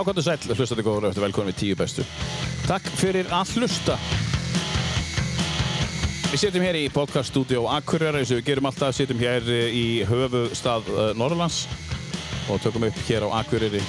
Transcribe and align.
Er 0.00 0.22
sæl, 0.24 0.54
hlustandi 0.56 0.80
góður 0.80 1.10
eftir 1.10 1.20
velkomin 1.20 1.50
við 1.52 1.56
tíu 1.60 1.76
bestu. 1.76 2.04
Takk 2.64 2.86
fyrir 2.96 3.26
að 3.36 3.50
hlusta. 3.58 3.98
Við 6.30 6.40
setjum 6.40 6.64
hér 6.64 6.78
í 6.80 6.86
podcaststudió 6.94 7.66
Akureyra 7.68 8.22
eins 8.22 8.32
og 8.32 8.40
við 8.40 8.46
gerum 8.46 8.70
alltaf, 8.70 8.96
setjum 8.96 9.20
hér 9.20 9.44
eh, 9.52 9.76
í 9.76 9.84
höfustad 10.08 10.88
uh, 10.88 11.10
Norrlands 11.20 11.66
og 12.48 12.62
tökum 12.64 12.88
upp 12.88 13.02
hér 13.10 13.28
á 13.28 13.42
Akureyri. 13.42 13.84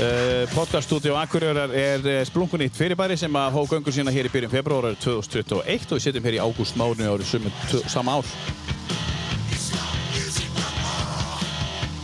Uh, 0.00 0.48
podcaststudió 0.56 1.20
Akureyrar 1.20 1.76
er 1.76 2.24
splunkunýtt 2.30 2.80
fyrirbæri 2.80 3.20
sem 3.20 3.36
að 3.36 3.58
hóð 3.58 3.74
göngur 3.76 3.98
sína 3.98 4.14
hér 4.14 4.30
í 4.30 4.32
byrjun 4.32 4.56
februar 4.56 4.88
2021 5.04 5.90
og 5.92 5.98
við 6.00 6.06
setjum 6.08 6.30
hér 6.30 6.40
í 6.40 6.44
ágúst 6.48 6.80
mánu 6.80 7.12
árið 7.12 7.34
sumu- 7.34 7.84
sama 7.92 8.22
ár. 8.22 8.63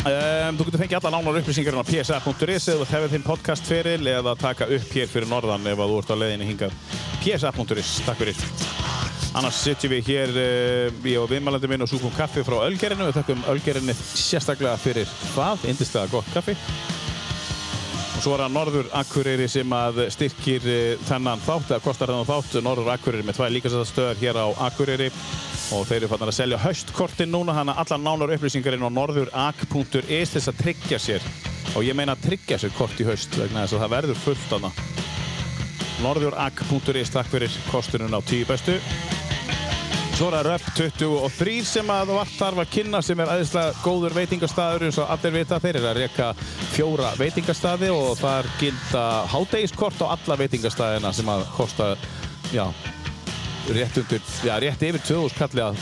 Um, 0.01 0.57
þú 0.57 0.65
getur 0.65 0.81
fengið 0.81 0.97
alla 0.97 1.11
nánar 1.13 1.39
upplýsingar 1.43 1.77
á 1.77 1.85
psa.is 1.85 2.69
eða 2.73 2.87
hefur 2.89 3.11
þinn 3.13 3.25
podcastferil 3.27 4.07
eða 4.09 4.33
taka 4.41 4.65
upp 4.73 4.95
hér 4.97 5.11
fyrir 5.13 5.29
norðan 5.29 5.67
ef 5.69 5.83
þú 5.83 5.99
ert 6.01 6.13
á 6.13 6.21
leiðinni 6.23 6.47
hingað. 6.49 6.79
Psa.is, 7.21 7.91
takk 8.07 8.23
fyrir. 8.23 8.41
Annars 9.37 9.61
sitjum 9.61 9.93
við 9.93 10.09
hér 10.09 10.33
uh, 10.33 11.05
ég 11.05 11.21
og 11.21 11.29
viðmælandi 11.29 11.69
minn 11.69 11.85
og 11.85 11.93
súkum 11.93 12.15
kaffi 12.17 12.47
frá 12.49 12.63
Ölgerinu. 12.65 13.11
Við 13.11 13.21
þakkum 13.21 13.45
Ölgerinu 13.53 13.99
sérstaklega 14.01 14.81
fyrir 14.81 15.13
það, 15.35 15.69
indislega 15.75 16.15
gott 16.17 16.33
kaffi 16.33 16.57
svo 18.21 18.35
er 18.37 18.43
það 18.45 18.55
Norður 18.55 18.89
Akureyri 19.01 19.47
sem 19.51 19.73
að 19.73 20.03
styrkir 20.15 20.67
uh, 20.69 21.05
þennan 21.09 21.43
þátt, 21.45 21.71
eða 21.71 21.85
kostar 21.85 22.13
þennan 22.13 22.29
þátt. 22.29 22.59
Norður 22.65 22.91
Akureyri 22.95 23.27
með 23.27 23.39
tvær 23.39 23.55
líkastöðar 23.55 24.21
hér 24.21 24.41
á 24.41 24.47
Akureyri. 24.67 25.11
Og 25.71 25.87
þeir 25.87 26.01
eru 26.01 26.11
fannar 26.11 26.33
að 26.33 26.39
selja 26.41 26.59
haustkortin 26.65 27.31
núna 27.31 27.55
þannig 27.55 27.79
að 27.79 27.85
allar 27.85 28.03
nánar 28.05 28.35
upplýsingar 28.37 28.77
inn 28.77 28.85
á 28.87 28.91
norðurak.is 28.91 30.35
þess 30.35 30.51
að 30.51 30.61
tryggja 30.65 30.99
sér. 31.01 31.31
Og 31.77 31.87
ég 31.87 31.97
meina 31.97 32.17
að 32.17 32.27
tryggja 32.27 32.59
sér 32.59 32.75
kort 32.75 32.99
í 32.99 33.07
haust 33.07 33.39
vegna 33.39 33.65
þess 33.65 33.79
að 33.79 33.85
það 33.85 33.97
verður 33.97 34.23
fullt 34.25 34.57
hana 34.57 34.75
norðurak.is 36.01 37.13
takk 37.13 37.29
fyrir 37.29 37.57
kostunum 37.69 38.15
á 38.17 38.21
tíu 38.25 38.47
bestu 38.49 38.79
Svo 40.21 40.27
er 40.29 40.35
það 40.37 40.47
Röp 40.51 40.65
23 40.77 41.53
sem 41.65 41.91
að 41.95 42.11
vart 42.13 42.33
þarf 42.37 42.59
að 42.61 42.73
kynna 42.75 42.99
sem 43.01 43.21
er 43.25 43.31
aðeinslega 43.33 43.79
góður 43.81 44.13
veitingastæður 44.19 44.83
eins 44.85 44.99
og 45.01 45.13
allir 45.15 45.33
vita. 45.33 45.59
Þeir 45.65 45.79
eru 45.79 45.89
að 45.89 46.01
reyka 46.03 46.27
fjóra 46.75 47.13
veitingastæði 47.17 47.89
og 47.95 48.19
þar 48.21 48.49
gilda 48.61 49.05
hádegiskort 49.33 50.03
á 50.05 50.13
alla 50.13 50.37
veitingastæðina 50.43 51.15
sem 51.17 51.31
að 51.33 51.47
kosta 51.55 51.87
já, 52.53 52.67
rétt 53.73 53.97
undir, 54.03 54.21
já, 54.45 54.53
rétt 54.61 54.85
yfir 54.91 55.01
2000 55.09 55.41
kalli 55.41 55.65
að 55.71 55.81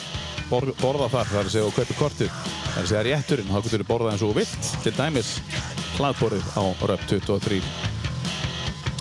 bor, 0.53 0.69
borða 0.85 1.11
þar, 1.17 1.33
það 1.33 1.41
er 1.43 1.51
að 1.51 1.53
segja 1.57 1.73
og 1.73 1.77
kaupa 1.81 1.99
kortið. 2.05 2.39
Það 2.47 2.79
er 2.79 2.81
að 2.85 2.89
segja 2.93 3.05
rétturinn, 3.09 3.51
þá 3.51 3.61
getur 3.67 3.85
þú 3.85 3.91
borðað 3.91 4.15
eins 4.15 4.27
og 4.29 4.39
vilt. 4.39 4.73
Til 4.87 4.95
dæmis 5.01 5.35
hlaðborið 5.97 6.55
á 6.55 6.63
Röp 6.93 7.11
23 7.11 7.61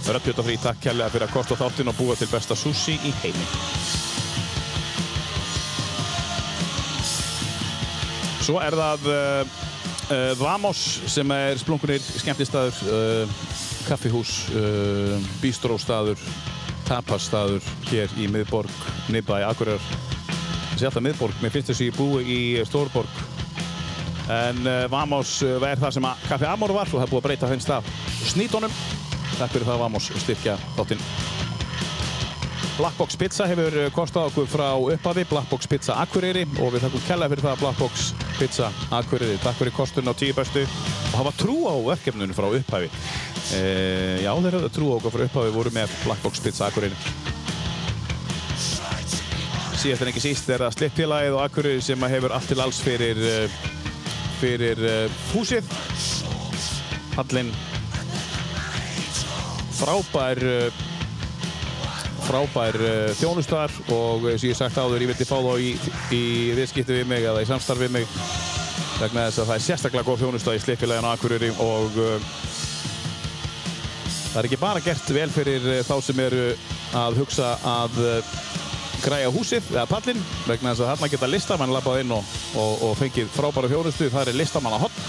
Röp 0.10 0.28
23, 0.34 0.60
takk 0.66 0.84
kærlega 0.90 1.14
fyrir 1.14 1.30
að 1.30 1.38
kosta 1.38 1.62
þáttinn 1.62 1.94
og 1.94 2.02
búa 2.02 2.18
til 2.18 2.32
besta 2.34 2.58
sushi 2.58 2.98
í 3.06 3.16
heimi 3.22 4.07
Svo 8.48 8.62
er 8.64 8.76
það 8.80 9.08
uh, 9.12 9.56
uh, 10.08 10.30
Vamos 10.40 10.80
sem 11.12 11.32
er 11.36 11.58
splunkunir 11.60 12.00
skemmtistæður, 12.00 12.78
uh, 12.88 13.42
kaffihús, 13.90 14.32
bístróstaður, 15.42 16.22
tapasstaður 16.88 17.64
hér 17.90 18.12
í 18.20 18.28
miðborg, 18.32 18.72
í 19.12 19.22
Akureyrar. 19.48 19.84
Þessi 20.74 20.88
alltaf 20.88 21.04
miðborg, 21.04 21.40
mér 21.44 21.56
finnst 21.56 21.72
þessi 21.74 21.90
búi 21.96 22.24
í 22.24 22.40
Stórborg. 22.68 23.20
En 24.32 24.60
Vamos 24.92 25.40
er 25.48 25.80
það 25.80 25.98
sem 25.98 26.08
að 26.08 26.28
Kaffi 26.28 26.52
Amor 26.52 26.76
var 26.76 26.92
og 26.92 27.00
það 27.00 27.06
er 27.08 27.14
búið 27.14 27.22
að 27.24 27.28
breyta 27.30 27.52
þenn 27.52 27.64
stað 27.64 27.92
snýtónum. 28.32 28.80
Takk 29.38 29.56
fyrir 29.56 29.68
það 29.72 29.84
Vamos 29.86 30.12
styrkja 30.24 30.60
þáttinn. 30.76 31.08
Blackbox 32.78 33.16
Pizza 33.18 33.48
hefur 33.50 33.74
kostað 33.90 34.28
okkur 34.30 34.50
frá 34.52 34.68
upphafi, 34.78 35.24
Blackbox 35.26 35.66
Pizza 35.72 35.96
Akureyri 35.98 36.44
og 36.62 36.76
við 36.76 36.84
þakkum 36.84 37.02
kella 37.08 37.30
fyrir 37.32 37.46
það 37.48 37.62
Blackbox 37.64 38.04
Pizza 38.38 38.68
Akureyri. 38.94 39.40
Takk 39.42 39.58
fyrir 39.58 39.74
kosturinn 39.74 40.14
á 40.14 40.16
tíu 40.20 40.36
bestu 40.38 40.62
og 40.62 41.16
hafa 41.16 41.32
trú 41.40 41.56
á 41.66 41.74
verkefnunum 41.88 42.38
frá 42.38 42.46
upphafi. 42.54 42.92
E, 43.58 43.62
já, 44.22 44.30
þeir 44.30 44.60
höfðu 44.60 44.70
trú 44.76 44.92
á 44.94 44.96
okkur 45.00 45.16
frá 45.16 45.26
upphafi 45.26 45.56
voru 45.58 45.74
með 45.74 45.96
Blackbox 46.04 46.44
Pizza 46.46 46.70
Akureyri. 46.70 46.94
Síðast 49.82 50.06
en 50.06 50.12
ekki 50.14 50.26
síst 50.28 50.54
er 50.54 50.68
það 50.68 50.78
slippfélagið 50.78 51.38
og 51.40 51.46
Akureyri 51.48 51.86
sem 51.88 52.10
hefur 52.14 52.36
allt 52.38 52.52
til 52.54 52.62
alls 52.62 52.84
fyrir, 52.86 53.24
eh, 53.26 53.62
fyrir 54.38 54.86
eh, 54.86 55.24
húsið. 55.34 55.74
Hallinn 57.18 57.50
frábær 59.78 60.46
eh, 60.46 60.86
frábær 62.28 62.78
uh, 62.82 63.10
þjónustar 63.18 63.74
og 63.96 64.28
eins 64.28 64.44
og 64.44 64.50
ég 64.50 64.54
hef 64.54 64.60
sagt 64.60 64.80
áður, 64.80 65.04
ég 65.04 65.12
vildi 65.12 65.28
fá 65.28 65.38
þá 65.40 65.54
í, 65.64 65.72
í 66.14 66.24
viðskipti 66.58 66.98
við 67.00 67.10
mig 67.10 67.28
eða 67.28 67.44
í 67.44 67.50
samstarf 67.50 67.84
við 67.86 67.94
mig 67.98 68.08
vegna 68.98 69.28
þess 69.28 69.42
að 69.44 69.50
það 69.50 69.56
er 69.56 69.66
sérstaklega 69.68 70.08
góð 70.08 70.24
þjónusta 70.24 70.56
í 70.58 70.62
slippfélaginu 70.64 71.12
Akureyri 71.12 71.52
og 71.64 72.00
uh, 72.04 72.32
það 74.34 74.42
er 74.42 74.50
ekki 74.50 74.62
bara 74.62 74.84
gert 74.84 75.14
vel 75.18 75.30
fyrir 75.34 75.70
þá 75.88 75.96
sem 76.04 76.24
eru 76.26 76.50
að 76.98 77.22
hugsa 77.22 77.54
að 77.68 78.02
græja 79.04 79.32
húsið 79.32 79.72
eða 79.76 79.88
pallin 79.90 80.20
vegna 80.48 80.74
þess 80.74 80.84
að 80.84 80.92
þarna 80.92 81.12
geta 81.14 81.30
listamann 81.32 81.74
labbað 81.76 82.02
inn 82.04 82.16
og, 82.18 82.36
og, 82.58 82.88
og 82.88 82.96
fengið 83.00 83.30
frábæra 83.36 83.70
þjónustu. 83.72 84.10
Það 84.14 84.32
er 84.32 84.40
listamann 84.42 84.76
á 84.76 84.84
hotn 84.84 85.04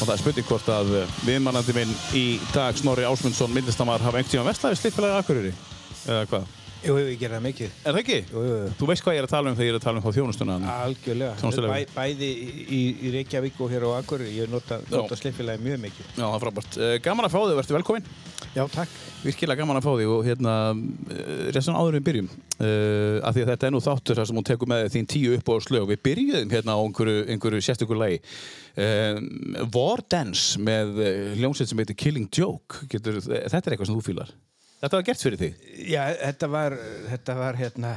og 0.00 0.06
það 0.06 0.14
er 0.14 0.22
spurning 0.22 0.48
hvort 0.48 0.70
að 0.72 0.94
viðmannandi 1.26 1.74
minn 1.76 1.92
í 2.16 2.24
dag 2.54 2.78
Snorri 2.78 3.04
Ásmundsson 3.08 3.52
myndlistamar 3.52 4.00
hafa 4.00 4.20
einhvern 4.20 4.32
tíma 4.32 4.48
vestlaði 4.48 4.80
slippfélagi 4.80 5.20
Akureyri 5.20 5.52
eða 6.06 6.24
hvað? 6.30 6.56
Jú, 6.80 6.94
ég 6.96 7.18
ger 7.20 7.34
það 7.34 7.42
mikið. 7.44 7.72
Er 7.84 7.92
það 7.92 7.98
ekki? 8.00 8.18
Jú, 8.30 8.42
jú, 8.46 8.52
jú. 8.56 8.68
Þú 8.78 8.86
veist 8.88 9.04
hvað 9.04 9.16
ég 9.16 9.20
er 9.20 9.26
að 9.26 9.32
tala 9.34 9.50
um 9.50 9.56
þegar 9.58 9.66
ég 9.66 9.74
er 9.74 9.76
að 9.76 9.84
tala 9.84 10.00
um 10.00 10.04
þá 10.06 10.16
þjónustuna 10.16 10.54
Algjörlega. 10.74 11.32
Tónlistarlega. 11.42 11.74
Bæ, 11.76 11.90
bæði 11.98 12.30
í, 12.40 12.80
í 13.04 13.12
Reykjavík 13.18 13.60
og 13.60 13.74
hér 13.74 13.84
á 13.84 13.90
Akureyri. 13.98 14.32
Ég 14.38 14.48
nota, 14.48 14.78
nota 14.88 15.18
slippfélagi 15.20 15.60
mjög 15.66 15.82
mikið. 15.82 16.08
Já, 16.14 16.22
það 16.24 16.36
er 16.38 16.44
frábært. 16.46 16.78
Eh, 16.80 16.94
Gaman 17.04 17.28
að 17.28 17.34
fá 17.36 17.38
þig, 17.42 17.58
verður 17.60 17.78
velkomin. 17.80 18.08
Já, 18.56 18.64
takk. 18.72 18.96
Virkilega 19.20 19.60
gaman 19.60 19.76
að 19.76 19.84
fá 19.84 19.92
þig 20.00 20.10
og 20.14 20.24
hérna, 20.24 20.54
restan 21.52 21.76
áður 21.76 21.92
en 21.92 22.00
við 22.00 22.06
byrjum. 22.08 22.30
Uh, 22.56 23.20
af 23.28 23.36
því 23.36 23.44
að 23.44 23.50
þetta 23.52 23.68
er 23.68 23.74
nú 23.74 23.82
þáttur 23.84 24.18
þar 24.20 24.30
sem 24.30 24.40
hún 24.40 24.48
tekur 24.48 24.70
með 24.72 24.88
þín 24.96 25.08
tíu 25.12 25.36
upp 25.36 25.52
á 25.52 25.54
slög. 25.68 25.88
Við 25.92 26.00
byrjuðum 26.08 26.54
hérna 26.56 26.76
á 26.76 26.80
einhverju, 26.80 27.26
einhverju 27.34 27.64
sérstökur 27.68 28.00
lagi. 28.00 28.22
Uh, 28.72 29.20
War 29.76 30.00
Dance 30.08 30.56
með 30.56 30.96
hljómsveit 31.36 31.68
sem 31.68 31.84
heitir 31.84 32.00
Killing 32.00 32.32
Joke. 32.32 32.86
Getur, 32.88 33.20
þetta 33.20 33.60
er 33.60 33.76
eitthvað 33.76 33.92
sem 33.92 34.00
þú 34.00 34.06
fílar. 34.08 34.32
Þetta 34.80 34.96
var 34.96 35.04
gert 35.04 35.24
fyrir 35.24 35.40
þig. 35.40 35.56
Já, 35.90 36.02
þetta 36.16 36.48
var, 36.48 36.76
þetta 37.10 37.36
var 37.36 37.58
hérna, 37.60 37.92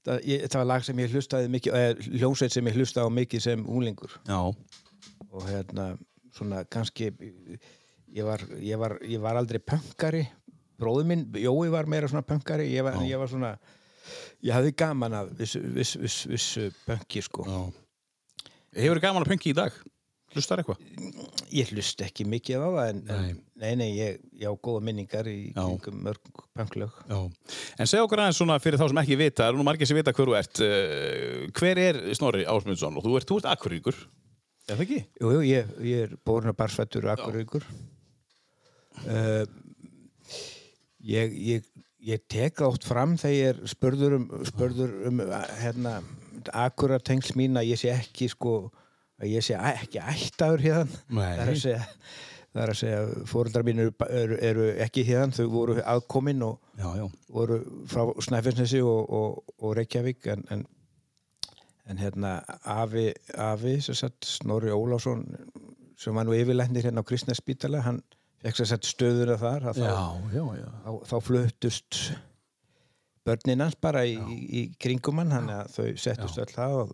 þetta, 0.00 0.16
ég, 0.24 0.44
þetta 0.46 0.60
var 0.62 0.68
lag 0.70 0.86
sem 0.86 1.02
ég 1.02 1.12
hlustaði 1.12 1.50
mikið, 1.52 1.76
eða 1.80 2.18
hljómsveit 2.20 2.54
sem 2.54 2.70
ég 2.70 2.78
hlustaði 2.80 3.14
mikið 3.18 3.44
sem 3.44 3.64
úlingur. 3.68 4.14
Já. 4.28 4.38
Og 5.28 5.48
hérna, 5.50 5.90
svona 6.36 6.62
kannski, 6.72 7.10
ég 8.16 8.28
var, 8.28 8.44
ég 8.64 8.80
var, 8.80 8.96
ég 9.04 9.20
var 9.24 9.40
aldrei 9.40 9.60
pöngari. 9.60 10.24
Bróður 10.80 11.08
minn, 11.08 11.26
Jói 11.40 11.68
var 11.72 11.88
meira 11.88 12.08
svona 12.08 12.24
pöngari. 12.24 12.70
Ég 12.72 12.84
var, 12.84 12.96
ég 13.04 13.20
var 13.20 13.28
svona, 13.32 13.52
ég 14.44 14.56
hafði 14.56 14.72
gaman 14.76 15.18
af 15.20 15.34
vissu, 15.36 15.60
vissu, 15.76 16.00
vissu, 16.00 16.32
vissu 16.32 16.70
pöngi, 16.88 17.24
sko. 17.28 17.44
Já. 17.44 17.60
Hefur 18.76 19.04
gaman 19.04 19.24
að 19.24 19.34
punki 19.34 19.52
í 19.52 19.56
dag? 19.56 19.76
Hlustar 20.32 20.60
eitthvað? 20.60 20.80
Ég 21.54 21.70
hlust 21.74 22.00
ekki 22.02 22.24
mikið 22.26 22.62
á 22.62 22.68
það 22.68 22.88
en 22.90 23.00
en- 23.14 23.40
nei, 23.56 23.74
nei, 23.78 23.88
ég, 23.96 24.18
ég 24.40 24.48
á 24.50 24.54
góða 24.58 24.82
minningar 24.88 25.28
í 25.30 25.52
kringum 25.54 26.00
mörg 26.04 26.42
pönglög. 26.56 26.92
Já. 27.08 27.18
En 27.78 27.86
segja 27.86 28.04
okkur 28.04 28.22
aðeins 28.24 28.40
svona 28.40 28.58
fyrir 28.62 28.80
þá 28.80 28.88
sem 28.90 29.00
ekki 29.04 29.18
vita, 29.20 29.46
eru 29.48 29.60
nú 29.60 29.64
margir 29.68 29.86
sem 29.88 29.96
vita 29.96 30.12
hver 30.12 30.26
þú 30.32 30.36
ert. 30.38 30.60
Uh, 30.60 31.46
hver 31.56 31.78
er 31.78 32.00
Snorri 32.18 32.44
Ásmundsson? 32.44 32.96
Og 32.98 33.04
þú 33.06 33.16
ert, 33.20 33.28
þú 33.30 33.38
ert 33.40 33.50
akkuríkur. 33.54 34.00
Er 34.66 34.74
það 34.74 34.84
ekki? 34.86 35.00
Jú, 35.22 35.30
jú, 35.36 35.42
ég, 35.46 35.74
ég 35.86 36.08
er 36.08 36.16
borna 36.26 36.52
barsfættur 36.56 37.06
akkuríkur. 37.14 37.64
Uh, 39.06 39.44
ég, 41.06 41.34
ég, 41.54 41.66
ég 42.06 42.22
teka 42.32 42.66
oft 42.68 42.86
fram 42.88 43.14
þegar 43.20 43.36
ég 43.36 43.52
er 43.52 43.70
spörður 43.70 44.16
um, 44.18 44.26
spörður 44.48 44.94
um 45.10 45.20
hérna, 45.60 45.98
akkuratengsl 46.52 47.36
mín 47.38 47.58
að 47.60 47.70
ég 47.72 47.80
sé 47.80 47.92
ekki 47.94 48.28
sko, 48.32 48.56
að 49.22 49.32
ég 49.32 49.44
sé 49.46 49.56
ekki 49.56 50.00
ættaður 50.02 50.64
hérna. 50.66 51.02
Það 51.08 51.42
er 51.42 51.52
að 51.52 51.60
segja, 51.62 51.82
það 52.52 52.62
er 52.62 52.72
að 52.72 52.78
segja 52.80 53.02
fóreldrar 53.32 53.66
mín 53.68 53.82
eru, 53.84 53.92
eru, 54.20 54.38
eru 54.50 54.66
ekki 54.86 55.04
hérna, 55.08 55.36
þau 55.36 55.46
voru 55.52 55.76
aðkominn 55.82 56.44
og 56.46 56.58
Já, 56.76 56.88
já. 57.00 57.06
voru 57.32 57.60
frá 57.88 58.02
Snæfellsnesi 58.28 58.82
og, 58.84 59.12
og, 59.20 59.54
og 59.62 59.76
Reykjavík 59.78 60.28
en, 60.34 60.44
en, 60.52 60.66
en 61.88 62.02
hérna 62.02 62.34
Afi, 62.76 63.08
Afi 63.40 63.78
sagt, 63.86 64.28
Snorri 64.28 64.72
Ólásson 64.74 65.24
sem 65.96 66.12
var 66.16 66.28
nú 66.28 66.36
yfirlæknir 66.36 66.84
hérna 66.84 67.00
á 67.00 67.08
Kristnes 67.08 67.40
spítala 67.40 67.80
hann 67.86 68.02
fekk 68.44 68.58
sér 68.60 68.68
sett 68.74 68.84
stöðuna 68.84 69.38
þar 69.40 69.70
að 69.70 69.78
þá, 69.80 69.86
já, 70.36 70.42
þá, 70.84 70.90
þá 71.08 71.16
fluttust 71.24 72.00
börnin 73.26 73.64
hans 73.64 73.78
bara 73.80 74.04
í, 74.06 74.18
í 74.44 74.66
kringum 74.78 75.24
hann 75.24 75.48
að 75.50 75.72
þau 75.72 75.86
settust 75.98 76.36
öll 76.44 76.52
það 76.52 76.76
og, 76.82 76.92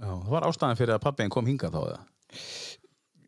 það 0.00 0.32
var 0.32 0.46
ástæðan 0.48 0.78
fyrir 0.80 0.94
að 0.96 1.04
pappin 1.06 1.32
kom 1.34 1.46
hingað 1.50 1.76
þá 1.76 1.80
eða? 1.84 2.00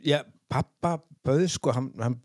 já, 0.06 0.18
pappa 0.52 0.96
bauð 1.26 1.46
sko 1.52 1.74
hann, 1.76 1.90
hann, 2.00 2.16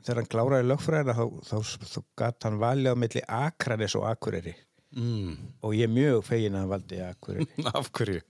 þegar 0.00 0.20
hann 0.22 0.30
kláraði 0.34 0.68
lögfræðina 0.70 1.14
þá, 1.18 1.24
þá, 1.48 1.56
þá, 1.70 1.86
þá 1.94 2.00
gatt 2.22 2.46
hann 2.48 2.60
valið 2.62 2.92
á 2.92 3.00
milli 3.04 3.22
Akranes 3.40 3.96
og 3.98 4.06
Akureyri 4.10 4.54
mm. 4.96 5.34
og 5.66 5.74
ég 5.76 5.86
er 5.88 5.94
mjög 5.94 6.24
fegin 6.28 6.56
að 6.56 6.64
hann 6.64 6.72
valdi 6.74 7.02
Akureyri 7.06 7.66
Af 7.76 7.90
hverju? 7.96 8.22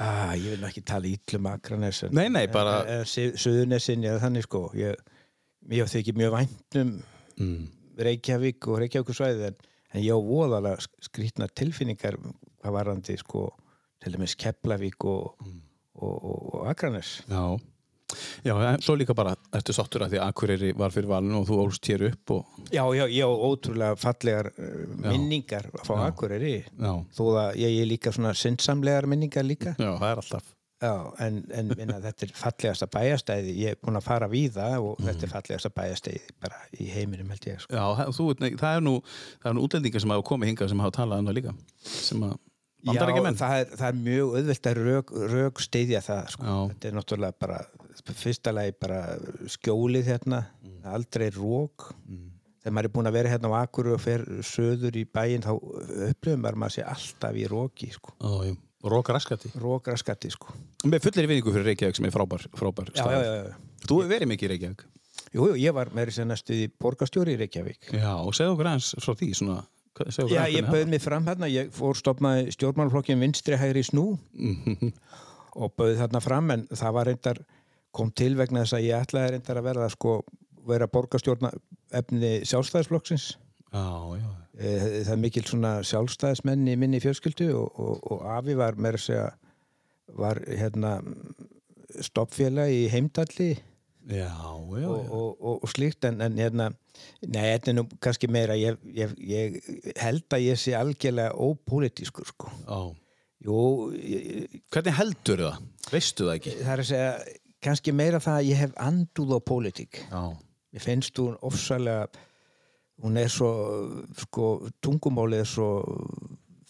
ah, 0.00 0.32
ég 0.38 0.54
vil 0.56 0.66
ekki 0.70 0.82
tala 0.88 1.10
ítlum 1.10 1.48
Akranes 1.50 2.02
en, 2.06 2.14
Nei, 2.16 2.28
nei, 2.32 2.46
bara- 2.52 2.80
en, 2.86 3.04
en, 3.04 3.36
Suðunesin, 3.38 4.04
eða 4.08 4.22
þannig 4.24 4.46
sko 4.48 4.64
ég, 4.78 4.96
ég 5.76 5.90
þykir 5.92 6.20
mjög 6.22 6.36
vænt 6.38 6.82
um 6.84 6.98
Mm. 7.40 7.70
Reykjavík 7.96 8.66
og 8.68 8.82
Reykjavíkusvæði 8.82 9.46
en, 9.46 9.54
en 9.94 10.02
ég 10.04 10.12
á 10.12 10.20
voðalega 10.20 10.82
skrýtna 11.06 11.46
tilfinningar 11.56 12.18
hvað 12.20 12.74
varandi 12.74 13.14
sko 13.16 13.46
til 14.00 14.12
dæmis 14.16 14.34
Keflavík 14.40 15.04
og, 15.04 15.36
og, 15.94 16.14
og, 16.16 16.54
og 16.60 16.70
Akranes 16.72 17.20
Já. 17.30 17.44
Já, 18.42 18.54
svo 18.82 18.96
líka 18.98 19.14
bara 19.14 19.36
eftir 19.54 19.76
sáttur 19.76 20.02
að 20.02 20.16
því 20.16 20.18
að 20.18 20.30
Akureyri 20.32 20.70
var 20.74 20.90
fyrir 20.90 21.06
valinu 21.12 21.42
og 21.42 21.44
þú 21.46 21.58
ólst 21.62 21.86
hér 21.92 22.02
upp 22.08 22.32
og 22.34 22.70
Já, 22.74 22.82
já, 22.96 23.04
ég 23.06 23.22
á 23.22 23.30
ótrúlega 23.30 23.94
fallegar 24.00 24.48
uh, 24.50 24.86
minningar 25.04 25.68
frá 25.84 25.94
Já. 26.00 26.06
Akureyri. 26.08 26.54
Já, 26.74 26.90
þó 27.14 27.22
að 27.44 27.60
ég 27.62 27.76
er 27.84 27.86
líka 27.92 28.10
svona 28.16 28.32
sinnsamlegar 28.34 29.06
minningar 29.06 29.46
líka. 29.46 29.76
Já 29.78 29.92
það 30.00 30.08
er 30.10 30.22
alltaf. 30.24 30.50
Já, 30.80 30.90
en, 31.20 31.38
en 31.52 31.70
minna, 31.76 31.98
þetta 32.00 32.24
er 32.26 32.30
fallegasta 32.40 32.86
bæjastæði 32.90 33.54
ég 33.60 33.74
er 33.74 33.80
búin 33.84 33.98
að 34.00 34.06
fara 34.08 34.26
víða 34.32 34.68
og 34.80 34.96
þetta 35.04 35.26
er 35.28 35.32
fallegasta 35.36 35.70
bæjastæði 35.76 36.22
bara 36.40 36.62
í 36.80 36.86
heiminum 36.90 37.28
held 37.34 37.46
ég 37.50 37.60
sko. 37.62 37.76
Já, 37.76 37.84
það- 38.00 38.14
þú, 38.16 38.28
nei, 38.40 38.50
það 38.56 38.78
er 38.78 38.86
nú, 38.88 38.94
það 39.44 39.54
nú 39.58 39.66
útlendingar 39.68 40.00
sem 40.02 40.14
hafa 40.16 40.24
komið 40.32 40.50
hingað 40.54 40.72
sem 40.72 40.80
hafa 40.82 40.96
talað 41.02 41.20
um 41.22 41.28
það 41.30 41.36
líka 41.42 41.54
sem 41.84 42.24
að 42.26 42.38
menn 42.86 43.38
það 43.38 43.56
er, 43.58 43.70
það 43.76 43.86
er 43.88 44.00
mjög 44.06 44.34
auðvelt 44.38 44.68
að 44.70 44.80
rök, 44.80 45.12
rök 45.34 45.62
steyðja 45.64 46.00
það 46.06 46.30
sko. 46.34 46.46
Já. 46.46 46.56
þetta 46.72 46.88
er 46.88 46.96
náttúrulega 46.98 47.38
bara 47.44 47.60
fyrsta 48.20 48.54
lagi 48.56 48.74
bara 48.80 49.00
skjólið 49.52 50.10
hérna 50.14 50.40
aldrei 50.88 51.28
rók 51.34 51.90
þegar 52.60 52.74
maður 52.76 52.88
er 52.88 52.94
búin 52.96 53.10
að 53.10 53.16
vera 53.18 53.32
hérna 53.32 53.52
á 53.52 53.60
Akuru 53.60 53.94
og 53.96 54.02
fer 54.02 54.24
söður 54.46 54.96
í 55.00 55.04
bæinn 55.08 55.44
þá 55.44 55.52
upplifum 55.56 56.42
maður 56.44 56.60
maður 56.64 56.76
sé 56.78 56.84
alltaf 56.88 57.36
í 57.36 57.46
róki 57.48 57.90
sko. 57.94 58.14
Ó, 58.20 58.44
jú. 58.48 58.56
Rók 58.90 59.10
raskati 59.12 59.50
rókraskatti 59.60 60.30
sko. 60.32 60.54
Með 60.88 61.04
fullir 61.04 61.28
vinningu 61.28 61.52
fyrir 61.52 61.66
Reykjavík 61.68 61.98
sem 61.98 62.06
er 62.08 62.14
frábær, 62.14 62.46
frábær 62.56 62.88
já, 62.96 63.04
já, 63.04 63.18
já, 63.20 63.34
já. 63.44 63.58
Þú 63.84 63.98
hefur 64.00 64.12
verið 64.14 64.30
mikið 64.32 64.46
í 64.46 64.52
Reykjavík 64.54 64.86
Jú, 65.30 65.44
jú, 65.50 65.56
ég 65.60 65.74
var 65.76 65.90
meiri 65.94 66.14
sem 66.14 66.26
næstu 66.26 66.56
í 66.56 66.64
borgarstjóri 66.80 67.36
í 67.36 67.40
Reykjavík 67.42 67.92
Já, 67.92 68.14
og 68.16 68.32
segðu 68.34 68.54
okkur 68.56 68.70
aðeins 68.70 68.88
frá 69.04 69.12
því 69.20 69.28
svona, 69.36 69.58
Já, 70.30 70.42
ég 70.50 70.66
bauð 70.68 70.90
mig 70.90 71.02
fram 71.02 71.26
hérna, 71.28 71.48
ég 71.50 71.70
fór 71.74 71.98
stopnaði 71.98 72.54
stjórnmálflokkin 72.56 73.20
vinstri 73.20 73.58
hægri 73.60 73.82
snú 73.86 74.06
og 75.60 75.74
bauð 75.76 75.98
þarna 76.00 76.22
fram 76.24 76.54
en 76.54 76.66
það 76.70 76.96
var 76.96 77.10
reyndar, 77.10 77.42
kom 77.96 78.12
til 78.14 78.34
vegna 78.38 78.64
þess 78.64 78.78
að 78.78 78.86
ég 78.86 79.06
ætlaði 79.06 79.34
reyndar 79.34 79.60
að 79.60 79.68
verða 79.70 79.90
sko 79.92 80.16
vera 80.70 80.88
borgarstjórna 80.90 81.50
efni 81.96 82.32
sjálfstæðisflokksins. 82.46 83.32
Já, 83.70 83.86
já. 84.18 84.28
Eh, 84.60 84.86
það 85.06 85.14
er 85.14 85.22
mikil 85.22 85.44
svona 85.46 85.72
sjálfstæðismenn 85.86 86.68
í 86.68 86.76
minni 86.78 87.00
fjölskyldu 87.02 87.48
og, 87.56 87.78
og, 87.80 88.10
og 88.12 88.24
Afi 88.36 88.56
var 88.58 88.76
meira 88.76 89.00
að 89.00 89.06
segja 89.06 89.28
var 90.18 90.40
hérna 90.48 90.98
stoppfélag 92.04 92.72
í 92.74 92.86
heimdalli 92.92 93.54
Já, 94.08 94.30
já, 94.32 94.86
og, 94.88 95.10
og, 95.12 95.28
og, 95.40 95.58
og 95.62 95.68
slíkt 95.70 96.06
en, 96.08 96.20
en 96.24 96.38
hérna, 96.40 96.70
nei, 97.26 97.42
þetta 97.52 97.70
er 97.70 97.76
nú 97.76 97.84
kannski 98.00 98.30
meira, 98.32 98.56
ég, 98.56 98.78
ég, 98.96 99.12
ég 99.20 99.58
held 100.00 100.24
að 100.32 100.46
ég 100.46 100.58
sé 100.60 100.72
algjörlega 100.78 101.36
ópolítiskur 101.36 102.26
sko. 102.32 102.50
já. 102.64 102.80
Jú, 103.40 103.58
ég, 103.96 104.58
Hvernig 104.72 104.96
heldur 104.98 105.44
það? 105.46 105.60
Veistu 105.92 106.26
það 106.26 106.34
ekki? 106.38 106.56
það 106.60 106.72
er 106.74 106.82
að 106.82 106.88
segja 106.90 107.12
kannski 107.64 107.92
meira 107.96 108.20
það 108.20 108.40
að 108.40 108.48
ég 108.50 108.58
hef 108.64 108.74
anduð 108.88 109.36
á 109.36 109.40
pólitík. 109.52 110.02
Já, 110.10 110.22
Mér 110.70 110.84
finnst 110.84 111.18
hún 111.18 111.38
ofsalega 111.42 112.08
hún 113.02 113.16
er 113.18 113.30
svo, 113.32 113.48
sko 114.20 114.50
tungumálið 114.84 115.40
er 115.42 115.48
svo 115.48 115.68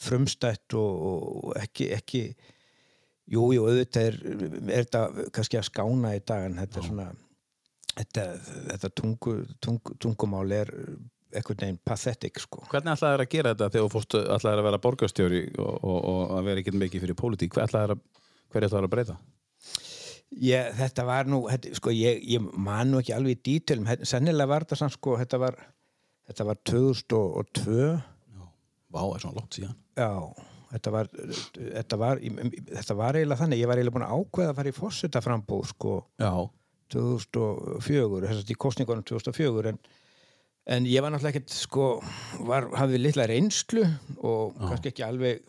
frumstætt 0.00 0.76
og, 0.78 1.02
og 1.50 1.56
ekki, 1.60 1.90
ekki 1.96 2.22
jú, 3.30 3.46
jú, 3.54 3.66
auðvitað 3.66 4.08
er, 4.10 4.20
er 4.26 4.84
þetta 4.84 5.28
kannski 5.36 5.60
að 5.60 5.68
skána 5.70 6.14
í 6.16 6.22
dag 6.26 6.46
en 6.48 6.58
þetta 6.60 6.80
er 6.80 6.88
svona 6.88 7.08
þetta, 7.96 8.26
þetta 8.72 8.92
tungu, 9.00 9.34
tungu, 9.62 9.96
tungumál 10.02 10.46
er 10.54 10.72
einhvern 11.30 11.60
veginn 11.62 11.80
pathetic 11.86 12.40
sko. 12.42 12.64
Hvernig 12.70 12.96
ætlaði 12.96 13.14
þér 13.14 13.24
að 13.24 13.34
gera 13.34 13.52
þetta 13.52 13.68
þegar 13.70 13.84
þú 13.84 13.92
fórstu 13.94 14.22
ætlaði 14.34 14.62
að 14.62 14.66
vera 14.66 14.80
borgarstjóri 14.86 15.42
og, 15.62 15.74
og, 15.78 15.98
og 16.12 16.32
að 16.38 16.48
vera 16.48 16.62
ekkert 16.62 16.80
mikið 16.80 17.04
fyrir 17.04 17.18
pólitík? 17.18 17.52
Hvað 17.54 17.68
ætlaði 17.68 18.00
þér 18.54 18.78
að, 18.80 18.90
breyta? 18.94 19.18
Ég, 20.40 20.70
þetta 20.78 21.04
var 21.06 21.30
nú, 21.30 21.42
þetta, 21.50 21.74
sko, 21.78 21.94
ég, 21.94 22.22
ég 22.30 22.50
man 22.54 22.90
nú 22.90 23.00
ekki 23.00 23.14
alveg 23.14 23.38
í 23.38 23.42
dítilum, 23.46 23.88
sennilega 24.06 24.50
var 24.50 24.66
þetta 24.66 24.78
samt 24.78 24.94
sko, 24.94 25.16
þetta 25.18 25.40
var, 25.42 25.58
þetta 26.30 26.46
var 26.50 26.60
2002 26.70 27.78
Já. 27.90 28.44
Vá, 28.90 29.02
er 29.06 29.22
svona 29.22 29.38
lótt 29.38 29.58
síðan. 29.58 29.76
Já, 29.98 30.10
þetta 30.70 30.94
var, 30.94 31.10
þetta 31.58 32.00
var, 32.00 32.22
þetta 32.70 32.96
var 32.98 33.18
eiginlega 33.18 33.42
þannig, 33.42 33.60
ég 33.62 33.70
var 33.70 33.80
eiginlega 33.80 33.96
búin 33.98 34.06
að 34.06 34.16
ákveða 34.18 34.54
að 34.54 34.58
fara 34.60 34.72
í 34.72 34.76
fórseta 34.76 35.22
frambúð 35.24 35.70
sko. 35.72 35.94
Já, 36.22 36.32
2004, 36.90 38.26
þess 38.26 38.42
að 38.44 38.52
í 38.52 38.58
kostningunum 38.64 39.06
2004 39.06 39.72
en, 39.72 39.80
en 40.74 40.90
ég 40.90 41.04
var 41.04 41.14
náttúrulega 41.14 41.38
ekkert 41.38 41.54
sko, 41.54 41.86
var, 42.48 42.68
hafði 42.78 43.00
litla 43.00 43.26
reynslu 43.30 43.86
og 44.18 44.58
kannski 44.58 44.90
ekki 44.92 45.06
alveg 45.06 45.42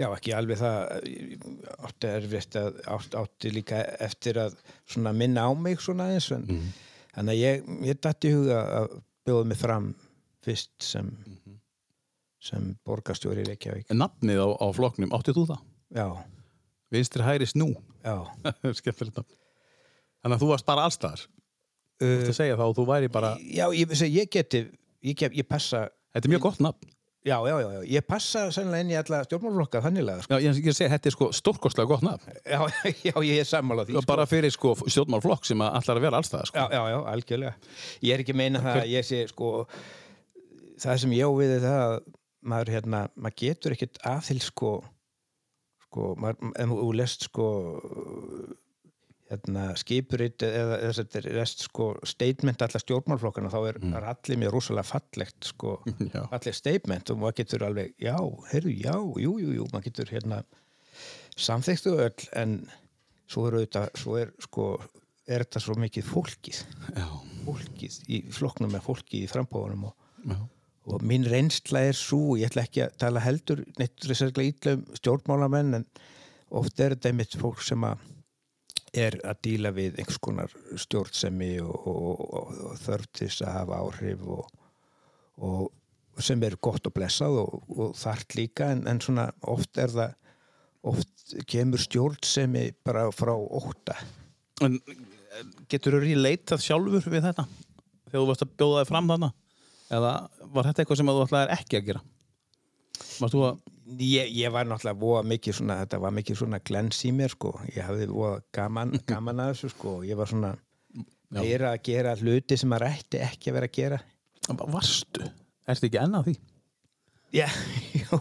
já, 0.00 0.08
ekki 0.08 0.34
alveg 0.34 0.60
það 0.60 0.78
átti 1.88 2.10
erfitt 2.10 2.58
að 2.58 2.80
átti, 2.96 3.16
átti 3.20 3.54
líka 3.54 3.82
eftir 4.02 4.40
að 4.46 4.58
svona 4.88 5.14
minna 5.16 5.46
á 5.46 5.50
mig 5.54 5.82
svona 5.84 6.10
eins 6.14 6.30
en 6.34 6.46
þannig 7.14 7.34
að 7.34 7.42
ég, 7.42 7.70
ég 7.90 8.00
dætti 8.02 8.30
í 8.30 8.36
huga 8.38 8.60
að 8.80 8.94
bjóða 9.28 9.50
mig 9.50 9.60
fram 9.60 9.90
fyrst 10.44 10.74
sem 10.82 11.10
sem 12.40 12.70
borgarstjóri 12.88 13.44
í 13.44 13.48
Reykjavík 13.50 13.92
nafnið 13.92 14.40
á, 14.40 14.48
á 14.56 14.66
flokknum, 14.76 15.12
áttið 15.16 15.40
þú 15.40 15.46
það? 15.52 15.64
já, 16.00 16.06
Vinstri 16.90 17.22
hæri 17.22 17.46
snú. 17.46 17.72
já 18.02 18.16
Skemmtilegt 18.80 19.20
nafn. 19.20 19.34
Þannig 20.20 20.36
að 20.36 20.42
þú 20.42 20.48
varst 20.50 20.66
bara 20.68 20.86
allstaðar. 20.88 21.20
Þú 22.00 22.06
uh, 22.08 22.14
ert 22.16 22.30
að 22.32 22.38
segja 22.38 22.56
það 22.56 22.70
og 22.72 22.78
þú 22.78 22.86
væri 22.88 23.10
bara, 23.12 23.34
já, 23.40 23.66
ég, 23.76 23.92
ég, 23.92 24.08
ég 24.16 24.32
geti 24.32 24.64
ég, 25.04 25.14
get, 25.16 25.36
ég 25.36 25.46
passa 25.48 25.86
þetta 26.14 26.26
er 26.26 26.34
mjög 26.34 26.48
gott 26.48 26.64
nafn. 26.64 26.96
Já, 27.20 27.36
já, 27.44 27.52
já, 27.60 27.66
já, 27.74 27.80
ég 27.84 28.04
passa 28.08 28.46
sennilega 28.48 28.80
inn 28.86 28.92
í 28.94 28.96
alla 28.96 29.18
stjórnmálflokka 29.26 29.82
þannilega, 29.84 30.22
sko. 30.24 30.38
Já, 30.40 30.46
ég, 30.46 30.60
ég 30.64 30.76
segi, 30.76 30.88
þetta 30.88 31.10
er 31.10 31.14
sko 31.14 31.26
stórkostlega 31.36 31.90
gott 31.90 32.04
nafn. 32.06 32.30
Já, 32.48 32.62
já, 33.10 33.12
ég 33.28 33.42
er 33.42 33.48
sammála 33.48 33.84
því, 33.84 33.98
Og 34.00 34.06
bara 34.08 34.24
fyrir 34.28 34.54
sko 34.54 34.72
stjórnmálflokk 34.80 35.44
sem 35.44 35.60
allar 35.66 36.00
að 36.00 36.06
vera 36.06 36.20
allstaðar, 36.22 36.48
sko. 36.48 36.62
Já, 36.64 36.78
já, 36.78 36.94
já, 36.94 36.98
algjörlega. 37.12 37.74
Ég 38.08 38.16
er 38.16 38.24
ekki 38.24 38.36
meina 38.40 38.62
það 38.64 38.80
að 38.86 38.94
ég 38.94 39.08
sé, 39.10 39.20
sko, 39.28 39.50
það 40.80 41.02
sem 41.04 41.14
ég 41.18 41.28
á 41.28 41.32
við 41.36 41.54
er 41.58 41.66
það 41.66 41.84
að 41.84 41.98
maður, 42.46 42.72
hérna, 42.76 43.04
maður 43.16 43.38
getur 43.44 43.76
ekkert 43.76 44.00
aðhyll, 44.08 44.40
sko, 44.44 44.72
sko, 45.86 46.10
maður, 46.20 46.52
ef 46.62 46.74
þú 46.74 46.90
lest, 46.96 47.26
sko, 47.28 47.46
hérna, 49.30 49.66
skipuritt 49.78 50.42
eða 50.46 50.78
þess 50.82 51.02
að 51.02 51.08
þetta 51.08 51.20
er 51.20 51.28
rest, 51.38 51.64
sko, 51.68 51.88
statement 52.08 52.64
allar 52.66 52.84
stjórnmálflokkana, 52.84 53.52
þá 53.52 53.60
er, 53.70 53.80
er 53.92 54.08
allir 54.14 54.40
mér 54.42 54.54
rosalega 54.54 54.88
fallegt, 54.90 55.52
sko, 55.52 55.76
allir 56.34 56.56
statement 56.56 57.12
og 57.12 57.22
maður 57.22 57.38
getur 57.42 57.66
alveg, 57.68 57.92
já, 58.02 58.16
heyrðu, 58.52 58.76
já, 58.76 58.94
jú, 59.26 59.36
jú, 59.44 59.56
jú, 59.60 59.68
maður 59.70 59.90
getur, 59.90 60.14
hérna, 60.16 60.42
samþyktu 61.40 61.94
öll, 62.06 62.30
en 62.40 62.58
svo 63.30 63.46
er 63.46 63.60
auðvitað, 63.60 63.92
svo 64.02 64.16
er, 64.18 64.32
sko, 64.42 64.72
er 65.30 65.44
þetta 65.44 65.62
svo 65.62 65.76
mikið 65.78 66.06
fólkið 66.08 66.60
Já. 66.96 67.06
fólkið 67.44 67.98
í 68.10 68.20
flokknum 68.34 68.72
með 68.74 68.86
fólkið 68.88 69.26
í 69.26 69.28
frambóðunum 69.30 69.90
og, 69.90 70.08
Já. 70.24 70.40
Og 70.88 71.02
mín 71.04 71.26
reynsla 71.28 71.82
er 71.90 71.96
svo, 71.96 72.36
ég 72.40 72.48
ætla 72.50 72.64
ekki 72.64 72.84
að 72.86 72.94
tala 73.02 73.22
heldur 73.24 73.64
neitt 73.78 73.98
þessarlega 74.00 74.52
ítla 74.52 74.76
um 74.78 74.86
stjórnmálamenn 74.96 75.80
en 75.80 75.88
oft 76.60 76.80
er 76.80 76.94
þetta 76.94 77.10
einmitt 77.10 77.36
fólk 77.40 77.60
sem 77.64 77.84
að 77.86 78.06
er 78.96 79.20
að 79.22 79.42
díla 79.46 79.70
við 79.74 80.00
einhvers 80.00 80.18
konar 80.18 80.54
stjórnsemi 80.82 81.52
og, 81.62 81.84
og, 81.86 82.22
og, 82.24 82.54
og 82.70 82.80
þörf 82.82 83.10
til 83.12 83.28
þess 83.28 83.44
að 83.44 83.52
hafa 83.54 83.82
áhrif 83.84 84.24
og, 84.34 85.68
sem 86.20 86.42
er 86.44 86.56
gott 86.60 86.88
og 86.88 86.96
blessað 86.96 87.38
og, 87.44 87.92
þart 87.96 88.34
líka 88.36 88.72
en, 88.74 88.82
en 88.90 88.98
svona 89.00 89.28
oft 89.48 89.78
er 89.78 89.94
það 89.94 90.16
oft 90.90 91.36
kemur 91.50 91.80
stjórnsemi 91.80 92.70
bara 92.84 93.06
frá 93.14 93.34
óta 93.36 93.98
En 94.60 94.76
getur 95.72 95.96
þú 95.96 96.02
relatað 96.02 96.60
sjálfur 96.64 97.06
við 97.08 97.24
þetta? 97.30 97.46
Þegar 98.10 98.18
þú 98.18 98.26
varst 98.28 98.44
að 98.44 98.50
bjóða 98.60 98.82
þig 98.82 98.90
fram 98.90 99.06
þarna? 99.08 99.30
Eða 99.90 100.14
var 100.54 100.68
þetta 100.68 100.82
eitthvað 100.82 101.00
sem 101.00 101.10
að 101.10 101.18
þú 101.18 101.26
ætlaðir 101.26 101.54
ekki 101.56 101.78
að 101.78 101.86
gera? 101.90 102.02
Að... 103.20 103.36
Ég, 104.00 104.30
ég 104.38 104.52
var 104.54 104.68
náttúrulega 104.70 105.00
voða 105.00 105.22
mikið 105.26 105.56
svona, 105.58 105.80
þetta 105.82 106.00
var 106.04 106.14
mikið 106.14 106.38
svona 106.40 106.60
glens 106.70 107.00
í 107.08 107.10
mér 107.16 107.34
sko, 107.34 107.54
ég 107.74 107.82
hafði 107.84 108.06
voða 108.12 108.38
gaman, 108.54 108.94
gaman 109.10 109.42
að 109.42 109.54
þessu 109.54 109.72
sko, 109.74 109.96
ég 110.06 110.20
var 110.20 110.30
svona 110.30 110.54
meira 111.34 111.74
að 111.74 111.82
gera 111.90 112.14
hluti 112.18 112.58
sem 112.58 112.70
maður 112.70 112.94
ætti 112.94 113.20
ekki 113.24 113.50
að 113.50 113.58
vera 113.58 113.70
að 113.70 113.76
gera. 113.76 114.00
Varstu? 114.60 115.26
Ertu 115.70 115.90
ekki 115.90 116.00
enn 116.00 116.16
að 116.18 116.30
því? 116.30 116.38
Já, 117.30 117.46
jú, 118.00 118.18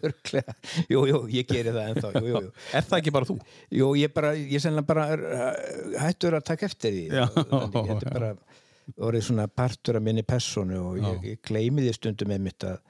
örglega 0.00 0.54
Jú, 0.88 1.02
jú, 1.10 1.18
ég 1.28 1.48
geri 1.48 1.72
það 1.74 1.90
ennþá 1.90 2.10
Jú, 2.14 2.22
jú, 2.24 2.40
jú 2.46 2.52
Er 2.76 2.86
það 2.86 3.00
ekki 3.02 3.12
bara 3.12 3.28
þú? 3.28 3.36
Jú, 3.76 3.88
ég 4.00 4.14
bara, 4.16 4.30
ég 4.36 4.62
sennilega 4.64 4.88
bara 4.88 5.04
uh, 5.12 5.50
hættur 6.00 6.38
að 6.38 6.46
taka 6.48 6.68
eftir 6.70 6.94
því 6.94 7.02
Já, 7.10 7.26
Þannig, 7.36 7.90
er 7.92 8.14
bara 8.14 8.30
orðið 8.94 9.26
svona 9.28 9.48
partur 9.50 9.98
af 9.98 10.04
minni 10.06 10.22
personu 10.26 10.78
og 10.90 10.98
ég, 11.00 11.28
ég 11.32 11.42
gleymi 11.46 11.84
því 11.84 11.94
stundum 11.96 12.30
með 12.32 12.44
mitt 12.46 12.66
að, 12.68 12.80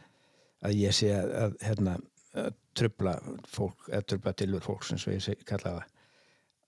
að 0.67 0.79
ég 0.83 0.97
sé 0.97 1.12
að, 1.17 1.35
að 1.43 1.59
hérna, 1.65 1.99
að 2.37 2.57
trubla 2.76 3.15
fólk, 3.49 3.88
eða 3.91 4.09
trubla 4.12 4.35
tilur 4.37 4.65
fólks 4.65 4.93
eins 4.93 5.07
og 5.09 5.17
ég 5.17 5.25
seg, 5.25 5.45
kalla 5.49 5.79
það 5.79 5.93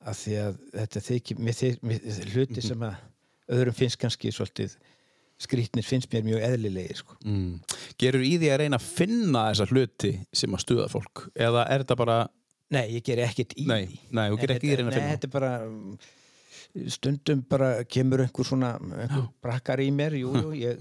að 0.08 0.20
því 0.22 0.36
að 0.42 0.60
þetta 0.76 1.02
þykir 1.08 1.42
mér, 1.42 1.64
mér, 1.90 2.06
hluti 2.32 2.64
sem 2.64 2.86
að 2.86 3.02
öðrum 3.58 3.76
finnst 3.76 4.00
kannski 4.00 4.32
svolítið 4.32 4.76
skrýtnir 5.38 5.86
finnst 5.86 6.10
mér 6.12 6.24
mjög 6.26 6.44
eðlilegir 6.48 6.98
sko. 6.98 7.16
Mm. 7.22 7.58
Gerur 8.00 8.24
í 8.26 8.34
því 8.40 8.50
að 8.50 8.60
reyna 8.64 8.80
að 8.80 8.86
finna 8.88 9.44
þessa 9.50 9.68
hluti 9.70 10.12
sem 10.34 10.54
að 10.56 10.64
stuða 10.64 10.88
fólk? 10.90 11.28
Eða 11.38 11.66
er 11.68 11.84
þetta 11.84 11.98
bara, 12.00 12.18
Nei, 12.74 12.82
ég 12.98 13.04
ger 13.06 13.22
ekkert 13.24 13.54
í 13.56 13.64
Nei, 13.64 13.86
því. 13.88 13.98
nei, 14.12 14.24
að 14.28 14.40
reyna 14.60 14.90
að 14.90 14.98
Nei, 14.98 15.12
þetta 15.14 15.28
er 15.28 15.32
bara 15.32 15.52
stundum 16.92 17.40
bara 17.50 17.70
kemur 17.84 18.22
einhver 18.24 18.46
svona 18.46 18.70
einhver 18.78 19.24
brakkar 19.44 19.80
í 19.82 19.88
mér, 19.94 20.14
jú, 20.20 20.30
jú 20.38 20.52
ég, 20.56 20.78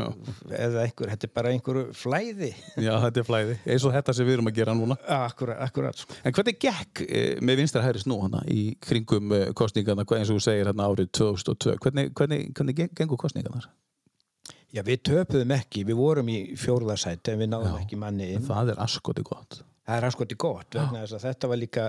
eða 0.51 0.83
einhver, 0.85 1.11
þetta 1.13 1.27
er 1.29 1.33
bara 1.35 1.51
einhver 1.55 1.79
flæði 1.97 2.51
já 2.83 2.91
þetta 3.05 3.21
er 3.23 3.27
flæði, 3.27 3.57
eins 3.65 3.85
og 3.89 3.95
þetta 3.97 4.15
sem 4.17 4.27
við 4.29 4.37
erum 4.37 4.51
að 4.51 4.57
gera 4.59 4.75
núna. 4.77 4.97
Akkurat, 5.17 5.59
akkurat 5.67 5.97
sko. 6.03 6.17
En 6.23 6.35
hvernig 6.37 6.59
gekk 6.63 7.03
eh, 7.07 7.37
með 7.41 7.61
vinstra 7.63 7.83
hæri 7.85 8.03
snú 8.03 8.19
hana 8.23 8.43
í 8.51 8.61
kringum 8.83 9.33
eh, 9.37 9.47
kostningarna, 9.57 10.05
eins 10.07 10.29
og 10.33 10.39
þú 10.39 10.45
segir 10.47 10.69
hérna 10.71 10.87
árið 10.91 11.11
2002, 11.21 11.77
hvernig, 11.85 12.11
hvernig, 12.17 12.47
hvernig 12.57 12.77
geng- 12.83 12.93
gengu 13.01 13.17
kostningarnar? 13.19 13.69
Já, 14.75 14.81
við 14.83 14.99
töpuðum 15.07 15.53
ekki, 15.55 15.85
við 15.87 15.95
vorum 15.95 16.27
í 16.29 16.37
fjórðarsæti 16.59 17.31
en 17.33 17.39
við 17.45 17.49
náðum 17.53 17.77
Já. 17.77 17.81
ekki 17.85 17.97
manni 18.01 18.25
inn 18.35 18.43
Það 18.45 18.73
er 18.73 18.81
askoti 18.83 19.23
gott. 19.25 19.61
það 19.87 19.95
er 20.01 20.05
anskoti 20.09 20.35
gott 20.35 20.75
vegna 20.75 21.05
þess 21.05 21.15
að 21.15 21.23
þetta 21.29 21.49
var 21.53 21.59
líka 21.61 21.85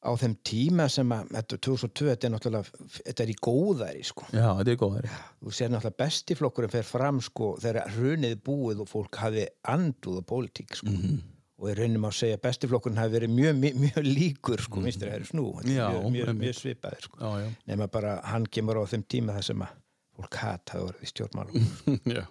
á 0.00 0.10
þeim 0.16 0.34
tíma 0.48 0.86
sem 0.88 1.10
að 1.12 1.26
þetta 1.34 1.56
er 1.56 1.60
2002, 1.66 2.06
þetta 2.10 2.26
er 2.26 2.32
náttúrulega 2.34 2.86
þetta 3.04 3.24
er 3.26 3.32
í 3.32 3.34
góðæri 3.44 4.04
sko 4.08 4.24
Já, 4.32 4.46
þetta 4.60 4.72
er 4.72 4.78
góðari. 4.80 5.10
þú 5.44 5.52
sér 5.58 5.68
náttúrulega 5.74 6.00
bestiflokkurinn 6.04 6.72
fer 6.72 6.86
fram 6.88 7.18
sko 7.20 7.50
þegar 7.60 7.90
hrunið 7.96 8.38
búið 8.46 8.80
og 8.84 8.88
fólk 8.88 9.18
hafi 9.20 9.44
anduð 9.68 10.20
á 10.20 10.24
pólitík 10.32 10.74
sko 10.80 10.88
Mhm. 10.94 11.18
og 11.60 11.68
í 11.68 11.74
raunum 11.76 12.06
að 12.08 12.14
segja 12.16 12.38
að 12.38 12.44
bestiflokkurinn 12.48 12.96
hafi 13.02 13.12
verið 13.18 13.34
mjög, 13.36 13.58
mjög, 13.60 13.74
mjög 13.84 14.06
líkur 14.08 14.60
sko, 14.64 14.80
minnst 14.80 15.00
þér 15.04 15.26
snú 15.28 15.44
Þetta 15.60 15.68
er 15.68 15.76
Já, 15.76 15.88
mjög, 15.92 16.10
mjög, 16.16 16.36
mjög 16.40 16.54
svipaðir 16.62 17.02
sko 17.04 17.18
Já, 17.20 17.30
já. 17.44 17.50
nema 17.68 17.86
bara 17.92 18.20
hann 18.24 18.46
kemur 18.46 18.80
á 18.80 18.84
þeim 18.88 19.04
tíma 19.04 19.36
þar 19.36 19.44
sem 19.44 19.60
að 19.66 19.74
fólk 20.16 20.34
hat 20.40 20.72
hafi 20.72 20.86
verið 20.88 21.04
í 21.04 21.10
stjórnmálum 21.12 21.66
já. 22.16 22.24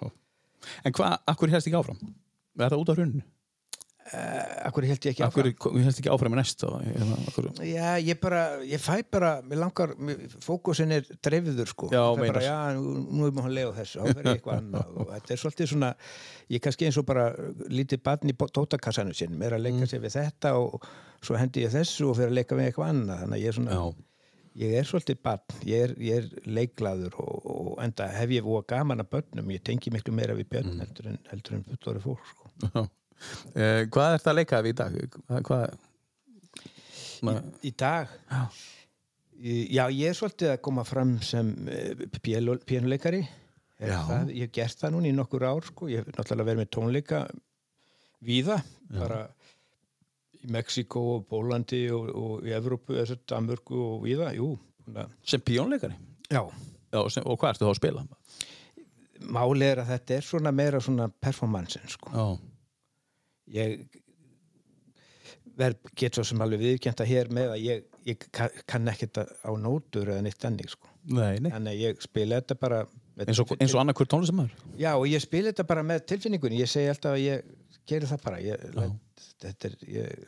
En 0.84 0.92
hvað, 0.98 1.20
akkur 1.28 1.50
helst 1.54 1.68
ekki 1.70 1.78
áfram? 1.78 2.02
Er 2.60 2.70
það 2.74 2.82
út 2.82 2.90
á 2.90 2.96
hruninu? 2.98 3.22
Uh, 4.14 4.68
Akkur 4.70 4.86
held 4.90 5.06
ég 5.06 5.12
ekki 5.14 5.24
Akkur 5.26 5.50
áfram? 5.52 5.78
helst 5.84 6.00
ekki 6.02 6.12
áfram 6.14 6.34
í 6.36 6.40
næst? 6.40 6.64
og- 6.68 6.82
hérna, 6.86 7.18
Já, 7.70 7.90
ég 8.02 8.20
bara, 8.22 8.42
ég 8.66 8.82
fæ 8.82 8.98
bara 9.12 9.32
mér 9.42 9.62
langar, 9.64 9.94
mér- 9.98 10.26
fókusin 10.44 10.92
er 10.96 11.06
dreifður 11.24 11.68
sko. 11.72 11.90
Já, 11.94 12.02
Ég 12.18 12.24
bara, 12.34 12.42
já, 12.42 12.58
nú, 12.80 13.06
nú 13.12 13.28
er 13.28 13.32
maður 13.38 13.50
að 13.52 13.58
lega 13.60 13.78
þessu 13.80 14.00
þá 14.02 14.08
verður 14.14 14.32
eitthvað 14.36 14.58
annað 14.64 14.98
og 15.04 15.10
þetta 15.14 15.34
er 15.36 15.42
svolítið 15.44 15.72
svona 15.74 15.92
ég 16.50 16.60
er 16.60 16.66
kannski 16.68 16.86
eins 16.90 16.98
og 17.02 17.06
bara 17.06 17.30
lítið 17.70 18.04
barn 18.04 18.30
í 18.30 18.38
tótakassanum 18.40 19.14
sinn, 19.18 19.42
er 19.42 19.54
að 19.58 19.66
leika 19.68 19.86
sér 19.92 20.04
við 20.06 20.16
þetta 20.20 20.54
og 20.60 20.86
svo 21.22 21.36
hendi 21.38 21.66
ég 21.66 21.74
þessu 21.74 22.10
og 22.10 22.16
fyrir 22.20 22.32
að 22.32 22.38
leika 22.42 22.56
við 22.60 22.70
eitthvað 22.72 22.94
annað, 22.94 23.24
þannig 23.26 23.38
að 23.38 23.44
ég 23.44 23.52
er 23.54 23.58
svona 23.60 23.76
já. 23.78 23.84
ég 24.60 24.74
er 24.80 24.88
svolítið 24.90 25.20
barn, 25.24 25.58
ég 25.70 25.84
er, 25.86 25.94
ég 26.00 26.24
er 26.24 26.30
leiklaður 26.58 27.20
og, 27.22 27.50
og 27.54 27.84
enda 27.84 28.08
hef 28.16 28.30
ég 28.34 28.44
voða 28.48 28.66
gaman 28.74 29.04
að 29.04 29.10
börnum, 29.14 29.52
ég 29.54 29.62
tengi 29.68 29.92
miklu 29.94 30.14
meira 30.16 30.34
við 30.38 30.50
börn 30.56 30.80
heldur 30.82 31.12
en, 31.12 31.20
heldur 31.30 31.60
en 31.60 32.88
Eh, 33.56 33.86
hvað 33.92 34.14
er 34.16 34.22
það 34.24 34.32
að 34.34 34.38
leika 34.40 34.62
við 34.66 34.74
í 34.74 34.78
dag? 34.80 34.98
Hvað? 35.50 35.78
Ma, 37.28 37.34
í 37.68 37.72
dag 37.76 38.12
Já. 38.32 38.42
Í- 39.40 39.68
já, 39.76 39.86
ég 39.92 40.10
er 40.12 40.16
svolítið 40.20 40.50
að 40.54 40.62
koma 40.68 40.84
fram 40.88 41.14
sem 41.24 41.50
Já. 43.80 44.00
það, 44.08 44.32
ég 44.36 44.42
hef 44.48 44.52
gert 44.58 44.82
það 44.82 44.92
núna 44.96 45.08
í 45.08 45.14
nokkur 45.16 45.46
ár 45.48 45.64
sko. 45.68 45.88
ég 45.92 46.02
hef 46.04 46.16
náttúrulega 46.18 46.48
verið 46.50 46.62
með 46.64 46.72
tónleika 46.76 47.22
víða, 48.28 48.58
bara 48.92 49.20
í 50.44 50.50
Mexiko 50.52 51.04
og 51.16 51.28
Pólandi 51.32 51.86
og, 51.96 52.10
og 52.16 52.44
í 52.48 52.52
Evrópu, 52.56 52.98
þessu 53.00 53.16
Danmörku 53.28 53.80
og 53.80 54.04
víða, 54.04 54.34
jú 54.36 54.58
sem 55.24 55.40
píónleikari? 55.46 55.96
já, 56.32 56.44
Já, 56.92 57.04
sem, 57.14 57.24
og 57.24 57.38
hvað 57.40 57.54
ertu 57.54 57.68
þá 57.68 57.72
að 57.72 57.80
spila? 57.80 58.04
máli 59.30 59.68
er 59.68 59.82
að 59.84 59.90
þetta 59.94 60.16
er 60.16 60.22
svona 60.26 60.52
meira 60.56 60.80
svona 60.84 61.10
performance 61.22 61.80
sko. 61.92 62.10
Já. 62.12 62.28
Ég 63.54 63.88
verð 65.60 65.90
get 66.00 66.16
svo 66.16 66.24
sem 66.28 66.40
alveg 66.44 66.62
viðkjönda 66.64 67.06
hér 67.10 67.30
með 67.36 67.54
að 67.56 67.64
ég, 67.66 67.84
ég 68.08 68.22
ka- 68.32 68.52
kann 68.70 68.88
ekkert 68.88 69.18
að- 69.24 69.32
á 69.44 69.52
nótur 69.60 70.08
eða 70.14 70.24
neitt 70.24 70.46
ennig 70.48 70.70
sko. 70.72 70.88
Nei, 71.10 71.40
nei. 71.40 71.52
að 71.52 71.68
ég 71.80 72.02
spila 72.04 72.40
þetta 72.42 72.60
bara 72.60 72.82
Eins 73.20 73.40
og, 73.42 73.50
eins 73.60 73.74
og 73.76 73.82
annað 73.82 73.98
hver 74.00 74.08
tónlistamæður? 74.14 74.52
já 74.80 74.94
og 74.96 75.06
ég 75.08 75.20
spila 75.20 75.52
þetta 75.52 75.66
bara 75.68 75.84
með 75.84 76.06
tilfinningunni 76.08 76.60
ég 76.62 76.70
segi 76.72 76.88
alltaf 76.88 77.18
að 77.18 77.24
ég 77.26 77.44
geri 77.90 78.06
það 78.08 78.22
bara 78.24 78.38
ég, 78.40 78.62
let, 78.76 79.24
þetta 79.44 79.68
er, 79.68 79.76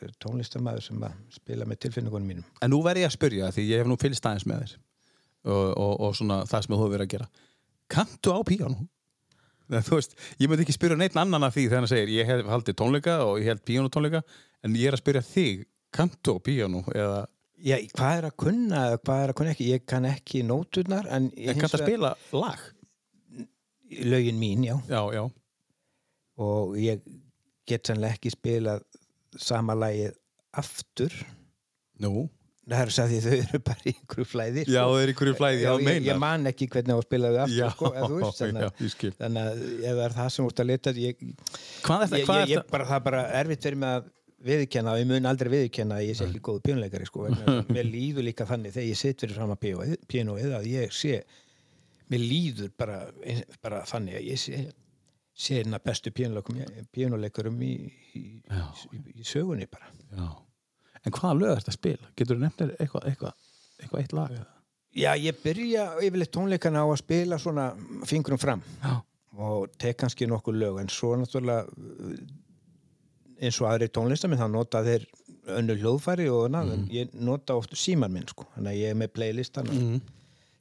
er 0.04 0.12
tónlistamæður 0.20 0.82
sem 0.82 1.00
að 1.08 1.12
spila 1.32 1.64
með 1.64 1.78
tilfinningunum 1.86 2.28
mínum 2.28 2.44
En 2.60 2.70
nú 2.70 2.82
verð 2.84 3.00
ég 3.00 3.08
að 3.08 3.14
spyrja 3.16 3.48
því 3.52 3.64
ég 3.70 3.78
hef 3.80 3.86
nú 3.88 3.96
fylgst 4.00 4.26
aðeins 4.28 4.44
með 4.48 4.64
þér 4.66 4.74
og, 5.44 5.78
og, 5.78 5.94
og 6.08 6.14
svona 6.18 6.42
það 6.44 6.66
sem 6.66 6.74
þú 6.74 6.80
hefur 6.82 6.92
verið 6.98 7.06
að 7.06 7.14
gera 7.14 7.28
Kanntu 7.88 8.32
á 8.36 8.40
píjánu? 8.44 8.88
Veist, 9.72 10.16
ég 10.38 10.50
myndi 10.50 10.66
ekki 10.66 10.76
spyrja 10.76 10.98
neitt 11.00 11.16
annan 11.16 11.46
af 11.46 11.54
því 11.56 11.66
þegar 11.68 11.82
hann 11.82 11.92
segir 11.92 12.14
ég 12.18 12.28
hef 12.28 12.48
haldið 12.52 12.78
tónleika 12.80 13.18
og 13.26 13.38
ég 13.40 13.52
held 13.52 13.62
píjánutónleika 13.68 14.22
en 14.62 14.76
ég 14.78 14.90
er 14.90 14.98
að 14.98 15.02
spyrja 15.04 15.24
þig, 15.26 15.64
kanntu 15.94 16.36
á 16.36 16.44
píjánu 16.44 16.84
eða 16.92 17.22
já, 17.62 17.76
hvað 17.96 18.18
er 18.18 18.28
að 18.28 18.36
kunna 18.44 18.84
hvað 19.00 19.24
er 19.24 19.32
að 19.32 19.38
kunna 19.40 19.56
ekki? 19.56 19.72
Ég 19.72 19.88
kann 19.88 20.08
ekki 20.08 20.44
nóturnar 20.46 21.08
en, 21.08 21.30
en 21.32 21.60
kanntu 21.60 21.80
að 21.80 21.86
spila 21.86 22.14
lag? 22.36 22.62
lögin 24.00 24.38
mín, 24.38 24.64
já. 24.64 24.80
Já, 24.88 25.12
já, 25.12 25.30
og 26.36 26.76
ég 26.80 27.00
get 27.68 27.86
sannlega 27.86 28.16
ekki 28.16 28.32
spilað 28.32 28.84
sama 29.38 29.76
lagið 29.76 30.16
aftur. 30.58 31.14
Nú 32.02 32.28
það 32.70 32.82
er 32.82 32.92
að 33.02 33.12
því 33.12 33.18
þau 33.24 33.34
eru 33.36 33.60
bara 33.66 33.82
í 33.84 33.92
einhverju 33.92 34.26
flæði 34.30 34.64
Já, 34.68 34.80
það 34.86 35.02
er 35.02 35.12
í 35.12 35.14
hverju 35.18 35.34
flæði, 35.38 35.60
já, 35.62 35.70
ég, 35.72 35.84
meinar 35.88 36.08
ég 36.08 36.18
man 36.22 36.50
ekki 36.52 36.68
hvernig 36.72 36.94
á 36.94 36.98
að 36.98 37.06
spila 37.08 37.30
þau 37.32 37.38
aftur 37.44 37.58
Já, 37.58 37.68
sko, 37.74 37.92
eða 37.92 38.10
veist, 38.12 38.42
þannig, 38.42 38.62
já, 38.62 38.88
ég 39.02 39.16
þannig 39.22 39.46
að 39.52 39.62
ef 39.62 39.86
það 39.92 40.02
er 40.06 40.16
það 40.18 40.32
sem 40.36 40.50
ert 40.50 40.62
að 40.62 40.68
leta 40.70 40.94
ég, 41.02 41.22
Hvað 41.86 42.04
er 42.06 42.12
það? 42.12 42.18
ég, 42.22 42.32
ég, 42.42 42.52
ég 42.52 42.68
bara, 42.74 42.88
það 42.90 43.00
er 43.00 43.06
bara 43.08 43.22
erfitt 43.42 43.66
fyrir 43.66 43.80
mig 43.82 43.96
að 43.98 44.10
viðkenna 44.42 44.94
og 44.94 45.00
ég 45.02 45.08
mun 45.10 45.30
aldrei 45.30 45.50
viðkenna 45.52 45.98
að 46.00 46.06
ég 46.08 46.18
sé 46.18 46.26
ekki 46.26 46.42
góð 46.42 46.60
pjónleikari 46.66 47.06
sko, 47.06 47.26
mér 47.70 47.86
líður 47.86 48.26
líka 48.26 48.46
þannig 48.48 48.74
þegar 48.74 48.88
ég 48.90 48.98
sitt 48.98 49.22
fyrir 49.22 49.38
fram 49.38 49.54
að 49.54 49.66
pjónóið 50.10 50.54
að 50.58 50.70
ég 50.70 50.94
sé 50.98 51.20
mér 52.12 52.24
líður 52.26 52.72
bara, 52.78 52.96
bara 53.62 53.82
þannig 53.88 54.18
að 54.18 54.30
ég 54.32 54.40
sé 54.42 54.64
sé 55.32 55.60
hérna 55.60 55.80
bestu 55.80 56.12
pjónuleikurum 56.12 57.60
í, 57.64 57.72
í, 58.18 58.24
Já. 58.50 58.66
í, 58.92 59.00
í 59.22 59.26
sögunni 59.26 59.68
bara 59.70 59.88
Já. 60.12 60.26
En 61.02 61.14
hvaða 61.14 61.38
lög 61.38 61.52
er 61.52 61.62
þetta 61.62 61.72
að 61.72 61.78
spila? 61.78 62.10
Getur 62.16 62.38
þú 62.38 62.44
nefnir 62.44 62.74
eitthvað 62.78 63.08
eitthvað 63.10 63.32
eitthvað 63.82 64.02
eitt 64.02 64.12
lag? 64.16 64.34
eða? 64.36 64.50
Já, 64.92 65.14
ég 65.16 65.40
byrja 65.40 65.86
yfirleitt 66.04 66.32
tónleikana 66.34 66.84
á 66.84 66.86
að 66.86 67.00
spila 67.00 67.38
svona 67.40 67.70
fingrum 68.08 68.40
fram 68.40 68.60
Já. 68.82 69.00
og 69.40 69.70
tek 69.80 69.96
kannski 70.02 70.28
nokkuð 70.28 70.58
lög 70.60 70.80
en 70.82 70.90
svo 70.92 71.14
náttúrulega 71.16 71.64
eins 73.42 73.60
og 73.62 73.70
aðri 73.70 73.88
tónlistamenn 73.88 74.40
þá 74.40 74.50
nota 74.52 74.82
þeir 74.84 75.06
önnu 75.56 75.78
hljóðfæri 75.80 76.28
og 76.30 76.44
annað 76.46 76.74
en 76.76 76.82
ég 76.92 77.14
nota 77.16 77.56
oft 77.58 77.72
síman 77.78 78.12
minn 78.12 78.28
sko 78.28 78.44
þannig 78.52 78.74
að 78.74 78.82
ég 78.82 78.92
er 78.92 78.98
með 79.00 79.14
playlistan 79.16 79.70
mm. 79.72 79.96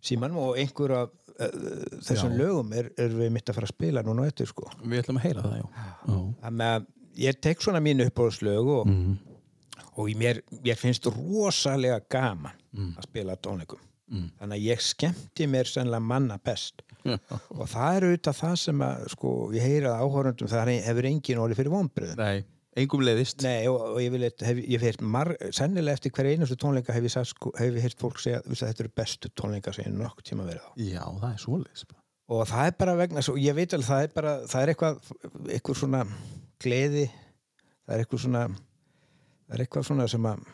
síman 0.08 0.40
og 0.40 0.56
einhver 0.62 0.96
af 1.02 1.12
uh, 1.12 1.52
þessum 2.00 2.32
Já. 2.32 2.40
lögum 2.40 2.72
er, 2.80 2.88
er 2.98 3.12
við 3.20 3.36
mitt 3.36 3.52
að 3.52 3.60
fara 3.60 3.68
að 3.68 3.76
spila 3.76 4.06
núna 4.08 4.30
eftir 4.32 4.50
sko 4.50 4.72
Við 4.80 5.04
ætlum 5.04 5.20
að 5.20 5.28
heyra 5.28 5.44
það, 5.46 5.60
já. 5.60 5.68
já. 6.08 6.18
þannig 6.46 6.72
að 6.78 6.88
ég 7.28 7.44
tek 7.44 7.68
svona 7.68 7.84
mínu 7.84 8.08
uppáðslög 8.08 8.72
og, 8.80 8.96
og 9.96 10.10
mér, 10.20 10.42
mér 10.64 10.78
finnst 10.80 11.06
rosalega 11.12 12.00
gaman 12.12 12.56
að 12.98 13.04
spila 13.10 13.36
tónleikum 13.38 13.82
þannig 14.12 14.56
að 14.58 14.66
ég 14.68 14.82
skemmti 14.84 15.46
mér 15.48 15.70
sennilega 15.72 16.04
manna 16.04 16.38
best 16.44 16.82
Já. 17.08 17.16
og 17.56 17.64
það 17.72 17.96
er 17.98 18.06
auðvitað 18.10 18.36
það 18.42 18.56
sem 18.62 18.82
að 18.86 19.06
sko, 19.16 19.30
ég 19.56 19.64
heyri 19.66 19.88
að 19.90 20.02
áhórundum 20.04 20.50
það 20.52 20.72
hefur 20.86 21.08
engin 21.10 21.40
orðið 21.42 21.62
fyrir 21.62 21.72
vonbröðum 21.74 22.20
Nei, 22.20 22.44
engum 22.84 23.02
leiðist. 23.08 23.42
Nei, 23.42 23.64
og, 23.72 23.80
og 23.96 24.02
ég 24.04 24.12
vil 24.14 24.26
hef, 24.28 24.60
ég 24.62 24.76
hef 24.76 24.84
heyrt 24.86 25.02
mar, 25.16 25.32
sennilega 25.56 25.98
eftir 25.98 26.14
hver 26.14 26.30
einustu 26.34 26.56
tónleika 26.62 26.94
hef 26.94 27.08
ég, 27.08 27.16
sko, 27.32 27.54
ég 27.58 27.80
heyrt 27.82 27.98
fólk 28.04 28.20
segja 28.22 28.44
"Veistu, 28.46 28.68
þetta 28.68 28.84
eru 28.86 28.94
bestu 29.02 29.32
tónleika 29.34 29.74
sem 29.74 29.88
ég 29.88 29.96
nokk 29.98 30.22
tíma 30.28 30.46
verið 30.46 30.68
á 30.68 30.72
Já, 30.78 31.04
það 31.24 31.32
er 31.34 31.42
svoleiðis. 31.46 31.86
bara. 31.90 32.00
og 32.32 32.46
það 32.52 32.68
er 32.68 32.76
bara 32.84 32.96
vegna, 33.02 33.22
svo, 33.26 33.36
ég 33.42 33.56
veit 33.58 33.74
alveg 33.74 33.88
það 33.90 34.04
er 34.06 34.14
bara, 34.20 34.36
það 34.54 34.62
er 34.62 34.74
eitthvað 34.76 35.02
eitthvað 35.58 35.80
svona 35.82 36.04
gleði 36.62 37.08
það 37.10 37.96
er 37.98 38.04
eitthvað 38.06 38.24
svona 38.28 38.44
það 39.52 39.58
er 39.60 39.64
eitthvað 39.66 39.88
svona 39.92 40.08
sem 40.12 40.28
að 40.32 40.50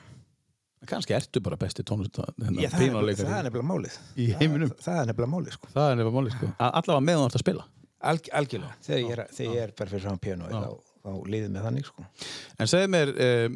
Kannski 0.87 1.15
ertu 1.17 1.41
bara 1.43 1.57
besti 1.59 1.81
tónlist 1.83 2.15
já, 2.19 2.23
það, 2.23 2.35
það 2.37 3.31
er 3.33 3.47
nefnilega 3.47 3.65
málið 3.65 3.95
það, 3.97 4.75
það 4.85 4.99
er 5.01 5.07
nefnilega 5.09 5.29
málið 5.33 5.55
sko. 5.55 5.69
Það 5.73 5.87
er 5.89 5.95
nefnilega 5.97 6.13
máli, 6.17 6.33
sko. 6.35 6.49
Allavega 6.67 7.05
meðan 7.07 7.23
þú 7.23 7.27
ert 7.27 7.37
að 7.39 7.41
spila. 7.43 7.63
Alg, 8.11 8.27
algjörlega, 8.39 8.75
þegar 8.85 8.99
ég 9.01 9.13
er, 9.15 9.21
þegar 9.33 9.55
ég 9.57 9.63
er 9.65 9.71
bara 9.79 9.91
fyrir 9.91 10.03
saman 10.05 10.21
piano 10.21 10.51
þá, 10.51 10.67
þá 11.01 11.09
liðið 11.33 11.49
með 11.55 11.63
þannig 11.65 11.87
sko 11.89 12.05
En 12.61 12.69
segðu 12.69 12.91
mér, 12.93 13.11
um, 13.25 13.55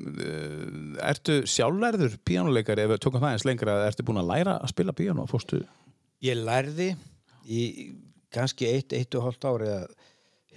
ertu 1.12 1.36
sjálflærður 1.54 2.16
píjánuleikari 2.26 2.84
ef 2.88 2.90
við 2.96 3.02
tökum 3.06 3.22
það 3.22 3.36
eins 3.38 3.46
lengra, 3.48 3.76
ertu 3.86 4.06
búin 4.08 4.22
að 4.24 4.32
læra 4.34 4.56
að 4.58 4.72
spila 4.74 4.96
píjánu? 4.98 5.28
Fórstu? 5.30 5.62
Ég 6.26 6.42
lærði 6.42 6.90
í 7.46 7.62
kannski 8.34 8.66
eitt, 8.74 8.98
eitt 8.98 9.14
og 9.22 9.28
hálft 9.30 9.46
ári 9.46 9.70
að 9.78 9.86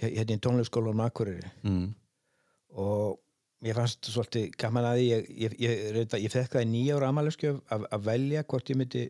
hérna 0.01 0.39
í 0.39 0.41
tónleikskólanum 0.49 1.05
Akureyri 1.05 1.53
Mm. 1.61 1.93
og 2.73 3.19
ég 3.63 3.77
fannst 3.77 4.09
svolítið 4.09 4.49
gaman 4.59 4.87
að 4.89 5.03
ég, 5.03 5.29
ég, 5.29 5.55
ég, 5.61 5.85
ég, 5.95 6.17
ég 6.25 6.33
fekk 6.33 6.57
það 6.57 6.65
í 6.65 6.71
nýja 6.71 6.97
ára 6.97 7.11
amaleskjöf 7.13 7.61
að, 7.71 7.85
að 7.95 8.09
velja 8.09 8.43
hvort 8.43 8.71
ég 8.71 8.79
myndi 8.79 9.03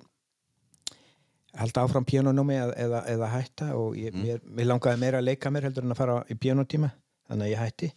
halda 1.56 1.86
áfram 1.86 2.06
píanónómi 2.08 2.58
eða, 2.60 2.76
eða, 2.86 3.02
eða 3.16 3.32
hætta 3.32 3.70
og 3.80 3.98
ég, 4.00 4.16
mér, 4.16 4.42
mér 4.46 4.70
langaði 4.70 5.02
meira 5.02 5.22
að 5.22 5.30
leika 5.30 5.52
mér 5.54 5.70
heldur 5.70 5.88
en 5.88 5.96
að 5.96 6.02
fara 6.02 6.18
í 6.30 6.38
píanótíma 6.40 6.92
þannig 7.30 7.46
að 7.48 7.54
ég 7.54 7.62
hætti 7.64 7.92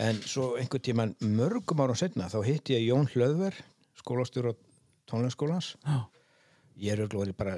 en 0.00 0.22
svo 0.26 0.54
einhvern 0.60 0.84
tíman 0.84 1.14
mörgum 1.22 1.84
árum 1.84 1.98
setna 1.98 2.28
þá 2.32 2.40
hitti 2.46 2.76
ég 2.76 2.88
Jón 2.90 3.08
Hlöðver 3.12 3.56
skólastjór 4.00 4.50
á 4.50 4.54
tónleikskólans 5.10 5.74
Já. 5.84 6.00
ég 6.76 6.92
er 6.92 7.04
örugglega 7.04 7.24
orðinn 7.24 7.40
bara 7.40 7.56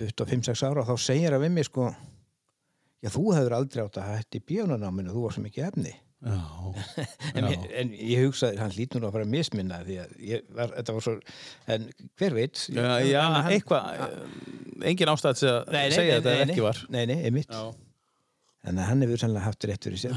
25-6 0.00 0.64
ára 0.66 0.82
og 0.82 0.88
þá 0.88 1.04
segir 1.04 1.36
að 1.36 1.46
við 1.46 1.54
mig 1.58 1.68
sko 1.68 1.90
já 3.02 3.10
þú 3.12 3.34
hefur 3.36 3.56
aldrei 3.56 3.84
átt 3.84 3.98
að 4.00 4.10
hætti 4.16 4.40
í 4.40 4.46
píanónáminu 4.46 5.12
þú 5.12 5.26
var 5.26 5.36
svo 5.36 5.44
mikið 5.44 5.68
efni. 5.68 5.92
en, 7.36 7.46
ég, 7.50 7.62
en 7.80 7.88
ég 7.98 8.20
hugsaði, 8.26 8.58
hann 8.62 8.74
lít 8.76 8.94
nú 8.94 9.08
að 9.08 9.14
fara 9.16 9.26
að 9.26 9.32
misminna 9.32 9.80
því 9.86 9.96
að 10.04 10.12
ég 10.28 10.44
var, 10.54 10.70
þetta 10.76 10.94
var 10.96 11.04
svo 11.06 11.14
en 11.74 11.86
hver 12.20 12.36
veit? 12.36 12.60
Já, 12.70 12.84
já 13.08 13.22
hann- 13.26 13.48
eitthvað, 13.56 13.88
eh, 14.06 14.90
engin 14.92 15.10
ástæð 15.10 15.40
til 15.40 15.48
að 15.50 15.72
Nei, 15.74 15.80
nei, 15.80 15.96
segja 15.96 16.18
nei, 16.20 16.20
þetta 16.28 16.46
ekki 16.54 16.66
var. 16.68 16.82
Nei, 16.94 17.02
nei, 17.10 17.18
einmitt. 17.26 17.50
Já. 17.50 17.72
En 18.70 18.78
hann 18.78 19.02
hefur 19.02 19.18
sannlega 19.18 19.42
haft 19.48 19.64
rétt 19.66 19.82
fyrir 19.88 19.98
sér. 19.98 20.12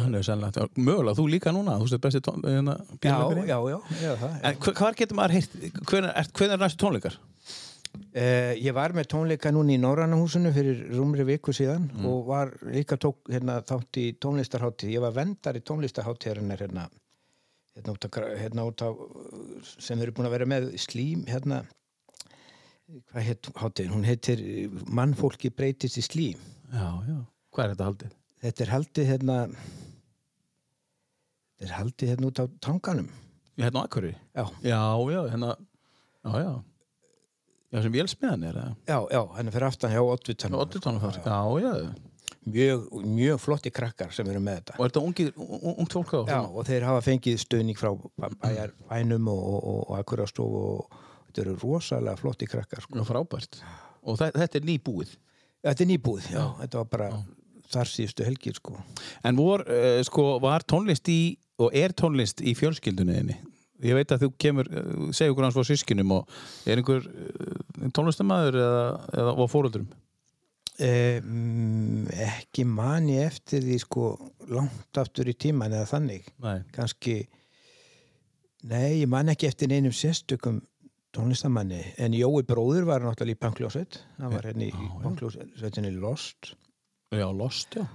Mögulega 0.77 1.15
þú 1.17 1.23
líka 1.33 1.49
núna, 1.55 1.79
þú 1.81 1.87
veist 1.87 2.01
besti 2.03 2.21
tón, 2.21 2.43
hérna, 2.45 2.75
Já, 3.01 3.15
já, 3.49 3.57
já, 3.73 3.79
já, 4.05 4.29
En 4.45 4.59
hva- 4.61 4.75
hvar 4.77 4.93
getur 4.99 5.17
maður 5.17 5.39
er, 5.41 5.47
hvenær 5.89 6.53
er 6.53 6.61
næstu 6.61 6.77
tónleikar? 6.85 7.17
Uh, 8.15 8.53
ég 8.59 8.73
var 8.75 8.93
með 8.95 9.07
tónleika 9.11 9.51
núna 9.51 9.73
í 9.75 9.79
Norrannahúsinu 9.81 10.51
fyrir 10.55 10.83
rúmri 10.95 11.25
viku 11.27 11.51
síðan 11.55 11.89
Mm. 11.91 12.05
og 12.09 12.25
var 12.27 12.51
líka 12.71 12.97
tók 12.97 13.17
hérna, 13.31 13.61
þátt 13.63 13.97
í 14.01 14.05
tónlistarháttíð. 14.19 14.93
Ég 14.95 15.01
var 15.03 15.11
vendar 15.15 15.55
í 15.59 15.61
tónlistarháttíðarinnar 15.63 16.59
hérna, 16.63 16.85
hérna, 17.75 17.95
hérna 18.39 18.65
út 18.69 18.81
á 18.83 18.89
sem 19.79 19.99
eru 20.01 20.11
búin 20.15 20.27
að 20.29 20.35
vera 20.37 20.45
með 20.45 20.69
slím 20.79 21.25
hérna 21.27 21.63
hvað 23.11 23.23
heit 23.27 23.49
háttíðin? 23.55 23.93
Hún 23.95 24.05
heitir 24.07 24.43
Mannfólki 24.87 25.49
breytist 25.51 25.97
í 25.97 26.03
slím. 26.05 26.37
Já, 26.71 26.87
já. 27.07 27.17
Hvað 27.51 27.63
er 27.65 27.73
þetta 27.75 27.89
haldið? 27.89 28.13
Þetta 28.45 28.63
er 28.65 28.71
haldið 28.75 29.09
hérna 29.09 29.37
þetta 31.55 31.65
er 31.69 31.75
haldið 31.79 32.09
hérna 32.13 32.29
út 32.29 32.41
á 32.41 32.45
tanganum. 32.61 33.09
Hérna 33.57 33.81
á 33.81 33.85
Akureyri. 33.87 34.15
Já, 34.35 34.45
Já, 34.63 34.81
já, 35.11 35.21
hérna, 35.31 35.51
já, 36.25 36.31
já. 36.43 36.53
Já, 37.73 37.81
sem 37.81 37.91
vélsmiðan 37.95 38.43
er 38.49 38.57
það. 38.59 38.75
já, 38.87 38.97
já, 39.11 39.21
henni 39.37 39.51
fyrir 39.55 39.67
aftan 39.67 39.91
hjá 39.95 40.01
Oddvitanum. 40.05 40.59
Oddur 40.61 40.83
tónum 40.85 41.01
það. 41.01 41.17
Já, 41.25 41.39
já. 41.65 41.93
Mjög, 42.45 42.83
mjög 43.09 43.39
flotti 43.41 43.71
krakkar 43.73 44.11
sem 44.13 44.27
eru 44.29 44.39
með 44.39 44.59
þetta. 44.59 44.75
Og 44.77 44.85
er 44.85 44.91
þetta 44.93 45.01
ungt 45.81 45.95
fólk 45.97 46.11
á? 46.13 46.21
Já, 46.29 46.39
og 46.45 46.67
þeir 46.67 46.83
hafa 46.85 47.01
fengið 47.01 47.39
stuðning 47.41 47.79
frá 47.79 47.89
bæjar 48.43 48.75
bænum 48.89 49.27
og, 49.33 49.41
og, 49.49 49.63
og, 49.65 49.89
þetta 51.25 51.41
eru 51.41 51.55
rosalega 51.63 52.21
flotti 52.21 52.45
krakkar 52.51 52.83
sko. 52.85 52.99
Já, 53.01 53.07
frábært. 53.09 53.57
Og 54.05 54.19
þe- 54.21 54.31
þetta 54.37 54.61
er 54.61 54.67
nýbúið. 54.69 55.15
Þetta 55.65 55.81
er 55.81 55.89
nýbúð, 55.89 56.29
já, 56.29 56.43
þetta 56.61 56.77
var 56.83 56.89
bara 56.93 57.09
þar 57.73 57.89
síðustu 57.89 58.27
helgir 58.27 58.53
sko. 58.59 58.77
En 59.25 59.35
vor, 59.41 59.65
uh, 59.65 59.97
sko, 60.05 60.27
var 60.43 60.61
tónlist 60.69 61.09
í, 61.09 61.37
og 61.57 61.73
er 61.73 61.95
tónlist 61.97 62.45
í 62.45 62.53
fjölskyldunni 62.53 63.15
þinni? 63.17 63.39
Ég 63.85 63.97
veit 63.97 64.13
að 64.13 64.25
þú 64.25 64.31
kemur, 64.41 64.69
segja 65.13 65.33
okkur 65.33 65.47
hans 65.47 65.57
frá 65.57 65.67
sískinum 65.67 66.15
og 66.17 66.33
er 66.65 66.81
einhver 66.81 67.05
uh, 67.05 67.87
tónlistamæður 67.95 68.59
eða, 68.63 68.83
eða 69.21 69.35
á 69.37 69.45
fóröldurum? 69.51 69.87
Um, 70.75 72.03
ekki 72.11 72.65
man 72.67 73.07
ég 73.07 73.29
eftir 73.29 73.63
því 73.63 73.77
sko 73.79 74.09
langt 74.51 74.99
aftur 74.99 75.29
í 75.31 75.35
tíman 75.39 75.71
eða 75.71 75.87
þannig 75.93 76.25
Nei. 76.43 76.65
kannski 76.75 77.13
nei, 78.67 78.99
ég 78.99 79.07
man 79.07 79.31
ekki 79.31 79.47
eftir 79.47 79.71
neinum 79.71 79.95
sérstökum 79.95 80.59
tónlistamanni 81.15 81.79
en 81.95 82.17
Jói 82.17 82.43
bróður 82.43 82.89
var 82.89 83.07
náttúrulega 83.07 83.37
í 83.37 83.43
Pankljósveit 83.45 84.01
hann 84.17 84.35
var 84.35 84.49
hérna 84.49 84.67
í 84.67 84.73
Já, 84.73 84.81
já. 84.83 84.99
Pankljósveitinni 85.05 85.93
Lost 85.95 86.51
Já, 87.15 87.29
lost, 87.31 87.79
já. 87.79 87.85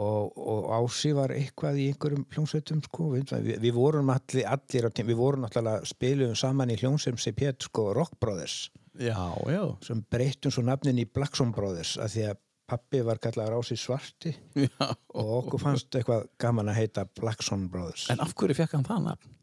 Og, 0.00 0.36
og 0.40 0.68
Ási 0.78 1.10
var 1.16 1.32
eitthvað 1.34 1.78
í 1.82 1.86
einhverjum 1.92 2.26
hljómsveitum 2.32 2.82
sko, 2.86 3.08
við, 3.14 3.32
við, 3.60 3.72
vorum 3.76 4.12
allir, 4.14 4.46
allir 4.48 4.88
tím, 4.96 5.08
við 5.12 5.18
vorum 5.20 5.44
náttúrulega 5.44 5.88
spiluðum 5.90 6.38
saman 6.40 6.72
í 6.72 6.78
hljómsveitum 6.80 7.20
sem 7.20 7.36
hétt 7.42 7.66
sko 7.68 7.90
Rock 7.96 8.16
Brothers 8.22 8.70
Já, 9.00 9.16
já. 9.48 9.62
sem 9.86 10.00
breyttum 10.12 10.52
svo 10.52 10.64
nafnin 10.66 10.98
í 11.00 11.06
Blackson 11.08 11.52
Brothers 11.56 11.94
af 12.02 12.10
því 12.14 12.24
að 12.32 12.40
pappi 12.70 13.00
var 13.06 13.18
kallaður 13.22 13.58
Ási 13.60 13.76
Svarti 13.80 14.32
já. 14.54 14.88
og 15.18 15.30
okkur 15.42 15.62
fannst 15.62 15.94
eitthvað 15.98 16.26
gaman 16.42 16.70
að 16.72 16.80
heita 16.82 17.06
Blackson 17.18 17.68
Brothers 17.72 18.08
En 18.14 18.22
af 18.24 18.34
hverju 18.38 18.58
fekk 18.62 18.76
hann 18.78 18.86
það 18.88 19.06
nafn? 19.10 19.36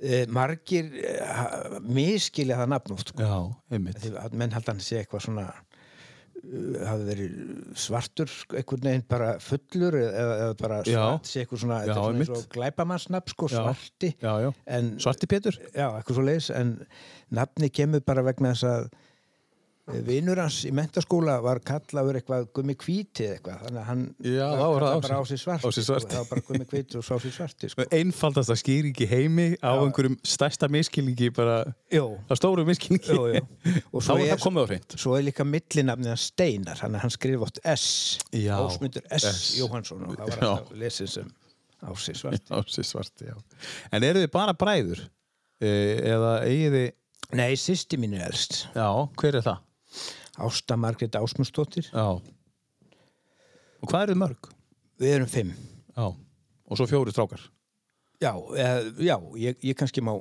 eh, 0.00 0.24
margir 0.32 0.86
eh, 0.96 1.80
miskilja 1.84 2.56
það 2.62 2.70
nafn 2.72 2.94
oft 2.96 3.10
sko. 3.12 3.26
Já, 3.26 3.40
einmitt. 3.76 3.98
Því 4.00 4.12
að 4.16 4.36
menn 4.40 4.54
held 4.56 4.70
hann 4.72 4.80
sé 4.84 5.02
eitthvað 5.02 5.26
svona 5.26 5.44
hafi 6.40 7.04
verið 7.04 7.34
svartur 7.78 8.30
einhvern 8.56 8.86
veginn 8.88 9.04
bara 9.10 9.28
fullur 9.44 9.96
eða, 10.00 10.36
eða 10.46 10.54
bara 10.60 10.78
svart 10.86 11.28
sé 11.28 11.42
eitthvað 11.44 11.62
svona, 11.64 11.80
Já, 11.84 11.92
svona 11.98 12.38
og 12.38 12.46
glæpamannsnafn 12.54 13.34
sko, 13.34 13.50
Já. 13.52 13.58
svarti 13.60 14.12
Já, 14.22 14.32
en, 14.78 14.90
Svarti 15.02 15.28
Pétur? 15.30 15.58
já, 15.74 15.86
eitthvað 15.90 16.16
svo 16.18 16.24
leiðis 16.26 16.50
en 16.56 16.72
nafni 17.36 17.70
kemur 17.70 18.04
bara 18.06 18.24
vegna 18.26 18.54
þess 18.54 18.68
að 18.70 18.88
eh, 19.94 20.00
vinur 20.06 20.38
hans 20.40 20.58
í 20.66 20.70
mentaskóla 20.76 21.36
var 21.44 21.60
kallaður 21.66 22.18
eitthvað 22.20 22.46
gummi 22.56 22.74
hvíti 22.80 23.26
eða 23.26 23.34
eitthvað 23.38 23.62
þannig 23.64 23.80
að 23.80 23.86
hann 23.90 24.04
Já, 24.24 24.46
var 24.60 24.84
kallaði 24.84 25.02
bara 25.06 25.18
á 25.18 25.22
Ási. 25.22 25.28
sig 25.34 25.40
svarti, 25.44 25.68
Ási 25.70 25.84
svarti. 25.86 26.06
Sko, 26.06 26.12
það 26.14 26.22
var 26.22 26.30
bara 26.30 26.44
gummi 26.48 26.68
hvíti 26.72 26.98
og 27.00 27.04
sá 27.08 27.12
sig 27.24 27.34
svarti 27.36 27.70
sko. 27.72 27.86
Einfaldasta 28.00 28.56
skýring 28.60 29.02
í 29.04 29.08
heimi 29.10 29.46
á 29.62 29.70
einhverjum 29.80 30.16
stærsta 30.34 30.68
miskilningi, 30.72 31.30
bara 31.36 31.58
Jú, 31.92 32.06
á 32.28 32.32
stóru 32.38 32.64
miskilningi. 32.68 33.10
jú, 33.14 33.26
jú. 33.34 33.44
og 33.94 34.04
svo 34.06 34.18
er 34.22 34.36
á 34.36 34.40
svo 35.00 35.16
er 35.18 35.26
líka 35.28 35.46
millinafnið 35.48 36.12
hans 36.14 36.28
Steinar 36.32 36.80
að 36.86 36.98
hann 37.04 37.14
skrif 37.16 37.46
oft 37.48 37.60
S 37.64 38.18
Já. 38.32 38.56
Ásmundur 38.60 39.02
S. 39.10 39.24
S. 39.26 39.44
Jóhansson 39.60 40.04
og 40.08 40.16
það 40.18 40.26
var 40.34 40.38
Já. 40.44 40.50
alltaf 40.54 40.76
lesið 40.84 41.12
sem 41.18 41.30
Ási 41.80 42.12
svarti 42.18 42.52
Ási 42.60 42.82
svarti, 42.84 43.24
já. 43.30 43.36
En 43.92 44.04
eru 44.04 44.20
þið 44.26 44.32
bara 44.34 44.52
bræður? 44.54 45.00
Eh, 45.60 45.96
Eða 46.14 46.34
eigið 46.46 46.74
þið, 46.76 46.90
Nei, 47.38 47.52
sýsti 47.60 47.98
mín 48.00 48.14
er 48.18 48.24
elst 48.26 48.62
já, 48.74 48.86
hver 49.20 49.36
er 49.38 49.44
það? 49.46 49.58
Ásta 50.46 50.76
Margrét 50.80 51.18
Ásmundsdóttir 51.18 51.90
Já. 51.90 52.06
Og 53.80 53.88
hvað 53.88 54.02
eru 54.02 54.14
þið 54.14 54.20
mörg? 54.24 54.50
Við 55.00 55.14
erum 55.16 55.30
fimm 55.30 55.54
Já. 55.96 56.06
Og 56.70 56.78
svo 56.78 56.86
fjóri 56.86 57.10
strákar. 57.10 57.42
Já, 58.20 58.30
eða, 58.36 58.92
já 59.02 59.16
ég, 59.40 59.56
ég 59.64 59.78
kannski 59.78 60.02
má 60.04 60.12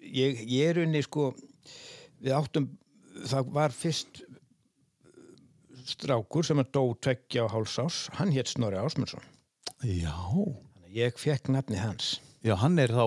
ég, 0.00 0.40
ég 0.48 0.70
er 0.70 0.80
unni 0.82 1.02
sko 1.04 1.30
við 2.20 2.32
áttum 2.34 2.70
það 3.28 3.52
var 3.54 3.74
fyrst 3.76 4.22
strákur 5.90 6.46
sem 6.46 6.60
að 6.62 6.72
dó 6.76 6.82
tveggja 7.02 7.44
á 7.44 7.52
hálsás 7.52 8.06
hann 8.18 8.32
hétt 8.34 8.50
Snorri 8.52 8.80
Ásmundsson 8.80 9.24
Já. 9.84 10.16
Ég 10.90 11.16
fekk 11.20 11.52
nafni 11.54 11.78
hans 11.78 12.18
Já, 12.46 12.54
hann 12.56 12.78
er 12.80 12.88
þá 12.96 13.04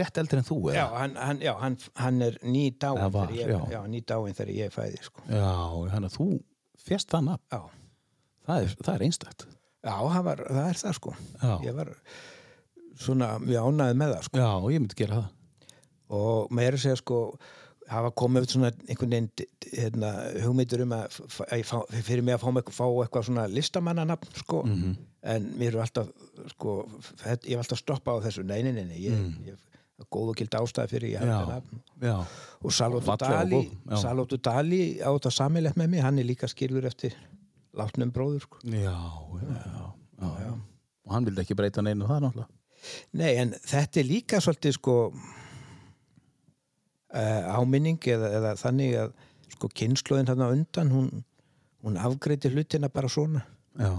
rétt 0.00 0.18
eldri 0.22 0.38
en 0.40 0.46
þú, 0.48 0.56
eða? 0.70 0.76
Já, 0.78 0.84
hann, 0.96 1.16
hann, 1.20 1.40
já, 1.44 1.52
hann, 1.60 1.74
hann 2.00 2.22
er 2.24 2.38
ný 2.42 2.62
dáin 2.80 3.02
var, 3.12 3.28
þegar 3.28 3.34
ég, 3.36 3.50
já. 3.52 3.58
já, 3.74 3.80
ný 3.92 4.00
dáin 4.08 4.36
þegar 4.38 4.52
ég 4.56 4.72
fæði 4.72 5.02
sko. 5.04 5.24
Já, 5.28 5.50
hann 5.92 6.08
að 6.08 6.14
þú 6.16 6.28
fjast 6.86 7.12
það 7.12 7.26
nafn. 7.32 7.44
Já, 7.52 7.60
Það 8.46 8.62
er, 8.62 8.74
það 8.86 8.94
er 8.94 9.02
einstætt. 9.08 9.44
já 9.86 9.94
var, 10.22 10.40
það 10.46 10.66
er 10.70 10.78
það 10.80 10.92
sko 11.00 11.12
Já. 11.42 11.52
ég 11.66 11.74
var 11.74 11.88
svona 13.02 13.28
mjög 13.42 13.64
ánæðið 13.70 13.96
með 14.00 14.12
það 14.14 14.26
sko 14.28 14.38
Já, 14.40 14.50
ég 14.72 14.82
myndi 14.84 14.98
gera 15.00 15.16
það. 15.18 15.56
og 16.20 16.52
meira 16.54 16.78
að 16.78 16.84
segja 16.84 17.00
sko 17.00 17.18
hafa 17.88 18.10
komið 18.18 18.46
svona 18.50 18.70
einhvern 18.88 19.10
veginn 19.10 19.28
hérna, 19.72 20.10
hugmyndur 20.42 20.82
um 20.82 20.92
að, 20.96 21.20
ég 21.54 22.02
fyrir 22.06 22.22
mig 22.26 22.34
að 22.34 22.42
fá, 22.42 22.50
mig, 22.56 22.64
fá 22.74 22.84
eitthvað 22.86 23.26
svona 23.28 23.44
listamannanafn 23.52 24.32
sko 24.40 24.62
Mhm. 24.66 24.96
en 25.22 25.46
mér 25.58 25.68
eru 25.74 25.80
alltaf 25.84 26.08
sko, 26.54 26.74
ég 27.24 27.46
hef 27.54 27.62
alltaf 27.62 27.78
stoppað 27.78 28.20
á 28.20 28.24
þessu 28.26 28.44
nei, 28.46 28.62
nei, 28.62 28.72
nei 28.72 28.98
ég, 29.04 29.14
ég, 29.46 29.56
góð 30.12 30.28
og 30.32 30.36
gild 30.36 30.50
ástæði 30.58 30.88
fyrir 30.92 31.10
ég 31.14 31.22
Mm. 31.22 31.28
Já. 31.30 31.38
þetta 31.38 31.54
nafn 31.54 32.26
og 32.64 32.72
Salóttu 32.72 33.06
Fallega 33.06 33.40
og 33.40 33.48
Dali 33.48 33.56
góð, 33.56 33.70
já. 33.90 33.96
Salóttu 34.02 34.36
Dali 34.42 34.82
á 35.00 35.08
þetta 35.14 35.30
samilegt 35.32 35.76
með 35.76 35.88
mig 35.90 36.02
hann 36.02 36.18
er 36.18 36.24
líka 36.24 36.46
skilur 36.48 36.84
eftir 36.84 37.14
látnum 37.76 38.10
bróður 38.12 38.40
sko. 38.42 38.58
Já, 38.64 38.96
já, 40.20 40.28
já. 40.40 40.52
Og 41.06 41.12
hann 41.12 41.24
vildi 41.24 41.40
ekki 41.42 41.54
breyta 41.56 41.82
neinu 41.82 42.06
það 42.06 42.20
náttúrulega. 42.26 42.48
nei, 43.14 43.36
en 43.36 43.50
þetta 43.52 44.00
er 44.00 44.04
líka 44.04 44.36
svolítið 44.40 44.72
sko 44.78 45.12
áminning 47.56 47.98
eða, 48.12 48.30
eða 48.40 48.54
þannig 48.60 48.96
að 49.04 49.12
sko 49.56 49.68
kynnslóðin 49.78 50.28
þarna 50.30 50.48
undan 50.52 50.90
hún, 50.92 51.10
hún 51.84 51.96
afgreiti 52.02 52.50
hlutina 52.52 52.88
bara 52.92 53.08
svona 53.08 53.44
Já. 53.78 53.92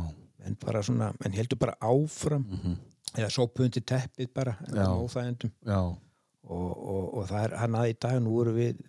en 0.45 0.58
bara 0.65 0.82
svona, 0.84 1.12
en 1.25 1.32
heldur 1.38 1.58
bara 1.60 1.75
áfram 1.82 2.45
Mhm. 2.49 2.75
eða 3.17 3.30
sópundi 3.32 3.82
teppið 3.82 4.34
bara 4.34 4.58
Já. 4.73 4.86
óþægendum 4.91 5.51
Já, 5.65 5.80
og, 5.80 6.77
og, 6.77 7.17
og 7.17 7.27
það 7.30 7.43
er 7.47 7.58
hann 7.58 7.75
að 7.80 7.89
í 7.93 7.97
dag 7.99 8.19
nú 8.21 8.41
erum 8.41 8.56
við 8.60 8.82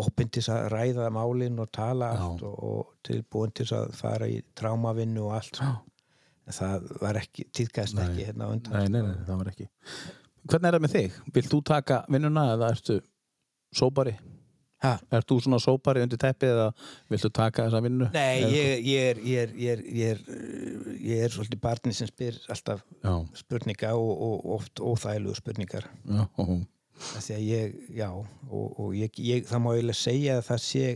opinn 0.00 0.28
til 0.30 0.42
að 0.54 0.68
ræða 0.70 1.10
málin 1.10 1.58
og 1.58 1.70
tala 1.72 2.12
allt 2.14 2.42
og, 2.46 2.56
og 2.64 2.94
tilbúin 3.06 3.52
til 3.54 3.66
að 3.74 3.92
fara 3.98 4.26
í 4.30 4.40
trámavinnu 4.54 5.24
og 5.26 5.34
allt 5.40 5.58
Já. 5.60 5.70
en 6.46 6.52
það 6.54 6.90
var 7.02 7.14
ekki, 7.20 7.44
tíðkast 7.52 7.94
Nei. 7.98 8.04
ekki 8.08 8.26
hérna 8.30 8.48
undan 8.50 8.72
nei, 8.72 8.88
nei, 8.88 9.02
nei, 9.02 9.24
það 9.26 9.36
var 9.44 9.52
ekki 9.54 9.68
Hvernig 10.50 10.68
er 10.70 10.72
það 10.78 10.82
með 10.86 10.92
þig? 10.94 11.16
Vilt 11.36 11.50
þú 11.52 11.58
taka 11.68 11.96
vinnuna 12.08 12.44
eða 12.54 12.70
ertu 12.72 12.94
sópari? 13.76 14.16
Ha? 14.80 14.94
Ert 15.12 15.28
þú 15.28 15.36
svona 15.44 15.58
sópari 15.60 16.00
undir 16.00 16.18
teppið 16.20 16.54
eða 16.54 16.68
viltu 17.12 17.28
taka 17.36 17.66
þessa 17.66 17.82
vinnu? 17.84 18.06
Nei, 18.14 18.40
ég, 18.48 18.84
ég, 18.88 19.08
er, 19.10 19.18
ég, 19.20 19.40
er, 19.42 19.50
ég, 19.60 19.72
er, 19.74 19.82
ég, 19.84 20.12
er, 20.14 21.00
ég 21.04 21.24
er 21.26 21.34
svolítið 21.34 21.60
barni 21.60 21.92
sem 21.96 22.08
spyr 22.08 22.38
alltaf 22.48 22.80
Já, 23.04 23.12
spurninga 23.42 23.90
og, 23.98 24.12
og 24.24 24.46
oft 24.56 24.80
óþægilegu 24.80 25.36
spurningar. 25.36 25.88
Já, 26.08 26.22
af 27.00 27.26
því 27.26 27.34
að 27.36 27.44
ég, 27.44 27.74
já 27.96 28.08
og, 28.12 28.64
og 28.80 28.94
ég, 28.96 29.20
ég, 29.24 29.44
það 29.48 29.62
má 29.66 29.68
eiginlega 29.74 30.00
segja 30.00 30.38
að 30.40 30.46
það 30.48 30.64
sé 30.68 30.86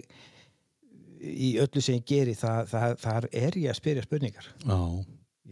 í 1.24 1.50
öllu 1.60 1.84
sem 1.84 2.00
ég 2.00 2.08
geri 2.08 2.36
það, 2.36 2.72
það, 2.72 2.96
þar 3.04 3.28
er 3.32 3.60
ég 3.60 3.68
að 3.72 3.78
spyrja 3.82 4.06
spurningar. 4.08 4.48
Já, 4.64 4.80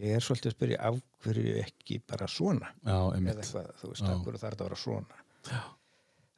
ég 0.01 0.17
er 0.17 0.25
svolítið 0.25 0.51
að 0.51 0.57
spyrja 0.57 0.81
af 0.89 0.99
hverju 1.25 1.55
ekki 1.61 2.01
bara 2.09 2.29
svona? 2.29 2.73
Já, 2.81 2.97
eða 3.13 3.37
eitthvað, 3.37 3.71
þú 3.77 3.93
veist, 3.93 4.03
Já. 4.03 4.09
af 4.09 4.25
hverju 4.25 4.41
þarf 4.41 4.57
þetta 4.57 4.65
að 4.65 4.71
vera 4.71 4.83
svona 4.87 5.63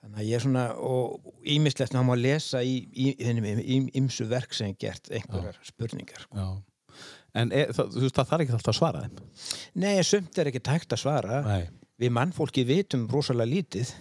þannig 0.06 0.22
að 0.22 0.30
ég 0.30 0.38
er 0.38 0.44
svona 0.46 0.64
og 0.86 1.34
ímislegt 1.56 1.96
þá 1.96 2.02
má 2.06 2.14
lesa 2.20 2.62
í, 2.62 2.78
í, 2.94 3.12
í 3.18 3.80
ymsu 3.98 4.28
verk 4.30 4.54
sem 4.54 4.72
ég 4.72 4.80
gert 4.86 5.10
einhverjar 5.10 5.58
spurningar 5.66 6.26
sko. 6.28 6.38
Já. 6.38 7.06
En 7.36 7.52
er, 7.52 7.74
það, 7.76 7.90
þú 7.96 8.04
veist, 8.06 8.16
það 8.16 8.30
þarf 8.30 8.44
ekki 8.46 8.56
alltaf 8.56 8.72
að 8.72 8.78
svara 8.78 9.04
þeim 9.04 9.18
Nei, 9.84 9.94
sumt 10.08 10.38
er 10.40 10.50
ekki 10.52 10.64
tækt 10.64 10.96
að 10.96 11.02
svara 11.02 11.42
Nei, 11.44 11.64
við 12.00 12.14
mannfólki 12.16 12.64
vitum 12.68 13.08
rosalega 13.12 13.52
lítið 13.52 13.92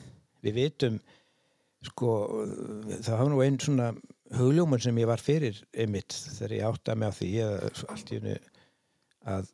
við 0.44 0.58
vitum 0.60 1.00
sko, 1.84 2.12
það 2.92 3.10
hafa 3.16 3.30
nú 3.32 3.42
einn 3.44 3.58
svona 3.60 3.90
hugljóman 4.34 4.82
sem 4.82 5.00
ég 5.00 5.08
var 5.08 5.22
fyrir 5.22 5.58
einmitt 5.72 6.14
þegar 6.14 6.56
ég 6.58 6.68
áttaði 6.68 7.00
mig 7.00 7.10
á 7.10 7.18
því 7.18 7.32
eða 7.46 7.72
allt 7.94 8.12
í 8.12 8.20
hennu 8.20 8.38
að 9.34 9.52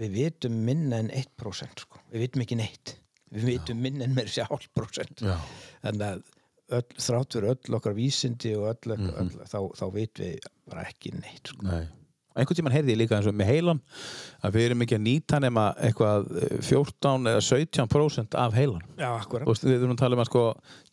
við 0.00 0.18
vitum 0.18 0.60
minna 0.66 0.98
en 1.04 1.12
1% 1.14 1.84
sko. 1.84 2.02
við 2.10 2.26
vitum 2.26 2.44
ekki 2.44 2.58
neitt 2.58 2.96
við 3.34 3.44
vitum 3.50 3.80
minna 3.82 4.04
en 4.08 4.14
mér 4.16 4.30
sé 4.30 4.46
hálf 4.48 4.68
prósent 4.76 5.20
já, 5.24 5.34
þannig 5.82 6.06
að 6.08 6.22
öll, 6.78 6.86
þrátt 7.06 7.34
fyrir 7.36 7.50
öll 7.54 7.76
okkar 7.80 7.94
vísindi 7.98 8.54
og 8.56 8.70
öll, 8.72 8.96
Mhm. 8.96 9.10
öll 9.20 9.50
þá, 9.50 9.58
þá 9.76 9.84
vitum 9.92 10.24
við 10.24 10.48
bara 10.70 10.86
ekki 10.88 11.12
neitt 11.18 11.50
sko. 11.52 11.66
nei 11.66 11.84
einhvern 12.34 12.56
tímann 12.58 12.72
heyrði 12.74 12.90
ég 12.94 12.98
líka 12.98 13.14
eins 13.18 13.28
og 13.30 13.34
með 13.38 13.46
heilan 13.52 13.80
að 14.42 14.56
við 14.56 14.64
erum 14.66 14.80
ekki 14.82 14.96
að 14.96 15.04
nýta 15.06 15.38
nema 15.44 15.66
eitthvað 15.78 16.24
eh, 16.42 16.56
14 16.66 17.28
eða 17.30 17.42
17% 17.46 18.34
af 18.34 18.56
heilan 18.58 18.82
Já, 18.98 19.10
akkurat 19.20 19.46
Þú 19.46 19.52
veist, 19.52 19.64
við 19.68 19.76
erum 19.84 19.92
að 19.94 20.00
tala 20.02 20.16
um 20.18 20.22
að 20.24 20.30
sko 20.32 20.42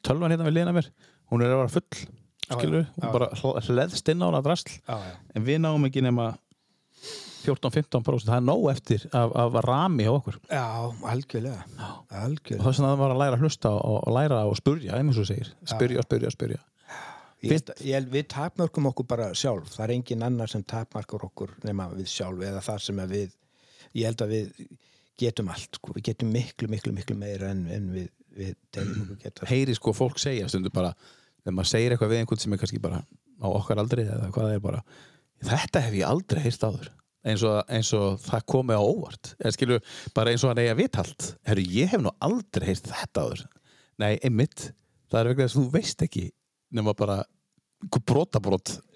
tölvan 0.06 0.30
hérna 0.36 0.46
við 0.46 0.54
liðna 0.60 0.74
mér, 0.76 0.90
hún 1.32 1.42
er 1.42 1.50
að 1.50 1.62
vera 1.64 1.74
full 1.78 2.06
skilur, 2.52 2.84
já. 2.86 2.94
hún 3.02 3.12
bara 3.16 3.30
hl- 3.40 3.62
hleðst 3.72 4.10
inn 4.12 4.22
á 4.22 4.28
hana 4.30 4.42
drasl, 4.46 4.70
Já, 4.86 4.98
já. 5.02 5.16
en 5.36 5.46
við 5.46 5.60
náum 5.64 5.86
ekki 5.90 6.02
nema 6.06 6.38
14-15% 7.46 8.30
það 8.30 8.38
er 8.38 8.46
nóg 8.48 8.68
eftir 8.72 9.06
af, 9.18 9.34
af 9.44 9.58
rami 9.66 10.08
á 10.08 10.12
okkur. 10.14 10.38
Já, 10.48 10.66
algjörlega. 11.14 11.64
Og 11.78 12.18
algjörlega. 12.22 12.66
Þess 12.66 12.82
að 12.82 12.88
það 12.90 13.02
var 13.04 13.16
að 13.16 13.22
læra 13.24 13.40
að 13.40 13.46
hlusta 13.46 13.72
og, 13.78 13.98
og 14.02 14.16
læra 14.18 14.44
og 14.50 14.60
spurja, 14.60 15.00
eins 15.00 15.16
og 15.16 15.24
þú 15.24 15.28
segir. 15.32 15.52
Spyrja, 15.74 16.06
spyrja, 16.08 16.34
spyrja. 16.36 16.62
Ég, 17.42 17.72
ég, 17.88 18.10
við 18.14 18.28
tapmörkum 18.30 18.92
okkur 18.92 19.08
bara 19.10 19.32
sjálf. 19.38 19.72
Það 19.74 19.86
er 19.88 19.94
engin 19.96 20.26
annar 20.28 20.52
sem 20.52 20.62
tapmarkar 20.62 21.26
okkur 21.26 21.56
nema 21.66 21.88
við 21.96 22.12
sjálf 22.12 22.44
eða 22.46 22.62
það 22.66 22.84
sem 22.86 23.02
við 23.10 23.32
ég 23.98 24.08
held 24.08 24.22
að 24.26 24.36
við 24.36 24.52
getum 25.22 25.50
allt 25.54 25.80
sko. 25.80 25.96
við 25.96 26.12
getum 26.12 26.32
miklu, 26.34 26.70
miklu, 26.72 26.94
miklu 26.96 27.18
meira 27.18 27.52
en, 27.54 27.66
en 27.74 27.90
við, 27.94 28.08
við 28.38 28.54
teljum 28.74 29.04
okkur 29.06 29.20
geta. 29.24 29.50
Heyri 29.50 29.76
sko 29.78 29.94
fólk 29.98 30.22
segja 30.22 30.50
stundu 30.52 30.72
bara 30.74 30.94
þegar 31.42 31.58
maður 31.58 31.72
segir 31.74 31.96
eitthvað 31.96 32.14
við 32.14 32.24
einhvern 32.24 32.44
sem 32.44 32.56
er 32.56 32.62
kannski 32.62 32.82
bara 32.82 33.02
á 33.42 33.48
okkar 33.50 33.82
aldrei 33.82 34.04
eða 34.06 34.30
hvað 34.30 34.48
það 34.48 34.56
er 34.56 34.66
bara 34.66 34.82
þetta 35.42 35.84
hef 35.88 35.98
ég 35.98 36.08
aldrei 36.08 36.44
heyrst 36.46 36.66
áður 36.66 36.92
eins 37.28 37.44
og, 37.48 37.58
eins 37.72 37.92
og 37.98 38.22
það 38.24 38.46
komi 38.54 38.78
á 38.78 38.82
óvart. 38.82 39.34
Eða 39.40 39.56
skilur 39.56 39.84
bara 40.16 40.34
eins 40.34 40.46
og 40.46 40.54
hann 40.54 40.62
eigi 40.64 40.74
að 40.74 40.82
vitalt 40.82 41.28
Herru, 41.48 41.66
ég 41.80 41.92
hef 41.92 42.04
nú 42.04 42.14
aldrei 42.24 42.72
heyrst 42.72 42.90
þetta 42.92 43.26
áður. 43.28 43.44
Nei, 44.02 44.16
einmitt, 44.26 44.72
það 45.12 45.20
er 45.22 45.32
vegna 45.32 45.48
þess 45.48 45.58
að 45.58 45.62
þú 45.62 45.76
veist 45.76 46.08
ekki 46.08 46.26
nema 46.72 46.96
bara 46.98 47.22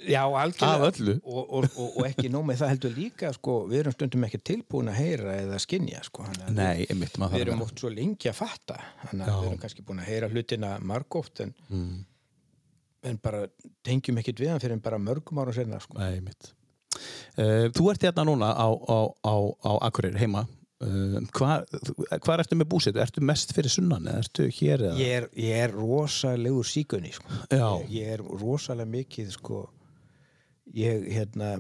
Já, 0.05 0.21
af 0.21 0.35
algjörlega 0.43 0.89
öllu. 0.91 1.13
Og, 1.23 1.53
og, 1.57 1.67
og, 1.73 1.95
og 1.99 2.07
ekki 2.07 2.29
nóg 2.29 2.43
með 2.45 2.59
það 2.61 2.71
heldur 2.73 2.91
líka 2.95 3.31
sko, 3.33 3.55
við 3.69 3.81
erum 3.81 3.95
stundum 3.95 4.25
ekki 4.27 4.41
tilbúin 4.45 4.91
að 4.91 4.99
heyra 4.99 5.37
eða 5.41 5.61
skinja 5.63 6.03
sko, 6.05 6.25
nei, 6.53 6.85
einmitt, 6.85 7.17
við 7.17 7.45
erum 7.47 7.63
oft 7.65 7.81
svo 7.81 7.89
lengi 7.93 8.29
að 8.29 8.37
fatta 8.43 8.77
við 9.09 9.23
erum 9.23 9.57
kannski 9.63 9.85
búin 9.87 10.03
að 10.03 10.11
heyra 10.11 10.29
hlutina 10.29 10.75
margóft 10.85 11.41
en, 11.45 11.55
mm, 11.71 11.95
en 13.09 13.19
bara 13.25 13.47
tengjum 13.85 14.21
ekkit 14.21 14.43
við 14.43 14.53
hann 14.53 14.61
fyrir 14.61 14.85
bara 14.85 15.01
mörgum 15.01 15.41
ára 15.41 15.55
senna 15.55 15.81
sko. 15.81 15.97
nei, 15.97 16.19
einmitt 16.19 16.53
þú 17.35 17.89
ert 17.91 18.05
hérna 18.07 18.25
núna 18.27 18.51
á, 18.55 18.67
á, 18.69 18.99
á, 19.25 19.35
á 19.65 19.71
Akureyri 19.87 20.21
heima 20.21 20.45
hvað 21.35 21.69
hva 22.19 22.35
ertu 22.35 22.57
með 22.59 22.67
búsitt? 22.73 22.97
Ertu 22.99 23.23
mest 23.23 23.53
fyrir 23.55 23.71
sunnan 23.71 24.09
eða 24.11 24.25
ertu 24.25 24.47
hér 24.51 24.83
eða? 24.89 24.97
ég, 24.99 25.13
er, 25.21 25.27
ég 25.39 25.63
er 25.63 25.73
rosalegur 25.73 26.67
síkunni 26.67 27.13
sko. 27.15 27.31
Ég, 27.49 27.87
ég 27.95 28.11
er 28.17 28.23
rosalega 28.41 28.91
mikið 28.91 29.31
sko, 29.37 29.61
ég 30.75 31.07
hérna 31.15 31.55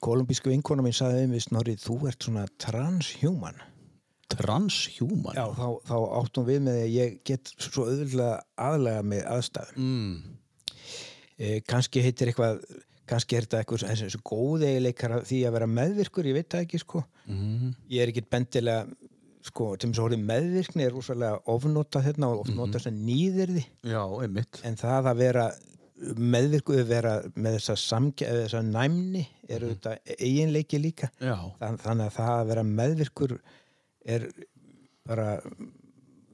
kolumbísku 0.00 0.50
vinkona 0.50 0.84
mín 0.86 0.96
sagði 0.96 1.26
um 1.28 1.36
við 1.36 1.46
snorrið 1.50 1.84
þú 1.84 1.98
ert 2.10 2.28
svona 2.28 2.46
transhuman 2.62 3.60
Transhuman 4.32 5.36
Já, 5.36 5.44
þá, 5.54 5.68
þá 5.86 5.96
áttum 6.18 6.46
við 6.48 6.64
með 6.66 6.80
að 6.80 6.94
ég 6.96 7.18
get 7.28 7.52
svo 7.62 7.86
auðvitað 7.86 8.32
aðlega 8.58 9.04
með 9.06 9.22
aðstæðum 9.36 9.84
mm. 9.84 10.16
e, 11.38 11.50
kannski 11.68 12.02
heitir 12.02 12.32
eitthvað 12.32 12.64
kannski 13.08 13.38
er 13.38 13.46
þetta 13.46 13.60
eitthvað 13.62 13.84
þessi, 13.86 14.08
þessi 14.08 14.22
góði 14.26 14.70
eiginleikar 14.70 15.18
því 15.26 15.42
að 15.46 15.56
vera 15.58 15.68
meðvirkur, 15.70 16.30
ég 16.30 16.38
veit 16.40 16.48
það 16.52 16.66
ekki 16.66 16.82
sko. 16.82 17.04
Mm. 17.26 17.76
ég 17.92 18.02
er 18.02 18.12
ekki 18.12 18.26
bendilega 18.30 18.80
sko, 19.46 19.70
til 19.78 19.90
þess 19.90 20.00
að 20.00 20.08
orðið 20.08 20.26
meðvirkni 20.32 20.84
er 20.86 20.92
rosalega 20.94 21.40
ofnotað 21.54 22.06
hérna 22.08 22.30
og 22.32 22.42
oft 22.44 22.54
notað 22.56 22.86
sem 22.86 23.00
nýðirði 23.06 23.64
Já, 23.86 24.02
en 24.66 24.78
það 24.80 25.10
að 25.12 25.22
vera 25.22 25.46
meðvirkuð 25.96 26.82
vera 26.88 27.14
með 27.38 27.56
þessa 27.56 28.00
þessa 28.18 28.60
næmni 28.66 29.22
er 29.48 29.64
auðvitað 29.64 30.12
eiginleiki 30.18 30.80
líka. 30.80 31.08
Þann, 31.20 31.78
þannig 31.80 32.10
að 32.10 32.16
það 32.18 32.32
að 32.34 32.50
vera 32.50 32.64
meðvirkur 32.68 33.36
er 34.16 34.26
bara 35.06 35.28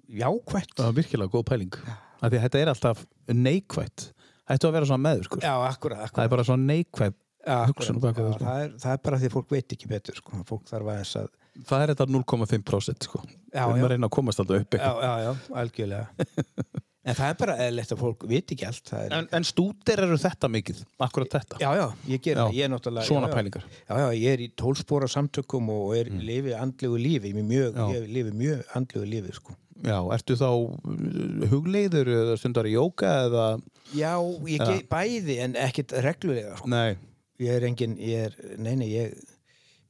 jákvætt. 0.09 0.75
Það 0.77 0.89
var 0.89 0.99
virkilega 0.99 1.33
góð 1.37 1.47
pæling. 1.53 1.79
Að 2.23 2.39
þetta 2.43 2.63
er 2.63 2.73
alltaf 2.73 3.07
neikvætt 3.31 4.09
Ættu 4.51 4.69
að 4.69 4.75
vera 4.79 4.89
svona 4.91 5.05
meðvirkur 5.07 5.45
Já, 5.45 5.55
akkurat, 5.69 6.01
Það 6.03 6.09
akkurat. 6.09 6.25
er 6.25 6.35
bara 6.35 6.47
svona 6.49 6.67
neikvætt 6.73 7.19
Já, 7.43 7.57
hugsun 7.67 7.99
á 7.99 8.03
bak 8.03 8.19
við 8.19 8.23
já, 8.23 8.33
það, 8.33 8.35
sko. 8.35 8.45
það, 8.47 8.65
er, 8.65 8.75
það 8.83 8.93
er 8.97 9.01
bara 9.07 9.19
því 9.19 9.29
að 9.29 9.37
fólk 9.37 9.55
veit 9.55 9.75
ekki 9.77 9.91
betur 9.91 10.19
sko. 10.19 10.43
fólk 10.47 10.69
þarf 10.71 10.93
aðeins 10.95 11.17
að 11.23 11.31
Það 11.69 11.83
er 11.85 11.91
þetta 11.93 12.05
0,5% 12.09 13.05
sko. 13.05 13.19
Já, 13.53 13.67
Við 13.67 13.75
erum 13.75 13.83
að 13.85 13.91
reyna 13.93 14.09
að 14.09 14.15
komast 14.17 14.41
alltaf 14.41 14.63
upp 14.63 14.77
já, 14.79 14.89
já, 14.89 15.11
já, 15.21 15.33
algjörlega. 15.61 16.07
En 17.03 17.17
það 17.19 17.33
er 17.33 17.39
bara 17.41 17.55
eðlilegt 17.65 17.93
að 17.93 17.99
fólk 17.99 18.25
veit 18.31 18.53
ekki 18.55 18.67
allt 18.69 18.91
það 18.93 19.01
er, 19.05 19.15
En, 19.17 19.25
en 19.35 19.47
stútir 19.47 20.03
eru 20.05 20.19
þetta 20.23 20.51
mikið 20.55 20.83
Akkurat 21.03 21.33
þetta? 21.33 21.59
Já, 21.59 21.69
já, 21.75 21.87
ég 22.13 22.23
ger 22.23 22.39
það, 22.39 22.55
ég 22.55 22.67
er 22.69 22.71
náttúrulega 22.71 23.07
Svona 23.09 23.31
pælingar. 23.33 23.65
Já, 23.89 23.95
já, 23.99 24.07
ég 24.21 24.37
er 24.37 24.45
í 24.45 24.47
tólspóra 24.63 25.09
samtökum 25.11 25.73
og 25.75 25.97
er 25.99 26.13
mm. 26.13 26.23
lifi 26.29 26.55
andlegu 26.55 27.01
lífi 27.03 27.35
mjög, 27.35 27.81
ég 27.97 28.07
lifi 28.07 28.35
mjög 28.39 28.63
andlegu 28.79 29.09
lífi 29.17 29.35
sko. 29.35 29.57
Já, 29.83 29.99
ertu 30.15 30.39
þá 30.39 30.47
uh, 30.47 31.47
hugleiður 31.51 32.13
eða 32.21 32.39
stundar 32.39 32.71
í 32.71 32.77
jóka 32.77 33.11
eða 33.27 33.47
já, 33.95 34.13
ég 34.47 34.59
Já. 34.61 34.65
ger 34.67 34.83
bæði 34.91 35.39
en 35.45 35.55
ekkit 35.57 35.93
reglulega 36.05 36.57
sko. 36.57 36.69
Nei, 36.69 36.97
ég 37.43 37.49
er 37.57 37.65
engin, 37.69 37.97
ég 37.99 38.27
er, 38.29 38.37
nei, 38.59 38.75
nei, 38.77 38.89
ég 38.93 39.15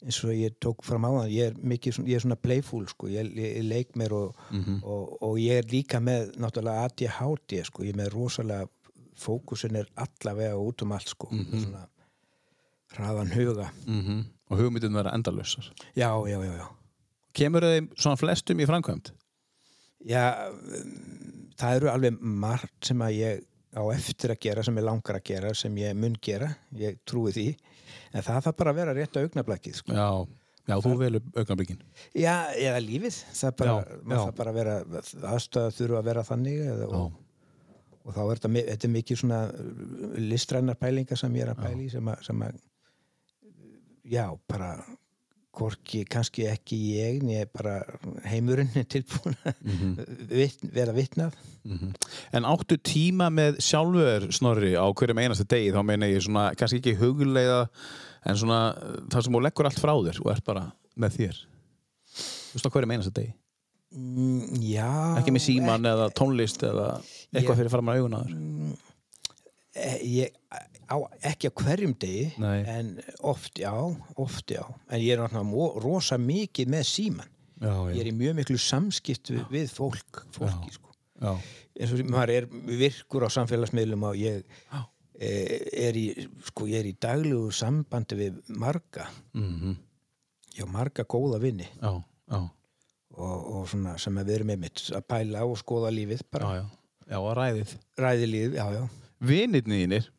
eins 0.03 0.19
og 0.25 0.33
ég 0.35 0.57
tók 0.59 0.83
fram 0.83 1.05
á 1.07 1.11
það 1.23 1.31
ég 1.31 1.47
er 1.53 1.59
mikið, 1.63 1.99
ég 2.11 2.17
er 2.19 2.21
svona 2.25 2.37
playful 2.43 2.87
sko 2.91 3.07
ég, 3.07 3.29
ég, 3.39 3.57
ég 3.61 3.65
leik 3.69 3.93
mér 3.95 4.13
og, 4.13 4.35
Mhm. 4.51 4.81
og, 4.83 5.19
og 5.23 5.37
ég 5.39 5.59
er 5.63 5.69
líka 5.71 6.01
með 6.03 6.33
náttúrulega 6.43 6.89
ADHD 6.89 7.63
sko, 7.65 7.83
ég 7.85 7.95
er 7.95 8.01
með 8.03 8.11
rosalega 8.17 8.67
fókusin 9.15 9.77
er 9.77 9.87
allavega 9.97 10.57
út 10.59 10.83
um 10.83 10.93
allt 10.93 11.09
sko 11.09 11.29
Mhm. 11.31 11.61
svona 11.63 11.87
hraðan 12.97 13.31
huga 13.33 13.71
mm 13.87 14.25
og 14.53 14.59
hugmyndin 14.59 14.93
vera 14.93 15.15
endalausar 15.15 15.65
já, 15.97 16.11
já, 16.29 16.39
já, 16.45 16.53
já 16.59 16.67
Kemur 17.33 17.61
þeim 17.65 17.87
svona 17.97 18.17
flestum 18.21 18.59
í 18.61 18.67
framkvæmt? 18.67 19.13
já, 20.05 20.49
um, 20.51 21.49
það 21.57 21.77
eru 21.77 21.89
alveg 21.89 22.19
margt 22.21 22.85
sem 22.85 22.99
að 22.99 23.15
ég 23.17 23.45
á 23.73 23.83
eftir 23.95 24.33
að 24.35 24.41
gera 24.45 24.63
sem 24.67 24.79
ég 24.79 24.85
langar 24.87 25.19
að 25.19 25.25
gera, 25.31 25.55
sem 25.57 25.77
ég 25.81 25.97
mun 25.97 26.15
gera 26.23 26.51
ég 26.77 26.99
trúi 27.09 27.33
því, 27.35 27.47
en 28.13 28.23
það 28.27 28.47
þarf 28.47 28.59
bara 28.61 28.75
að 28.75 28.81
vera 28.83 28.95
rétt 28.99 29.17
á 29.17 29.23
augnablækið 29.25 29.79
sko. 29.81 29.97
Já, 29.97 30.09
já 30.69 30.77
þú 30.85 30.93
velur 31.01 31.25
augnablíkin 31.43 31.81
Já, 32.15 32.35
eða 32.53 32.83
lífið. 32.85 33.19
Það 33.41 33.57
bara, 33.63 33.77
Já, 33.79 33.97
já. 33.97 34.17
þarf 34.17 34.37
bara 34.41 34.53
að 34.55 34.61
vera 34.61 34.77
aðstöða 35.33 35.77
þurfa 35.79 36.03
að 36.03 36.11
vera 36.11 36.27
þannig 36.29 36.61
eða, 36.75 36.91
og, 37.01 37.21
og 38.03 38.17
þá 38.17 38.23
er 38.27 38.35
þetta, 38.43 38.53
þetta 38.73 38.89
er 38.89 38.95
mikið 38.99 39.23
svona 39.23 39.41
listrænar 40.21 40.81
pælingar 40.81 41.23
sem 41.23 41.41
ég 41.41 41.47
er 41.47 41.55
að 41.55 41.65
pæli 41.65 41.89
sem 41.93 42.13
að 42.49 42.61
já, 44.13 44.27
bara 44.51 44.75
hvorki, 45.53 46.03
kannski 46.09 46.47
ekki 46.49 46.79
ég 46.97 47.19
ég 47.29 47.43
er 47.45 47.51
bara 47.53 47.75
heimurinn 48.29 48.71
er 48.81 48.87
tilbúin 48.89 49.37
að 49.45 49.59
vitn, 50.33 50.71
vera 50.73 50.95
vitnað 50.97 51.37
En 52.33 52.47
áttu 52.49 52.79
tíma 52.83 53.29
með 53.31 53.61
sjálfur 53.63 54.31
snorri 54.35 54.73
á 54.75 54.83
hverjum 54.89 55.21
einasta 55.23 55.45
degi? 55.47 55.71
Þá 55.75 55.83
meina 55.87 56.09
ég 56.11 56.25
svona, 56.25 56.49
kannski 56.59 56.81
ekki 56.81 56.97
hugleiða 56.99 57.61
en 58.27 58.39
svona 58.41 58.61
það 59.13 59.27
sem 59.27 59.37
þú 59.37 59.43
leggur 59.45 59.69
allt 59.69 59.83
frá 59.83 59.93
þér 59.95 60.19
og 60.25 60.33
ert 60.33 60.45
bara 60.49 60.65
með 60.99 61.17
þér. 61.21 61.39
Þú 62.17 62.57
veist 62.57 62.67
á 62.67 62.73
hverjum 62.75 62.95
einasta 62.97 63.15
degi? 63.21 63.35
Mm, 63.93 64.63
Já 64.65 64.89
ekki 65.21 65.35
með 65.37 65.45
síman 65.45 65.85
eða 65.93 66.09
tónlist 66.17 66.63
eða 66.65 66.89
eitthvað 67.29 67.53
Ég- 67.53 67.59
fyrir 67.61 67.73
fram 67.77 67.91
á 67.93 67.93
þér? 68.01 68.33
Eh, 68.33 68.92
ég, 69.75 70.33
á, 70.93 70.97
ekki 71.33 71.49
á 71.49 71.53
hverjum 71.63 71.95
degi 72.01 72.27
Nei. 72.43 72.61
en 72.69 72.91
oft 73.25 73.59
já, 73.61 73.73
oft 74.21 74.51
já. 74.53 74.63
En 74.91 75.01
ég 75.01 75.15
er 75.15 75.23
náttúrulega 75.23 75.83
rosa 75.85 76.19
mikið 76.21 76.73
með 76.75 76.89
síman 76.91 77.31
Já, 77.63 77.73
ég 77.95 78.01
er 78.03 78.11
í 78.11 78.15
mjög 78.19 78.35
miklu 78.41 78.59
samskipt 78.59 79.31
við, 79.31 79.45
við 79.53 79.69
fólk 79.71 80.25
fólki 80.35 80.73
sko. 80.75 80.91
já. 81.23 81.37
eins 81.79 81.93
og 81.95 82.03
maður 82.11 82.33
er 82.35 82.49
virkur 82.83 83.25
á 83.25 83.31
samfélagsmiðlum 83.31 84.09
og 84.11 84.19
ég 84.19 84.43
Já. 84.43 84.83
e, 85.15 85.31
er 85.87 85.97
í 85.97 86.07
sko 86.49 86.67
ég 86.67 86.83
er 86.83 86.91
í 86.91 86.97
daglegu 86.99 87.53
sambandi 87.55 88.19
við 88.19 88.43
marga. 88.59 89.07
Mm 89.33 89.79
já 90.53 90.67
marga 90.69 91.05
góða 91.09 91.39
vinni 91.41 91.65
já, 91.65 91.93
já, 92.29 92.41
og, 93.17 93.37
og 93.57 93.69
svona 93.71 93.95
sem 93.97 94.19
að 94.21 94.29
við 94.29 94.35
erum 94.37 94.51
einmitt 94.53 94.83
að 94.93 95.07
pæla 95.09 95.45
og 95.49 95.57
skoða 95.61 95.93
lífið 95.95 96.21
já, 96.21 96.29
bara. 96.35 96.51
Já. 96.59 96.67
Já, 97.09 97.17
að 97.19 97.33
ræðið. 97.39 97.73
Ræði 97.99 98.27
lífið, 98.31 98.59
já 98.59 98.67
já 98.77 98.83
Vinirnir 99.23 100.11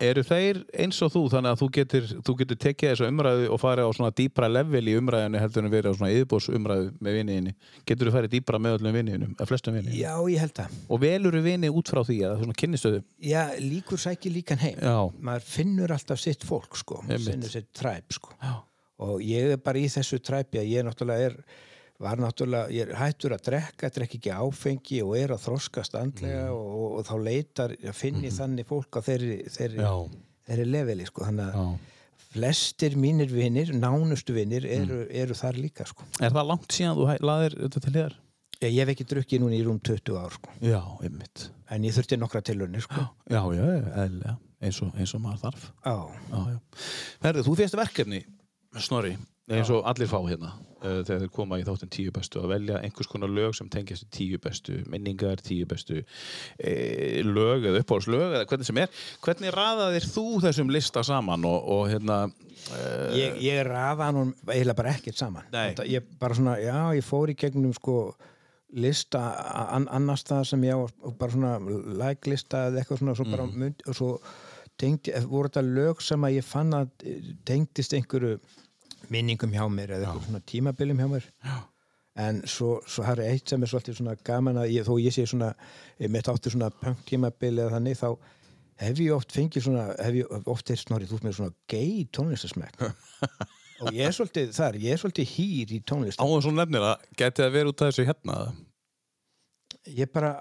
eru 0.00 0.22
þeir 0.24 0.62
eins 0.80 0.98
og 1.04 1.10
þú 1.12 1.22
þannig 1.34 1.52
að 1.52 1.60
þú 1.60 1.66
getur, 1.76 2.06
þú 2.24 2.34
getur 2.40 2.58
tekið 2.62 2.92
þessu 2.92 3.08
umræðu 3.10 3.48
og 3.52 3.60
farið 3.60 3.88
á 3.88 3.90
svona 3.96 4.12
dýpra 4.16 4.48
level 4.48 4.82
í 4.88 4.94
umræðinu 4.96 5.42
heldur 5.42 5.66
en 5.66 5.72
verið 5.74 5.92
á 5.92 5.96
svona 5.98 6.12
yfirbós 6.14 6.48
umræðu 6.56 6.86
með 7.04 7.18
viniðinni 7.18 7.52
getur 7.88 8.08
þú 8.08 8.14
farið 8.14 8.34
dýpra 8.36 8.60
með 8.62 8.78
öllum 8.78 8.96
viniðinum 8.96 9.34
eða 9.36 9.48
flestum 9.50 9.76
viniðinum 9.76 10.00
já 10.00 10.32
ég 10.32 10.44
held 10.44 10.56
það. 10.60 10.78
Og 10.88 11.02
velur 11.04 11.36
þú 11.36 11.44
vini 11.44 11.72
út 11.80 11.92
frá 11.92 12.02
því 12.08 12.18
að 12.28 12.38
svona 12.42 12.58
kynnistöðu? 12.62 13.02
Já 13.20 13.42
líkur 13.60 14.02
sækir 14.06 14.36
líkan 14.36 14.64
heim. 14.64 14.80
Já, 14.80 14.96
maður 15.28 15.48
finnur 15.52 15.96
alltaf 15.96 16.22
sitt 16.22 16.46
fólk 16.46 16.80
sko, 16.80 17.02
finnur 17.10 17.52
sitt 17.52 17.72
træp 17.76 18.16
sko. 18.16 18.32
já, 18.40 18.54
og 19.04 19.16
ég 19.24 19.56
er 19.56 19.60
bara 19.60 19.82
í 19.82 19.88
þessu 19.92 20.22
træpi 20.24 20.62
að 20.62 20.72
ég 20.72 20.88
náttúrulega 20.88 21.32
er 21.32 21.40
var 22.02 22.20
náttúrulega, 22.20 22.70
ég 22.74 22.86
er 22.86 22.98
hættur 23.00 23.34
að 23.36 23.44
drekka 23.48 23.90
drekka 23.94 24.18
ekki 24.18 24.32
áfengi 24.36 25.00
og 25.04 25.16
er 25.18 25.34
að 25.36 25.44
þroskast 25.46 25.96
andlega 25.98 26.46
og, 26.52 26.66
og, 26.66 26.86
og 26.98 27.08
þá 27.08 27.14
leitar 27.24 27.76
að 27.76 27.96
finni 27.96 28.32
þannig 28.34 28.68
fólk 28.68 28.98
á 28.98 29.00
þeirri, 29.06 29.38
þeirri, 29.56 29.90
þeirri 30.48 30.68
leveli 30.68 31.08
sko. 31.08 31.24
þannig 31.28 31.48
að 31.48 31.56
já. 31.56 31.66
flestir 32.36 32.96
mínir 33.00 33.32
vinir, 33.32 33.72
nánustu 33.74 34.36
vinir 34.36 34.68
eru, 34.68 35.04
eru 35.08 35.36
þar 35.36 35.60
líka 35.62 35.88
sko. 35.88 36.06
Er 36.20 36.34
það 36.36 36.50
langt 36.52 36.76
síðan 36.76 37.00
þú 37.00 37.10
laðir 37.24 37.60
þetta 37.64 37.84
til 37.88 37.96
hér? 38.00 38.16
ég, 38.62 38.72
ég 38.72 38.80
hef 38.82 38.92
ekki 38.94 39.06
drukkið 39.10 39.42
núna 39.42 39.56
í 39.56 39.62
rúm 39.66 39.78
20 39.84 40.18
ár 40.20 40.36
sko. 40.36 40.56
Já, 40.64 40.80
einmitt 41.04 41.50
en 41.72 41.86
ég 41.86 41.94
þurfti 41.96 42.18
nokkra 42.20 42.42
tilunir 42.46 42.84
sko. 42.84 43.06
Já, 43.28 43.40
já, 43.56 43.64
eðlilega 43.66 44.36
eins 44.64 44.80
og, 44.80 44.92
eins 44.96 45.12
og 45.16 45.22
maður 45.24 45.42
þarf 45.46 45.64
Já, 45.84 45.96
Já, 46.30 46.38
já. 46.54 46.58
Herðu, 47.26 47.46
þú 47.48 47.56
fyrst 47.60 47.76
verkefni, 47.76 48.20
Snorri, 48.80 49.16
eins 49.50 49.70
og 49.70 49.84
allir 49.86 50.08
fá 50.10 50.18
hérna 50.26 50.48
uh, 50.82 51.02
þegar 51.06 51.20
þeir 51.22 51.32
koma 51.36 51.58
í 51.60 51.64
þáttin 51.66 51.90
tíu 51.94 52.12
bestu 52.14 52.40
að 52.42 52.48
velja 52.54 52.80
einhvers 52.82 53.10
konar 53.10 53.30
lög 53.30 53.54
sem 53.54 53.68
tengjast 53.70 54.08
tíu 54.14 54.40
bestu 54.42 54.80
minningar, 54.90 55.38
tíu 55.44 55.66
bestu 55.70 56.00
e, 56.58 57.22
lög 57.22 57.68
eða 57.70 57.82
uppáhalslög 57.84 58.24
eða 58.40 58.46
hvernig 58.50 58.66
sem 58.66 58.80
er. 58.82 58.90
Hvernig 59.22 59.54
raðaðir 59.54 60.08
þú 60.10 60.24
þessum 60.46 60.72
lista 60.74 61.04
saman 61.06 61.46
og, 61.46 61.68
og 61.76 61.84
hérna 61.92 62.18
uh, 62.26 63.12
ég, 63.14 63.38
ég 63.46 63.62
rafa 63.68 64.10
hann 64.10 64.34
eiginlega 64.48 64.78
bara 64.82 64.96
ekkert 64.96 65.20
saman. 65.20 65.46
Þetta, 65.54 65.86
ég 65.94 66.10
bara 66.18 66.38
svona, 66.38 66.56
já, 66.62 66.80
ég 66.98 67.06
fór 67.06 67.30
í 67.30 67.38
gegnum 67.38 67.74
sko 67.76 68.00
lista 68.76 69.20
an, 69.70 69.86
annars 69.94 70.26
það 70.26 70.42
sem 70.50 70.64
ég 70.66 70.74
á 70.74 70.82
bara 71.16 71.32
svona 71.32 71.54
like 72.02 72.28
lista 72.28 72.66
eða 72.66 72.82
eitthvað 72.82 72.98
svona 73.04 73.14
svo 73.14 73.26
Mhm. 73.30 73.58
mynd, 73.62 73.86
og 73.86 73.94
svo 73.94 74.10
tengdi, 74.76 75.14
voru 75.30 75.48
þetta 75.48 75.62
lög 75.64 76.02
sem 76.02 76.20
að 76.26 76.34
ég 76.40 76.44
fann 76.44 76.74
að 76.74 76.90
eh, 77.06 77.30
tengdist 77.48 77.94
einhverju 77.96 78.40
minningum 79.12 79.54
hjá 79.54 79.64
mér 79.70 79.96
eða 79.96 80.12
eitthvað 80.12 80.28
svona 80.28 80.44
tímabilum 80.52 81.02
hjá 81.02 81.08
mér. 81.10 81.26
Já. 81.44 81.56
en 82.26 82.40
svo, 82.48 82.78
svo 82.88 83.04
har 83.04 83.20
ég 83.20 83.34
eitt 83.34 83.52
sem 83.52 83.62
er 83.62 83.70
svolítið 83.70 83.98
svona 83.98 84.16
gaman 84.24 84.62
að 84.62 84.72
ég, 84.72 84.86
þó 84.86 84.96
ég 85.02 85.12
sé 85.12 85.26
svona 85.28 85.50
ég 86.00 86.12
mitt 86.12 86.28
átti 86.32 86.52
svona 86.54 86.70
punk 86.80 87.02
tímabil 87.08 87.58
eða 87.58 87.74
þannig 87.76 87.98
þá 88.00 88.08
hef 88.80 89.02
ég 89.04 89.16
oft 89.16 89.32
fengið 89.36 89.66
svona 89.66 89.84
hef 90.00 90.16
ég 90.22 90.48
oft 90.48 90.68
þeir 90.68 90.80
snorrið 90.82 91.12
út 91.16 91.26
með 91.26 91.36
svona 91.38 91.54
gay 91.68 92.06
tónlistasmekk 92.16 92.86
og 93.84 93.92
ég 93.92 94.08
er 94.08 94.16
svolítið 94.16 94.54
þar, 94.56 94.78
ég 94.80 94.96
er 94.96 95.02
svolítið 95.02 95.34
hýr 95.34 95.74
í 95.76 95.82
tónlist 95.84 96.22
Áður 96.22 96.46
svo 96.46 96.54
nefnir 96.56 96.88
að 96.88 97.04
geti 97.20 97.44
það 97.44 97.54
verið 97.58 97.72
út 97.72 97.84
af 97.84 97.92
þessu 97.92 98.08
hérna 98.08 98.38
ég 99.94 100.10
bara 100.12 100.32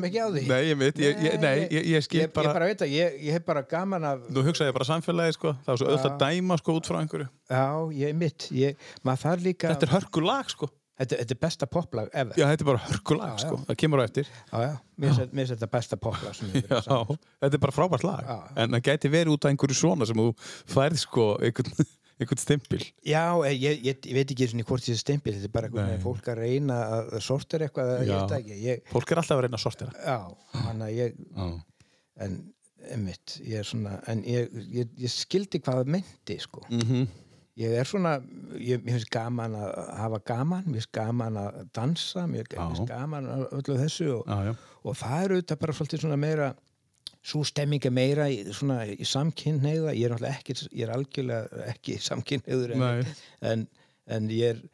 mig 0.00 0.10
ekki 0.10 0.20
á 0.22 0.28
því. 0.30 0.42
Nei, 0.50 0.60
ég 0.68 0.78
veit, 0.78 1.00
ég, 1.02 1.22
ég, 1.26 1.36
nei, 1.42 1.54
ég, 1.72 1.88
ég 1.94 2.04
skil 2.06 2.28
bara, 2.28 2.48
ég 2.50 2.54
bara 2.58 2.68
veit 2.70 2.84
að 2.86 2.94
ég, 2.94 3.18
ég 3.26 3.32
hef 3.38 3.44
bara 3.48 3.62
gaman 3.74 4.04
af 4.10 4.22
Nú 4.30 4.44
hugsaði 4.46 4.70
ég 4.70 4.76
bara 4.78 4.88
samfélagi 4.88 5.36
sko, 5.38 5.54
það 5.64 5.72
var 5.72 5.80
svo 5.82 5.90
auðvitað 5.90 6.14
að 6.14 6.22
dæma 6.24 6.58
sko 6.62 6.78
út 6.78 6.88
frá 6.90 7.00
einhverju. 7.02 7.28
Já, 7.50 7.66
ég 8.04 8.16
mitt 8.22 8.48
ég, 8.54 8.88
maður 9.02 9.22
þarf 9.26 9.46
líka 9.48 9.74
Þetta 9.74 9.88
er 9.88 9.94
hörkulag 9.98 10.54
sko. 10.54 10.70
Þetta, 10.94 11.16
þetta 11.24 11.34
er 11.34 11.38
besta 11.42 11.66
poplag 11.66 12.10
ever. 12.14 12.36
Já, 12.38 12.44
þetta 12.52 12.62
er 12.62 12.68
bara 12.68 12.82
hörkulag 12.86 13.30
Já, 13.32 13.34
já. 13.34 13.42
sko, 13.48 13.56
það 13.66 13.78
kemur 13.82 13.98
á 13.98 14.04
eftir. 14.06 14.28
Já, 14.52 14.58
já, 14.62 14.74
mér 15.02 15.16
finnst 15.18 15.50
þetta- 15.56 15.70
besta 15.72 15.96
poplag 15.98 16.36
Já, 16.38 17.00
þetta 17.42 17.50
er 17.58 17.62
bara 17.64 17.74
frábært 17.74 18.04
lag. 18.06 18.20
Já. 18.28 18.36
En 18.62 18.76
það 18.76 18.84
gæti 18.86 19.10
verið 19.10 19.34
út 19.34 19.48
af 19.48 19.50
einhverju 19.50 19.74
svona 19.80 20.06
sem 20.06 20.22
þú 20.22 20.28
færð 20.70 21.00
sko 21.02 21.24
einhvern, 21.42 21.88
einhvern 22.20 22.40
stimpil 22.42 22.84
Já, 23.06 23.24
eh, 23.46 23.54
ég, 23.54 23.84
ég, 23.84 24.00
ég 24.06 24.18
veit 24.18 24.34
ekki 24.34 24.48
svona 24.50 24.66
hvort 24.68 24.84
þessi 24.86 25.02
stempil, 25.02 25.34
þetta 25.36 25.50
er 25.50 25.54
bara 25.54 25.70
einhvern 25.70 25.90
veginn 25.90 26.04
fólk 26.04 26.30
að 26.32 26.40
reyna 26.42 26.80
að 26.98 27.14
sortir 27.26 27.66
eitthvað, 27.66 27.94
Já. 28.06 28.18
ég, 28.54 28.84
Fólk 28.92 29.10
er 29.14 29.22
alltaf 29.22 29.38
að 29.38 29.46
reyna 29.46 29.58
að 29.60 29.64
sortira 29.64 29.96
já, 29.98 30.18
hann 30.66 30.86
að 30.86 30.94
ég, 30.98 31.18
Já, 31.34 31.48
en, 32.26 32.38
einmitt, 32.94 33.38
ég 33.42 33.60
er 33.62 33.68
svona, 33.68 33.98
en 34.10 34.24
ég, 34.28 34.54
ég, 34.74 34.96
ég 35.00 35.12
skildi 35.12 35.60
hvað 35.64 35.82
það 35.82 35.94
myndi, 35.98 36.40
sko. 36.42 36.64
mm 36.70 37.04
Ég 37.54 37.70
er 37.78 37.86
svona, 37.86 38.16
ég, 38.58 38.80
finnst 38.82 39.06
gaman 39.14 39.52
að 39.54 39.68
hafa 40.00 40.18
gaman, 40.26 40.64
mér 40.66 40.80
finnst 40.80 40.90
gaman 40.96 41.36
að 41.38 41.58
dansa, 41.76 42.24
mér 42.26 42.48
finnst 42.50 42.82
gaman 42.88 43.28
að 43.30 43.44
öllu 43.60 43.76
þessu 43.78 44.08
og, 44.16 44.24
já, 44.26 44.48
já. 44.48 44.54
og 44.82 44.96
það 44.98 45.18
er 45.20 45.34
auðvitað 45.36 45.60
bara 45.60 45.76
svolítið 45.78 46.02
svona 46.02 46.18
meira, 46.18 46.48
svo 47.24 47.44
stemming 47.46 47.84
er 47.88 47.94
meira 47.94 48.28
í, 48.30 48.40
svona 48.54 48.82
í 48.86 49.06
samkynhneigða, 49.08 49.94
ég 49.96 50.08
er 50.08 50.14
náttúrulega 50.14 50.40
ekki, 50.40 50.56
ég 50.70 50.86
er 50.86 50.94
algjörlega 50.94 51.68
ekki 51.72 51.98
samkynhneigður 52.08 52.74
en, 52.76 53.14
en, 53.52 53.68
en 54.16 54.32
ég 54.32 54.56
er, 54.56 54.64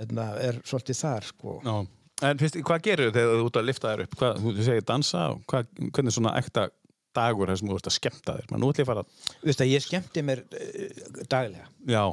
hérna, 0.00 0.30
er 0.42 0.62
svolítið 0.66 1.02
þar 1.04 1.30
sko. 1.32 1.58
já. 1.64 1.76
En 2.24 2.38
finnst, 2.38 2.56
hvað 2.62 2.84
gerir 2.86 3.10
þau 3.10 3.16
þegar 3.16 3.40
þú 3.40 3.46
ert 3.48 3.56
að 3.58 3.66
lifta 3.66 3.90
þér 3.90 4.02
upp? 4.04 4.12
Hvað, 4.20 4.36
þú 4.40 4.64
segir 4.64 4.84
dansa, 4.86 5.22
og 5.34 5.40
hvað, 5.50 5.70
hvernig 5.80 6.10
er 6.12 6.14
svona 6.14 6.34
ekta 6.38 6.68
dagur 7.14 7.50
þar 7.50 7.58
sem 7.60 7.70
þú 7.70 7.78
ert 7.78 7.88
að 7.90 7.96
skemmta 7.96 8.36
þér? 8.38 8.50
Man, 8.52 8.62
nú 8.62 8.68
ætlum 8.70 8.84
ég 8.84 8.86
að 8.86 8.90
fara, 8.92 9.32
Þú 9.40 9.48
veist 9.50 9.64
að 9.64 9.72
ég 9.72 9.84
skemmti 9.84 10.22
mér 10.26 10.42
uh, 10.44 11.00
daglega 11.30 11.66
já, 11.90 12.04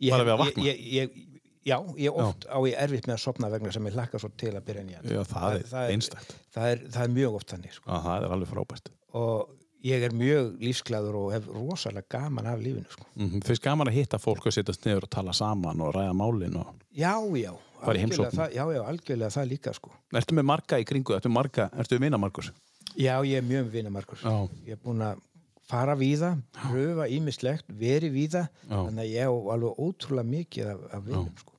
ég, 0.00 0.14
bara 0.14 0.26
við 0.26 0.32
að 0.34 0.40
vakna 0.40 0.64
ég, 0.64 0.80
ég, 0.80 1.12
ég, 1.20 1.26
Já, 1.60 1.76
ég 2.00 2.16
oft 2.16 2.46
á 2.48 2.56
ég 2.64 2.78
erfitt 2.80 3.04
með 3.04 3.18
að 3.18 3.22
sopna 3.26 3.50
vegna 3.52 3.72
sem 3.74 3.84
ég 3.84 3.96
hlakka 3.98 4.18
svo 4.22 4.30
til 4.40 4.54
að 4.54 4.64
byrja 4.64 4.84
nýjan 4.86 5.10
Já, 5.12 5.20
það 5.28 5.58
er 5.58 5.66
það, 5.68 6.64
er, 6.64 6.84
það 6.88 7.02
er 7.02 7.12
mjög 7.18 7.36
oft 7.36 7.52
þannig 7.52 7.74
sko. 7.76 7.84
Já, 7.84 7.98
það 8.06 8.14
er 8.16 8.34
alveg 8.36 8.50
frábært 8.54 8.88
og 9.16 9.56
ég 9.86 10.04
er 10.04 10.14
mjög 10.16 10.52
lífsglæður 10.60 11.16
og 11.20 11.32
hef 11.34 11.46
rosalega 11.54 12.18
gaman 12.18 12.48
af 12.50 12.60
lífinu 12.60 12.90
sko. 12.90 13.06
mm 13.14 13.44
Finnst 13.46 13.64
gaman 13.64 13.88
að 13.88 13.98
hitta 14.00 14.20
fólk 14.20 14.46
og 14.46 14.54
sittast 14.54 14.84
niður 14.84 15.06
og 15.08 15.10
tala 15.10 15.32
saman 15.32 15.80
og 15.80 15.94
ræða 15.94 16.16
málin 16.16 16.58
og... 16.60 16.74
Já, 16.92 17.14
já, 17.38 17.52
það, 17.80 18.52
já, 18.54 18.64
já, 18.74 18.82
algjörlega 18.84 19.30
það 19.30 19.48
líka 19.54 19.74
sko. 19.74 19.92
Ertu 20.12 20.36
með 20.36 20.48
marga 20.52 20.80
í 20.80 20.84
kringu? 20.84 21.16
Ertu, 21.16 21.32
marga, 21.32 21.70
ertu 21.78 21.96
við 21.96 22.06
vinna 22.06 22.20
margus? 22.20 22.52
Já, 22.96 23.14
ég 23.24 23.38
er 23.38 23.46
mjög 23.46 23.70
vinna 23.72 23.90
margur 23.94 24.20
Já. 24.20 24.48
Ég 24.66 24.76
er 24.76 24.82
búin 24.84 25.04
að 25.06 25.22
fara 25.70 25.94
víða, 25.94 26.34
pröfa 26.56 27.06
ímislegt, 27.08 27.68
veri 27.68 28.10
víða 28.10 28.48
Já. 28.66 28.74
þannig 28.74 29.04
að 29.04 29.12
ég 29.14 29.30
á 29.30 29.34
alveg 29.54 29.78
ótrúlega 29.78 30.30
mikið 30.34 30.72
af, 30.74 30.84
af 30.96 31.06
vinum 31.06 31.32
sko. 31.38 31.56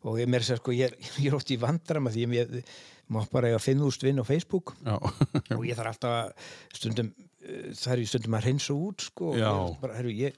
Og 0.00 0.16
að 0.16 0.46
segja, 0.46 0.60
sko, 0.62 0.72
ég, 0.72 0.88
er, 0.88 1.10
ég 1.24 1.28
er 1.28 1.36
oft 1.36 1.50
í 1.50 1.58
vandram 1.60 2.08
að 2.08 2.16
því 2.16 2.26
ég, 2.38 2.54
ég 2.54 2.78
má 3.10 3.20
bara 3.32 3.50
eiga 3.50 3.58
að 3.60 3.66
finna 3.66 3.88
úrst 3.88 4.04
vinn 4.06 4.22
á 4.22 4.24
Facebook 4.26 4.74
já, 4.86 4.96
og 5.58 5.66
ég 5.68 5.76
þarf 5.78 5.92
alltaf 5.96 6.48
stundum 6.78 7.10
uh, 7.12 7.68
það 7.74 7.92
er 7.96 8.02
í 8.04 8.08
stundum 8.12 8.38
að 8.40 8.48
reynsa 8.48 8.76
út 8.76 9.06
sko, 9.10 9.34
og 9.36 9.76
bara, 9.82 9.96
heru, 9.98 10.12
ég, 10.14 10.36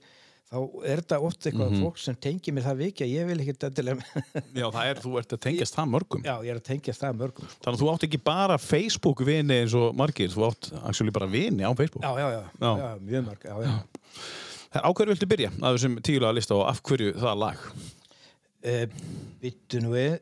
þá 0.53 0.57
er 0.85 1.01
þetta 1.01 1.19
oft 1.25 1.47
eitthvað 1.49 1.75
fólk 1.81 2.01
sem 2.03 2.17
tengir 2.21 2.53
mér 2.57 2.67
það 2.67 2.81
viki 2.83 3.05
að 3.07 3.13
ég 3.15 3.29
vil 3.31 3.37
ekki 3.41 3.55
þetta 3.63 3.95
já, 4.61 4.67
það 4.67 4.89
er, 4.91 5.01
þú 5.05 5.13
ert 5.23 5.35
að 5.37 5.43
tengjast 5.47 5.79
það 5.79 5.91
mörgum 5.95 6.27
já, 6.29 6.33
ég 6.45 6.53
er 6.53 6.61
að 6.61 6.67
tengja 6.69 6.95
það 6.99 7.21
mörgum 7.23 7.49
sko. 7.49 7.61
Þannig 7.65 7.79
að 7.79 7.83
þú 7.85 7.91
átt 7.95 8.07
ekki 8.09 8.21
bara 8.29 8.59
Facebook 8.61 9.23
vini 9.29 9.59
eins 9.63 9.77
og 9.81 9.97
margir, 9.97 10.33
þú 10.35 10.45
átt 10.51 10.69
actually 10.83 11.15
bara 11.17 11.31
vini 11.33 11.65
á 11.65 11.73
Facebook 11.79 12.05
já, 12.05 12.13
já, 12.21 12.29
já, 12.37 12.43
Já. 12.61 12.73
já. 12.83 12.91
mjög 13.09 13.25
mörg 13.31 13.47
já, 13.49 13.57
já. 13.65 13.73
Á 14.73 14.89
hverju 14.89 15.13
viltu 15.13 15.29
byrja 15.29 15.51
að 15.61 15.75
þessum 15.79 15.97
tíulega 16.01 16.37
lista 16.37 16.55
og 16.57 16.63
af 16.69 16.79
hverju 16.89 17.11
það 17.21 17.41
lag? 17.43 17.65
Uh, 18.63 18.85
Vittu 19.43 19.81
nú 19.85 19.91
við 19.97 20.15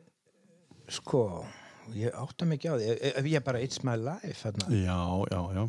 sko 0.91 1.21
ég 1.97 2.17
átta 2.23 2.47
ekki 2.55 2.71
á 2.71 2.75
því 2.75 2.89
ef 3.11 3.29
ég 3.31 3.45
bara 3.45 3.61
It's 3.63 3.83
My 3.87 3.97
Life 3.99 4.37
þarna. 4.43 4.69
Já, 4.75 4.99
já, 5.31 5.41
já, 5.57 5.63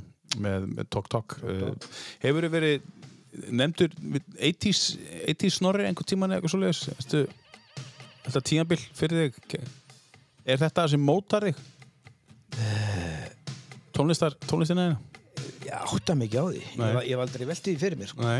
með, 0.46 0.68
með 0.77 0.90
Tok 0.94 1.11
Tok 1.12 1.37
uh, 1.42 1.70
Hefur 2.22 2.46
þið 2.46 2.57
verið 2.57 2.90
nefndur 3.48 3.94
80s, 4.37 4.83
80s 5.33 5.61
snorri 5.61 5.87
einhvern 5.88 6.09
tíman 6.09 6.35
eða 6.37 6.44
eitthvað? 6.44 6.96
Ertu, 6.98 7.22
þetta 8.27 8.44
tímabil 8.51 8.81
fyrir 8.98 9.33
þig 9.33 9.62
er 10.44 10.61
þetta 10.61 10.88
sem 10.92 11.03
mótar 11.03 11.48
þig 11.48 11.62
tónlistar 13.96 14.37
tónlistina 14.48 14.88
þína? 14.88 15.12
Ég 15.62 15.77
átta 15.79 16.16
mikið 16.18 16.42
á 16.42 16.46
því. 16.48 16.62
Ég 16.62 16.81
Nei. 16.81 16.94
var, 16.96 17.05
ég 17.07 17.18
var 17.18 17.29
aldrei 17.29 17.46
veltið 17.48 17.70
því 17.70 17.81
fyrir 17.83 18.01
mér, 18.01 18.11
sko. 18.11 18.33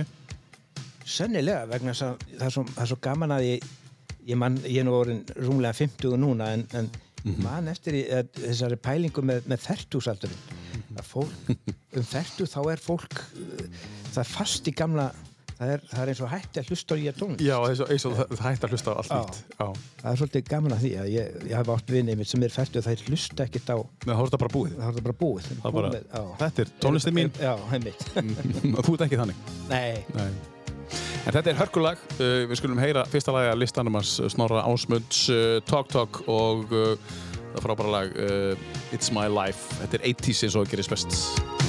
Sennilega, 1.13 1.63
vegna 1.71 1.95
það 1.97 2.45
er 2.47 2.55
svo, 2.55 2.65
það 2.73 2.83
er 2.85 2.91
svo 2.93 2.99
gaman 3.03 3.35
að 3.35 3.47
ég, 3.47 3.65
ég, 4.29 4.37
man, 4.39 4.59
ég 4.67 4.83
er 4.83 4.87
nú 4.87 4.95
orðin 4.97 5.23
rúmlega 5.39 5.75
50 5.79 6.19
núna 6.21 6.53
en, 6.57 6.65
en 6.79 6.91
man 7.43 7.69
eftir 7.73 7.99
í, 8.01 8.05
að, 8.19 8.31
þessari 8.43 8.79
pælingu 8.83 9.23
með, 9.25 9.45
með 9.53 9.67
fertúsaldurinn. 9.67 10.47
Að 10.99 11.05
fólk, 11.09 11.53
um 11.97 12.05
fertu 12.05 12.45
þá 12.51 12.59
er 12.75 12.81
fólk, 12.83 13.21
uh, 13.41 13.85
það 14.13 14.25
er 14.25 14.29
fast 14.29 14.69
í 14.69 14.75
gamla, 14.77 15.07
það 15.57 15.73
er, 15.77 15.85
það 15.89 16.03
er 16.03 16.13
eins 16.13 16.21
og 16.27 16.31
hætti 16.33 16.61
að 16.61 16.69
hlusta 16.73 16.93
á 16.93 16.97
ég 17.01 17.17
tónlist. 17.17 17.45
Já, 17.47 17.55
eins 17.71 17.81
og, 17.81 17.93
eins 17.95 18.07
og 18.09 18.17
það, 18.19 18.35
það 18.37 18.47
hætti 18.51 18.69
að 18.69 18.75
hlusta 18.77 18.93
á 18.93 18.95
allt 19.01 19.15
nýtt 19.17 19.43
Það 20.03 20.11
er 20.13 20.21
svolítið 20.21 20.47
gaman 20.51 20.77
að 20.77 20.85
því 20.85 20.93
að 21.01 21.11
ég, 21.15 21.37
ég 21.49 21.57
hafa 21.61 21.77
átt 21.79 21.93
vinið 21.95 22.19
mitt 22.21 22.33
sem 22.33 22.45
er 22.45 22.53
fertu 22.53 22.81
og 22.83 22.87
það 22.89 22.97
er 22.99 23.05
hlusta 23.09 23.47
ekkert 23.47 23.73
á, 23.73 23.77
með 24.05 24.15
að 24.17 24.21
horfa 24.21 24.43
bara 24.43 24.55
búið 24.59 24.75
það 24.77 24.89
er 24.91 24.97
það 24.99 25.07
bara 25.09 25.19
búið. 25.23 25.51
Það 25.53 25.69
er 25.71 25.77
bara, 25.79 25.93
já. 26.03 26.25
þetta 26.43 26.67
er 26.67 26.75
tónlistin 26.85 27.17
mín 27.17 27.33
Já, 27.41 27.53
heimitt. 27.73 28.09
þú 28.85 28.97
ert 28.99 29.07
ekki 29.07 29.23
þannig 29.23 29.47
Nei, 29.71 30.03
Nei. 30.19 30.33
En 31.23 31.31
þetta 31.31 31.53
er 31.53 31.59
hörkulag, 31.61 32.01
uh, 32.19 32.43
við 32.51 32.59
skulum 32.59 32.81
heyra 32.83 33.05
fyrsta 33.07 33.35
lagi 33.35 33.53
að 33.53 33.61
listanum 33.63 33.95
hans 33.95 34.17
uh, 34.19 34.27
Snorra 34.33 34.65
Ásmunds, 34.67 35.29
uh, 35.31 35.61
Talk 35.71 35.93
Talk 35.93 36.25
og 36.27 36.75
uh, 36.75 36.97
það 37.53 37.67
frábæra 37.69 37.95
lag 37.95 38.17
uh, 38.19 38.71
It's 38.91 39.15
My 39.15 39.29
Life. 39.31 39.71
Þetta 39.85 40.01
er 40.01 40.09
80s 40.17 40.47
eins 40.49 40.59
og 40.59 40.73
gerist 40.73 40.91
best. 40.91 41.62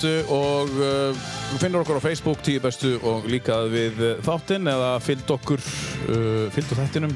Bestu 0.00 0.32
og 0.32 0.70
uh, 0.80 1.16
finnur 1.60 1.82
okkur 1.82 1.98
á 2.00 2.02
Facebook 2.02 2.40
Tíu 2.40 2.60
bestu 2.62 2.94
og 3.04 3.26
líka 3.28 3.58
við 3.68 3.98
uh, 4.00 4.22
þáttinn 4.24 4.70
eða 4.70 4.94
fylgd 5.04 5.32
okkur 5.34 5.60
uh, 5.60 6.46
fylgd 6.54 6.72
þættinum 6.78 7.12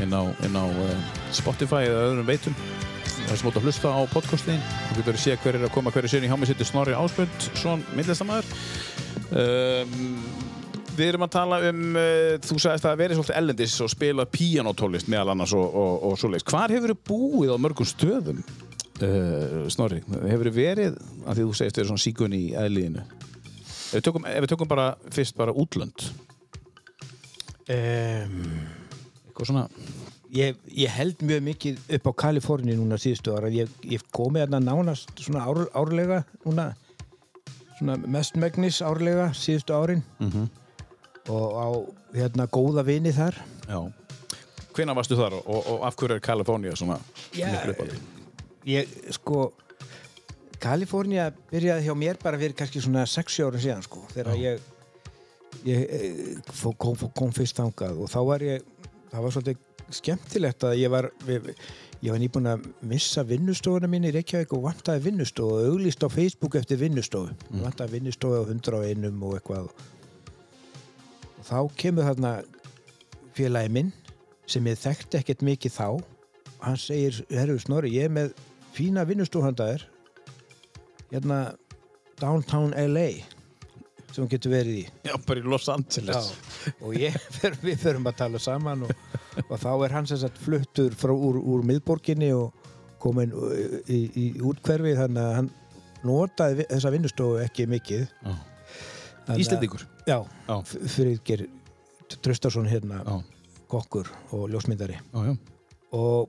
inn 0.00 0.14
á, 0.16 0.22
inn 0.46 0.56
á 0.56 0.64
Spotify 1.36 1.84
eða 1.84 2.06
öðrum 2.06 2.30
veitum. 2.30 2.56
Það 3.04 3.34
er 3.34 3.40
sem 3.42 3.50
átt 3.50 3.58
að 3.60 3.68
hlusta 3.68 3.92
á 3.92 4.00
podcastin 4.08 4.64
þú 4.64 4.96
getur 5.02 5.18
að 5.18 5.20
sé 5.26 5.36
hver 5.42 5.58
er 5.58 5.66
að 5.68 5.74
koma 5.74 5.92
hverju 5.92 6.14
sinni 6.14 6.32
hjá 6.32 6.38
mig 6.40 6.48
sittur 6.48 6.70
Snorri 6.70 6.96
Ásbjörn, 6.96 7.36
svon 7.60 7.84
myndlistamæður 7.92 8.48
um, 9.36 9.94
Við 10.96 11.06
erum 11.10 11.26
að 11.28 11.34
tala 11.36 11.60
um, 11.68 11.86
uh, 11.92 12.34
þú 12.40 12.56
sagðist 12.56 12.88
að 12.88 12.98
verið 13.04 13.20
svolítið 13.20 13.40
ellendis 13.42 13.78
og 13.84 13.92
spila 13.92 14.28
píanótólist 14.32 15.12
meðal 15.12 15.36
annars 15.36 15.52
og, 15.56 15.68
og, 15.68 15.94
og 16.08 16.18
svoleiðis. 16.20 16.48
Hvar 16.48 16.72
hefur 16.72 16.92
þið 16.92 17.04
búið 17.08 17.52
á 17.52 17.56
mörgum 17.60 17.88
stöðum, 17.88 18.42
uh, 19.06 19.68
Snorri? 19.72 20.00
Hefur 20.08 20.48
þið 20.50 20.56
verið, 20.58 20.96
af 21.26 21.36
því 21.36 21.46
þú 21.48 21.54
segist 21.58 21.76
þið 21.78 21.82
er 21.84 21.88
svona 21.90 22.04
síkun 22.06 22.36
í 22.38 22.42
eðliðinu. 22.58 23.04
Ef 23.92 23.96
við 23.98 24.04
tökum, 24.08 24.26
ef 24.30 24.44
við 24.46 24.52
tökum 24.54 24.68
bara 24.70 24.86
fyrst 25.12 25.36
bara 25.36 25.52
útlönd, 25.52 26.06
um, 27.68 28.38
eitthvað 29.28 29.48
svona, 29.50 29.64
ég, 30.34 30.56
ég 30.76 30.92
held 30.96 31.22
mjög 31.28 31.42
mikið 31.50 31.82
upp 31.98 32.08
á 32.08 32.12
Kaliforni 32.24 32.76
núna 32.78 32.98
síðustu 33.00 33.34
ára. 33.36 33.50
Ég, 33.52 33.70
ég 33.88 34.04
komi 34.14 34.40
hérna 34.42 34.60
nánast 34.64 35.12
svona 35.20 35.44
ár, 35.48 35.64
árlega 35.76 36.22
núna, 36.46 36.70
svona 37.78 37.98
mestmegnis 38.06 38.80
árlega 38.86 39.30
síðustu 39.36 39.76
árin 39.76 40.02
Mhm. 40.20 40.48
og 41.28 41.48
á 41.54 41.68
hérna 42.16 42.48
góða 42.50 42.82
vini 42.84 43.12
þar. 43.12 43.34
já. 43.68 43.92
Hvenær 44.72 44.94
varstu 44.96 45.16
þar 45.16 45.34
og, 45.36 45.66
og, 45.68 45.82
af 45.84 45.96
hverju 45.96 46.14
er 46.16 46.20
Kalifornía 46.20 46.72
svona 46.76 46.96
miklu 47.34 47.72
upp 47.74 47.80
á 47.80 47.84
því? 47.84 47.98
Ég, 48.68 48.90
sko, 49.16 49.50
Kalifornia 50.62 51.30
byrjaði 51.50 51.88
hjá 51.88 51.94
mér 51.98 52.18
bara 52.22 52.38
fyrir 52.38 52.54
kannski 52.58 52.82
svona 52.82 53.02
6 53.10 53.40
ára 53.42 53.60
síðan, 53.62 53.82
sko, 53.82 54.04
þegar 54.12 54.38
ég, 54.38 54.66
ég 55.66 55.94
eh, 55.98 56.52
kom, 56.78 56.98
kom 57.16 57.32
fyrst 57.34 57.58
þangað. 57.58 57.98
Og 58.04 58.10
þá 58.12 58.20
var 58.28 58.44
ég, 58.46 58.68
það 59.10 59.24
var 59.24 59.34
svolítið 59.34 59.64
skemmtilegt 59.92 60.66
að 60.66 60.76
ég 60.80 60.92
var, 60.92 61.08
við, 61.26 61.50
ég 62.00 62.14
var 62.14 62.22
nýbúin 62.22 62.50
að 62.52 62.68
missa 62.88 63.24
vinnustofuna 63.26 63.90
mín 63.90 64.06
í 64.08 64.12
Reykjavík 64.14 64.54
og 64.56 64.64
vantaði 64.68 65.04
vinnustofu 65.08 65.58
og 65.58 65.72
auglýst 65.72 66.06
á 66.06 66.08
Facebook 66.12 66.56
eftir 66.60 66.80
vinnustofu, 66.80 67.34
mm. 67.50 67.64
vantaði 67.66 67.98
vinnustofu 67.98 68.40
á 68.40 68.44
101 68.46 69.10
og 69.10 69.36
eitthvað. 69.40 69.68
Og 71.40 71.44
þá 71.50 71.58
kemur 71.82 72.06
þarna 72.06 72.32
félagi 73.36 73.74
minn 73.74 73.92
sem 74.46 74.66
ég 74.70 74.78
þekkti 74.78 75.18
ekkert 75.20 75.44
mikið 75.46 75.74
þá. 75.74 75.86
Hann 76.62 76.78
segir, 76.78 77.24
herru 77.32 77.58
Snorri, 77.58 77.90
ég 77.96 78.06
er 78.06 78.14
með 78.14 78.34
fína 78.72 79.04
vinnustúhandaðir 79.08 79.84
hérna 81.12 81.38
downtown 82.20 82.72
LA 82.76 83.08
sem 84.12 84.22
hún 84.24 84.30
getur 84.32 84.52
verið 84.52 84.78
í 84.82 84.84
Já, 85.08 85.14
bara 85.26 85.40
í 85.40 85.44
Los 85.48 85.68
Angeles. 85.72 86.32
og 86.84 86.92
ég, 87.00 87.16
við 87.66 87.78
förum 87.80 88.08
að 88.10 88.18
tala 88.20 88.40
saman 88.42 88.84
og, 88.86 88.92
og 89.48 89.56
þá 89.60 89.70
er 89.86 89.94
hann 89.96 90.08
sem 90.10 90.20
sagt 90.20 90.40
fluttur 90.40 90.92
frá 90.98 91.12
úr, 91.14 91.38
úr 91.40 91.64
miðborginni 91.68 92.28
og 92.36 92.52
komin 93.02 93.32
í, 93.32 93.96
í, 93.96 94.00
í 94.20 94.26
útkverfi 94.44 94.92
þannig 94.98 95.22
að 95.24 95.36
hann 95.40 95.50
notaði 96.06 96.66
þessa 96.70 96.92
vinnustofu 96.94 97.40
ekki 97.44 97.66
mikið 97.70 98.04
Já. 98.04 98.34
Að- 99.30 99.38
Íslendingur. 99.38 99.84
Já, 100.08 100.18
Já. 100.48 100.56
fyrir 100.90 101.46
Tröstarsson 102.22 102.66
hérna 102.68 103.00
Já, 103.06 103.14
kokkur 103.72 104.08
og 104.36 104.48
ljósmyndari 104.52 104.98
já, 104.98 105.20
já. 105.30 105.34
og 105.96 106.28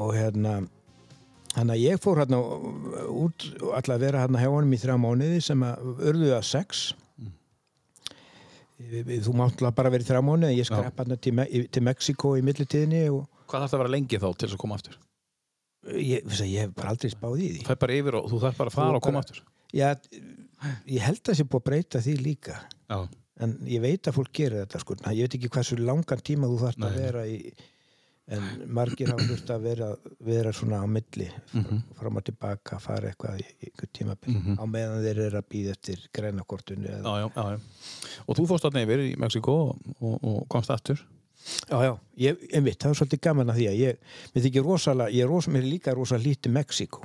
og 0.00 0.14
hérna 0.16 0.62
hann 1.56 1.72
að 1.72 1.82
ég 1.82 2.00
fór 2.02 2.22
hérna 2.22 2.40
út 3.12 3.46
og 3.60 3.76
ætla 3.78 3.98
að 3.98 4.04
vera 4.06 4.24
hérna 4.24 4.42
hjá 4.42 4.50
honum 4.52 4.74
í 4.74 4.80
þrjá 4.80 4.96
mánuði 5.00 5.40
sem 5.44 5.64
að 5.66 6.02
urðu 6.10 6.32
að 6.36 6.44
sex 6.48 6.82
mm. 7.20 7.32
þú 9.26 9.36
mátt 9.36 9.56
náttúrulega 9.56 9.78
bara 9.78 9.94
vera 9.94 10.06
í 10.06 10.10
þrjá 10.10 10.24
mánuði 10.26 10.58
ég 10.58 10.68
skrepp 10.68 11.02
hérna 11.02 11.18
til, 11.20 11.34
Me 11.36 11.48
til 11.48 11.84
Mexiko 11.86 12.36
í 12.40 12.44
millitíðinni 12.46 13.06
og 13.12 13.26
Hvað 13.52 13.66
þarf 13.66 13.72
það 13.72 13.78
að 13.78 13.82
vera 13.84 13.94
lengi 13.96 14.20
þá 14.22 14.28
til 14.30 14.46
þess 14.46 14.56
að 14.56 14.62
koma 14.64 14.78
aftur? 14.80 15.00
ég, 15.98 16.22
ég 16.46 16.60
hef 16.62 16.76
bara 16.76 16.92
aldrei 16.94 17.10
spáð 17.12 17.40
í 17.40 17.48
því 17.48 17.64
Þú 17.64 17.70
fær 17.70 17.80
bara 17.82 17.96
yfir 17.98 18.18
og 18.18 18.30
þú 18.30 18.40
þarf 18.44 18.60
bara 18.60 18.72
að 18.72 18.76
fara 18.76 19.00
og 19.00 19.04
koma 19.04 19.22
aftur. 19.22 19.42
Já, 19.72 19.88
ég 20.86 21.02
held 21.02 21.20
að 21.20 21.28
það 21.30 21.38
sé 21.38 21.46
búið 21.48 21.62
að 21.62 21.66
breyta 21.68 22.02
því 22.04 22.14
líka 22.22 22.56
Já, 22.60 22.98
en 23.42 23.54
ég 23.66 23.82
veit 23.82 24.08
að 24.08 24.18
fólk 24.18 24.32
gerir 24.36 24.62
þetta 24.62 24.82
sko. 24.82 24.96
ég 25.10 25.26
veit 25.26 25.36
ekki 25.38 25.52
hversu 25.56 25.78
langan 25.80 26.24
tíma 26.24 26.50
þú 26.50 26.58
þarft 26.62 26.86
að 26.86 26.98
vera 27.00 27.24
í 27.26 27.38
en 28.28 28.42
margir 28.70 29.08
hafa 29.10 29.24
þurft 29.26 29.50
að 29.50 29.62
vera, 29.66 29.88
vera 30.20 30.52
svona 30.54 30.78
á 30.82 30.86
milli 30.86 31.26
Mhm. 31.52 31.80
fram 31.98 32.16
og 32.16 32.24
tilbaka, 32.24 32.78
fara 32.80 33.10
eitthvað 33.10 33.40
í 33.42 33.46
einhver 33.66 33.88
tímabil 33.92 34.34
Mhm. 34.36 34.58
á 34.58 34.64
meðan 34.66 35.02
þeir 35.02 35.18
eru 35.26 35.38
að 35.40 35.48
býða 35.50 35.70
eftir 35.72 35.98
já. 37.34 37.60
Og 38.28 38.36
þú 38.36 38.46
fórst 38.46 38.64
þarna 38.64 38.84
yfir 38.86 38.98
í 39.10 39.16
Mexiko 39.18 39.52
og, 39.70 39.76
og, 40.00 40.18
og 40.24 40.48
komst 40.48 40.70
aftur? 40.70 41.02
Já, 41.68 41.82
já, 41.82 41.98
ég, 42.18 42.36
einmitt, 42.54 42.78
það 42.78 42.90
er 42.90 42.94
svolítið 42.94 43.20
gaman 43.20 43.48
að 43.50 43.56
því 43.56 43.66
að 43.68 43.78
ég, 43.80 43.96
mér 44.34 44.44
þykir 44.44 44.62
rosalega 44.64 45.10
ég 45.12 45.22
er 45.24 45.28
ros, 45.28 45.46
mér 45.48 45.58
er 45.64 45.70
líka 45.72 45.94
rosalega 45.94 46.28
lítið 46.30 46.52
Mexiko 46.52 47.00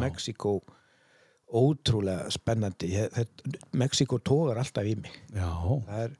Mexiko 0.00 0.62
ótrúlega 1.52 2.30
spennandi. 2.30 2.92
Mexiko 3.72 4.18
tógar 4.22 4.58
alltaf 4.62 4.84
í 4.86 4.94
mig. 4.94 5.10
Já, 5.34 5.48
það 5.88 6.04
er, 6.04 6.12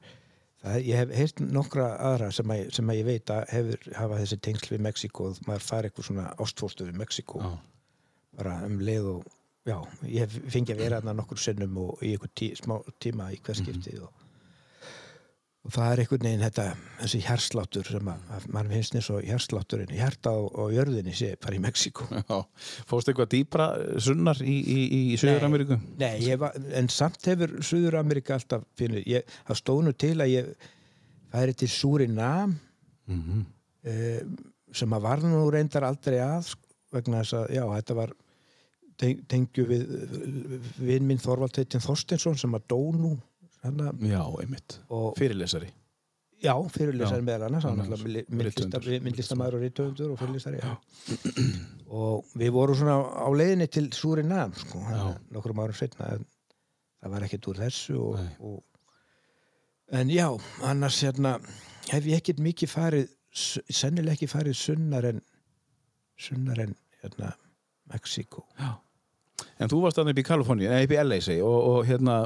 það 0.61 0.87
ég 0.87 1.01
hef 1.01 1.13
heyrt 1.17 1.43
nokkra 1.43 1.89
aðra 2.11 2.31
sem 2.35 2.53
að, 2.53 2.63
sem 2.77 2.89
að 2.93 2.99
ég 3.01 3.07
veit 3.09 3.33
að 3.33 3.43
hefur, 3.55 3.85
hafa 3.97 4.21
þessi 4.21 4.39
tengsl 4.47 4.73
við 4.75 4.83
Mexiko 4.87 5.27
og 5.29 5.43
maður 5.47 5.67
fari 5.67 5.89
eitthvað 5.89 6.09
svona 6.09 6.25
ástfóstu 6.45 6.87
við 6.87 6.99
Mexiko 7.01 7.41
já, 7.43 7.51
bara 8.39 8.57
um 8.67 8.79
leið 8.81 9.09
og 9.15 9.29
já, 9.67 9.77
ég 10.05 10.25
hef 10.25 10.37
fengið 10.53 10.75
að 10.75 10.83
vera 10.85 11.01
þarna 11.01 11.17
nokkur 11.21 11.41
sinnum 11.41 11.79
og 11.85 12.03
í 12.05 12.13
einhver 12.15 12.33
tí, 12.37 12.51
smá 12.57 12.77
tíma 13.01 13.31
í 13.33 13.39
hver 13.41 13.57
skiptið 13.61 14.05
og, 14.07 14.20
og 15.61 15.73
það 15.75 15.91
er 15.91 16.01
einhvern 16.01 16.25
veginn 16.25 16.43
þetta, 16.45 16.65
þessi 17.03 17.19
hjarsláttur 17.27 17.91
sem 17.93 18.07
að, 18.13 18.47
mann 18.55 18.71
finnst 18.71 18.95
eins 18.97 19.09
og 19.13 19.27
hjarslátturinn 19.27 19.93
hjarta 19.93 20.33
á, 20.33 20.39
á 20.41 20.63
jörðinni 20.73 21.13
sé 21.17 21.35
bara 21.41 21.59
í 21.59 21.61
Mexiko 21.61 22.07
já. 22.17 22.39
Fórst 22.89 23.11
eitthvað 23.11 23.31
dýpra 23.35 23.67
sunnar 24.01 24.41
í, 24.41 24.57
í, 24.57 24.79
í 25.13 25.19
Suður-Ameríku? 25.21 25.77
Nei, 26.01 26.15
ég 26.25 26.41
var, 26.41 26.57
en 26.57 26.89
samt 26.89 27.29
hefur 27.29 27.59
Suður-Amerika 27.61 28.39
alltaf 28.39 28.65
finnur, 28.79 29.05
ég, 29.05 29.39
það 29.49 29.61
stónu 29.61 29.93
til 29.93 30.17
að 30.17 30.33
ég 30.33 30.51
færi 31.31 31.57
til 31.61 31.69
Surinam 31.71 32.59
Mm 33.11 33.21
-hmm. 33.21 33.45
eh, 33.89 34.21
sem 34.71 34.93
að 34.93 35.01
var 35.01 35.19
nú 35.23 35.49
reyndar 35.51 35.83
aldrei 35.83 36.19
að 36.19 36.43
sko, 36.53 36.67
vegna 36.91 37.21
þess 37.21 37.33
að, 37.33 37.49
já, 37.55 37.63
þetta 37.75 37.93
var 37.93 38.13
teng, 38.97 39.27
tengju 39.27 39.65
við 39.67 39.83
vinn 40.77 41.07
minn 41.07 41.19
Þorvald 41.19 41.57
Heitin 41.57 41.83
Þorsteinsson 41.83 42.37
sem 42.37 42.55
að 42.55 42.67
dó 42.67 42.79
nú 42.95 43.17
hana, 43.63 43.91
Já, 44.01 44.21
einmitt. 44.41 44.79
Og 44.89 45.13
Fyrirlesari. 45.19 45.69
Já, 46.41 46.55
fyrirlesari 46.73 47.21
meðal 47.21 47.43
annars 47.51 47.65
myndlistamæður 49.05 49.57
og 49.59 49.61
rithöfundur 49.61 50.13
og 50.15 50.17
fyrirlesari 50.17 50.61
og 51.91 52.31
við 52.41 52.49
vorum 52.55 52.77
svona 52.79 52.95
á 52.97 53.29
leiðinni 53.29 53.67
til 53.69 53.91
Surinam 53.93 54.53
sko, 54.57 54.81
hana, 54.87 55.11
nokkrum 55.35 55.61
árum 55.61 55.77
setna 55.77 56.07
það 56.17 57.13
var 57.13 57.25
ekkert 57.27 57.49
úr 57.51 57.59
þessu 57.61 57.97
og, 58.01 58.17
og, 58.41 58.57
en 60.01 60.09
já, 60.09 60.25
annars 60.65 60.97
hérna 61.05 61.35
hef 61.91 62.09
ég 62.09 62.17
ekkert 62.23 62.41
mikið 62.41 62.73
farið 62.73 63.05
s- 63.35 63.61
sennilega 63.69 64.17
ekki 64.17 64.31
farið 64.33 64.57
sunnar 64.57 65.05
en 65.11 65.21
sunnar 66.17 66.63
en 66.65 66.73
hérna 67.03 67.35
Mexiko 67.93 68.47
Já 68.57 68.79
En 69.61 69.71
þú 69.71 69.83
varst 69.83 69.99
þannig 69.99 70.15
upp 70.15 70.23
í 70.23 70.27
Kaliforníu, 70.27 70.69
eða 70.69 70.87
upp 70.87 70.95
í 70.95 70.99
LA 71.03 71.21
segi, 71.21 71.45
og, 71.45 71.59
og 71.71 71.85
hérna, 71.87 72.17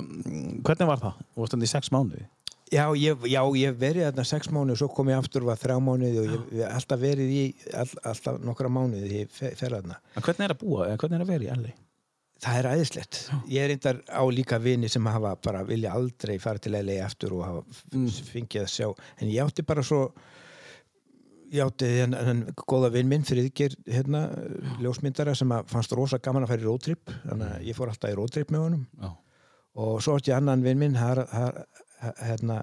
hvernig 0.66 0.90
var 0.92 1.04
það? 1.04 1.22
Þú 1.34 1.44
varst 1.44 1.56
þannig 1.56 1.70
í 1.70 1.74
sex 1.76 1.94
mánuði 1.96 2.26
Já, 2.74 2.90
ég, 2.98 3.26
já, 3.30 3.42
ég 3.60 3.76
verið 3.78 4.08
þarna 4.08 4.24
sex 4.26 4.50
mánuði 4.50 4.74
og 4.74 4.80
svo 4.80 4.88
kom 4.90 5.10
ég 5.12 5.20
aftur 5.22 5.44
og 5.46 5.52
var 5.52 5.60
þrjá 5.62 5.76
mánuði 5.86 6.22
og 6.24 6.32
ég 6.34 6.64
hef 6.64 6.72
alltaf 6.80 7.02
verið 7.04 7.34
í 7.34 7.42
all, 7.78 7.92
alltaf 8.10 8.40
nokkra 8.42 8.72
mánuði 8.74 9.20
ég 9.20 9.34
fe- 9.34 9.52
fer 9.60 9.76
þarna. 9.76 10.00
En 10.18 10.26
hvernig 10.26 10.48
er 10.48 10.54
að 10.56 10.64
búa, 10.64 10.88
eða 10.88 11.02
hvernig 11.04 11.20
er 11.20 11.26
að 11.26 11.34
vera 11.36 11.46
í 11.46 11.60
LA? 11.62 11.74
Það 12.46 12.58
er 12.60 12.70
æðislegt. 12.74 13.20
Ég 13.54 13.64
er 13.64 13.70
reyndar 13.72 14.02
á 14.10 14.22
líka 14.34 14.58
vini 14.62 14.90
sem 14.92 15.06
hafa 15.08 15.36
bara 15.46 15.62
vilja 15.66 15.94
aldrei 15.96 16.36
fara 16.42 16.62
til 16.62 16.74
LA 16.74 16.98
aftur 17.06 17.38
og 17.38 17.46
hafa 17.46 17.62
mm. 17.94 18.10
fengið 18.34 18.66
að 18.66 18.74
sjá. 18.74 18.90
En 19.22 19.30
ég 19.30 19.46
átti 19.46 19.66
bara 19.66 19.86
svo 19.86 20.02
ég 21.54 21.62
átti 21.66 21.90
henn, 22.00 22.16
henn 22.28 22.42
góða 22.66 22.92
vinn 22.94 23.10
minn 23.12 23.26
Friðgir 23.28 23.76
hérna, 23.90 24.26
ljósmyndara 24.84 25.36
sem 25.38 25.52
að 25.54 25.70
fannst 25.72 25.96
rosa 25.98 26.20
gaman 26.24 26.48
að 26.48 26.58
í 26.60 26.66
roadtrip 26.66 27.14
þannig 27.26 27.54
að 27.54 27.70
ég 27.70 27.78
fór 27.78 27.92
alltaf 27.92 28.14
í 28.14 28.18
roadtrip 28.18 28.54
með 28.54 28.66
honum. 28.66 28.86
Já, 29.02 29.10
og 29.86 29.98
svo 30.04 30.18
átti 30.18 30.32
ég 30.34 30.40
annan 30.40 30.64
vinn 30.66 30.82
minn 30.82 30.96
Har, 31.00 31.22
har, 31.32 31.62
hérna, 32.22 32.62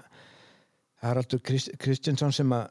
Haraldur 1.03 1.41
Krist, 1.43 1.73
Kristjánsson 1.79 2.33
sem 2.35 2.55
að 2.55 2.69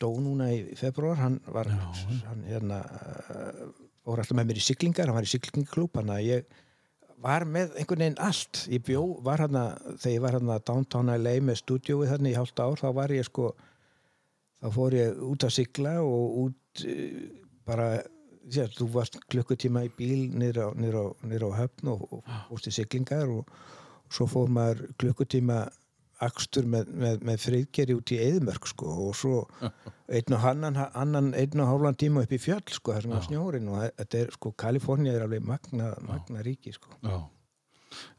dó 0.00 0.12
núna 0.22 0.52
í 0.54 0.76
februar 0.78 1.18
hann 1.18 1.40
var 1.50 1.68
Já. 1.70 1.80
hann, 2.28 2.44
hérna, 2.46 2.82
uh, 2.84 3.64
fór 4.04 4.22
alltaf 4.22 4.38
með 4.38 4.52
mér 4.52 4.60
í 4.60 4.66
siglingar 4.68 5.10
hann 5.10 5.18
var 5.18 5.26
í 5.26 5.32
siglingarklúb 5.32 5.98
hann 5.98 6.12
að 6.14 6.28
ég 6.28 6.60
var 7.24 7.46
með 7.48 7.78
einhvern 7.80 8.02
veginn 8.04 8.18
allt. 8.20 8.64
Ég 8.68 8.82
bjó, 8.84 9.02
var 9.24 9.40
hann 9.44 9.56
þegar 9.96 10.12
ég 10.12 10.24
var 10.24 10.36
hann 10.36 10.50
downtown 10.68 11.12
LA 11.14 11.38
með 11.44 11.62
stúdíóið 11.62 12.12
hann 12.12 12.28
í 12.28 12.34
hálft 12.36 12.60
ár 12.60 12.76
þá 12.80 12.90
var 12.98 13.14
ég 13.14 13.24
sko 13.24 13.54
þá 14.64 14.68
fór 14.74 14.98
ég 14.98 15.22
út 15.28 15.46
að 15.46 15.56
sigla 15.60 15.94
og 16.02 16.42
út 16.48 16.84
uh, 16.88 17.22
bara 17.68 17.88
Já, 18.52 18.66
þú 18.68 18.90
varst 18.92 19.14
klukkutíma 19.32 19.86
í 19.86 19.90
bíl 19.96 20.26
niður 20.36 20.58
á, 20.68 21.50
höfn 21.56 21.88
og, 21.94 22.02
og 22.12 22.26
fórst 22.50 22.68
í 22.68 22.74
siglingar 22.76 23.30
og, 23.32 23.46
og 23.48 24.12
svo 24.12 24.26
fór 24.28 24.50
maður 24.52 24.82
klukkutíma 25.00 25.62
akstur 26.24 26.66
með, 26.70 26.90
með, 26.92 27.22
með 27.26 27.40
friðgeri 27.42 27.96
út 27.96 28.12
í 28.14 28.18
eðmörk 28.22 28.68
sko 28.70 28.90
og 29.08 29.14
svo 29.18 29.38
einn 30.14 30.36
og 30.36 30.44
annan, 30.50 30.76
annan 30.92 31.30
einn 31.38 31.64
og 31.64 31.70
hálfan 31.70 31.98
tíma 32.04 32.24
upp 32.24 32.34
í 32.36 32.40
fjöll 32.42 32.62
sko 32.70 32.94
þar 32.94 33.06
sem 33.06 33.14
var 33.16 33.24
snjórin 33.26 33.70
og 33.72 33.80
þetta 33.86 34.20
er 34.20 34.34
sko 34.36 34.52
Kalifornía 34.60 35.16
er 35.16 35.24
alveg 35.26 35.48
magna, 35.48 35.94
magna 36.04 36.44
ríki 36.44 36.74
sko. 36.76 36.94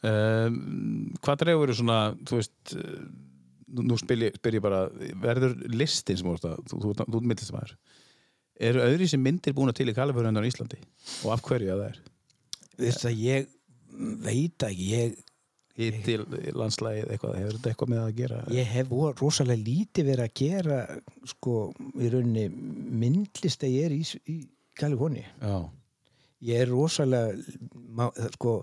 Um, 0.05 1.13
Hvað 1.21 1.41
dregur 1.43 1.69
eru 1.69 1.77
svona, 1.77 2.01
þú 2.25 2.41
veist 2.41 2.75
eh, 2.79 2.99
nú, 3.66 3.97
spyr 3.99 4.28
ég, 4.28 4.39
spyr 4.39 4.59
ég 4.59 4.66
bara 4.66 4.86
verður 5.22 5.55
listin 5.74 6.20
sem 6.20 6.28
þú 6.28 6.36
að 6.38 6.57
þú, 6.70 6.82
þú, 6.82 6.95
þú, 6.95 7.07
þú 7.11 7.22
myndlistamæður 7.26 7.78
eru 8.70 8.84
öðri 8.86 9.07
sem 9.11 9.22
myndir 9.22 9.55
búin 9.55 9.74
til 9.76 9.89
í 9.91 9.95
Kaliforníu 9.95 10.43
á 10.43 10.49
Íslandi 10.49 10.82
og 11.26 11.32
af 11.36 11.43
hverju 11.45 11.74
að 11.74 11.82
það 11.82 11.88
er? 11.89 12.01
Þess 12.76 13.07
að 13.09 13.24
ég 13.24 13.47
veit 14.26 14.68
ekki, 14.68 14.89
ég, 14.91 15.16
Hitti 15.76 16.13
landslægið 16.55 17.09
eitthvað, 17.11 17.34
hefur 17.36 17.55
þetta 17.57 17.72
eitthvað 17.72 17.89
með 17.91 17.97
það 17.99 18.09
að 18.09 18.20
gera? 18.22 18.38
ég 18.55 18.70
hef 18.72 18.93
rosalega 19.20 19.66
lítið 19.66 20.05
verið 20.07 20.24
að 20.24 20.36
gera 20.39 20.78
sko 21.28 21.55
í 21.99 22.11
rauninni 22.13 22.45
myndlist 23.01 23.66
að 23.68 23.76
ég 23.76 23.89
er 23.89 23.95
í, 23.97 23.99
í 24.32 24.38
Kaliforníu 24.80 25.26
Já, 25.26 25.57
ég 26.47 26.63
er 26.63 26.72
rosalega 26.72 28.30
sko, 28.38 28.55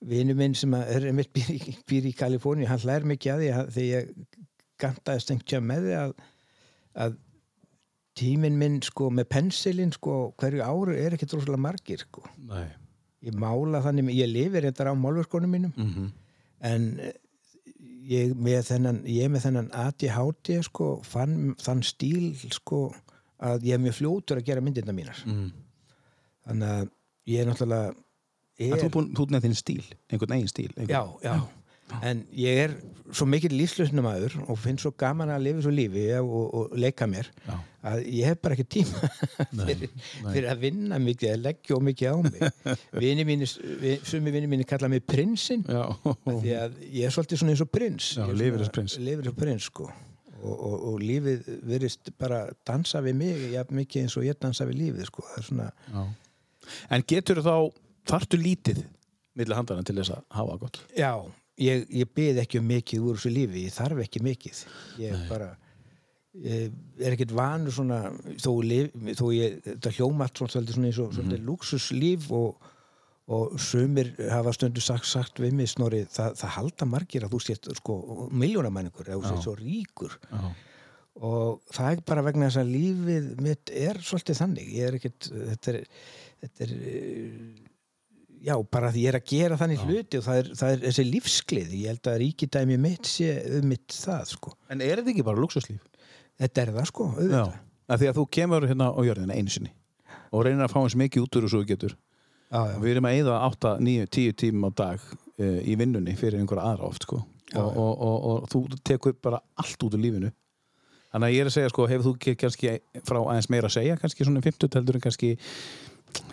vinu 0.00 0.34
minn 0.34 0.54
sem 0.56 0.74
er 0.74 1.08
einmitt 1.10 1.32
býr 1.36 1.80
býr 1.88 2.10
í 2.10 2.14
Kaliforni 2.16 2.68
hann 2.68 2.80
hlær 2.80 3.04
mikið 3.08 3.32
að 3.32 3.40
því 3.42 3.50
að 3.56 3.72
því 3.74 3.88
ég 3.88 4.12
gantaðist 4.80 5.32
einhvern 5.34 5.66
með 5.68 5.88
því 5.88 5.96
að, 6.00 6.14
að 7.04 7.18
tíminn 8.20 8.58
minn 8.60 8.78
sko 8.84 9.10
með 9.12 9.28
pensilinn 9.34 9.92
sko 9.92 10.14
hverju 10.40 10.64
áru 10.64 10.96
er 10.96 11.16
ekkert 11.16 11.36
rosalega 11.36 11.64
margir 11.68 12.04
sko 12.04 12.24
nei 12.48 12.68
ég 13.20 13.36
mála 13.36 13.82
þannig, 13.84 14.14
ég 14.16 14.30
lifi 14.30 14.62
reyndar 14.64 14.92
á 14.92 14.94
málverkonum 14.96 15.50
mínum 15.52 15.72
mm 15.76 15.90
-hmm. 15.92 16.08
en 16.60 16.86
ég 18.10 18.34
með 18.34 18.62
þennan 18.70 19.02
ég 19.04 19.28
með 19.30 19.46
þennan 19.46 19.72
ADHD 19.72 20.62
sko 20.64 21.00
fann 21.04 21.54
þann 21.60 21.82
stíl 21.84 22.32
sko 22.50 22.94
að 23.38 23.66
ég 23.68 23.76
er 23.76 23.82
mjög 23.84 23.98
fljótur 24.00 24.40
að 24.40 24.48
gera 24.48 24.60
myndirna 24.64 24.92
mínar 24.92 25.20
mm. 25.26 25.50
þannig 26.46 26.68
að 26.68 26.88
ég 27.26 27.40
er 27.40 27.46
náttúrulega 27.48 27.94
Þú 28.60 28.76
er, 28.76 28.84
er 28.84 28.92
búin, 28.92 29.10
þú 29.16 29.26
er 29.26 29.34
með 29.36 29.48
þinn 29.48 29.58
stíl, 29.58 29.82
einhvern 30.12 30.36
eigin 30.36 30.52
stíl 30.52 30.70
einhvern... 30.74 30.92
já, 30.92 31.02
já, 31.24 31.34
en 32.06 32.22
ég 32.36 32.60
er 32.64 32.74
svo 33.14 33.26
mikill 33.26 33.54
lífslausnum 33.56 34.06
aður 34.06 34.36
og 34.46 34.58
finn 34.60 34.78
svo 34.80 34.92
gaman 34.98 35.32
að 35.34 35.46
lifa 35.46 35.64
svo 35.64 35.72
lífi 35.74 36.04
og, 36.20 36.28
og, 36.30 36.52
og 36.60 36.76
leika 36.78 37.08
mér 37.10 37.30
Já. 37.46 37.56
að 37.90 38.04
ég 38.06 38.30
hef 38.30 38.42
bara 38.44 38.56
ekki 38.56 38.66
tíma 38.76 39.10
fyrir, 39.66 39.90
fyrir 40.20 40.48
að 40.52 40.62
vinna 40.66 41.00
mikið 41.02 41.32
að 41.32 41.42
leggja 41.48 41.78
og 41.78 41.82
mikið 41.88 42.14
á 42.14 42.16
mig 42.26 42.76
vini 43.02 43.26
mínu, 43.26 43.48
sumi 44.06 44.34
vini 44.34 44.50
mínu 44.50 44.68
kalla 44.70 44.90
mig 44.92 45.02
prinsinn 45.08 45.66
Já. 45.66 45.82
því 46.28 46.54
að 46.60 46.78
ég 46.86 47.08
er 47.08 47.16
svolítið 47.16 47.42
svona 47.42 47.56
eins 47.56 47.64
og 47.66 47.72
prins 47.74 48.12
Já, 48.20 48.24
er 48.28 48.38
lifir 48.44 48.64
og 48.66 48.72
prins. 48.78 48.96
lifir 49.02 49.32
og 49.32 49.38
prins 49.40 49.68
sko 49.72 49.90
og, 49.90 50.54
og, 50.54 50.76
og 50.92 51.04
lífið 51.04 51.52
verist 51.68 52.14
bara 52.20 52.44
dansa 52.66 53.02
við 53.04 53.18
mig 53.18 53.46
ja, 53.56 53.66
mikið 53.66 54.06
eins 54.06 54.18
og 54.20 54.28
ég 54.28 54.38
dansa 54.40 54.68
við 54.68 54.84
lífið 54.86 55.10
sko 55.10 55.26
það 55.26 55.42
er 55.42 55.50
svona 55.50 55.70
Já. 55.90 56.02
En 56.94 57.02
getur 57.08 57.40
þá, 57.42 57.54
þarftu 58.10 58.40
lítið 58.40 58.82
milli 59.38 59.56
handana 59.56 59.86
til 59.86 59.96
þess 60.00 60.14
að 60.16 60.24
hafa 60.36 60.58
gott? 60.60 60.82
Já, 60.98 61.12
ég, 61.60 61.86
ég 62.02 62.12
byrð 62.16 62.42
ekki 62.44 62.60
um 62.60 62.70
mikið 62.70 63.06
úr 63.06 63.18
þessu 63.18 63.32
lífi, 63.34 63.66
ég 63.66 63.74
þarf 63.74 64.04
ekki 64.04 64.22
mikið 64.24 64.62
ég 65.02 65.16
Nei. 65.16 65.26
bara 65.30 65.50
ég 66.38 66.70
er 67.02 67.14
ekkert 67.16 67.32
vanur 67.34 67.74
svona 67.74 68.02
þó, 68.38 68.52
lif, 68.62 68.92
þó 69.18 69.24
ég, 69.34 69.56
þetta 69.66 69.94
hljóma 69.96 70.26
allt 70.26 70.38
svona, 70.38 70.54
svolítið 70.54 70.76
svona 70.76 70.90
eins 70.90 71.00
og 71.02 71.14
svolítið 71.16 71.46
luxuslíf 71.48 72.28
og, 72.38 72.68
og 73.34 73.56
sumir 73.62 74.12
hafa 74.30 74.54
stundu 74.54 74.84
sagt, 74.84 75.08
sagt 75.10 75.42
við 75.42 75.56
mig 75.58 75.72
snorri, 75.72 76.04
það, 76.10 76.36
það 76.40 76.54
halda 76.56 76.90
margir 76.92 77.26
að 77.26 77.34
þú 77.34 77.42
sést 77.48 77.70
sko 77.80 77.96
miljónamæningur, 78.30 79.10
þú 79.10 79.24
Já. 79.24 79.30
sést 79.32 79.48
svo 79.48 79.56
ríkur 79.58 80.14
Já. 80.30 80.44
og 81.30 81.74
það 81.74 81.96
er 81.96 82.04
bara 82.12 82.26
vegna 82.28 82.46
þess 82.46 82.62
að 82.62 82.72
lífið 82.76 83.32
mitt 83.48 83.74
er 83.74 83.98
svolítið 83.98 84.40
þannig 84.44 84.72
ég 84.76 84.86
er 84.86 85.00
ekkert 85.00 85.32
þetta 85.34 85.74
er, 85.74 85.82
þetta 86.44 86.68
er 86.68 86.76
já, 88.44 88.54
bara 88.72 88.90
því 88.94 89.04
ég 89.04 89.12
er 89.12 89.18
að 89.20 89.30
gera 89.30 89.58
þannig 89.60 89.84
hluti 89.86 90.20
og 90.20 90.26
það 90.26 90.40
er, 90.42 90.50
það 90.60 90.74
er 90.74 90.82
þessi 90.86 91.06
lífsglið 91.08 91.74
ég 91.80 91.92
held 91.92 92.10
að 92.12 92.20
ríkidæmi 92.24 92.78
mitt 92.80 93.10
sé 93.10 93.34
um 93.58 93.68
mitt 93.70 93.94
það 93.94 94.24
sko. 94.34 94.54
En 94.72 94.84
er 94.84 95.00
þetta 95.00 95.14
ekki 95.14 95.26
bara 95.26 95.42
luxuslíf? 95.42 95.82
þetta 96.40 96.62
er 96.62 96.72
það 96.76 96.88
sko, 96.92 97.10
auðvitað 97.16 97.58
Af 97.90 97.98
Því 97.98 98.06
að 98.06 98.18
þú 98.20 98.24
kemur 98.36 98.64
hérna 98.70 98.86
á 98.94 99.00
jörðina 99.02 99.34
einu 99.34 99.50
sinni 99.50 99.72
og 100.30 100.44
reynir 100.46 100.62
að 100.62 100.70
fá 100.70 100.78
eins 100.84 100.94
mikið 100.94 101.24
út 101.24 101.36
úr 101.40 101.46
og 101.48 101.50
svo 101.50 101.62
þú 101.64 101.68
getur. 101.72 101.96
já, 102.50 102.60
já. 102.70 102.76
Við 102.78 102.92
erum 102.92 103.08
að 103.08 103.16
eyða 103.18 103.38
8, 103.48 103.72
9, 103.82 104.04
10 104.14 104.36
tímum 104.38 104.68
á 104.68 104.70
dag 104.78 105.06
uh, 105.10 105.58
í 105.66 105.74
vinnunni 105.78 106.14
fyrir 106.18 106.38
einhverja 106.38 106.68
aðra 106.70 106.86
oft 106.86 107.06
sko. 107.08 107.18
Já, 107.50 107.58
og, 107.64 107.74
og, 107.74 107.96
og, 107.98 108.20
og 108.30 108.46
þú 108.52 108.60
tekur 108.86 109.16
bara 109.18 109.40
allt 109.58 109.82
út 109.82 109.96
úr 109.98 110.04
lífinu. 110.04 110.30
Þannig 111.10 111.26
að 111.26 111.34
ég 111.34 111.42
er 111.42 111.50
að 111.50 111.56
segja, 111.56 111.72
sko, 111.72 111.88
hefur 111.90 112.12
þú 112.12 112.36
kannski 112.38 112.76
frá 113.02 113.18
aðeins 113.18 113.50
meira 113.50 113.66
að 113.66 113.74
segja, 113.74 113.98
kannski 113.98 114.26
svona 114.28 114.44
50 114.44 114.78
heldur 114.78 115.00
en 115.00 115.02
kannski 115.02 115.32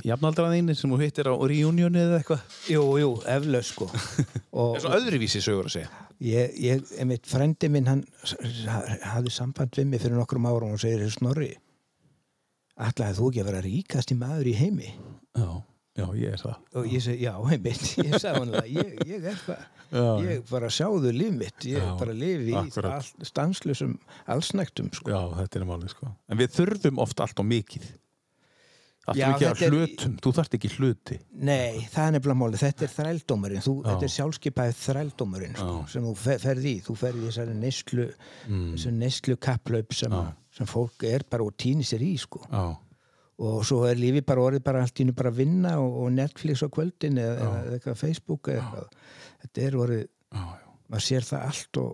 jafnaldra 0.08 0.50
þínir 0.54 0.78
sem 0.80 0.92
þú 0.94 1.00
hittir 1.02 1.30
á 1.30 1.36
reunioni 1.36 2.00
eða 2.02 2.20
eitthvað? 2.22 2.58
jú, 2.72 2.84
jú, 3.02 3.12
eflaus 3.36 3.72
sko 3.74 3.88
og 4.64 4.78
svo 4.82 4.92
öðruvísi 4.98 5.42
sögur 5.44 5.70
að 5.70 5.76
segja. 5.78 5.90
ég, 6.24 6.58
ég, 6.64 6.84
einmitt 7.02 7.28
frendi 7.30 7.70
minn 7.74 7.90
hann 7.92 8.04
hafði 9.14 9.34
samband 9.38 9.78
við 9.78 9.90
mig 9.94 10.04
fyrir 10.04 10.18
nokkrum 10.20 10.48
árum 10.50 10.76
og 10.78 10.82
segir 10.84 11.08
Snorri 11.14 11.54
ætlaði 12.78 13.18
þú 13.18 13.32
ekki 13.32 13.42
að 13.44 13.50
vera 13.52 13.64
ríkast 13.66 14.14
í 14.14 14.20
maður 14.20 14.52
í 14.52 14.58
heimi 14.58 14.92
Já, 15.38 15.50
já, 15.98 16.06
ég 16.18 16.34
er 16.36 16.42
það. 16.42 16.60
og 16.78 16.88
ég 16.94 17.04
segi, 17.08 17.26
já, 17.26 17.34
einmitt, 17.42 17.88
ég 18.08 18.16
sagði 18.22 18.44
hann 18.44 18.72
ég, 18.74 18.94
ég 19.10 19.28
er 19.34 19.40
það, 19.46 19.66
Já, 19.88 20.04
ég 20.26 20.42
bara 20.50 20.68
sjáðu 20.74 21.12
líf 21.16 21.32
mitt, 21.38 21.64
ég 21.70 21.80
Já, 21.80 21.92
bara 22.00 22.14
lifi 22.18 22.52
í 22.52 22.56
akkurat. 22.60 22.98
all, 23.00 23.28
stanslusum 23.30 23.94
allsnægtum 24.28 24.90
sko. 24.92 25.14
Já, 25.14 25.22
þetta 25.38 25.62
er 25.62 25.66
málið 25.70 25.94
sko. 25.94 26.10
En 26.28 26.42
við 26.42 26.52
þurfum 26.58 27.00
oft 27.00 27.22
allt 27.24 27.40
og 27.40 27.48
mikið. 27.48 27.86
Já, 29.16 29.28
og 29.30 29.34
mikið 29.38 29.48
af 29.48 29.58
þetta 29.58 29.66
er- 29.68 29.76
hlutum. 29.78 30.16
Þú 30.24 30.32
þarft 30.36 30.56
ekki 30.58 30.70
hluti. 30.76 31.18
Nei, 31.48 31.88
það 31.94 32.08
er 32.08 32.12
nefnilega 32.18 32.40
máli, 32.42 32.58
þetta 32.60 32.84
er 32.88 32.92
þrældómurinn. 32.96 33.64
Þú, 33.64 33.76
þetta 33.86 34.04
er 34.04 34.14
sjálfskeipaðið 34.16 34.82
þrældómurinn 34.82 35.56
sko, 35.56 35.78
sem 35.94 36.04
þú 36.04 36.16
fe- 36.18 36.40
ferð 36.44 36.66
í, 36.68 36.74
þú 36.84 36.96
ferð 36.98 37.22
í 37.22 37.28
þessari 37.30 37.56
neyslu, 37.62 38.08
mm. 38.50 38.74
neyslu 38.98 39.38
kapplaup 39.38 39.94
sem, 39.94 40.12
sem 40.52 40.66
fólk 40.68 41.04
er 41.08 41.24
bara 41.30 41.44
og 41.48 41.56
týnir 41.56 41.88
sér 41.88 42.04
í 42.04 42.18
sko. 42.20 42.42
Já, 42.52 42.66
og 43.40 43.64
svo 43.70 43.84
er 43.86 43.96
lífi 43.96 44.26
bara 44.26 44.42
orðið 44.42 44.64
bara 44.66 44.82
allt 44.82 44.98
í 44.98 45.04
hennu 45.06 45.14
bara 45.16 45.30
að 45.30 45.36
vinna 45.44 45.76
og, 45.80 45.98
og 46.04 46.12
Netflix 46.12 46.64
á 46.66 46.68
kvöldin 46.74 47.20
eða, 47.22 47.38
eða 47.62 47.76
eitthvað 47.78 47.98
Facebook 48.02 48.50
eða 48.50 48.84
þetta 49.44 49.62
er 49.68 49.78
orðið, 49.78 50.08
já, 50.34 50.46
maður 50.90 51.06
sér 51.06 51.28
það 51.28 51.46
allt 51.52 51.78
og 51.84 51.92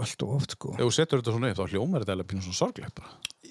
allt 0.00 0.22
og 0.24 0.34
oft 0.38 0.54
sko 0.56 0.72
Ef 0.76 0.80
þú 0.86 0.90
setur 0.96 1.20
þetta 1.22 1.34
svona 1.36 1.50
upp, 1.52 1.58
þá 1.60 1.66
hljómar 1.74 2.00
þetta 2.04 2.14
alveg 2.16 2.28
pínu 2.32 2.42
svona 2.46 2.58
sorglegt 2.62 2.94
bara. 2.96 3.10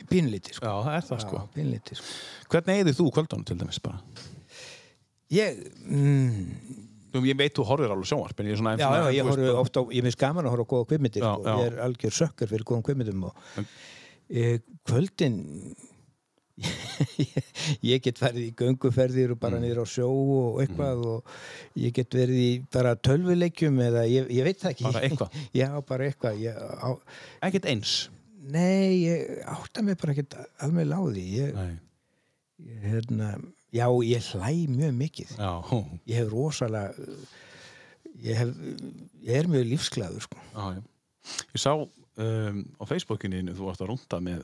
pínlítið 0.09 0.55
sko, 0.57 0.65
Já, 0.65 0.75
það 0.87 0.95
er 0.97 1.05
það 1.09 1.19
sko. 1.25 1.41
Já, 1.41 1.49
pínlítið 1.57 1.99
sko 2.01 2.49
Hvernig 2.55 2.79
eigðir 2.81 2.97
þú 2.97 3.09
kvöldunum 3.17 3.45
til 3.45 3.57
dæmis 3.61 3.81
bara? 3.83 3.99
ég, 5.31 5.61
mm, 5.85 6.79
Nú, 7.11 7.21
ég 7.27 7.35
veit 7.35 7.51
þú 7.57 7.65
horfir 7.67 7.91
alveg 7.91 8.07
sjónvarp, 8.07 8.39
en 8.39 8.47
ég 8.47 8.55
er 8.55 8.59
svona... 8.61 8.73
já, 8.79 8.87
já, 8.87 9.07
ég 9.19 9.27
horfi 9.27 9.49
ofta 9.59 9.81
á, 9.83 9.91
ég 9.91 10.03
minnst 10.05 10.19
gaman 10.21 10.47
að 10.47 10.53
horfa 10.55 10.63
á 10.63 10.71
góða 10.71 10.87
kvipmyndir 10.93 11.23
Já, 11.25 11.31
sko. 11.35 11.43
já. 11.43 11.55
ég 11.59 11.65
er 11.73 11.79
algjör 11.85 12.13
sökkar 12.15 12.47
fyrir 12.51 12.63
góðum 12.69 12.85
kvipmyndum 12.87 13.25
og 13.27 13.35
En- 13.59 13.67
e, 14.31 14.45
kvöldin 14.87 15.35
ég 17.91 18.01
get 18.05 18.19
verið 18.21 18.43
í 18.47 18.53
gönguferðir 18.59 19.33
og 19.35 19.39
bara 19.41 19.57
Mm. 19.59 19.65
niður 19.65 19.81
á 19.83 19.85
sjó 19.89 20.07
og 20.11 20.59
eitthvað 20.63 21.03
og 21.11 21.31
ég 21.79 21.93
get 21.95 22.13
verið 22.17 22.39
í 22.43 22.49
bara 22.73 22.95
tölvuleikjum 22.95 23.79
eða 23.87 24.03
ég, 24.09 24.27
ég 24.31 24.43
veit 24.47 24.59
það 24.61 24.71
ekki 24.75 24.87
Bara 24.87 25.01
eitthvað? 25.07 25.37
já, 25.61 25.69
bara 25.87 26.09
eitthvað 26.09 26.41
ég, 26.43 26.59
á, 26.59 26.89
Ekkert 27.47 27.69
eins. 27.71 27.93
nei, 28.41 29.05
ég 29.05 29.41
átta 29.47 29.81
mig 29.85 29.97
bara 30.01 30.13
ekkert 30.15 30.37
alveg 30.65 30.87
láði 30.91 31.25
ég, 31.39 31.57
hérna, 32.83 33.31
já, 33.73 33.87
ég 34.05 34.31
hlæ 34.35 34.53
mjög 34.75 34.95
mikið 35.01 35.35
Já, 35.37 35.51
ég 36.09 36.15
hef 36.21 36.31
rosalega 36.33 36.93
ég, 38.21 38.35
hef, 38.37 38.55
ég 39.25 39.35
er 39.41 39.47
mjög 39.49 39.69
lífsglæður 39.71 40.25
sko. 40.27 40.41
já, 40.53 40.65
já. 40.77 40.81
Ég 41.53 41.61
sá 41.61 41.71
um, 41.77 42.57
á 42.81 42.83
Facebookinu 42.89 43.53
þú 43.53 43.67
varst 43.69 43.81
að 43.85 43.91
rúnda 43.93 44.19
með 44.25 44.41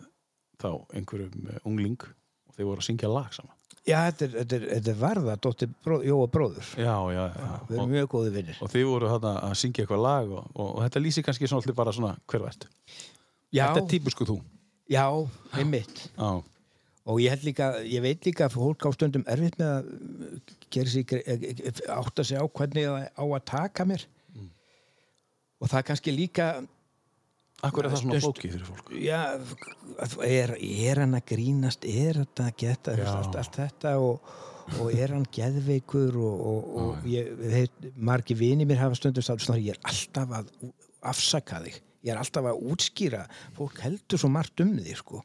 þá 0.61 0.69
einhverjum 0.97 1.47
uh, 1.53 1.59
ungling 1.69 2.01
og 2.03 2.55
þeir 2.57 2.65
voru 2.71 2.81
að 2.81 2.87
syngja 2.89 3.09
lag 3.13 3.29
saman. 3.35 3.53
já, 3.87 3.97
þetta 4.09 4.25
er, 4.25 4.31
þetta 4.41 4.55
er, 4.57 4.65
þetta 4.73 4.91
er 4.93 4.99
varða 5.01 5.35
dóttir 5.45 5.69
bró, 5.85 5.99
Jóa 6.03 6.27
bróður 6.33 6.71
Já, 6.75 6.95
já, 7.13 7.23
já. 7.37 7.47
við 7.69 7.77
erum 7.77 7.83
Og, 7.85 7.91
mjög 7.93 8.09
góði 8.15 8.33
vinnir 8.35 8.57
og 8.65 8.71
þið 8.73 8.85
voru 8.89 9.11
þarna 9.13 9.33
að 9.47 9.55
syngja 9.61 9.83
eitthvað 9.85 10.03
lag 10.07 10.33
og, 10.39 10.49
og, 10.55 10.67
og 10.75 10.83
þetta 10.87 11.03
lýsir 11.05 11.23
kannski 11.27 11.47
svona 11.51 11.63
allir 11.63 11.77
bara 11.77 11.93
svona 11.95 12.13
hver 12.27 12.43
vært. 12.47 12.67
já, 13.53 13.63
Þetta 13.69 13.83
er 13.85 13.89
típusku 13.95 14.27
þú. 14.27 14.37
já, 14.91 15.05
einmitt 15.61 16.03
Já, 16.17 16.29
og 17.07 17.21
ég 17.23 17.43
líka, 17.47 17.69
ég 17.87 18.01
veit 18.03 18.25
líka 18.27 18.49
að 18.49 18.57
fólk 18.57 18.83
á 18.83 18.89
stundum 18.91 19.23
erfitt 19.31 19.55
með 19.61 19.69
að 19.77 19.85
gera 20.75 20.89
sig, 20.91 21.13
eh, 21.13 21.45
eh, 21.63 21.83
átta 21.95 22.23
sig 22.27 22.35
á 22.35 22.43
hvernig 22.43 22.83
það 22.83 23.05
á 23.15 23.23
að 23.23 23.45
taka 23.53 23.85
mér 23.87 24.03
Mm. 24.35 24.49
og 25.61 25.69
það 25.71 25.77
er 25.79 25.85
kannski 25.87 26.11
líka 26.13 26.47
Akkur 27.65 27.87
er 27.87 27.93
það 27.93 28.01
svona 28.03 28.19
flókið 28.21 28.51
fyrir 28.53 28.67
fólk? 28.67 28.91
já, 29.01 29.21
er, 30.27 30.51
er 30.61 30.99
hann 31.01 31.17
að 31.17 31.23
grínast 31.31 31.87
er 31.89 32.19
þetta 32.21 32.45
að 32.51 32.59
geta 32.61 32.93
allt, 33.15 33.37
allt 33.41 33.57
þetta 33.57 33.93
og, 34.03 34.29
og 34.77 34.91
er 34.93 35.15
hann 35.15 35.25
geðveikur 35.33 36.19
og, 36.21 36.43
og, 36.51 36.69
og 36.83 37.07
ég, 37.09 37.31
heit, 37.55 37.89
margi 37.97 38.37
vini 38.37 38.67
mér 38.69 38.83
hafa 38.83 38.99
stundum 38.99 39.25
státt 39.25 39.41
svona, 39.41 39.57
ég 39.63 39.73
er 39.73 39.81
alltaf 39.89 40.35
að 40.37 40.53
afsaka 41.09 41.63
þig 41.65 41.81
ég 42.05 42.13
er 42.13 42.21
alltaf 42.21 42.51
að 42.51 42.61
útskýra 42.75 43.23
fólk 43.57 43.81
heldur 43.87 44.21
svo 44.21 44.29
margt 44.37 44.61
um 44.61 44.75
þig 44.77 45.01
sko. 45.01 45.23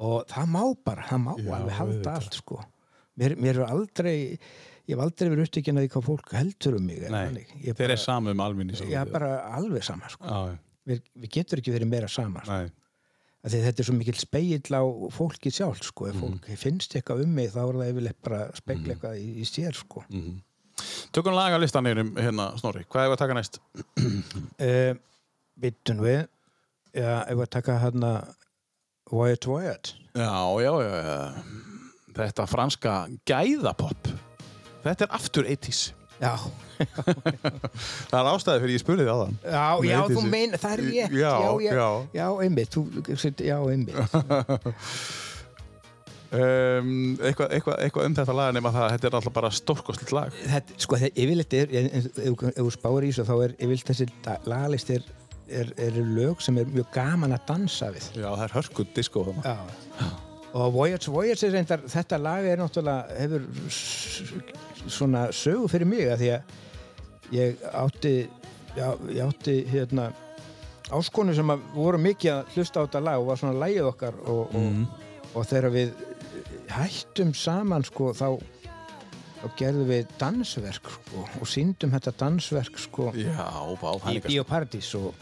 og 0.00 0.24
það 0.32 0.50
má 0.56 0.62
bara, 0.88 1.04
það 1.10 1.24
má 1.28 1.32
Já, 1.36 1.52
alveg 1.60 1.78
halda 1.82 2.16
allt 2.16 2.40
sko. 2.40 2.62
mér, 3.20 3.36
mér 3.36 3.60
er 3.60 3.68
aldrei 3.76 4.16
ég 4.88 4.96
hef 4.96 5.04
aldrei 5.04 5.28
verið 5.28 5.46
upptökin 5.50 5.76
að 5.78 5.84
því 5.84 5.92
hvað 5.94 6.08
fólk 6.08 6.32
heldur 6.40 6.80
um 6.80 6.86
mig 6.88 7.04
Nei. 7.12 7.44
Ég 7.62 7.76
þeir 7.76 7.92
er 7.92 8.00
saman 8.00 8.32
um 8.32 8.40
alminni. 8.42 8.74
já, 8.88 9.02
bara 9.04 9.34
alveg 9.52 9.84
sama 9.84 10.08
sko. 10.10 10.24
Já, 10.26 10.56
við, 10.88 11.02
við 11.14 11.34
getur 11.38 11.62
ekki 11.62 11.74
verið 11.74 11.90
meira 11.92 12.08
sama 12.10 12.42
sko. 12.46 12.62
þetta 13.66 13.82
er 13.82 13.88
svo 13.88 13.94
mikill 13.96 14.18
speill 14.20 14.76
á 14.78 14.82
fólki 15.10 15.50
sjálf 15.50 15.82
sko. 15.82 16.06
Mhm. 16.06 16.14
ef 16.14 16.20
fólk 16.20 16.48
finnst 16.62 16.94
eitthvað 16.94 17.24
um 17.24 17.32
mig 17.34 17.50
þá 17.50 17.62
er 17.64 17.78
það 17.80 17.92
yfirleitt 17.92 18.20
bara 18.22 18.40
að 18.46 18.60
spegla 18.60 18.94
eitthvað 18.94 19.16
í, 19.18 19.28
í 19.42 19.46
sér 19.48 19.78
sko. 19.78 20.04
Mhm. 20.08 20.36
Tökum 21.12 21.34
laga 21.36 21.58
listan 21.60 21.86
um 21.86 22.14
hérna, 22.16 22.46
Snorri. 22.58 22.84
Hvað 22.90 23.04
er 23.06 23.12
að 23.12 23.18
taka 23.20 23.34
næst? 23.36 23.58
uh, 24.66 24.94
Bittun 25.62 26.00
við 26.02 26.22
já, 26.96 27.22
ef 27.28 27.42
að 27.44 27.50
taka 27.52 27.76
hérna 27.82 28.12
Wyatt 29.12 29.46
Já, 30.16 30.32
já, 30.62 30.72
já, 30.82 30.94
já. 31.04 31.18
Þetta 32.16 32.46
franska 32.48 32.94
gæðapopp. 33.28 34.08
Þetta 34.82 35.06
er 35.06 35.14
aftur 35.16 35.48
80s. 35.48 35.82
Já, 36.22 36.32
Það 38.10 38.16
er 38.20 38.30
ástæði 38.32 38.62
fyrir 38.62 38.74
ég 38.76 38.82
spurði 38.82 39.04
þið 39.06 39.12
á 39.12 39.16
þann. 39.22 39.36
já, 39.42 39.66
já 39.90 39.98
þú 40.12 40.22
mein 40.32 40.54
það 40.58 40.72
er 40.76 40.82
rétt 40.86 41.18
Já, 41.18 41.34
já, 41.62 41.74
já. 41.76 41.88
já 42.16 42.26
einmitt, 42.46 42.78
þú, 42.78 42.86
já, 43.42 43.58
einmitt 43.74 44.00
Um, 46.32 47.18
eitthvað, 47.20 47.50
eitthvað, 47.52 47.74
eitthvað 47.84 48.06
um 48.08 48.14
þetta 48.16 48.34
lag 48.38 48.54
nema 48.56 48.70
það 48.72 48.84
að 48.86 48.92
þetta 48.94 49.08
er 49.10 49.14
alltaf 49.18 49.34
bara 49.36 49.48
stórkostlitt 49.52 50.12
lag. 50.16 50.36
þetta, 50.48 50.76
sko, 50.80 50.96
þetta 51.02 51.20
yfirleitt 51.26 51.56
er 51.58 51.74
ef 51.76 52.06
ef- 52.08 52.44
þú 52.56 52.70
spáir 52.72 53.04
í 53.04 53.10
þessu 53.10 53.26
þá 53.28 53.32
er 53.44 53.52
yfirleitt 53.58 53.90
þessi 53.90 54.06
lagalist 54.48 54.92
er, 54.96 55.04
er, 55.60 55.72
lög 56.16 56.40
sem 56.40 56.56
er 56.62 56.70
mjög 56.72 56.88
gaman 56.94 57.36
að 57.36 57.44
dansa 57.50 57.90
við 57.92 58.06
Já, 58.16 58.30
það 58.30 58.44
er 58.46 58.54
hörkuð 58.56 58.94
disco 58.96 59.26
þarna. 59.28 59.44
Já. 59.44 60.08
Og 60.62 60.72
Voyage, 60.78 61.12
Voyage 61.12 61.44
er 61.50 61.52
reyndar, 61.58 61.84
þetta 61.98 62.22
lag 62.24 62.48
er 62.48 62.64
náttúrulega, 62.64 63.20
hefur 63.20 63.44
svona 64.88 65.26
sögu 65.32 65.68
fyrir 65.68 65.86
mig 65.86 66.06
að 66.10 66.18
því 66.22 66.30
að 66.36 66.42
ég 67.32 67.62
átti, 67.72 68.14
já, 68.76 68.88
ég 69.08 69.22
átti 69.26 69.56
hérna 69.70 70.10
áskonu 70.92 71.34
sem 71.34 71.48
að 71.54 71.60
voru 71.74 71.98
mikið 71.98 72.32
að 72.34 72.56
hlusta 72.56 72.80
á 72.80 72.84
þetta 72.86 73.00
lag 73.06 73.20
og 73.22 73.26
var 73.30 73.36
svona 73.40 73.60
lagið 73.62 73.86
okkar 73.92 74.14
og, 74.28 74.52
Mhm. 74.52 74.82
og, 74.82 75.36
og 75.36 75.46
þegar 75.46 75.70
við 75.72 75.92
hættum 76.72 77.34
saman 77.34 77.84
sko 77.84 78.12
þá 78.12 78.26
þá 79.42 79.48
gerðum 79.58 79.88
við 79.90 80.06
dansverk 80.20 80.86
sko, 80.92 81.24
og 81.40 81.46
síndum 81.50 81.90
þetta 81.90 82.12
dansverk 82.20 82.78
sko, 82.78 83.10
Já, 83.16 83.48
bá, 83.80 83.90
í 84.14 84.20
Bíóparadís 84.22 84.94
og 84.94 85.14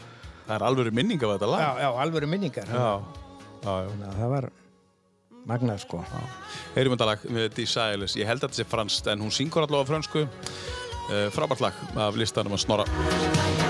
það 0.47 0.55
er 0.59 0.65
alveg 0.67 0.93
minning 0.93 1.23
af 1.23 1.39
þetta 1.39 1.49
lag. 1.49 1.59
já, 1.61 1.71
já, 1.81 1.89
alvöru 2.03 2.27
minningar 2.27 2.67
já, 2.67 3.01
já. 3.63 3.73
já. 3.89 4.11
Það 4.19 4.29
var 4.29 4.49
magnað 5.49 5.83
sko 5.85 6.03
Heyrum 6.75 6.95
þetta 6.95 7.09
lag 7.09 7.25
með 7.29 7.49
Desireless. 7.57 8.17
Ég 8.19 8.29
held 8.29 8.43
að 8.43 8.51
þetta 8.51 8.61
sé 8.61 8.69
franskt 8.69 9.11
en 9.11 9.25
hún 9.25 9.33
syngur 9.33 9.65
allavega 9.65 9.93
fransku. 9.93 10.27
Uh, 11.11 11.27
frábært 11.33 11.65
lag 11.65 11.83
af 12.07 12.19
listanum 12.19 12.55
að 12.55 12.65
snorra. 12.65 13.60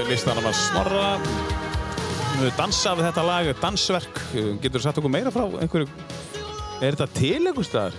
Af 0.00 0.08
listanum 0.08 0.46
að 0.48 0.56
snorra. 0.56 1.08
Dansa 2.56 2.94
við 2.98 3.06
þetta 3.10 3.22
lag, 3.26 3.50
dansverk. 3.60 4.20
Getur 4.62 4.80
þú 4.80 4.84
sagt 4.86 4.98
okkur 5.02 5.12
meira 5.12 5.30
frá 5.34 5.44
einhverju? 5.62 5.88
Er 6.82 6.96
þetta 6.96 7.06
til 7.14 7.38
einhver 7.46 7.66
staðar? 7.66 7.96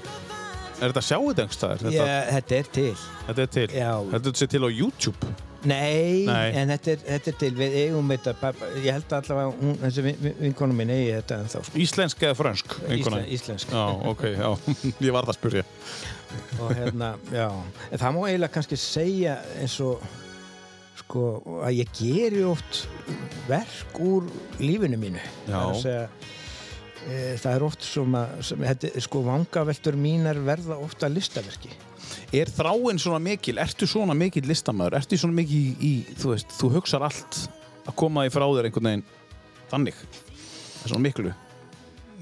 Er 0.81 0.89
þetta 0.91 1.03
sjá 1.05 1.17
þetta 1.21 1.45
einhver 1.45 1.57
staðar? 1.57 1.83
Þetta, 1.85 1.93
Já, 1.95 2.17
þetta 2.33 2.57
er 2.57 2.69
til. 2.77 2.93
þetta 3.27 3.45
er 3.45 3.51
til. 3.57 3.67
Já. 3.77 3.91
Þetta 4.15 4.33
er 4.33 4.51
til 4.55 4.63
á 4.65 4.69
YouTube. 4.73 5.33
Nei, 5.63 6.25
Nei. 6.27 6.49
en 6.59 6.73
þetta 6.73 6.91
er, 6.91 7.03
þetta 7.07 7.31
er 7.31 7.35
til, 7.39 7.51
við 7.55 7.75
eigum 7.85 8.09
þetta, 8.11 8.33
bara- 8.41 8.71
ég 8.83 8.89
held 8.97 9.13
allavega, 9.15 9.53
hún, 9.61 9.77
þessi 9.79 10.03
vin- 10.03 10.17
vin- 10.19 10.35
vinkonu 10.41 10.75
mín 10.75 10.89
eigi 10.91 11.13
þetta 11.21 11.37
en 11.39 11.45
þá, 11.53 11.61
sko. 11.63 11.77
Íslensk 11.85 12.25
eða 12.27 12.35
frönsk? 12.35 12.73
vinkona? 12.89 13.21
Íslen, 13.23 13.29
íslensk. 13.37 13.71
Já, 13.71 13.85
ok, 14.11 14.23
já. 14.33 14.49
Ég 15.07 15.13
var 15.15 15.23
það 15.23 15.31
að 15.31 15.39
spyrja. 15.39 15.63
Og 16.59 16.73
hérna, 16.75 17.13
já, 17.31 17.47
en 17.93 18.01
það 18.01 18.11
má 18.17 18.19
eiginlega 18.27 18.51
kannski 18.57 18.75
segja 18.81 19.37
eins 19.61 19.77
og, 19.79 20.03
sko, 21.13 21.61
að 21.61 21.75
ég 21.77 21.89
geri 21.93 22.41
oft 22.47 22.87
verk 23.45 23.99
úr 24.01 24.25
lífinu 24.63 24.97
mínu. 24.97 25.21
Það 25.45 25.83
er 25.91 26.07
e, 27.05 27.17
það 27.37 27.49
er 27.53 27.65
oft 27.67 27.85
sem 27.85 28.15
að, 28.17 28.31
sem, 28.47 28.63
þetta, 28.65 28.91
sko, 29.05 29.21
vangaveltur 29.27 29.97
mínar 29.99 30.39
verða 30.41 30.79
ofta 30.81 31.09
listaverki. 31.11 31.69
Er 32.33 32.49
þráin 32.49 32.97
svona 33.01 33.19
mikil? 33.21 33.59
Ertu 33.61 33.85
svona 33.89 34.15
mikil 34.17 34.45
listamæður? 34.49 34.97
Ertu 34.97 35.19
svona 35.21 35.37
mikil 35.37 35.59
í, 35.59 35.73
í, 35.77 35.91
þú 36.17 36.33
veist, 36.33 36.55
þú 36.57 36.71
hugsar 36.79 37.05
allt 37.05 37.43
að 37.83 37.97
koma 37.99 38.23
því 38.25 38.33
frá 38.33 38.45
þér 38.47 38.69
einhvern 38.69 38.89
veginn 38.89 39.05
þannig? 39.69 39.99
Það 40.13 40.87
er 40.87 40.93
svona 40.95 41.03
miklu. 41.05 41.33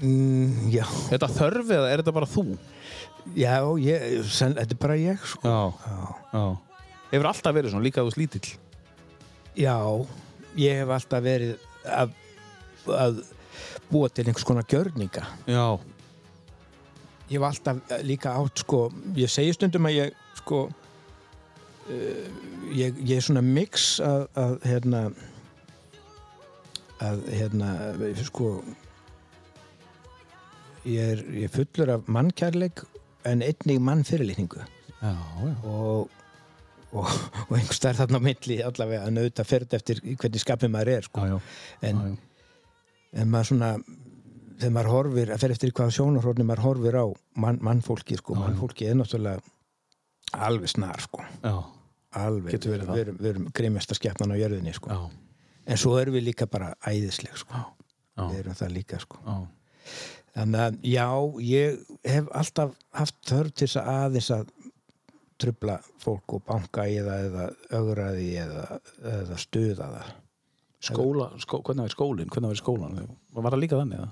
Mm, 0.02 0.68
já, 0.74 0.82
Er 0.84 1.14
þetta 1.14 1.30
þörf 1.38 1.72
eða 1.78 1.88
er 1.94 2.02
þetta 2.02 2.14
bara 2.18 2.28
þú? 2.28 2.44
já, 3.38 3.54
ég, 3.78 4.20
sen, 4.28 4.56
þetta 4.58 4.74
er 4.76 4.82
bara 4.82 4.98
ég, 5.00 5.24
sko. 5.32 5.48
Já. 5.48 5.96
Já. 6.34 6.44
Hefur 7.12 7.28
alltaf 7.30 7.54
verið 7.54 7.72
svona 7.72 7.86
líka 7.86 8.02
þú 8.04 8.12
slítill? 8.16 8.52
Já, 9.58 9.76
ég 10.56 10.78
hef 10.80 10.92
alltaf 10.94 11.24
verið 11.24 11.56
að, 11.84 12.14
að 12.88 13.18
búa 13.90 14.08
til 14.08 14.26
einhvers 14.26 14.46
konar 14.48 14.68
gjörninga. 14.68 15.24
Já. 15.50 15.66
Ég 17.28 17.36
hef 17.36 17.48
alltaf 17.48 17.98
líka 18.06 18.36
átt, 18.38 18.62
sko, 18.64 18.86
ég 19.16 19.32
segi 19.32 19.52
stundum 19.56 19.88
að 19.90 19.98
ég, 19.98 20.16
sko, 20.40 20.62
uh, 21.88 22.24
ég, 22.72 22.96
ég 23.04 23.16
er 23.18 23.26
svona 23.26 23.44
mix 23.44 23.98
að, 24.04 24.24
að 24.40 24.56
hérna, 24.68 25.02
að, 27.04 27.26
hérna, 27.32 27.74
sko, 28.24 28.54
ég 30.88 31.12
er, 31.12 31.26
ég 31.36 31.46
er 31.48 31.54
fullur 31.54 31.94
af 31.98 32.08
mannkærleik 32.10 32.84
en 33.28 33.44
einnig 33.44 33.78
mannfyrirlitningu 33.84 34.64
Já, 35.02 35.12
já. 35.12 35.54
og, 35.66 36.10
og, 36.92 37.08
og 37.48 37.56
einhvers 37.56 37.80
stær 37.80 37.98
þarna 37.98 38.20
á 38.20 38.26
milli 38.28 38.60
allavega 38.64 39.08
að 39.08 39.16
nauta 39.18 39.46
ferð 39.48 39.76
eftir 39.78 40.02
hvernig 40.04 40.44
skapið 40.44 40.72
maður 40.74 40.92
er 40.96 41.08
sko. 41.08 41.26
Já, 41.26 41.34
já. 41.34 41.58
en, 41.88 42.06
já, 42.06 43.20
en 43.22 43.32
maður 43.32 43.52
svona 43.52 43.74
þegar 44.62 44.74
maður 44.76 44.92
horfir, 44.92 45.32
að 45.34 45.42
fer 45.42 45.54
eftir 45.56 45.74
hvaða 45.74 45.96
sjónarhorni 45.96 46.46
maður 46.46 46.64
horfir 46.68 46.98
á 46.98 47.06
mann, 47.42 47.60
mannfólki 47.64 48.18
sko. 48.20 48.36
Mannfólki 48.38 48.88
er 48.88 48.98
náttúrulega 48.98 49.42
alveg 50.46 50.72
snar 50.72 51.02
sko. 51.02 51.24
Alveg, 52.22 52.60
það. 52.60 52.92
við 52.92 53.02
erum, 53.02 53.18
við 53.18 53.30
erum 53.32 53.50
grimjasta 53.56 53.96
skepnan 53.96 54.34
á 54.34 54.36
jörðinni 54.36 54.74
sko. 54.76 55.00
En 55.66 55.80
svo 55.80 55.96
erum 56.00 56.16
við 56.18 56.28
líka 56.30 56.48
bara 56.50 56.72
æðisleg 56.84 57.38
sko. 57.40 57.62
Já. 58.12 58.26
við 58.28 58.40
erum 58.42 58.58
það 58.58 58.74
líka 58.76 59.00
sko. 59.02 59.20
Þannig 60.32 60.62
að 60.64 60.76
já, 60.88 61.06
ég 61.44 61.80
hef 62.08 62.28
alltaf 62.32 62.76
haft 62.96 63.18
þörf 63.28 63.52
til 63.52 63.66
þess 63.66 63.80
að 63.80 63.90
aðeins 63.92 64.30
að 64.32 64.52
trubla 65.42 65.76
fólk 66.02 66.36
og 66.38 66.44
banka 66.48 66.86
í 66.90 66.98
það 67.02 67.28
eða 67.28 67.46
ögraði 67.78 68.28
eða, 68.42 68.66
eða 69.12 69.40
stuða 69.40 69.94
það 69.96 70.12
Skóla, 70.82 71.28
skó, 71.38 71.60
hvernig 71.62 71.86
var 71.86 71.92
skólinn? 71.92 72.30
Hvernig 72.32 72.50
var 72.50 72.58
skólan? 72.58 72.96
Var 73.36 73.54
það 73.54 73.60
líka 73.62 73.78
þannig? 73.78 74.00
eða? 74.02 74.08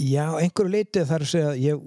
Já, 0.00 0.24
einhverju 0.38 0.72
leiti 0.72 1.02
þar 1.04 1.24
að 1.26 1.28
segja 1.28 1.50
að 1.50 1.58
ég 1.60 1.82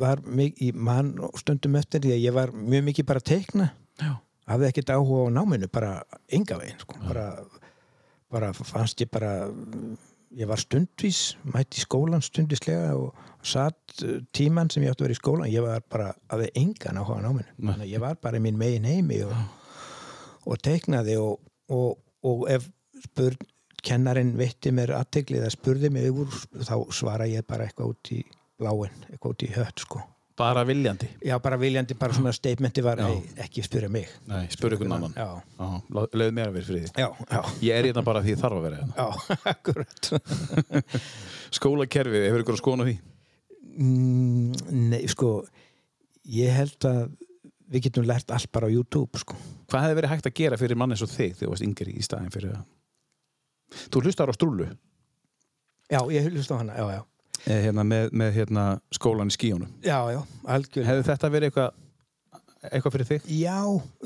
var 0.00 0.22
mikið, 0.24 0.78
mann 0.88 1.10
stundum 1.36 1.76
eftir 1.76 2.00
því 2.04 2.14
að 2.14 2.22
ég 2.22 2.36
var 2.36 2.52
mjög 2.56 2.86
mikið 2.86 3.08
bara 3.10 3.24
teikna 3.30 3.66
hafði 4.50 4.70
ekkert 4.70 4.92
áhuga 4.94 5.28
á 5.28 5.34
náminu, 5.36 5.68
bara 5.70 5.90
enga 6.32 6.58
veginn 6.60 6.80
sko. 6.80 6.96
bara, 7.04 7.26
bara 8.32 8.52
fannst 8.56 9.02
ég 9.04 9.10
bara 9.12 9.50
ég 10.36 10.48
var 10.48 10.62
stundvís, 10.62 11.36
mætti 11.44 11.82
skólan 11.82 12.24
stundislega 12.24 12.94
og 12.96 13.14
satt 13.42 14.02
uh, 14.04 14.18
tíman 14.36 14.70
sem 14.70 14.82
ég 14.84 14.90
átti 14.92 15.02
að 15.04 15.08
vera 15.08 15.16
í 15.16 15.20
skólan, 15.20 15.50
ég 15.52 15.64
var 15.64 15.80
bara 15.90 16.10
hafði 16.30 16.50
engan 16.60 16.98
áhuga 17.00 17.20
á 17.20 17.24
náminu, 17.24 17.46
Nei. 17.56 17.70
þannig 17.72 17.86
að 17.86 17.94
ég 17.94 18.04
var 18.04 18.18
bara 18.22 18.36
í 18.36 18.44
mín 18.44 18.58
megin 18.60 18.84
heimi 18.90 19.22
og, 19.24 19.32
og 20.46 20.60
teiknaði 20.64 21.16
og, 21.22 21.40
og, 21.72 21.98
og 22.26 22.46
ef 22.52 22.68
spurn 23.06 23.36
kennarinn 23.80 24.34
veitti 24.36 24.68
mér 24.76 24.92
aðtegli 24.98 25.38
eða 25.40 25.50
spurði 25.54 25.88
mig 25.94 26.10
úr, 26.12 26.28
þá 26.60 26.74
svara 26.92 27.24
ég 27.30 27.46
bara 27.48 27.64
eitthvað 27.64 27.94
út 27.94 28.10
í 28.12 28.18
bláin, 28.60 28.92
eitthvað 29.08 29.30
út 29.32 29.44
í 29.46 29.52
hött 29.56 29.80
sko. 29.86 30.02
Bara 30.40 30.62
viljandi? 30.64 31.04
Já, 31.24 31.34
bara 31.42 31.56
viljandi, 31.60 31.92
bara 32.00 32.14
svona 32.16 32.30
statementi 32.32 32.80
var. 32.84 32.96
"Hey, 33.04 33.18
ekki 33.44 33.60
spyrja 33.64 33.90
mig 33.92 34.08
Nei, 34.28 34.46
spurðu 34.48 34.78
ykkur 34.78 34.92
annan. 34.94 35.16
Leðu 36.16 36.32
mér 36.32 36.48
að 36.48 36.54
vera 36.56 36.64
því. 36.66 36.80
já, 36.96 37.08
já, 37.30 37.40
Ég 37.60 37.74
er 37.76 37.84
hérna 37.90 38.02
bara 38.04 38.22
því 38.24 38.36
þarf 38.40 38.56
að 38.56 38.62
vera 38.62 38.76
hérna. 38.76 38.94
já, 38.96 39.08
akkurat 39.52 40.10
Skólakerfið, 41.56 42.24
hefur 42.28 42.44
ykkur 42.44 42.56
að 42.56 42.60
skoða 42.62 42.86
því? 42.88 42.94
Mm, 43.76 44.70
Nei, 44.90 45.02
sko 45.10 45.32
ég 46.30 46.52
held 46.54 46.86
að 46.88 47.02
við 47.70 47.86
getum 47.86 48.06
lært 48.08 48.32
allt 48.34 48.50
bara 48.52 48.66
á 48.66 48.70
YouTube 48.74 49.20
sko. 49.22 49.36
Hvað 49.70 49.84
hefði 49.86 49.98
verið 50.00 50.12
hægt 50.14 50.26
að 50.26 50.36
gera 50.40 50.58
fyrir 50.58 50.78
mann 50.78 50.90
eins 50.94 51.04
og 51.06 51.10
þig 51.12 51.36
þegar 51.36 51.44
þú 51.44 51.50
varst 51.52 51.66
yngri 51.66 51.94
í 51.94 52.02
staðin 52.02 52.32
fyrir 52.34 52.56
að... 52.56 52.64
Þú 53.94 54.02
hlustar 54.02 54.32
á 54.32 54.34
strúlu 54.34 54.66
Já, 55.90 56.00
ég 56.10 56.26
hlust 56.30 56.50
á 56.50 56.58
hana, 56.58 56.74
já, 56.74 56.86
já 56.98 57.00
eh, 57.46 57.60
hérna, 57.68 57.84
með, 57.86 58.10
með 58.14 58.32
hérna, 58.34 58.64
skólan 58.94 59.30
í 59.30 59.34
skíunum. 59.34 59.70
Já, 59.86 59.98
já, 60.10 60.20
algjörlega 60.50 60.90
Hefði 60.90 61.06
þetta 61.10 61.30
verið 61.36 61.50
eitthvað 61.50 61.78
eitthvað 62.60 62.94
fyrir 62.96 63.08
þig? 63.08 63.28
Já, 63.40 63.58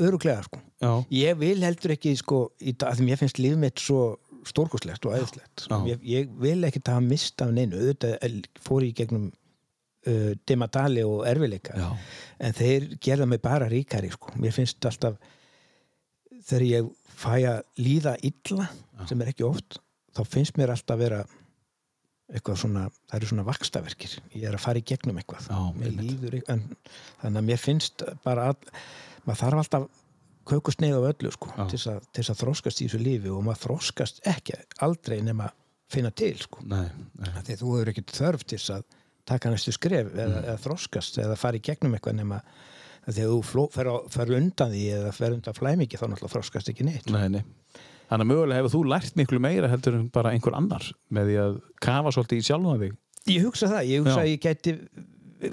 öruglega 0.07 0.45
sko 0.47 0.61
Já. 0.85 0.91
Ég 1.17 1.39
vil 1.41 1.57
heldur 1.65 1.95
ekki 1.97 2.13
sko 2.21 2.43
í 2.61 2.75
dag, 2.77 2.95
því 2.99 3.09
mér 3.09 3.21
finnst 3.23 3.41
líf 3.41 3.57
mitt 3.59 3.81
svo 3.83 4.03
stórkoslegt 4.45 5.09
og 5.09 5.17
æðislegt 5.17 5.65
Já. 5.71 5.77
ég, 5.89 6.05
ég 6.05 6.37
vil 6.41 6.61
ekki 6.69 6.83
hafa 6.85 7.03
mist 7.05 7.41
af 7.43 7.55
neinu 7.55 7.81
auðvitað 7.81 8.19
el- 8.29 8.45
fór 8.61 8.85
ég 8.85 8.95
gegnum 9.01 9.31
uh, 10.09 10.33
dematali 10.49 11.05
og 11.07 11.25
erfileika 11.29 11.77
Já. 11.79 11.89
en 12.41 12.57
þeir 12.57 12.91
gerða 13.03 13.29
mig 13.31 13.43
bara 13.45 13.71
ríkari 13.71 14.13
sko. 14.13 14.35
mér 14.41 14.55
finnst 14.57 14.85
alltaf 14.89 15.17
þegar 16.45 16.67
ég 16.69 16.93
fæ 17.15 17.33
að 17.39 17.63
líða 17.81 18.17
illa 18.27 18.69
sem 19.09 19.21
er 19.23 19.33
ekki 19.33 19.47
oft 19.47 19.81
þá 20.15 20.23
finnst 20.29 20.59
mér 20.61 20.75
alltaf 20.75 21.01
vera 21.01 21.25
eitthvað 22.35 22.63
svona, 22.63 22.87
það 23.11 23.19
eru 23.19 23.29
svona 23.31 23.47
vakstaverkir 23.47 24.15
ég 24.33 24.47
er 24.49 24.57
að 24.57 24.65
fara 24.65 24.81
í 24.81 24.87
gegnum 24.87 25.19
eitthvað 25.21 25.51
Já, 25.51 25.91
líður 25.99 26.39
en, 26.49 26.65
þannig 27.21 27.43
að 27.43 27.51
mér 27.51 27.61
finnst 27.61 28.07
bara 28.25 28.49
all, 28.53 28.73
maður 29.27 29.43
þarf 29.43 29.63
alltaf 29.65 29.91
kökusneið 30.49 30.97
af 30.99 31.07
öllu 31.13 31.33
sko, 31.33 31.51
Já. 31.53 31.67
til 31.71 31.79
þess 31.79 31.91
að, 31.93 32.33
að 32.35 32.41
þroskast 32.41 32.81
í 32.81 32.89
þessu 32.89 33.01
lífi 33.01 33.33
og 33.33 33.45
maður 33.47 33.63
þroskast 33.65 34.21
ekki 34.29 34.57
aldrei 34.85 35.19
nema 35.25 35.51
finna 35.93 36.11
til 36.17 36.35
sko. 36.41 36.65
Nei, 36.69 36.87
nei. 37.21 37.31
Því 37.45 37.57
að 37.57 37.63
þú 37.63 37.73
hefur 37.75 37.93
ekkert 37.93 38.15
þörf 38.19 38.45
til 38.45 38.59
þess 38.59 38.75
að 38.79 38.85
taka 39.29 39.53
næstu 39.53 39.75
skref 39.75 40.13
eða, 40.15 40.43
eða 40.45 40.57
þroskast 40.65 41.19
eða 41.23 41.39
fara 41.41 41.61
í 41.61 41.65
gegnum 41.65 41.97
eitthvað 41.97 42.19
nema 42.21 42.41
að 43.05 43.21
þú 43.21 43.65
fer, 43.75 44.33
undan 44.39 44.73
því 44.73 44.85
eða 44.99 45.13
fer 45.17 45.35
undan 45.37 45.57
flæmingi 45.57 46.01
þá 46.01 46.07
náttúrulega 46.09 46.35
þroskast 46.37 46.71
ekki 46.73 46.87
neitt 46.89 47.11
Nei, 47.13 47.27
nei. 47.29 47.43
Þannig 48.09 48.27
að 48.27 48.31
mögulega 48.31 48.61
hefur 48.61 48.75
þú 48.75 48.83
lært 48.93 49.17
miklu 49.19 49.41
meira 49.41 49.71
heldur 49.73 49.97
en 49.99 50.07
bara 50.13 50.35
einhver 50.37 50.57
annar 50.57 50.87
með 51.13 51.31
því 51.31 51.41
að 51.45 51.59
kafa 51.85 52.13
svolítið 52.15 52.41
í 52.41 52.47
sjálfum 52.49 52.83
þig. 52.83 52.95
Ég 53.33 53.47
hugsa 53.47 53.69
það, 53.73 53.89
ég 53.89 54.03
hugsa 54.05 54.19
Já. 54.19 54.25
að 54.25 54.31
ég 54.31 54.43
geti 54.45 54.75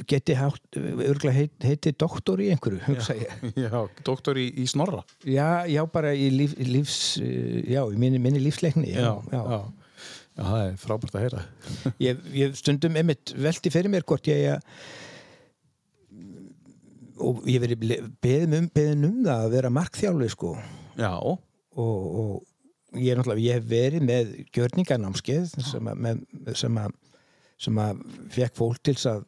geti 0.08 0.36
hátt, 0.38 0.78
örgulega 0.78 1.34
heit, 1.36 1.54
heiti 1.66 1.94
doktor 2.00 2.42
í 2.44 2.50
einhverju, 2.54 2.80
hugsa 2.86 3.16
ég 3.18 3.32
Já, 3.66 3.76
doktor 4.08 4.40
í, 4.40 4.48
í 4.62 4.68
snorra. 4.70 5.02
já, 5.28 5.66
já, 5.68 5.82
bara 5.92 6.14
í 6.16 6.30
líf, 6.32 6.56
lífs 6.60 7.00
já, 7.20 7.82
í 7.84 8.00
minni, 8.00 8.22
minni 8.22 8.40
lífsleikni 8.44 8.94
já, 8.94 9.16
já. 9.32 9.42
já. 9.42 9.60
Já, 10.32 10.44
það 10.48 10.66
er 10.66 10.76
frábært 10.80 11.16
að 11.16 11.26
heyra. 11.26 11.46
Ég, 12.08 12.22
ég 12.36 12.54
stundum 12.60 13.00
einmitt 13.00 13.34
velti 13.36 13.72
fyrir 13.74 13.92
mér 13.92 14.06
hvort 14.08 14.30
ég 14.32 14.54
að 14.56 14.62
og 17.22 17.44
ég 17.46 17.62
verið 17.62 17.84
beðin 18.24 18.56
um, 18.58 18.70
beðin 18.74 19.06
um 19.06 19.18
það 19.26 19.44
að 19.44 19.52
vera 19.56 19.74
markþjálfi 19.76 20.30
sko. 20.34 20.56
Já, 20.98 21.12
og, 21.22 21.42
og 21.84 22.98
ég 22.98 23.14
er 23.14 23.38
ég 23.40 23.60
hef 23.60 23.68
verið 23.70 24.08
með 24.08 24.32
gjörningarnámskeið 24.56 25.52
sem 25.68 25.92
að, 25.92 26.00
með, 26.08 26.24
sem 26.58 26.80
að, 26.82 26.96
sem 27.62 27.84
að 27.84 28.02
fekk 28.34 28.58
fólk 28.58 28.82
til 28.82 28.96
þess 28.98 29.12
að 29.14 29.28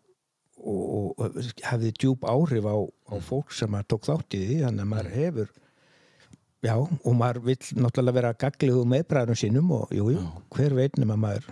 og, 0.64 0.84
og, 0.84 1.08
og 1.20 1.64
hafði 1.68 1.92
djúb 2.00 2.26
áhrif 2.28 2.68
á, 2.68 2.78
á 3.12 3.16
fólk 3.24 3.54
sem 3.56 3.76
að 3.76 3.88
tók 3.94 4.08
þátt 4.08 4.38
í 4.38 4.42
því 4.46 4.60
þannig 4.64 4.86
að 4.86 4.92
maður 4.94 5.12
hefur 5.18 5.52
já, 6.64 6.76
og 6.80 7.16
maður 7.20 7.42
vill 7.50 7.60
náttúrulega 7.84 8.16
vera 8.20 8.34
gaglið 8.46 8.80
með 8.94 9.04
bræðurum 9.12 9.40
sínum 9.40 9.72
og 9.76 9.92
jú, 9.96 10.08
jú, 10.16 10.24
hver 10.56 10.76
veitnum 10.78 11.12
að 11.16 11.22
maður 11.26 11.50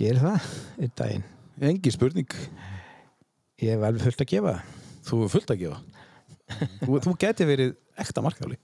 gerir 0.00 0.20
það 0.24 0.48
einn 0.80 0.94
daginn 1.00 1.24
engi 1.70 1.92
spurning. 1.94 2.30
ég 3.60 3.74
hef 3.76 3.82
alveg 3.84 4.02
fullt 4.08 4.24
að 4.24 4.30
gefa 4.34 4.54
Þú 5.10 5.22
er 5.24 5.30
fullt 5.32 5.50
að 5.54 5.60
gefa. 5.62 5.78
þú, 6.84 6.98
þú 7.04 7.12
geti 7.22 7.46
verið 7.48 7.70
ekta 7.98 8.22
markjáli. 8.22 8.56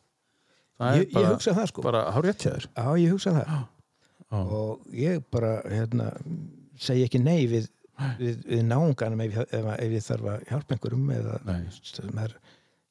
Ég- 0.76 1.08
ég 1.16 1.26
hugsa 1.30 1.54
það, 1.56 1.66
sko. 1.70 1.82
Bara 1.82 2.02
hár 2.12 2.22
rétt 2.26 2.42
þér. 2.44 2.66
Já, 2.76 2.86
ég 3.00 3.10
hugsa 3.14 3.32
það 3.32 3.46
Já. 3.48 3.60
og 4.36 4.84
ég 4.92 5.22
bara 5.32 5.62
hérna, 5.64 6.10
segi 6.78 7.04
ekki 7.06 7.20
nei 7.22 7.46
við, 7.48 7.68
við, 8.20 8.42
við 8.44 8.62
náunganum 8.68 9.22
ef, 9.24 9.38
ef, 9.48 9.64
ef 9.78 9.94
ég 9.96 10.04
þarf 10.04 10.28
að 10.34 10.44
hjálpa 10.50 10.76
einhverjum 10.76 11.10
eða 11.16 11.36
er, 11.56 12.36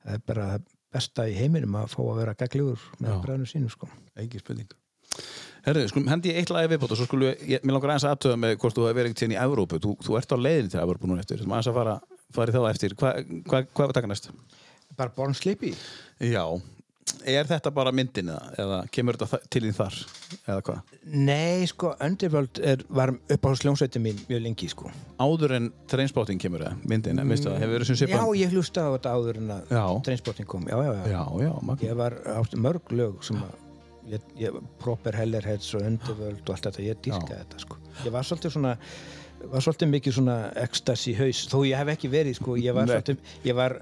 það 0.03 0.13
er 0.15 0.23
bara 0.25 0.47
það 0.55 0.65
besta 0.95 1.27
í 1.29 1.35
heiminum 1.37 1.77
að 1.81 1.93
fá 1.93 2.01
að 2.05 2.17
vera 2.21 2.35
gaglegur 2.39 2.89
með 3.03 3.21
bræðinu 3.25 3.51
sínu 3.51 3.71
sko. 3.73 3.91
Ekki 4.23 4.41
spurning. 4.41 4.75
Herðu, 5.65 5.87
skulum 5.89 6.11
hendi 6.11 6.29
ég 6.29 6.41
eitt 6.41 6.51
lagi 6.53 6.69
viðbót 6.71 6.91
og 6.93 6.99
svo 6.99 7.07
skulum 7.07 7.31
ég, 7.31 7.63
mér 7.65 7.77
langar 7.77 7.95
aðeins 7.95 8.07
aðtöða 8.09 8.37
með 8.41 8.57
hvort 8.61 8.75
þú 8.77 8.85
hefur 8.85 8.99
verið 8.99 9.15
tíðan 9.17 9.33
í 9.33 9.39
Evrópu. 9.41 9.79
Þú, 9.81 9.95
þú 10.05 10.17
ert 10.19 10.35
á 10.35 10.37
leiðin 10.37 10.69
til 10.73 10.81
Evrópu 10.83 11.09
núna 11.09 11.23
eftir. 11.23 11.41
Þú 11.41 11.49
maður 11.49 11.61
aðeins 11.61 11.71
að 11.71 11.79
fara, 11.79 11.95
fara 12.37 12.53
í 12.53 12.55
þá 12.55 12.67
eftir. 12.69 12.95
Hvað 12.99 13.21
hva, 13.49 13.61
hva 13.65 13.87
var 13.87 13.95
taka 13.97 14.11
næst? 14.11 14.29
bara 14.95 15.11
Born 15.15 15.33
Sleepy 15.33 15.73
Já. 16.19 16.61
Er 17.25 17.45
þetta 17.45 17.69
bara 17.73 17.91
myndin 17.93 18.31
eða, 18.33 18.51
eða 18.61 18.77
kemur 18.93 19.17
þetta 19.17 19.39
til 19.53 19.61
þín 19.65 19.75
þar? 19.77 19.97
Eða 20.39 20.61
hvað? 20.65 20.93
Nei, 21.13 21.65
sko, 21.69 21.91
Underworld 22.01 22.61
er, 22.65 22.81
var 22.89 23.13
upp 23.13 23.45
á 23.45 23.49
sljónsveitin 23.61 24.01
mín 24.01 24.21
mjög 24.25 24.41
lengi 24.41 24.69
sko. 24.71 24.89
Áður 25.21 25.53
en 25.59 25.67
Trainspotting 25.89 26.41
kemur 26.41 26.65
eða 26.65 26.79
myndin, 26.81 27.21
mm. 27.21 27.33
veistu 27.33 27.51
það, 27.51 27.59
hefur 27.61 27.75
verið 27.75 27.89
sem 27.91 27.99
Já, 27.99 28.01
svipan? 28.07 28.31
ég 28.41 28.55
hlusta 28.57 28.85
á 28.85 28.89
þetta 28.95 29.13
áður 29.17 29.41
en 29.41 29.53
að 29.57 29.75
Já. 29.77 29.83
Trainspotting 30.07 30.49
kom 30.49 30.65
Já, 30.69 30.77
já, 30.81 30.91
já, 30.95 31.03
Já, 31.13 31.21
já, 31.45 31.51
magna. 31.61 31.89
Ég 31.89 31.99
var 32.01 32.17
átt 32.35 32.57
mörg 32.65 32.95
lög 32.97 33.21
sem 33.29 33.37
að 33.41 33.53
ég, 34.15 34.31
ég, 34.41 34.57
Proper 34.81 35.19
Hellerheads 35.21 35.75
og 35.77 35.85
Underworld 35.85 36.41
og 36.41 36.55
allt 36.57 36.69
þetta, 36.71 36.87
ég 36.89 37.05
dýrka 37.05 37.37
þetta 37.43 37.61
sko. 37.67 37.77
Ég 38.01 38.17
var 38.17 38.25
svolítið 38.25 38.57
svona 38.57 38.73
var 39.51 39.61
svolítið 39.65 39.91
mikið 39.93 40.15
svona 40.17 40.37
ecstasy 40.63 41.13
haus 41.17 41.43
þó 41.51 41.59
ég 41.67 41.77
hef 41.81 41.91
ekki 41.95 42.09
verið 42.13 42.35
sko, 42.39 42.55
ég 42.61 42.73
var 42.77 42.87
svolítið 42.89 43.17
ég 43.49 43.55
var 43.57 43.77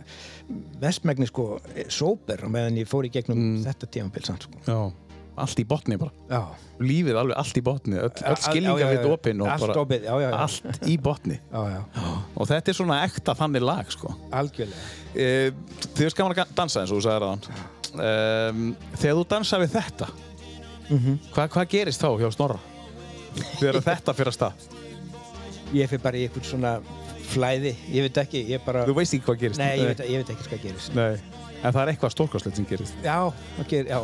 vestmægni 0.81 1.27
sko 1.29 1.47
sober 1.89 2.43
á 2.43 2.47
meðan 2.51 2.77
ég 2.81 2.89
fór 2.89 3.07
í 3.07 3.11
gegnum 3.13 3.39
Mm. 3.43 3.63
þetta 3.65 3.89
tímabil 3.91 4.25
samt 4.25 4.43
sko 4.49 4.59
Já. 4.67 4.91
Allt 5.35 5.57
í 5.57 5.63
botni 5.65 5.95
bara. 5.97 6.11
Já, 6.29 6.43
Lífið 6.79 7.15
alveg 7.17 7.37
allt 7.41 7.57
í 7.57 7.61
botni. 7.65 7.95
Öll, 7.97 8.11
öll 8.29 8.35
skilningar 8.37 8.91
við 8.93 9.07
opinn 9.09 9.39
og 9.41 9.47
Allt 9.49 9.77
opið, 9.81 10.03
já, 10.05 10.13
já, 10.21 10.27
já, 10.29 10.35
allt 10.37 10.83
í 10.85 10.97
botni. 11.01 11.39
já, 11.53 11.61
já, 11.73 11.79
Og 12.37 12.47
þetta 12.51 12.69
er 12.69 12.77
svona 12.77 12.99
ekta 13.07 13.33
þannig 13.39 13.65
lag, 13.65 13.89
sko. 13.89 14.13
algjörlega 14.29 15.17
e, 15.17 15.49
Þið 15.95 16.03
veist 16.05 16.19
gaman 16.19 16.37
að 16.37 16.53
dansa 16.53 16.83
eins 16.83 16.93
og 16.93 17.01
þú 17.01 17.05
sagðir 17.07 17.25
aðan 17.25 17.41
um, 17.97 18.61
Þegar 18.93 19.17
þú 19.17 19.25
dansa 19.33 19.59
við 19.63 19.73
þetta 19.79 20.11
Mhm. 20.93 21.17
hvað, 21.33 21.49
hvað 21.49 21.67
gerist 21.71 22.01
þá 22.03 22.09
hjá 22.19 22.29
Snorra? 22.35 22.59
Þegar 23.57 23.81
þetta 23.81 24.13
fyrir 24.13 24.29
að 24.29 24.35
stað 24.37 24.65
Ég 25.73 25.89
fyrir 25.89 26.03
bara 26.03 26.19
í 26.19 26.25
eitthvað 26.27 26.49
svona 26.51 26.73
flæði, 27.33 27.71
ég 27.93 28.05
veit 28.05 28.17
ekki, 28.21 28.43
ég 28.53 28.61
bara 28.65 28.83
Þú 28.85 28.95
veist 28.99 29.15
ekki 29.17 29.25
hvað 29.25 29.39
gerist. 29.41 29.61
Nei, 29.61 29.71
ég 29.79 29.89
veit, 29.89 30.03
ég 30.11 30.21
veit 30.21 30.33
ekki 30.35 30.49
hvað 30.51 30.61
gerist. 30.67 30.93
Nei. 30.97 31.15
En 31.63 31.71
það 31.71 31.79
er 31.85 31.91
eitthvað 31.93 32.11
stórkostlegt 32.11 32.57
sem 32.59 32.65
gerist. 32.67 32.97
Já, 33.05 33.15
það 33.57 33.69
ger, 33.71 33.87
já. 33.87 33.99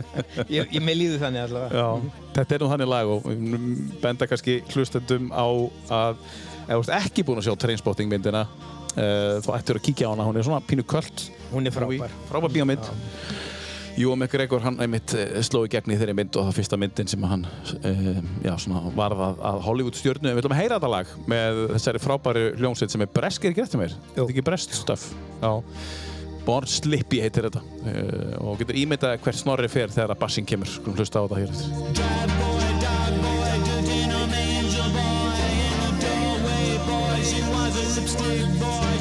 Ég, 0.56 0.70
ég 0.72 0.80
með 0.82 0.96
líðu 0.96 1.18
þannig 1.20 1.42
allavega. 1.44 1.82
Já, 1.82 2.22
þetta 2.38 2.56
er 2.56 2.62
nú 2.64 2.70
þannig 2.72 2.90
lag 2.94 3.10
og 3.12 3.26
benda 4.02 4.28
kannski 4.30 4.54
hlustendum 4.72 5.28
á 5.28 5.44
að 5.92 6.22
ef 6.22 6.72
þú 6.72 6.80
ert 6.80 6.94
ekki 7.02 7.26
búin 7.28 7.42
að 7.42 7.50
sjá 7.50 7.56
Trainspotting 7.66 8.08
myndina 8.10 8.46
uh, 8.48 9.36
þá 9.44 9.50
ættir 9.58 9.76
að 9.78 9.84
kíkja 9.90 10.08
á 10.08 10.12
hana, 10.14 10.24
hún 10.30 10.40
er 10.40 10.46
svona 10.48 10.62
pínu 10.64 10.86
kvöld 10.88 11.26
Hún 11.52 11.68
er 11.68 11.74
frábær. 11.76 12.14
frábær 12.30 12.54
bíómynd 12.54 12.88
Jú, 13.92 14.14
McGregor, 14.16 14.62
hann 14.64 14.78
einmitt 14.80 15.12
eh, 15.18 15.42
sló 15.44 15.66
í 15.66 15.70
gegn 15.72 15.92
í 15.92 15.98
þeirri 16.00 16.14
mynd 16.16 16.36
og 16.40 16.46
það 16.48 16.56
fyrsta 16.56 16.78
myndin 16.80 17.10
sem 17.10 17.26
hann 17.28 17.44
uh, 17.44 18.22
já, 18.40 18.54
svona 18.64 18.80
varð 18.96 19.20
að, 19.26 19.42
að 19.50 19.58
Hollywood 19.66 19.98
stjörnu 19.98 20.32
við 20.32 20.40
ætlum 20.40 20.54
að 20.56 20.62
heyra 20.62 20.78
þetta 20.78 20.92
lag 20.94 21.12
með 21.28 21.60
þessari 21.74 22.00
frábæri 22.00 22.46
hljómsveit 22.56 22.94
sem 22.94 23.04
er 23.04 23.12
bresk, 23.12 23.44
er 23.44 23.52
ekki 23.52 23.66
hjá 23.68 23.82
mér? 23.82 23.98
Þetta 24.14 24.24
er 24.24 24.32
ekki 24.32 24.46
brest 24.48 24.78
stöf 24.80 25.10
Já. 25.42 25.52
Born 26.46 26.66
Slippy 26.66 27.20
heitir 27.22 27.46
þetta 27.50 27.62
uh, 27.62 28.34
og 28.42 28.58
getur 28.62 28.80
ímyndað 28.80 29.20
hvert 29.22 29.38
snorri 29.38 29.70
fer 29.70 29.92
þegar 29.92 30.16
að 30.16 30.22
bassing 30.24 30.48
kemur. 30.48 30.70
Skulum 30.70 30.98
hlusta 30.98 31.22
á 31.22 31.24
þetta 31.28 31.42
hér 31.42 31.52
eftir. 31.52 31.68
Snorri, 31.76 32.80
það 38.18 38.40
er 38.40 38.72
nú 38.72 38.91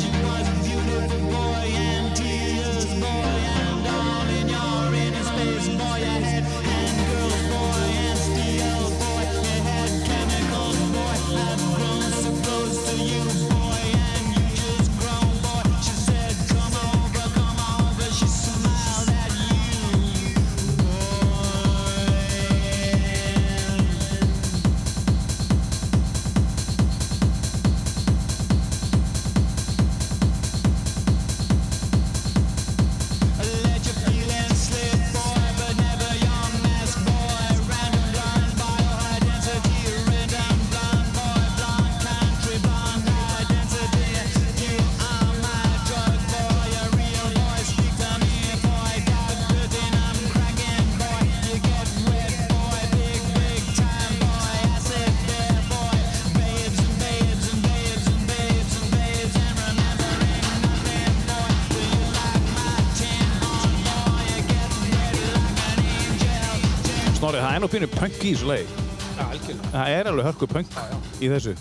pínu 67.81 67.97
punk 67.97 68.17
í 68.21 68.31
þessu 68.35 68.49
leið 68.49 68.73
Já, 69.11 69.23
algjörlega. 69.25 69.69
Það 69.73 69.91
er 69.95 70.09
alveg 70.11 70.27
hörku 70.27 70.47
punk 70.49 70.75
í 71.21 71.29
þessu. 71.29 71.53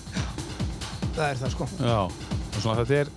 Það 1.16 1.24
er 1.26 1.40
það 1.40 1.52
sko. 1.54 1.66
Já, 1.80 1.98
og 2.06 2.58
svona 2.60 2.76
þetta 2.82 2.98
er 3.00 3.12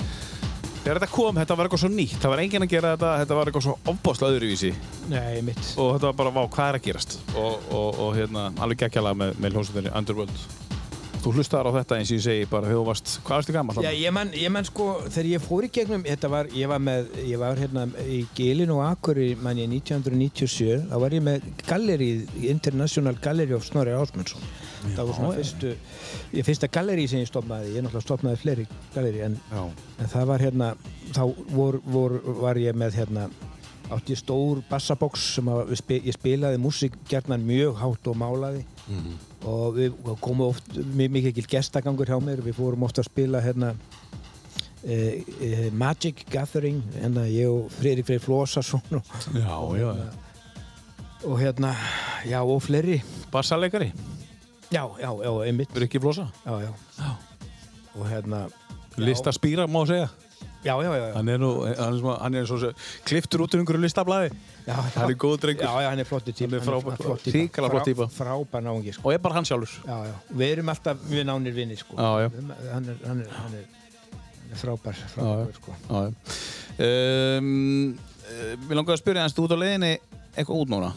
Þegar 0.84 0.98
þetta 1.00 1.08
kom, 1.14 1.38
þetta 1.40 1.56
var 1.56 1.68
eitthvað 1.70 1.80
svo 1.80 1.90
nýtt. 1.94 2.16
Það 2.20 2.32
var 2.34 2.42
enginn 2.44 2.66
að 2.66 2.72
gera 2.74 2.90
þetta, 2.92 3.12
þetta 3.22 3.36
var 3.38 3.50
eitthvað 3.50 3.64
svo 3.64 3.76
ofbáslega 3.94 4.34
öðruvísi. 4.34 4.72
Nei, 5.14 5.38
mitt. 5.48 5.62
Og 5.80 5.94
þetta 5.94 6.10
var 6.10 6.18
bara, 6.20 6.34
vá, 6.36 6.42
hvað 6.58 6.72
er 6.74 6.78
að 6.80 6.84
gerast? 6.90 7.16
Og, 7.40 7.70
og, 7.72 8.02
og 8.04 8.10
hérna, 8.18 8.44
alveg 8.60 8.82
geggjala 8.82 9.14
með, 9.16 9.32
með 9.40 9.56
hljómsveitinni 9.56 9.94
Underworld 9.96 10.44
Þú 11.24 11.32
hlustaðar 11.38 11.70
á 11.72 11.76
þetta 11.78 11.98
eins 12.02 12.10
og 12.12 12.18
ég 12.18 12.24
segi 12.26 12.48
bara, 12.52 12.68
þú 12.68 12.82
varst, 12.84 13.14
hvað 13.24 13.38
varstu 13.38 13.54
gammal? 13.56 13.76
Já, 13.86 13.94
ég 13.96 14.12
man, 14.12 14.32
ég 14.36 14.52
man 14.52 14.66
sko, 14.68 14.88
þegar 15.06 15.30
ég 15.30 15.46
fór 15.46 15.64
í 15.64 15.70
gegnum, 15.72 16.04
þetta 16.04 16.32
var, 16.34 16.50
ég 16.52 16.68
var 16.68 16.82
með, 16.84 17.14
ég 17.30 17.40
var 17.40 17.62
hérna 17.62 17.86
í 18.04 18.18
Gilin 18.36 18.74
og 18.76 18.82
Akuri, 18.90 19.30
man 19.40 19.62
ég 19.62 19.72
1997, 19.72 20.90
þá 20.92 20.98
var 21.06 21.16
ég 21.16 21.24
með 21.24 21.48
galleri, 21.64 22.10
International 22.52 23.16
Gallery 23.24 23.56
of 23.56 23.64
Snorri 23.64 23.96
Ásmundsson. 23.96 24.44
það 24.84 25.00
var 25.00 25.16
svona 25.22 25.40
fyrstu, 25.40 25.74
ég 26.36 26.50
fyrsta 26.50 26.68
galleri 26.76 27.08
sem 27.08 27.24
ég 27.24 27.32
stopnaði, 27.32 27.72
ég 27.78 27.86
náttúrulega 27.86 28.08
stopnaði 28.10 28.44
fleiri 28.44 28.68
galleri, 28.92 29.24
en, 29.30 29.40
en 29.56 30.12
það 30.12 30.30
var 30.34 30.44
hérna, 30.44 30.72
þá 31.16 31.24
vor, 31.56 31.80
vor, 31.88 32.20
var 32.44 32.60
ég 32.60 32.76
með 32.76 33.00
hérna, 33.00 33.30
átti 33.94 34.18
ég 34.18 34.20
stór 34.20 34.60
bassabox 34.68 35.38
sem 35.38 35.48
að 35.52 35.72
ég 36.04 36.16
spilaði 36.16 36.60
músík 36.60 37.00
gerðnan 37.08 37.48
mjög 37.48 37.80
hátt 37.80 38.12
og 38.12 38.20
málaði 38.20 38.66
og 39.46 39.76
við 39.76 39.94
komum 40.22 40.48
oft 40.50 40.76
mi- 40.96 41.10
mikið 41.12 41.32
ekki 41.34 41.46
gestagangur 41.58 42.08
hjá 42.08 42.20
mér. 42.24 42.42
Við 42.46 42.56
fórum 42.60 42.84
ofta 42.88 43.02
að 43.04 43.10
spila 43.10 43.42
hérna 43.44 43.74
e, 44.84 45.24
e, 45.42 45.70
Magic 45.72 46.26
Gathering 46.32 46.82
hérna 46.96 47.26
ég 47.28 47.50
og 47.52 47.70
Freyrik 47.80 48.06
Freyr 48.08 48.20
Flósarsson 48.24 48.82
og, 49.00 49.06
já, 49.36 49.58
já. 49.80 49.94
og 51.26 51.38
hérna 51.40 51.76
já 52.28 52.42
og 52.44 52.62
fleiri. 52.64 53.02
Bassaleikari, 53.32 53.92
já, 54.72 54.84
já, 55.02 55.10
já, 55.24 55.32
einmitt. 55.46 55.76
Ekki 55.78 56.00
flosa? 56.00 56.28
Já, 56.46 56.60
já. 56.68 56.74
og 57.96 58.08
hérna 58.10 58.48
já, 58.98 59.06
Listaspýra, 59.06 59.68
má 59.68 59.86
segja 59.88 60.10
já, 60.64 60.74
já, 60.84 60.92
já. 60.98 61.14
Hann 61.18 61.30
er 61.30 61.38
nú, 61.40 61.50
hann 61.66 61.94
er, 61.94 62.00
svona- 62.00 62.20
hann 62.24 62.36
er 62.36 62.46
svo 62.48 62.58
sem 62.60 62.74
kliftur 63.06 63.42
út 63.46 63.54
um 63.56 63.60
einhverju 63.64 63.82
listablaði 63.84 64.30
já, 64.32 64.74
já. 64.74 64.76
Hann 64.96 65.12
er 65.12 65.18
góð 65.20 65.38
drengur 65.44 65.64
já, 65.68 65.74
já, 65.84 65.90
hann 65.90 66.00
er 66.00 66.06
flotti 66.10 66.34
típa 66.34 66.50
Hann 66.50 66.60
er 66.62 66.66
frábær- 66.68 66.98
flott 67.04 67.24
típa. 67.24 67.38
hrikalega 67.38 67.72
flott 67.74 67.88
típa. 67.90 68.08
Frá- 68.08 68.18
frábær 68.24 68.62
náungi 68.64 68.94
sko. 68.94 69.08
og 69.10 69.14
er 69.14 69.20
bara 69.20 69.36
hann 69.36 69.46
sjálfur 69.46 69.70
já, 69.86 69.98
já. 70.08 70.14
við 70.34 70.52
erum 70.58 70.70
alltaf 70.74 70.98
mjög 71.10 71.26
nánir 71.32 71.54
vinni 71.54 71.76
sko. 71.78 71.96
Já, 71.98 72.12
já. 72.24 72.30
hann 72.74 72.86
er, 72.90 72.98
hann 73.08 73.20
er, 73.20 73.28
hann 73.42 73.54
er, 73.54 73.66
er 74.52 74.58
frábær, 74.58 74.96
frábær 75.16 75.54
sko. 75.60 75.76
Já, 75.90 76.00
já. 76.08 77.38
Um, 77.38 77.94
uh, 77.94 78.56
Mér 78.68 78.76
langar 78.80 78.96
að 78.98 79.02
spyrja 79.04 79.22
hans, 79.26 79.34
þú 79.38 79.46
ert 79.48 79.56
á 79.56 79.60
leiðinni 79.62 79.92
eitthvað 80.36 80.62
út 80.64 80.70
núna 80.74 80.94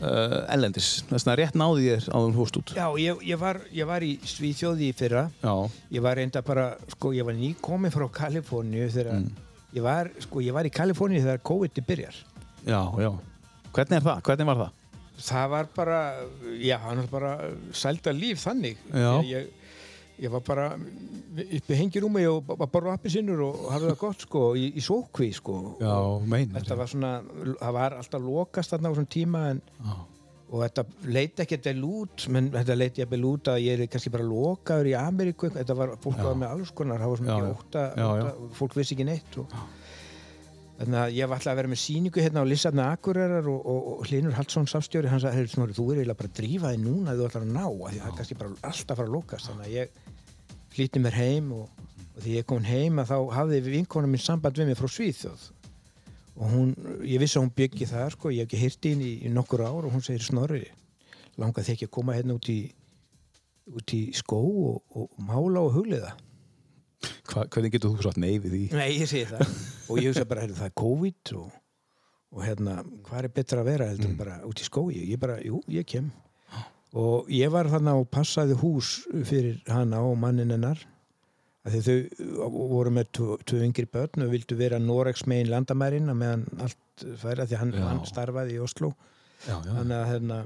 uh, 0.00 0.44
Ellendis, 0.52 0.88
þess 1.10 1.26
að 1.28 1.38
rétt 1.40 1.56
náði 1.58 1.86
þér 1.90 2.06
áður 2.12 2.26
en 2.28 2.34
þú 2.36 2.40
fórst 2.42 2.58
út 2.60 2.72
Já, 2.76 2.86
ég, 3.00 3.22
ég, 3.30 3.38
var, 3.40 3.60
ég 3.72 3.88
var 3.88 4.04
í 4.06 4.12
Svíþjóði 4.24 4.90
í 4.90 4.94
fyrra 4.96 5.26
Já, 5.42 5.54
ég 5.96 6.04
var 6.04 6.16
reynda 6.20 6.42
bara, 6.46 6.66
sko, 6.96 7.12
ég 7.16 7.26
var 7.28 7.36
nýkomin 7.38 7.94
frá 7.94 8.06
Kaliforníu 8.22 8.88
þegar 8.92 9.14
Mm. 9.16 9.30
ég 9.76 9.82
var, 9.84 10.10
sko, 10.24 10.40
ég 10.44 10.52
var 10.56 10.64
í 10.68 10.70
Kaliforníu 10.72 11.20
þegar 11.24 11.42
COVID 11.44 11.82
byrjar 11.86 12.16
já, 12.66 12.80
já 13.00 13.10
Hvernig 13.76 13.98
er 13.98 14.04
það? 14.06 14.20
Hvernig 14.24 14.46
var 14.52 14.60
það? 14.64 14.72
það 15.16 15.46
var 15.48 15.68
bara, 15.76 15.98
já, 16.60 16.76
hann 16.82 16.98
var 17.00 17.06
bara 17.12 17.30
sælda 17.72 18.12
líf 18.12 18.42
þannig 18.44 18.76
Já. 18.92 19.12
ég, 19.24 19.46
ég, 20.16 20.24
ég 20.24 20.32
var 20.32 20.40
bara 20.46 20.66
uppi 20.76 21.76
hengirúmi 21.76 22.24
og 22.30 22.42
bara 22.48 22.66
borða 22.72 22.94
appisínur 22.96 23.42
og 23.50 23.62
hafði 23.74 23.90
það 23.92 23.98
gott 24.02 24.24
sko 24.26 24.42
í, 24.56 24.66
í 24.76 24.82
sókví 24.84 25.30
sko 25.36 25.56
Já, 25.80 25.94
meinar. 26.26 26.60
þetta 26.62 26.76
var 26.80 26.92
svona, 26.92 27.14
það 27.60 27.72
var 27.78 27.96
alltaf 28.00 28.22
lokast 28.24 28.72
þarna 28.74 28.92
á 28.92 28.96
svona 28.96 29.12
tíma 29.16 29.42
en 29.52 29.60
Já. 29.84 29.94
og 30.46 30.62
þetta 30.64 30.84
leiti 31.16 31.42
ekki 31.46 31.60
vel 31.68 31.84
út 31.90 32.28
menn 32.32 32.50
þetta 32.54 32.76
leiti 32.78 33.02
ekki 33.04 33.10
vel 33.16 33.24
út 33.32 33.50
að 33.52 33.62
ég 33.66 33.80
er 33.84 33.90
kannski 33.92 34.12
bara 34.14 34.28
lokaður 34.30 34.92
í 34.92 34.96
Ameríku, 35.00 35.50
þetta 35.56 35.74
var 35.76 35.96
fólk 36.04 36.22
var 36.24 36.38
með 36.38 36.54
alls 36.56 36.70
konar, 36.72 37.02
það 37.02 37.12
var 37.14 37.22
svona 37.22 37.32
Já, 37.32 37.36
ekki 37.36 37.48
já. 37.48 37.58
óta, 37.66 37.88
Já, 37.96 38.06
já. 38.06 38.30
óta 38.30 38.54
fólk 38.60 38.78
vissi 38.80 38.94
ekki 38.96 39.08
neitt 39.10 39.40
og 39.42 39.58
þannig 40.76 40.98
að 41.00 41.14
ég 41.16 41.28
var 41.30 41.38
alltaf 41.38 41.52
að 41.54 41.56
vera 41.62 41.70
með 41.72 41.78
síningu 41.80 42.20
hérna 42.20 42.42
á 42.44 42.50
Lissarni 42.50 42.82
Akureyrar 42.84 43.46
og, 43.48 43.60
og, 43.64 43.86
og 43.94 44.02
Hlinur 44.10 44.34
Hallsson 44.36 44.66
safstjóri, 44.68 45.08
hann 45.08 45.22
sagði, 45.22 45.38
"Heyrðu, 45.40 45.52
Snorri, 45.54 45.72
þú 45.78 45.86
er 45.94 46.00
eiginlega 46.02 46.18
bara 46.20 46.28
að 46.28 46.36
drífa 46.36 46.72
þig 46.74 46.82
núna 46.84 47.14
að 47.14 47.22
þú 47.22 47.28
ætlar 47.30 47.46
að 47.46 47.54
ná 47.54 47.64
því 47.64 48.00
það 48.02 48.10
er 48.10 48.16
kannski 48.18 48.36
bara 48.42 48.50
alltaf 48.70 48.92
að 48.92 48.98
fara 49.00 49.08
að 49.08 49.14
lokast 49.16 49.48
þannig 49.48 49.66
að 49.66 49.72
ég 49.72 50.02
flýtti 50.76 51.02
mér 51.02 51.18
heim 51.18 51.52
og, 51.56 51.84
og 52.14 52.22
því 52.22 52.38
ég 52.38 52.48
kom 52.48 52.64
heim 52.66 53.02
að 53.02 53.12
þá 53.12 53.18
hafði 53.40 53.60
vinkona 53.66 54.10
mín 54.10 54.22
samband 54.22 54.58
við 54.60 54.70
mig 54.70 54.80
frá 54.80 54.90
Svíþjóð. 54.92 55.50
Og 56.36 56.50
hún, 56.52 56.72
ég 57.00 57.20
vissi 57.22 57.38
að 57.38 57.46
hún 57.46 57.54
byggi 57.56 57.88
það 57.88 58.10
sko, 58.12 58.32
ég 58.34 58.44
hef 58.44 58.50
ekki 58.50 58.60
hýrt 58.60 58.88
inn 58.90 59.04
í, 59.04 59.12
í 59.24 59.32
nokkur 59.32 59.64
ár 59.64 59.86
og 59.88 59.94
hún 59.94 60.04
segir 60.04 60.24
Snorri, 60.24 60.66
langar 61.40 61.64
þig 61.64 61.78
ekki 61.78 61.88
að 61.88 61.94
koma 61.96 62.16
hérna 62.16 62.36
út 62.36 62.50
í 62.52 62.60
út 63.74 63.94
í 63.96 64.02
skó 64.14 64.38
og, 64.38 64.82
og 64.94 65.22
mála 65.26 65.64
og 65.66 65.74
hugliða 65.74 66.12
Hva, 67.26 67.44
hvernig 67.50 67.72
getur 67.74 67.94
þú 67.94 68.04
sagt 68.06 68.20
nei 68.22 68.36
við 68.40 68.52
því? 68.52 68.60
Nei, 68.78 68.90
ég 68.96 69.08
segi 69.10 69.26
það. 69.28 69.50
Og 69.90 69.98
ég 70.00 70.10
hugsa 70.10 70.26
bara, 70.28 70.44
heyrðu, 70.44 70.56
það 70.60 70.68
er 70.68 70.74
COVID 70.80 71.32
og, 71.36 71.56
og 72.34 72.44
hérna, 72.46 72.76
hvað 73.06 73.18
er 73.20 73.34
betra 73.36 73.62
að 73.62 73.68
vera 73.68 73.88
heldur 73.90 74.10
en 74.10 74.16
bara 74.18 74.36
út 74.46 74.62
í 74.62 74.66
skói, 74.66 74.94
ég 75.02 75.20
bara, 75.20 75.36
jú, 75.44 75.60
ég 75.70 75.86
kem 75.90 76.08
og 76.96 77.30
ég 77.32 77.50
var 77.52 77.68
þarna 77.68 77.96
og 78.00 78.06
passaði 78.14 78.56
hús 78.60 78.94
fyrir 79.28 79.58
hana 79.68 80.00
og 80.06 80.16
mannin 80.22 80.54
hennar 80.54 80.80
þau 81.66 82.48
voru 82.54 82.92
með 82.94 83.08
tvö 83.18 83.62
yngri 83.66 83.86
börn 83.90 84.22
og 84.26 84.30
vildu 84.32 84.56
vera 84.58 84.78
Noregs 84.78 85.24
megin 85.26 85.50
landamærin 85.50 86.12
að 86.12 86.20
meðan 86.20 86.44
allt 86.62 87.06
færa 87.20 87.46
því 87.50 87.58
hann, 87.60 87.72
hann 87.82 88.04
starfaði 88.06 88.54
í 88.56 88.62
Oslo 88.62 88.92
Já, 89.46 89.58
já. 89.58 89.72
þannig 89.74 89.96
að 89.98 90.06
hérna 90.12 90.36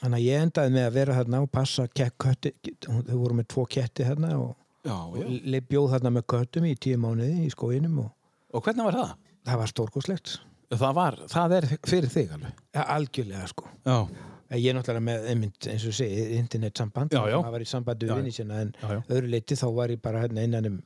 þannig 0.00 0.16
að 0.18 0.24
ég 0.26 0.42
endaði 0.46 0.72
með 0.74 0.86
að 0.88 0.96
vera 0.96 1.18
þarna 1.20 1.42
og 1.44 1.50
passa 1.54 1.84
kett, 1.88 2.16
kötti, 2.20 2.52
þau 2.86 3.18
voru 3.20 3.36
með 3.38 3.46
tvo 3.54 3.66
ketti 3.76 4.06
þarna 4.08 4.32
og, 4.40 4.54
Já, 4.86 4.96
og 4.96 5.68
bjóð 5.70 5.92
þarna 5.94 6.12
með 6.16 6.26
köttum 6.32 6.66
í 6.68 6.74
tíu 6.80 6.98
mánuði 7.02 7.46
í 7.46 7.52
skóinum 7.54 8.00
og 8.06 8.12
Og 8.56 8.62
hvernig 8.64 8.86
var 8.88 8.96
það? 8.96 9.14
það 9.46 9.60
var 9.62 9.70
stórkoslegt 9.74 10.34
Það 10.72 10.94
það 11.30 11.52
er 11.60 11.66
fyrir 11.86 12.10
þig 12.10 12.32
alveg. 12.34 12.64
ja, 12.74 12.82
algjörlega 12.96 13.46
sko 13.52 13.68
Já. 13.86 13.98
En 14.46 14.60
ég 14.60 14.68
er 14.70 14.76
náttúrulega 14.76 15.02
með, 15.08 15.24
einmitt, 15.32 15.66
eins 15.72 15.86
og 15.88 15.94
segi, 15.96 16.26
internetsamband 16.38 17.14
Já, 17.16 17.22
já. 17.32 17.38
það 17.40 17.54
var 17.56 17.64
í 17.64 17.70
sambandi 17.70 18.06
Já, 18.06 18.12
við 18.12 18.20
vinni 18.20 18.34
sína 18.36 18.60
en 18.62 18.74
Já, 18.78 18.86
já. 18.94 19.00
öðru 19.16 19.32
leiti 19.32 19.58
þá 19.58 19.66
var 19.74 19.94
ég 19.94 20.02
bara 20.04 20.22
hérna 20.22 20.44
innan 20.46 20.68
um 20.70 20.76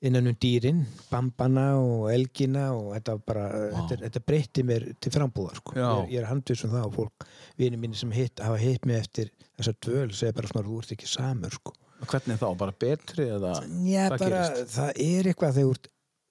innan 0.00 0.30
um 0.30 0.36
dýrin, 0.40 0.80
bambana 1.10 1.66
og 1.76 2.06
elgina 2.12 2.70
og 2.72 2.94
þetta 2.94 3.16
bara 3.28 3.44
þetta, 3.74 3.98
þetta 4.06 4.22
breytti 4.24 4.64
mér 4.64 4.86
til 4.96 5.12
frambúðar 5.12 5.60
sko. 5.60 5.74
Ég, 5.76 6.14
ég 6.14 6.22
er 6.22 6.28
handvis 6.30 6.64
um 6.64 6.72
það 6.72 6.86
og 6.88 6.94
fólk 6.96 7.26
vinni 7.60 7.80
mín 7.80 7.96
sem 7.96 8.12
hitt, 8.16 8.40
hafa 8.40 8.56
hitt 8.60 8.88
mig 8.88 8.96
eftir 9.02 9.28
þessa 9.58 9.74
dvöl, 9.84 10.08
segja 10.16 10.36
bara 10.38 10.48
svona, 10.52 10.66
þú 10.70 10.80
ert 10.80 10.94
ekki 10.96 11.10
samur 11.10 11.56
sko. 11.58 11.74
Hvernig 12.00 12.40
þá? 12.40 12.46
Bara 12.62 12.76
betri 12.80 13.28
eða? 13.28 13.52
Já, 13.84 14.06
bara, 14.14 14.30
gerist? 14.30 14.72
það 14.72 15.02
er 15.04 15.30
eitthvað 15.34 15.58
þegar 15.58 15.68
þú 15.68 15.76
ert 15.76 15.90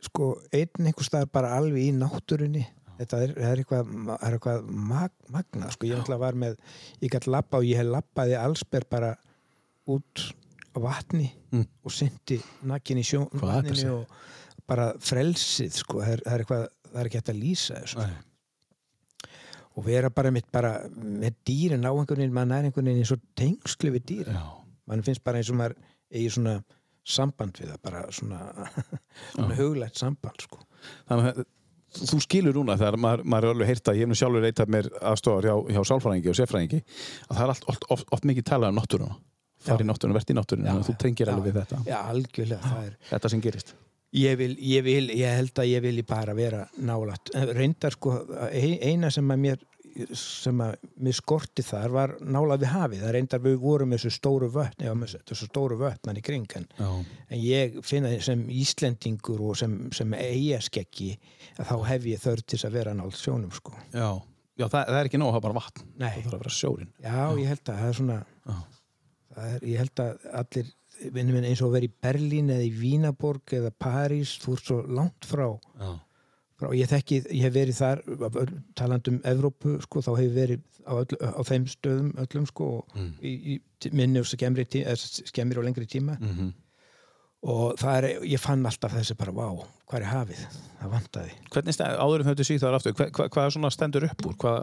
sko, 0.09 0.31
einn 0.55 0.89
einhver 0.89 1.05
staðar 1.05 1.31
bara 1.37 1.53
alveg 1.59 1.85
í 1.91 1.93
náttúrunni 1.93 2.65
þetta 2.99 3.21
er, 3.25 3.33
er 3.49 3.61
eitthvað, 3.63 3.89
er 4.19 4.35
eitthvað 4.37 4.69
mag, 4.91 5.11
magna, 5.33 5.71
sko, 5.73 5.87
ég 5.89 5.97
náttúrulega 5.99 6.23
var 6.25 6.37
með 6.45 6.57
ég 7.01 7.13
gætt 7.15 7.27
labba 7.31 7.61
og 7.61 7.67
ég 7.69 7.79
hef 7.81 7.89
labbaði 7.89 8.37
allsber 8.39 8.85
bara 8.91 9.13
út 9.89 10.25
á 10.75 10.77
vatni 10.83 11.31
Mm. 11.49 11.63
og 11.81 11.89
syndi 11.89 12.35
nakin 12.69 12.99
í 13.01 13.03
sjón 13.07 13.23
að 13.41 13.79
og 13.89 14.11
bara 14.69 14.91
frelsið, 15.01 15.71
sko, 15.81 15.97
það 16.03 16.11
er, 16.13 16.19
það 16.27 16.33
er 16.35 16.43
eitthvað 16.43 16.65
það 16.91 16.99
er 17.01 17.07
ekki 17.09 17.17
hægt 17.17 17.31
að 17.33 17.39
lýsa 17.41 17.77
þessu 17.79 18.03
Nei. 18.03 18.17
og 19.73 19.85
vera 19.87 20.09
bara 20.13 20.31
mitt 20.35 20.45
bara 20.53 20.71
með 20.93 21.39
dýrin 21.49 21.85
á 21.85 21.91
einhvern 21.93 22.21
veginn, 22.21 22.35
maður 22.35 22.53
er 22.59 22.67
einhvern 22.69 22.89
veginn 22.89 23.01
eins 23.01 23.13
og 23.15 23.23
tengslu 23.39 23.91
við 23.95 24.05
dýrin 24.11 24.37
Já. 24.37 24.45
mann 24.91 25.03
finnst 25.07 25.23
bara 25.25 25.41
eins 25.41 25.49
og 25.49 25.57
maður 25.57 25.75
eigi 26.13 26.31
svona 26.35 26.55
samband 27.09 27.57
við 27.57 27.71
það, 27.71 27.81
bara 27.87 28.03
svona, 28.13 28.69
svona 29.33 29.55
huglægt 29.57 29.97
samband 29.97 30.43
sko. 30.45 30.61
Þannig 31.09 31.29
að 31.31 31.45
þú 31.95 32.19
skilur 32.25 32.53
núna 32.59 32.75
þegar 32.79 32.97
maður, 33.01 33.23
maður 33.25 33.47
er 33.49 33.55
alveg 33.55 33.67
heyrt 33.71 33.89
að 33.91 33.97
ég 33.99 34.05
hef 34.05 34.11
nú 34.11 34.17
sjálfur 34.19 34.45
reytað 34.45 34.71
mér 34.75 34.89
aðstofar 35.11 35.47
hjá, 35.49 35.55
hjá 35.73 35.81
sálfræðingi 35.89 36.29
og 36.31 36.37
sérfræðingi 36.39 36.79
að 36.83 37.35
það 37.35 37.43
er 37.45 37.53
allt, 37.55 37.67
oft, 37.73 37.85
oft, 37.95 38.07
oft 38.17 38.27
mikið 38.29 38.47
talað 38.51 38.73
um 38.73 38.79
náttúruna. 38.81 39.17
Í 39.59 39.85
náttúruna, 39.89 40.15
verðt 40.15 40.29
í 40.31 40.35
náttúruna 40.37 40.75
þú 40.87 40.93
tengir 41.01 41.27
já. 41.27 41.33
alveg 41.35 41.53
við 41.53 41.61
þetta. 41.63 41.79
Já, 41.89 41.97
algjörlega, 42.13 42.73
er 42.85 42.93
þetta 43.09 43.31
sem 43.33 43.41
gerist. 43.43 43.73
Ég 44.15 44.37
vil, 44.39 44.53
ég 44.65 44.85
vil, 44.85 45.09
ég 45.13 45.35
held 45.37 45.59
að 45.61 45.67
ég 45.69 45.83
vil 45.85 45.99
bara 46.07 46.33
vera 46.33 46.63
nálægt, 46.81 47.29
reyndar 47.53 47.93
sko 47.93 48.15
ein- 48.49 48.79
eina 48.81 49.11
sem 49.13 49.27
að 49.29 49.43
mér 49.43 49.59
sem 50.17 50.61
að 50.63 50.75
mér 51.03 51.15
skorti 51.17 51.63
þar 51.65 51.93
var 51.95 52.13
nálægt 52.21 52.63
við 52.63 52.71
hafið, 52.73 53.03
það 53.03 53.13
reyndar 53.15 53.43
við 53.43 53.57
vorum 53.63 53.91
með 53.91 54.01
þessu 54.03 54.15
stóru 54.15 54.49
vötn, 54.53 54.85
eða 54.85 54.95
með 54.99 55.13
þessu 55.29 55.49
stóru 55.49 55.77
vötnan 55.79 56.19
í 56.19 56.23
kring 56.25 56.55
en, 56.59 56.67
Já. 56.79 56.89
en 57.29 57.43
ég 57.43 57.77
finna 57.87 58.11
sem 58.25 58.43
Íslendingur 58.53 59.43
og 59.49 59.59
sem, 59.59 59.77
sem 59.95 60.15
eigaskeggi 60.17 61.11
að 61.57 61.71
þá 61.71 61.75
hef 61.91 62.09
ég 62.13 62.23
þörf 62.25 62.45
til 62.47 62.61
að 62.63 62.79
vera 62.79 62.95
nálægt 62.97 63.21
sjónum 63.21 63.53
sko 63.55 63.75
Já. 63.93 64.09
Já, 64.59 64.65
það, 64.67 64.81
það 64.89 64.97
er 64.99 65.07
ekki 65.09 65.21
nóg 65.21 65.29
að 65.31 65.37
hafa 65.37 65.45
bara 65.47 65.59
vatn 65.61 65.87
Nei. 65.95 66.09
það 66.09 66.25
þarf 66.25 66.33
að 66.33 66.43
vera 66.43 66.57
sjórin 66.57 66.91
Já, 66.99 67.21
ég 67.39 67.53
held 67.53 67.63
að 67.63 67.79
það 67.79 67.87
er 67.89 67.97
svona 68.01 68.19
Já. 68.19 68.59
það 69.35 69.53
er, 69.53 69.65
ég 69.71 69.83
held 69.83 70.03
að 70.05 70.29
allir 70.43 70.75
eins 70.99 71.61
og 71.63 71.71
vera 71.71 71.87
í 71.87 71.93
Berlín 72.03 72.49
eða 72.51 72.65
í 72.67 72.71
Vínaborg 72.75 73.53
eða 73.55 73.71
París, 73.71 74.35
þú 74.43 74.55
ert 74.57 74.65
svo 74.67 74.79
langt 74.87 75.27
frá, 75.27 75.45
Já. 75.79 75.91
Frá 76.59 76.71
ég 76.75 76.89
þekki, 76.91 77.21
ég 77.31 77.45
hef 77.47 77.53
verið 77.55 77.77
þar 77.79 78.01
taland 78.75 79.07
um 79.11 79.19
Evrópu, 79.31 79.77
sko, 79.85 80.01
þá 80.05 80.09
hef 80.17 80.25
ég 80.27 80.33
verið 80.35 80.63
á, 80.83 80.93
öll, 80.99 81.19
á 81.23 81.41
þeim 81.47 81.67
stöðum 81.71 82.09
öllum, 82.25 82.47
sko 82.49 82.69
og 82.79 82.95
Mm. 82.99 83.11
í, 83.23 83.33
í 83.55 83.91
minni 83.95 84.19
og 84.19 84.25
eða 84.27 84.95
skemmri 84.99 85.57
og 85.61 85.65
lengri 85.69 85.87
tíma 85.87 86.17
Mm 86.19 86.51
og 87.39 87.77
það 87.79 87.97
er, 88.03 88.05
ég 88.27 88.41
fann 88.43 88.65
alltaf 88.67 88.91
þessi 88.91 89.15
bara, 89.15 89.31
vá, 89.31 89.45
hvað 89.87 90.01
er 90.01 90.07
hafið 90.11 90.39
það 90.81 90.89
vantaði. 90.91 91.35
Hvernig 91.53 91.75
stað, 91.77 91.93
áður 92.03 92.19
en 92.23 92.27
þetta 92.33 92.45
síðan 92.49 92.75
aftur 92.75 92.95
hvað, 92.97 93.11
hvað, 93.15 93.29
hvað 93.35 93.51
svona 93.55 93.69
stendur 93.71 94.05
upp 94.09 94.25
úr 94.27 94.35
hvað, 94.43 94.57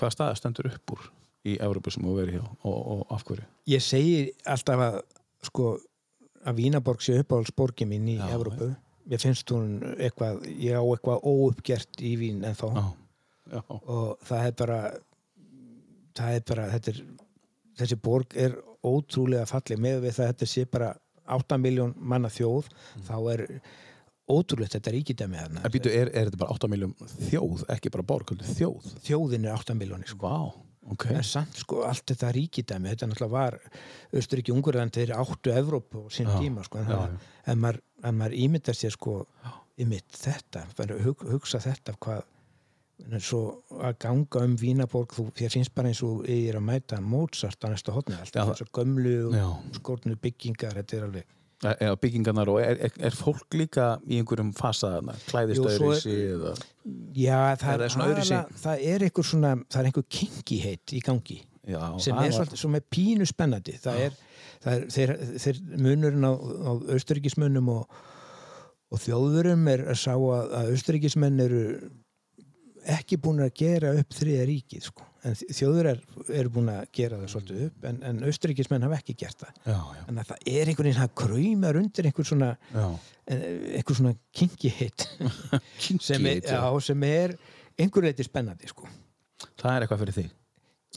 hvað 0.00 0.14
staða 0.16 0.38
stendur 0.40 0.70
upp 0.72 0.94
úr 0.96 1.04
í 1.46 1.54
Evrópu 1.62 1.92
sem 1.94 2.02
þú 2.02 2.16
verið 2.18 2.40
hjá 2.40 2.42
og, 2.66 2.80
og 2.96 3.14
af 3.14 3.22
hverju 3.28 3.46
Ég 3.70 3.84
segi 3.86 4.16
alltaf 4.42 4.82
að 4.88 4.98
sko 5.46 5.68
að 6.50 6.58
Vínaborg 6.58 7.04
sé 7.06 7.14
uppáhaldsborgi 7.22 7.86
mín 7.86 8.08
í 8.10 8.18
Já, 8.18 8.26
Evrópu. 8.34 8.72
Mér 9.10 9.22
finnst 9.22 9.50
hún 9.50 9.80
eitthvað, 9.96 10.44
ég 10.54 10.78
á 10.78 10.84
eitthvað 10.86 11.24
óuppgert 11.26 12.02
í 12.06 12.14
Vín 12.20 12.44
en 12.46 12.54
þá 12.54 12.66
og 13.50 14.20
það 14.22 14.44
er 14.46 14.56
bara 14.60 14.80
það 16.14 16.36
er 16.36 16.44
bara, 16.46 16.66
þetta 16.76 16.92
er 16.92 17.00
þessi 17.80 17.98
borg 18.04 18.36
er 18.38 18.56
ótrúlega 18.86 19.46
falleg. 19.50 19.80
Með 19.80 20.04
við 20.04 20.16
það 20.16 20.26
að 20.26 20.32
þetta 20.34 20.50
sé 20.52 20.66
bara 20.70 20.90
8 21.30 21.58
miljón 21.62 21.94
manna 21.98 22.30
þjóð 22.32 22.70
þá 23.06 23.14
er 23.34 23.44
ótrúlegt 24.30 24.76
þetta 24.76 24.94
ríkidæmi 24.94 25.38
er, 25.90 26.10
er 26.14 26.30
þetta 26.30 26.42
bara 26.44 26.56
8 26.56 26.70
miljón 26.70 26.94
þjóð, 27.28 27.64
ekki 27.74 27.92
bara 27.94 28.06
borg, 28.06 28.34
þjóð? 28.54 28.90
þjóðin 29.06 29.46
er 29.48 29.56
8 29.56 29.76
miljónir 29.78 30.10
sko. 30.10 30.30
Vá, 30.30 30.69
ok. 30.94 31.06
en 31.14 31.26
samt 31.26 31.62
sko 31.62 31.84
allt 31.88 32.04
þetta 32.10 32.32
ríkidæmi 32.36 32.92
þetta 32.92 33.10
náttúrulega 33.10 33.34
var 33.34 33.58
Östuríki 34.20 34.54
Ungurland 34.54 34.94
þeir 34.96 35.14
áttu 35.16 35.54
Evrópu 35.54 36.06
á 36.06 36.08
sín 36.12 36.30
tíma 36.38 36.64
sko, 36.66 36.82
en 36.82 36.90
það, 36.90 37.16
en 37.46 37.62
maður, 37.62 37.80
en 38.04 38.20
maður 38.20 38.36
ímyndar 38.44 38.78
sér 38.78 38.94
sko 38.94 39.20
ymmit 39.80 40.20
þetta, 40.20 40.66
hug, 41.04 41.24
hugsa 41.30 41.62
þetta 41.62 41.96
hvað 42.00 42.26
svo 43.24 43.40
að 43.80 43.98
ganga 44.02 44.44
um 44.44 44.54
Vínaborg 44.60 45.14
þú, 45.16 45.26
þér 45.36 45.54
finnst 45.54 45.72
bara 45.74 45.90
eins 45.90 46.02
og 46.04 46.24
ég 46.28 46.50
er 46.50 46.58
að 46.58 46.66
mæta 46.66 47.00
Mozart 47.00 47.64
á 47.64 47.72
næsta 47.72 47.94
hotni 47.96 48.18
alltaf 48.18 48.52
þessar 48.52 48.72
gömlu 48.76 49.14
og 49.30 49.76
skortnu 49.78 50.18
byggingar 50.20 50.76
þetta 50.80 50.98
er 50.98 51.06
alveg 51.08 51.36
Eða 51.60 51.96
byggingarnar 52.00 52.48
og 52.48 52.56
er, 52.62 52.78
er, 52.86 52.92
er 53.04 53.12
fólk 53.12 53.52
líka 53.52 53.90
í 54.08 54.16
einhverjum 54.22 54.54
fasa 54.56 54.94
þarna, 54.94 55.12
klæðist 55.28 55.58
Jú, 55.60 55.64
svo 55.74 55.90
er- 55.92 55.98
öðruvísi 55.98 56.14
eða... 56.36 56.52
já, 57.20 57.40
það 57.60 57.74
er, 57.74 57.82
er 57.84 57.92
svona 57.92 58.06
aðalega- 58.06 58.60
það 58.62 58.84
er 58.94 59.04
einhver 59.04 59.26
svona 59.28 59.50
það 59.66 59.80
er 59.82 59.88
einhver 59.90 60.06
kinkiheit 60.16 60.94
í 60.96 61.02
gangi 61.04 61.36
Já, 61.68 61.82
sem 62.00 62.16
er 62.16 62.32
var- 62.38 62.56
sem 62.56 62.74
er 62.78 62.86
pínu 62.96 63.26
spennandi. 63.28 63.74
Það 63.84 63.98
er, 64.06 64.14
það 64.64 64.72
er 64.78 64.86
þeir, 64.96 65.12
þeir 65.44 65.58
munurinn 65.84 66.24
á, 66.24 66.32
á 66.32 66.70
austuríkismönnum 66.96 67.68
og, 67.74 68.00
og 68.90 69.02
þjóðurum 69.04 69.68
er 69.74 69.84
að 69.92 70.00
sá 70.00 70.14
að 70.16 70.56
austuríkismenn 70.72 71.44
eru 71.44 71.60
ekki 72.96 73.20
búin 73.20 73.44
að 73.44 73.52
gera 73.60 73.92
upp 74.00 74.16
þriða 74.16 74.48
ríkið 74.48 74.88
sko. 74.88 75.04
En 75.28 75.34
þjóður 75.40 75.88
er, 75.92 76.00
er 76.40 76.48
búin 76.52 76.70
að 76.72 76.82
gera 76.96 77.18
það 77.20 77.32
svolítið 77.34 77.62
upp 77.68 77.86
en, 77.90 77.98
en 78.10 78.22
austuríkismenn 78.30 78.86
hafa 78.86 78.98
ekki 79.02 79.16
gert 79.20 79.42
það 79.44 79.60
Já, 79.72 79.78
já, 79.98 80.02
en 80.08 80.20
það 80.24 80.44
er 80.54 80.70
einhvern 80.72 80.88
veginn 80.90 81.00
það 81.02 81.14
kræmar 81.22 81.80
undir 81.82 82.08
einhver 82.10 82.28
svona 82.30 82.50
já. 82.72 82.86
einhver 83.30 83.98
svona 84.00 84.14
kinki 84.40 84.72
hit 84.80 85.06
sem, 86.00 86.26
er, 86.26 86.40
Kinky, 86.40 86.52
já, 86.52 86.62
sem 86.90 87.08
er 87.10 87.36
einhver 87.80 88.04
leiti 88.08 88.24
spennandi 88.26 88.68
sko. 88.68 88.88
Það 89.60 89.72
er 89.76 89.84
eitthvað 89.86 90.00
fyrir 90.04 90.16
þig. 90.18 90.30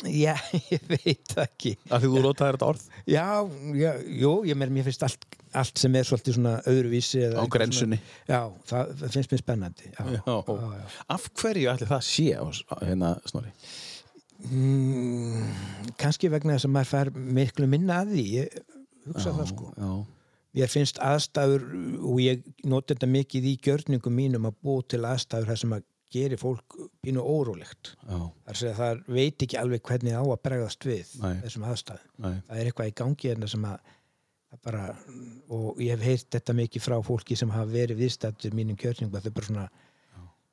Já, 0.09 0.33
ég 0.73 0.87
veit 0.89 1.33
ekki 1.37 1.75
Af 1.93 2.01
því 2.01 2.07
þú 2.15 2.21
rótaðir 2.25 2.55
þetta 2.57 2.69
orð. 2.71 2.85
Já, 3.07 3.25
já, 3.77 3.91
jú, 4.23 4.31
ég 4.49 4.57
mér, 4.57 4.71
mér 4.73 4.87
finnst 4.87 5.03
allt, 5.05 5.27
allt 5.61 5.77
sem 5.79 5.93
er 5.99 6.07
svolítið 6.09 6.39
svona 6.39 6.55
öðruvísi 6.71 7.21
Á 7.29 7.43
grensunni. 7.53 7.99
svona, 8.01 8.31
Já, 8.31 8.39
það, 8.71 8.93
það 9.03 9.13
finnst 9.19 9.35
mér 9.35 9.43
spennandi. 9.43 9.91
Af 11.13 11.27
hverju 11.39 11.69
ætli 11.75 11.87
það 11.91 12.03
sé 12.09 12.25
á 12.33 12.41
á- 12.41 12.81
hérna 12.81 13.13
snorri? 13.29 13.53
Mm, 14.51 15.45
kannski 15.99 16.31
vegna 16.31 16.57
þess 16.57 16.67
að 16.67 16.75
maður 16.75 16.91
fær 16.91 17.13
miklu 17.39 17.69
minna 17.71 18.01
að 18.03 18.13
því 18.17 18.25
ég 18.33 18.59
hugsa 19.07 19.31
það 19.31 19.49
sko 19.53 19.71
Já. 19.77 19.93
Mér 20.53 20.69
finnst 20.69 20.99
aðstæður 21.01 21.63
og 22.05 22.19
ég 22.21 22.43
noti 22.69 22.93
þetta 22.93 23.07
mikið 23.09 23.47
í 23.49 23.53
gjörningum 23.65 24.13
mínum 24.13 24.45
að 24.45 24.59
búa 24.61 24.83
til 24.85 24.99
aðstæður 25.09 25.49
þar 25.49 25.61
sem 25.63 25.73
að 25.73 25.87
geri 26.13 26.37
fólk 26.37 26.75
pínu 27.01 27.23
órólegt. 27.25 27.95
Já. 28.05 28.19
Það 28.45 28.75
það 28.77 28.99
veit 29.15 29.45
ekki 29.47 29.57
alveg 29.57 29.81
hvernig 29.87 30.13
á 30.13 30.21
að 30.21 30.43
bregðast 30.45 30.85
við 30.85 31.15
Nei. 31.23 31.39
þessum 31.41 31.65
aðstæðum. 31.71 32.11
Nei. 32.21 32.35
Það 32.45 32.59
er 32.59 32.69
eitthvað 32.69 32.91
í 32.91 32.95
gangi 33.01 33.31
hérna 33.31 33.49
sem 33.49 33.65
að 33.65 33.93
að 34.53 34.61
bara, 34.67 34.83
og 35.49 35.81
ég 35.81 35.95
hef 35.95 36.05
heyrt 36.05 36.29
þetta 36.35 36.55
mikið 36.57 36.85
frá 36.85 36.99
fólki 37.05 37.37
sem 37.39 37.51
hafa 37.53 37.71
verið 37.73 38.03
viðstættur 38.03 38.53
mínum 38.53 38.77
gjörningum 38.77 39.17
að 39.17 39.27
þau 39.27 39.35
bara 39.39 39.49
svona 39.49 39.65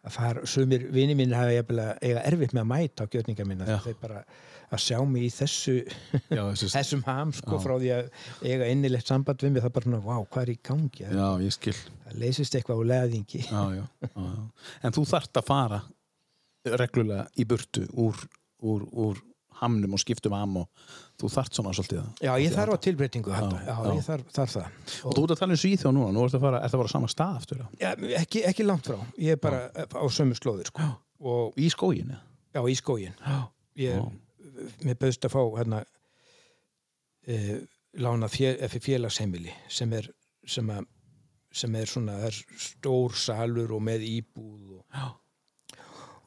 að 0.06 0.14
fara, 0.14 0.44
sumir 0.48 0.86
vini 0.94 1.14
mín 1.18 1.34
hafa 1.36 1.52
að 1.60 1.82
eiga 2.00 2.22
erfitt 2.24 2.54
með 2.56 2.62
að 2.62 2.70
mæta 2.72 3.04
á 3.04 3.10
gjörninga 3.12 3.44
mína 3.48 3.66
Já. 3.68 3.76
þau 3.84 3.94
bara 4.00 4.22
að 4.70 4.82
sjá 4.84 4.98
mig 5.04 5.26
í 5.26 5.30
þessu 5.34 5.74
Já, 6.30 6.42
þessu, 6.46 6.68
þessum 6.76 7.02
ham 7.08 7.32
sko 7.36 7.58
Já. 7.58 7.62
frá 7.66 7.74
því 7.82 7.90
að 7.96 8.10
eiga 8.46 8.68
innilegt 8.72 9.10
samband 9.10 9.44
við 9.44 9.52
mig 9.54 9.64
það 9.64 9.70
er 9.70 9.76
bara 9.76 9.88
svona, 9.88 10.02
vá, 10.06 10.16
hvað 10.30 10.44
er 10.46 10.52
í 10.54 10.58
gangi 10.70 11.04
já, 11.04 11.26
ég 11.44 11.56
skil. 11.56 11.76
það 12.06 12.20
leysist 12.24 12.56
eitthvað 12.56 12.80
á 12.80 12.84
leðingi 12.94 13.42
Já, 13.44 13.62
já, 13.76 13.84
já, 13.84 14.10
já. 14.14 14.44
En 14.86 14.96
þú 14.96 15.06
þarft 15.12 15.42
að 15.42 15.50
fara 15.50 15.82
reglulega 16.80 17.26
í 17.40 17.46
burtu 17.48 17.84
úr, 18.00 18.16
úr, 18.64 18.86
úr 18.92 19.20
hamnum 19.60 19.96
og 19.96 20.00
skiptum 20.00 20.32
ham 20.36 20.62
og 20.62 20.90
þú 21.20 21.30
þarft 21.34 21.58
svona 21.58 21.72
svolítið 21.76 22.24
já, 22.24 22.30
ég 22.40 22.54
þarf 22.56 22.74
á 22.74 22.78
tilbreytingu 22.86 23.34
ég 23.34 24.06
þarf, 24.06 24.24
þarf 24.34 24.54
það. 24.56 24.66
Og 25.04 25.14
þú 25.16 25.24
ert 25.24 25.34
að 25.34 25.42
tala 25.42 25.56
um 25.56 25.60
Svíþjóð 25.62 25.94
núna, 25.96 26.14
nú 26.16 26.24
ertu 26.24 26.38
að 26.40 26.44
fara, 26.46 26.60
ertu 26.64 26.76
að 26.78 26.82
fara 26.82 26.90
á 26.90 26.94
sama 26.94 27.10
stað 27.12 27.38
aftur 27.40 27.62
ekki, 28.20 28.42
ekki 28.50 28.66
langt 28.66 28.88
frá, 28.90 28.98
ég 29.20 29.36
er 29.36 29.42
bara 29.42 29.62
á 29.76 30.04
sömu 30.12 30.38
slóðir 30.38 30.70
sko. 30.72 30.88
og 31.20 31.60
Í 31.60 31.68
skóginu? 31.72 32.16
já, 32.54 32.60
í 32.66 32.76
skógin 32.78 33.14
Já. 33.20 33.38
ég, 33.76 34.08
mér 34.84 34.98
bauðst 35.00 35.28
að 35.28 35.34
fá 35.36 35.42
hérna 35.58 35.82
e, 37.26 37.60
lána 38.00 38.28
fjö, 38.30 38.54
félagsheimili 38.80 39.52
sem 39.68 39.92
er 39.92 40.10
sem, 40.46 40.70
er 41.76 41.90
svona 41.90 42.18
það 42.24 42.40
stór 42.58 43.16
salur 43.18 43.72
og 43.76 43.82
með 43.86 44.06
íbúð 44.08 44.78
og. 44.80 44.84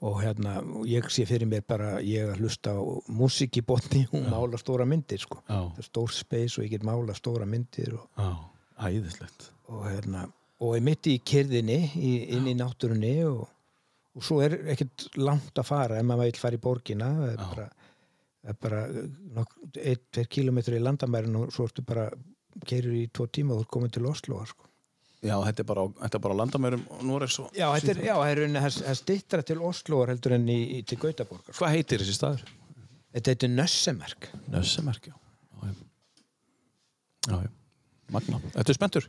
Og 0.03 0.17
hérna 0.19 0.57
ég 0.89 1.05
sé 1.13 1.23
fyrir 1.29 1.47
mér 1.47 1.63
bara 1.67 1.93
ég 2.03 2.27
að 2.33 2.41
hlusta 2.43 2.73
á 2.75 2.81
músík 3.07 3.61
í 3.61 3.63
botni 3.65 4.01
og 4.11 4.25
mála 4.27 4.59
stóra 4.59 4.83
myndir 4.89 5.21
sko. 5.23 5.39
Já. 5.47 5.61
stór 5.87 6.11
space 6.11 6.59
og 6.59 6.65
ég 6.67 6.73
get 6.75 6.83
mála 6.87 7.15
stóra 7.15 7.47
myndir 7.47 7.93
og, 7.95 8.09
Já, 8.19 8.33
æðislegt. 8.89 9.51
og 9.71 9.85
hérna 9.87 10.25
og 10.63 10.75
er 10.77 10.83
mitt 10.85 11.07
í 11.11 11.17
kyrðinni 11.23 11.77
í, 11.99 12.11
inn 12.35 12.45
í 12.51 12.55
náttúrunni 12.59 13.15
og, 13.27 13.47
og 14.15 14.23
svo 14.27 14.41
er 14.43 14.57
ekkert 14.75 15.07
langt 15.19 15.57
að 15.59 15.67
fara 15.71 15.97
ef 15.99 16.05
maður 16.07 16.29
vil 16.29 16.41
fara 16.43 16.59
í 16.59 16.63
borgina 16.67 17.09
það 17.21 17.31
er 17.31 17.39
Já. 17.39 17.47
bara, 17.55 17.69
það 18.43 18.53
er 18.53 18.59
bara 18.67 18.83
nokk, 19.39 19.57
ein, 19.79 20.03
tveir 20.11 20.29
kilometri 20.37 20.79
í 20.79 20.83
landamærin 20.83 21.39
og 21.41 21.51
svo 21.55 21.67
ertu 21.69 21.83
bara 21.87 22.09
keirur 22.67 22.93
í 22.99 23.07
tvo 23.11 23.25
tíma 23.31 23.55
og 23.55 23.63
þú 23.63 23.67
er 23.67 23.71
komin 23.77 23.95
til 23.95 24.05
Oslo 24.11 24.43
sko. 24.45 24.67
Já, 25.23 25.35
þetta 25.47 25.63
er 25.63 25.67
bara, 25.69 25.85
á- 25.87 25.95
þetta 26.03 26.19
er 26.19 26.23
bara 26.25 26.35
á 26.35 26.39
landamærum 26.41 26.81
Noregs 27.07 27.37
og 27.39 27.55
já, 27.55 27.67
þetta 27.77 27.93
er, 27.95 28.01
já, 28.09 28.15
það 28.19 28.89
er, 28.91 28.97
stittra 28.99 29.41
til 29.47 29.59
Oslo 29.63 30.01
heldur 30.09 30.35
en 30.35 30.47
í, 30.51 30.59
í, 30.77 30.83
til 30.87 30.97
Gautaborgar 30.99 31.53
sko. 31.53 31.63
Hvað 31.63 31.75
heitir 31.77 32.03
þessi 32.03 32.15
staður? 32.17 32.45
þetta 33.13 33.33
heitir 33.35 33.53
Nössemerk 33.53 34.29
Nössemerk, 34.51 35.11
já. 35.11 35.15
Já, 37.29 37.37
já. 37.39 37.49
Magna. 38.11 38.39
Þetta 38.53 38.69
er 38.73 38.77
spenntur? 38.77 39.05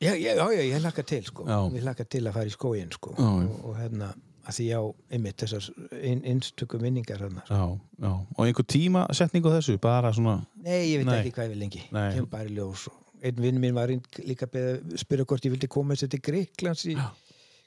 já, 0.00 0.12
já, 0.16 0.32
já, 0.36 0.60
ég 0.64 0.80
hlakka 0.80 1.02
til 1.08 1.24
sko. 1.24 1.44
Já. 1.48 1.58
ég 1.72 1.82
hlakka 1.84 2.04
til 2.04 2.26
að 2.28 2.36
fara 2.36 2.48
í 2.50 2.52
skógin 2.54 2.92
sko. 2.92 3.14
Já, 3.16 3.28
og, 3.30 3.54
og 3.70 3.78
hérna 3.80 4.10
að 4.48 4.56
því 4.56 4.66
já, 4.70 4.78
einmitt 5.12 5.42
þessar 5.42 5.66
inn, 6.00 6.20
innstöku 6.24 6.78
minningar 6.80 7.20
hérna 7.24 7.42
Já, 7.48 7.64
já. 8.00 8.12
Og 8.36 8.44
einhver 8.46 8.66
tímasetning 8.68 9.44
á 9.44 9.50
þessu? 9.56 9.76
Bara 9.82 10.12
svona... 10.16 10.38
Nei, 10.64 10.78
ég 10.92 11.02
veit 11.02 11.08
Nei. 11.10 11.18
ekki 11.20 11.32
hvað 11.36 11.48
ég 11.48 11.52
vil 11.54 11.60
lengi 11.64 11.82
Nei. 11.92 12.06
Kemur 12.16 12.30
bara 12.32 12.48
í 12.48 12.54
ljós 12.56 12.86
og 12.90 12.99
Einn 13.22 13.40
vinn 13.44 13.58
minn 13.60 13.74
var 13.76 13.90
líka 14.24 14.46
að 14.48 14.94
spyrja 15.02 15.26
hvort 15.28 15.44
ég 15.44 15.52
vildi 15.54 15.68
koma 15.70 15.96
sér 15.98 16.08
til 16.14 16.20
Greiklands 16.24 16.86
í 16.88 16.94
Já. 16.96 17.08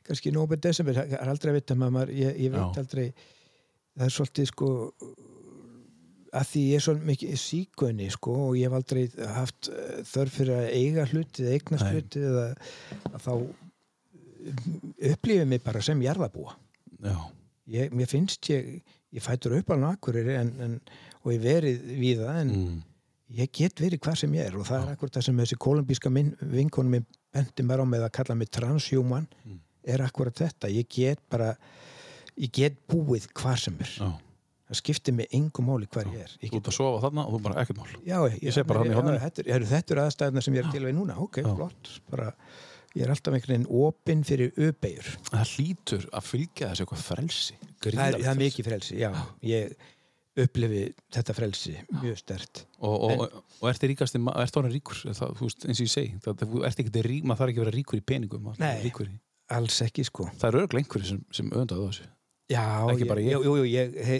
kannski 0.07 0.31
í 0.31 0.33
nómur 0.35 0.57
desember 0.61 0.97
það 0.97 1.13
er 1.19 1.29
aldrei 1.33 1.51
að 1.53 1.59
vita 1.59 1.75
maður, 1.77 2.09
ég, 2.17 2.39
ég 2.45 2.51
veit 2.55 2.63
Já. 2.63 2.81
aldrei 2.81 3.05
það 3.93 4.05
er 4.07 4.15
svolítið 4.17 4.49
sko 4.49 4.69
að 6.33 6.47
því 6.49 6.61
ég 6.65 6.79
er 6.79 6.83
svo 6.87 6.93
mikið 7.05 7.35
síkunni 7.37 8.07
sko 8.15 8.33
og 8.47 8.55
ég 8.57 8.65
hef 8.65 8.77
aldrei 8.79 9.03
haft 9.35 9.69
eh, 9.69 9.99
þörf 10.09 10.39
fyrir 10.39 10.55
að 10.63 10.71
eiga 10.79 11.05
hluti 11.11 11.43
eða 11.45 11.57
eignast 11.59 11.85
Nei. 11.85 11.91
hluti 11.93 12.23
eða 12.31 12.45
að 13.13 13.27
þá 13.27 13.33
upplifið 15.13 15.47
mig 15.53 15.61
bara 15.63 15.81
sem 15.85 16.01
jarðabúa 16.03 16.55
ég, 17.71 17.93
mér 17.95 18.09
finnst 18.11 18.49
ég 18.51 18.73
ég 19.13 19.21
fætur 19.23 19.53
upp 19.59 19.69
alveg 19.75 19.93
akkurir 19.99 20.31
en, 20.39 20.49
en, 20.65 20.73
og 21.23 21.35
ég 21.35 21.43
verið 21.45 21.85
við 22.01 22.23
það 22.25 22.41
en 22.41 22.51
Mm. 22.53 22.81
Ég 23.33 23.49
get 23.51 23.79
verið 23.81 23.99
hvað 24.03 24.17
sem 24.23 24.33
ég 24.37 24.45
er 24.49 24.57
og 24.59 24.65
það 24.67 24.83
er 24.87 24.91
akkurat 24.95 25.17
það 25.17 25.25
sem 25.27 25.37
þessi 25.43 25.57
kolumbíska 25.65 26.09
vinkonum 26.13 26.91
minn 26.97 27.05
bendi 27.33 27.63
mér 27.65 27.81
á 27.81 27.85
með 27.89 28.03
að 28.07 28.11
kalla 28.19 28.35
mig 28.35 28.49
transhuman 28.53 29.27
Mm. 29.45 29.59
er 29.85 29.99
akkurat 30.05 30.35
þetta, 30.35 30.69
ég 30.71 30.87
get 30.89 31.19
bara 31.29 31.55
ég 32.37 32.51
get 32.51 32.77
búið 32.87 33.27
hvað 33.33 33.57
sem 33.59 33.75
er 33.79 33.89
Já. 33.97 34.11
það 34.69 34.79
skiptir 34.79 35.13
mig 35.13 35.27
engum 35.33 35.65
máli 35.67 35.87
hvar 35.91 36.05
ég 36.13 36.21
er 36.23 36.31
ég 36.41 36.51
Þú 36.51 36.57
ert 36.61 36.69
að 36.71 36.77
sofa 36.77 37.01
þarna 37.07 37.25
og 37.27 37.33
þú 37.33 37.41
bara 37.43 37.61
ekkert 37.63 37.77
mál. 37.77 37.87
já, 38.05 38.17
ég, 38.29 38.39
Ég 38.43 38.53
sé 38.53 38.63
bara 38.63 38.79
þarna 38.79 38.91
í 38.91 38.93
já, 38.93 39.01
horninu. 39.01 39.19
þetta, 39.19 39.39
er- 39.39 39.91
eru 39.91 40.01
aðstæðuna 40.05 40.41
sem 40.43 40.53
ég 40.53 40.65
er 40.65 40.71
til 40.71 40.83
við 40.83 40.95
núna 40.95 41.17
ok, 41.19 41.35
Já. 41.43 41.55
flott, 41.55 41.99
bara 42.09 42.33
ég 42.95 43.01
er 43.03 43.09
alltaf 43.09 43.33
einhvern 43.33 43.53
veginn 43.65 43.67
opinn 43.69 44.23
fyrir 44.23 44.51
öbegjur 44.55 45.17
Það 45.31 45.51
hlýtur 45.53 46.09
að 46.13 46.23
fylgja 46.29 46.69
þessu 46.69 46.85
eitthvað 46.85 47.03
frelsi. 47.09 47.53
það 47.81 48.07
er, 48.07 48.19
það 48.21 48.31
er 48.31 48.41
mikið 48.45 48.65
frelsi, 48.69 48.97
já 49.01 49.11
ég 49.43 49.75
upplifi 50.39 50.83
þetta 51.13 51.33
frelsi 51.37 51.75
mjög 52.01 52.17
stert 52.17 52.63
Og, 52.79 52.95
og, 52.95 53.11
og, 53.27 53.35
og 53.61 53.69
ert 53.69 53.83
þið 53.83 53.91
orðin 54.59 54.73
ríkur, 54.77 55.03
það, 55.13 55.35
veist, 55.45 55.67
eins 55.69 55.79
og 55.79 55.85
ég 55.85 55.93
segi, 55.93 56.15
það, 56.25 56.41
þú 56.49 56.63
ert 56.67 56.81
ekki 56.83 56.93
rík, 57.11 57.27
maður 57.29 57.43
þarf 57.43 57.53
ekki 57.53 57.61
að 57.61 57.67
vera 57.67 57.75
ríkur 57.77 57.99
í 58.01 58.03
peningum. 58.13 58.49
Nei. 58.59 58.73
ríkur 58.83 59.07
í- 59.11 59.19
alls 59.53 59.77
ekki 59.85 60.05
sko 60.07 60.25
Það 60.39 60.47
eru 60.49 60.61
örglega 60.63 60.81
einhverju 60.85 61.07
sem, 61.11 61.21
sem 61.35 61.49
öndaðu 61.53 61.87
þessu. 61.91 62.09
Já, 62.51 62.63
Ekki 62.91 63.05
bara 63.07 63.21
ég. 63.23 63.31
Jú, 63.39 63.53
jú, 63.55 63.63
ég 63.71 63.93
he, 64.03 64.17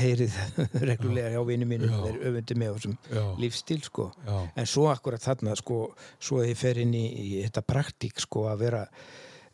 heyrið 0.00 0.36
reglulega 0.88 1.28
hjá 1.34 1.42
vinnu 1.46 1.66
mínu 1.68 1.90
þeir 1.92 2.16
öfundi 2.30 2.56
með 2.62 2.78
þessum 2.78 2.94
lífstíl 3.42 3.82
sko. 3.84 4.06
Já. 4.26 4.36
en 4.62 4.66
svo 4.70 4.86
akkurat 4.90 5.22
þarna 5.22 5.54
sko, 5.60 5.80
svo 6.18 6.40
ég 6.46 6.56
fer 6.56 6.80
inn 6.82 6.94
í, 6.96 7.04
í 7.04 7.26
þetta 7.44 7.62
praktík 7.68 8.22
sko, 8.24 8.46
að 8.52 8.62
vera, 8.64 8.80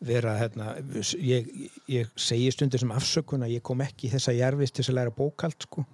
vera 0.07 0.33
hérna, 0.39 0.73
ég, 1.23 1.49
ég 1.91 2.09
segi 2.19 2.51
stundir 2.55 2.83
sem 2.83 2.91
afsökun 2.95 3.45
að 3.47 3.55
ég 3.57 3.63
kom 3.67 3.83
ekki 3.85 4.09
í 4.09 4.13
þessa 4.13 4.35
jarfist 4.37 4.77
til 4.79 4.85
að 4.89 4.97
læra 4.99 5.15
bókald 5.17 5.67
sko. 5.67 5.85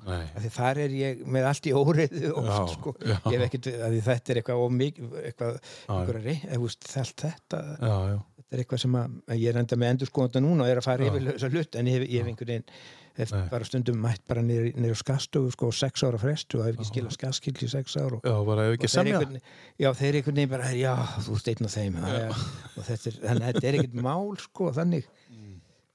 Þar 0.59 0.81
er 0.87 0.97
ég 0.97 1.23
með 1.27 1.49
allt 1.51 1.69
í 1.71 1.75
óriðu 1.77 2.33
oft, 2.35 2.49
Já, 2.49 2.73
sko. 2.77 2.95
já. 3.03 3.17
ég 3.19 3.37
hef 3.37 3.47
ekkert, 3.49 3.71
að 3.89 3.99
þetta 4.09 4.35
er 4.35 4.41
eitthvað 4.43 4.75
mikið, 4.79 5.15
eitthvað, 5.31 5.61
allt 5.93 7.25
þetta 7.25 7.63
Já, 7.79 7.97
þetta 8.39 8.57
er 8.57 8.63
eitthvað 8.65 8.81
sem 8.85 8.97
að, 8.97 9.19
ég 9.37 9.51
er 9.53 9.61
enda 9.61 9.77
með 9.81 9.93
endur 9.95 10.09
skoðanda 10.13 10.41
núna 10.45 10.65
og 10.65 10.73
er 10.73 10.81
að 10.81 10.89
fara 10.89 11.09
yfir 11.11 11.27
þessa 11.33 11.51
hlut 11.53 11.77
en 11.77 11.91
ég 11.91 11.99
hef, 11.99 12.09
ég 12.09 12.23
hef 12.23 12.31
einhvern 12.33 12.53
veginn 12.55 12.71
Nei. 13.19 13.49
bara 13.51 13.67
stundum 13.67 13.97
mætt 14.03 14.23
bara 14.31 14.43
niður, 14.47 14.95
skastofu 15.01 15.51
sko, 15.55 15.71
og 15.73 15.75
sex 15.75 16.05
ára 16.07 16.21
frestu 16.23 16.61
og 16.61 16.67
hef 16.69 16.77
ekki 16.79 16.87
skilað 16.93 17.17
skaskill 17.17 17.57
í 17.67 17.71
sex 17.73 17.97
ára 17.99 18.19
og, 18.21 18.23
Já, 18.27 18.35
bara 18.47 18.67
ef 18.69 18.75
og 18.75 18.77
ekki 18.79 18.91
semja. 18.93 19.21
já, 19.79 19.89
þeir 19.99 20.19
einhvern 20.21 20.39
veginn 20.39 20.53
bara 20.53 20.71
já, 20.79 20.93
þú 21.27 21.39
ert 21.41 21.51
einn 21.53 21.69
af 21.71 21.75
þeim 21.75 21.99
já. 21.99 22.07
Já, 22.15 22.29
og 22.79 22.87
þetta 22.87 23.11
er, 23.11 23.19
þannig 23.27 23.43
að 23.43 23.49
þetta 23.53 23.69
er 23.73 23.79
ekkert 23.81 23.99
mál 24.09 24.37
sko, 24.45 24.71
þannig 24.79 25.09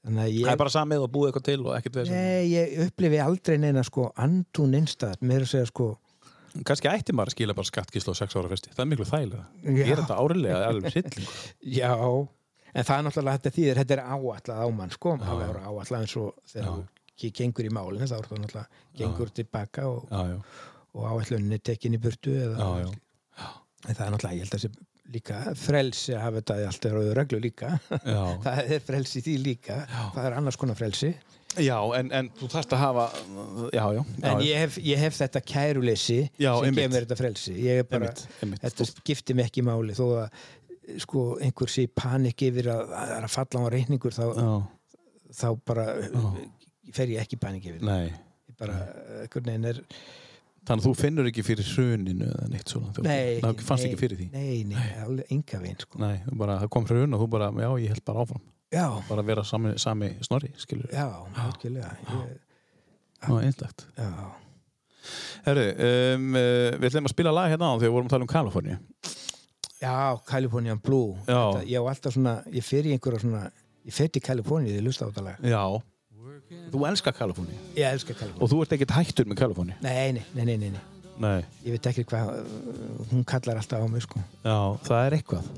þannig 0.04 0.20
að 0.20 0.28
Það 0.28 0.38
ég, 0.44 0.52
er 0.52 0.62
bara 0.66 0.76
samið 0.76 1.04
og 1.06 1.12
búið 1.16 1.30
eitthvað 1.32 1.48
til 1.48 1.60
og 1.64 1.76
ekkert 1.78 2.00
við 2.02 2.12
nei, 2.12 2.46
ég 2.52 2.74
upplifi 2.90 3.20
aldrei 3.24 3.58
neina 3.64 3.84
sko 3.88 4.10
andún 4.20 4.76
einstæð, 4.82 5.20
mér 5.24 5.42
er 5.44 5.48
að 5.48 5.54
segja 5.56 5.70
sko 5.72 5.92
Kannski 6.54 6.86
ætti 6.86 7.14
maður 7.18 7.32
að 7.32 7.34
skila 7.34 7.54
bara 7.58 7.66
skattkísla 7.66 8.14
á 8.14 8.20
sex 8.20 8.36
ára 8.38 8.50
festi. 8.52 8.70
Það 8.76 8.84
er 8.84 8.90
miklu 8.92 9.06
þægilega. 9.10 9.46
Ég 9.74 9.88
er 9.90 10.02
þetta 10.04 10.18
árilega 10.22 10.58
alveg 10.70 10.94
hryllingur. 10.94 11.40
já, 11.80 11.90
en 12.78 12.86
það 12.86 13.00
er 13.00 13.06
náttúrulega 13.08 13.40
þetta 13.40 13.52
þýðir, 13.56 13.80
þetta 13.82 13.96
er 13.96 14.02
áallað 14.06 14.62
á 14.62 14.68
mann 14.78 14.94
sko, 14.94 15.16
það 15.24 15.42
er 15.48 15.58
áallað 15.64 15.96
eins 16.04 16.14
og 16.22 16.28
þegar 16.52 16.68
Já. 16.70 16.93
Þú 17.22 17.32
gengur 17.40 17.68
í 17.70 17.74
málinu 17.74 18.08
þá 18.10 18.16
er 18.20 18.30
það 18.30 18.42
náttúrulega 18.44 18.86
gengur 19.02 19.34
tilbaka 19.42 19.86
og, 19.90 20.08
Já, 20.12 20.24
já. 20.34 20.40
og 20.94 21.06
áalluninni 21.12 21.60
tekin 21.62 21.98
í 21.98 22.02
burtu 22.02 22.34
eða, 22.34 22.58
Já, 22.58 22.88
já. 22.88 23.52
en 23.90 23.96
það 24.00 24.06
er 24.08 24.16
náttúrulega, 24.16 24.36
ég 24.40 24.48
held 24.48 24.58
að 24.60 24.66
sé 24.66 24.74
líka 25.14 25.38
frelsi 25.60 26.14
að 26.16 26.22
hafa 26.24 26.40
þetta 26.40 26.56
í 26.62 26.66
allt 26.70 26.86
er 26.88 26.94
rauðu 26.96 27.14
reglu 27.20 27.40
líka 27.44 27.70
Já. 27.92 28.22
það 28.46 28.74
er 28.78 28.84
frelsi 28.88 29.22
því 29.26 29.34
líka 29.44 29.82
það 30.16 30.26
er 30.30 30.36
annars 30.40 30.58
konar 30.62 30.80
frelsi 30.80 31.14
Já, 31.62 31.76
en, 32.00 32.08
en 32.18 32.30
þú 32.40 32.48
þarft 32.50 32.72
að 32.74 32.80
hafa, 32.82 33.04
já, 33.76 33.84
já. 33.94 34.00
já 34.24 34.30
en 34.32 34.40
ég 34.42 34.56
hef, 34.64 34.78
ég 34.82 34.98
hef 35.04 35.18
þetta 35.20 35.42
kæruleysi 35.52 36.16
Já, 36.42 36.50
sem 36.56 36.66
einmitt. 36.72 36.80
gefur 36.88 37.04
þetta 37.04 37.18
frelsi 37.20 37.54
ég 37.62 37.84
er 37.84 37.86
bara, 37.92 38.08
Einmitt, 38.10 38.40
einmitt. 38.42 38.64
þetta 38.64 38.88
skiptir 38.90 39.38
mig 39.38 39.52
ekki 39.52 39.62
máli 39.68 39.94
þó 40.00 40.06
að 40.24 40.40
sko 41.04 41.26
einhver 41.46 41.70
sé 41.76 41.86
panik 41.94 42.42
yfir 42.48 42.72
að, 42.74 42.96
að, 43.20 43.28
falla 43.36 43.62
á 43.62 43.74
reikningur 43.76 44.16
þá, 44.18 44.24
Já, 44.34 44.56
þá 45.44 45.46
bara 45.70 45.86
fer 46.92 47.08
ég 47.14 47.22
ekki 47.24 47.40
Nei. 47.88 48.10
ég 48.50 48.58
bara, 48.60 48.76
er 49.72 49.82
Þannig 50.64 50.80
að 50.80 50.88
þú 50.88 50.92
finnur 50.96 51.28
ekki 51.28 51.44
fyrir 51.44 51.66
hruninu 51.74 52.28
eða 52.32 52.46
neitt 52.48 52.70
svona. 52.72 52.94
Nei, 53.04 53.40
Það 53.44 53.64
fannst 53.68 53.84
nei, 53.84 53.90
ekki 53.92 54.00
fyrir 54.00 54.20
því. 54.22 54.28
nei, 54.32 54.64
nei, 54.64 54.86
alveg 55.04 55.32
enga 55.36 55.60
veginn 55.60 55.82
sko. 55.84 56.00
Nei, 56.00 56.14
það 56.62 56.70
kom 56.72 56.86
hrun 56.88 57.14
og 57.18 57.20
þú 57.20 57.28
bara, 57.34 57.50
já, 57.52 57.68
ég 57.84 57.92
held 57.92 58.04
bara 58.08 58.24
áfram. 58.24 58.42
já, 58.72 58.86
Bara 59.10 59.22
að 59.22 59.26
vera 59.28 59.44
sami, 59.44 59.74
sami 59.78 60.10
snorri, 60.24 60.54
skilur. 60.58 60.88
já, 60.92 61.04
algjörlega 61.36 61.92
ég, 62.00 62.40
Já, 63.24 63.28
einlegt. 63.40 63.86
já, 63.98 64.32
Herru, 65.44 65.66
um, 66.16 66.30
uh, 66.40 66.80
við 66.80 66.88
ætlum 66.90 67.08
að 67.10 67.12
spila 67.12 67.32
lag 67.36 67.52
hérna 67.52 67.68
á 67.68 67.76
þegar 67.76 67.90
við 67.90 67.96
vorum 67.98 68.08
að 68.08 68.14
tala 68.16 68.24
um 68.24 68.32
Kaliforni. 68.32 68.78
já, 69.84 69.98
Californian 70.26 70.80
Blue 70.80 71.18
Já. 71.28 71.42
Þetta, 71.44 71.66
ég 71.68 71.76
á 71.76 71.84
alltaf 71.92 72.14
svona, 72.16 72.38
ég 72.56 72.64
fer 72.64 72.88
í 72.88 72.94
einhverja 72.96 73.20
svona 73.20 73.44
ég 73.84 73.92
fer 73.94 74.08
til 74.08 74.22
Kaliforni 74.24 74.72
þegar 74.72 74.80
ég 74.80 74.88
lusta 74.88 75.06
á 75.06 75.10
þetta 75.12 75.26
lag 75.28 75.44
Já. 75.44 75.64
Þú 76.74 76.86
elskar 76.90 77.14
Kaliforni. 77.14 77.54
ég 77.78 77.86
elska 77.94 78.14
Kaliforni 78.18 78.42
Og 78.44 78.50
þú 78.50 78.62
ert 78.64 78.72
ekkert 78.78 78.96
hættur 78.98 79.26
með 79.30 79.38
Kaliforni. 79.44 79.76
nei, 79.82 80.12
nei, 80.12 80.24
nei, 80.34 80.46
nei, 80.46 80.58
nei, 80.58 80.72
nei. 81.20 81.44
Ég 81.66 81.76
veit 81.76 81.86
ekki 81.92 82.04
hvað 82.10 82.32
uh, 82.40 83.06
hún 83.12 83.24
kallar 83.30 83.60
alltaf 83.62 83.84
á 83.84 83.88
mig 83.88 84.02
sko 84.08 84.20
Já, 84.44 84.58
það 84.88 85.06
er 85.06 85.16
eitthvað. 85.20 85.52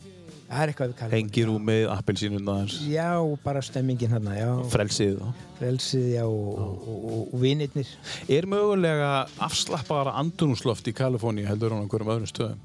það 0.50 0.60
er 0.66 0.72
eitthvað 0.74 0.90
við 0.92 0.98
Kaliforni 1.00 1.22
Hengirúmið, 1.22 1.86
appelsínundar, 1.96 2.76
já, 2.92 3.08
bara 3.46 3.62
stemmingin 3.66 4.12
hérna, 4.12 4.36
já 4.38 4.50
frelsið. 4.76 5.24
frelsið, 5.62 6.06
já, 6.18 6.26
og, 6.28 6.60
og, 6.60 6.90
og, 6.92 7.34
og 7.34 7.40
vinirnir 7.42 7.88
Er 8.28 8.46
mögulega 8.52 9.14
afslappara 9.48 10.14
andunúsloft 10.20 10.92
í 10.92 10.94
Kaliforni 10.94 11.48
heldur 11.48 11.72
hún 11.74 11.82
á 11.82 11.84
einhverjum 11.88 12.12
öðrum 12.18 12.30
stöðum? 12.30 12.60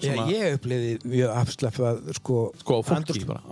Já, 0.00 0.14
Svona- 0.14 0.30
ég 0.32 0.54
upplifði 0.56 0.92
mjög 1.04 1.34
afslappað 1.42 1.98
sko, 2.16 2.36
Sko, 2.62 2.78
fólki 2.88 3.26
bara. 3.28 3.42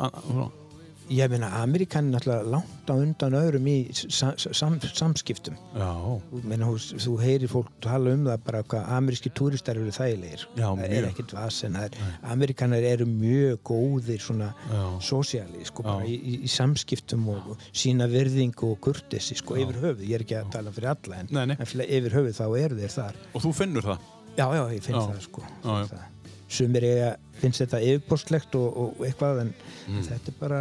Ég 1.09 1.31
meina, 1.33 1.49
Amerikan 1.63 2.11
er 2.11 2.19
náttúrulega 2.19 2.51
langt 2.53 2.91
á 2.91 2.93
undan 2.93 3.37
öðrum 3.39 3.69
í 3.71 3.77
sam, 3.97 4.35
sam, 4.37 4.75
samskiptum 4.85 5.55
Já. 5.73 5.89
þú, 6.29 6.75
þú, 7.01 7.15
heyrir 7.23 7.49
fólk 7.49 7.71
tala 7.85 8.13
um 8.13 8.27
það 8.29 8.43
bara 8.45 8.61
hvað 8.69 8.91
ameríski 8.99 9.33
túristar 9.33 9.81
eru 9.81 9.95
þægilegir 9.95 10.45
Já, 10.59 10.67
það 10.67 10.85
er 10.99 11.07
ekkert 11.09 11.33
vasen 11.39 11.79
er, 11.81 11.97
Amerikanar 12.35 12.85
eru 12.91 13.07
mjög 13.09 13.63
góðir 13.71 14.21
svona 14.21 14.51
Já. 14.69 14.83
sósíali 15.09 15.65
sko, 15.71 15.87
í, 16.05 16.19
í, 16.19 16.37
í 16.45 16.53
samskiptum 16.53 17.25
og, 17.33 17.55
og 17.55 17.67
sína 17.73 18.09
virðingu 18.13 18.75
og 18.75 18.79
kurtesi 18.85 19.39
sko, 19.41 19.57
yfir 19.63 19.81
höfuð, 19.81 20.05
ég 20.11 20.21
er 20.21 20.27
ekki 20.27 20.39
að 20.43 20.53
tala 20.59 20.75
fyrir 20.77 20.93
alla 20.93 21.23
en, 21.23 21.33
Nei, 21.33 21.45
nei. 21.53 21.57
en 21.57 21.87
yfir 21.89 22.19
höfuð 22.21 22.37
þá 22.37 22.47
eru 22.67 22.81
þeir 22.85 22.97
þar 22.99 23.21
Og 23.33 23.45
þú 23.49 23.57
finnur 23.63 23.89
það? 23.95 24.07
Já, 24.39 24.45
já, 24.55 24.63
ég 24.77 24.85
finn 24.85 25.01
Já. 25.01 25.03
það 25.09 25.25
sko 25.25 25.43
Já, 25.49 25.73
já. 25.73 25.89
það. 25.95 26.07
Sumir 26.49 26.83
eiga, 26.89 27.09
finnst 27.39 27.61
þetta 27.61 27.79
yfirbórstlegt 27.85 28.55
og, 28.57 28.77
og 28.77 29.03
eitthvað 29.07 29.41
en 29.43 29.51
Mm. 29.89 30.03
þetta 30.05 30.29
er 30.29 30.35
bara, 30.41 30.57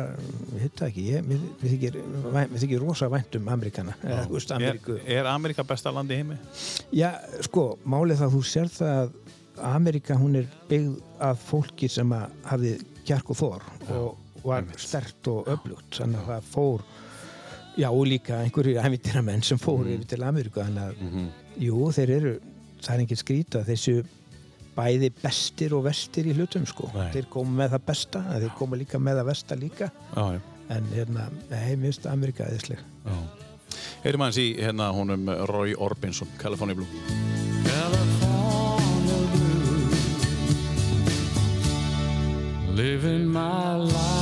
við 0.54 0.62
hitt 0.64 0.76
það 0.80 0.88
ekki 0.88 1.02
ég, 1.12 1.24
mér, 1.28 1.40
mér, 1.60 1.72
þykir, 1.74 1.96
þykir 2.62 2.80
rosa 2.80 3.10
vænt 3.12 3.36
um 3.36 3.48
Ameríku 3.52 3.84
Er, 5.04 5.18
er 5.18 5.26
Amerika 5.28 5.64
besta 5.68 5.92
landi 5.92 6.16
heimi? 6.16 6.38
Já, 6.96 7.10
sko, 7.44 7.78
málið 7.84 8.22
það 8.22 8.28
að 8.30 8.36
þú 8.38 8.44
sér 8.48 8.70
það 8.72 9.02
að 9.02 9.12
Amerika, 9.74 10.16
hún 10.16 10.36
er 10.40 10.48
byggð 10.70 10.94
af 11.28 11.44
fólki 11.50 11.90
sem 11.92 12.14
að 12.16 12.30
hafði 12.54 12.72
kjark 13.08 13.30
og 13.34 13.40
þor 13.42 13.68
og 13.98 14.44
var 14.48 14.64
stert 14.80 15.28
og 15.28 15.48
öflugt 15.58 16.00
þannig 16.00 16.22
að 16.24 16.30
það 16.32 16.48
fór 16.54 16.86
já, 17.78 17.90
og 17.92 18.06
líka 18.08 18.40
einhverjir 18.46 18.80
æfintiramenn 18.80 19.44
sem 19.44 19.58
fóru 19.60 19.84
Mm. 19.90 19.98
yfir 19.98 20.08
til 20.08 20.24
Ameríku 20.24 20.64
þannig 20.64 20.88
að, 20.88 20.96
Mhm. 21.04 21.28
jú, 21.68 21.92
þeir 21.92 22.10
eru 22.16 22.40
það 22.82 22.94
er 22.96 23.00
engin 23.04 23.18
skrýta, 23.26 23.66
þessu 23.66 24.06
bæði 24.78 25.10
bestir 25.24 25.74
og 25.78 25.84
vestir 25.88 26.28
í 26.30 26.36
hlutum 26.38 26.66
sko. 26.70 26.90
Nei. 26.94 27.10
þeir 27.16 27.28
koma 27.34 27.64
með 27.64 27.74
það 27.76 27.86
besta 27.90 28.20
en 28.28 28.42
þeir 28.46 28.54
koma 28.60 28.80
líka 28.80 29.02
með 29.02 29.20
það 29.22 29.30
versta 29.32 29.58
líka 29.58 29.90
Já, 30.14 30.24
já. 30.38 30.40
en 30.78 30.84
hérna, 30.94 31.28
finnst 31.82 32.06
Amerika 32.12 32.46
eðisleg 32.48 32.80
já. 32.80 33.18
Heyrum 34.04 34.22
aðeins 34.28 34.40
í 34.42 34.48
hérna 34.62 34.92
honum 34.96 35.28
Roy 35.50 35.74
Orbison, 35.76 36.30
California 36.40 36.76
Blue. 36.78 36.88
California 37.66 39.18
blue. 39.34 39.48
Living 42.78 43.26
my 43.28 43.76
life 43.76 44.17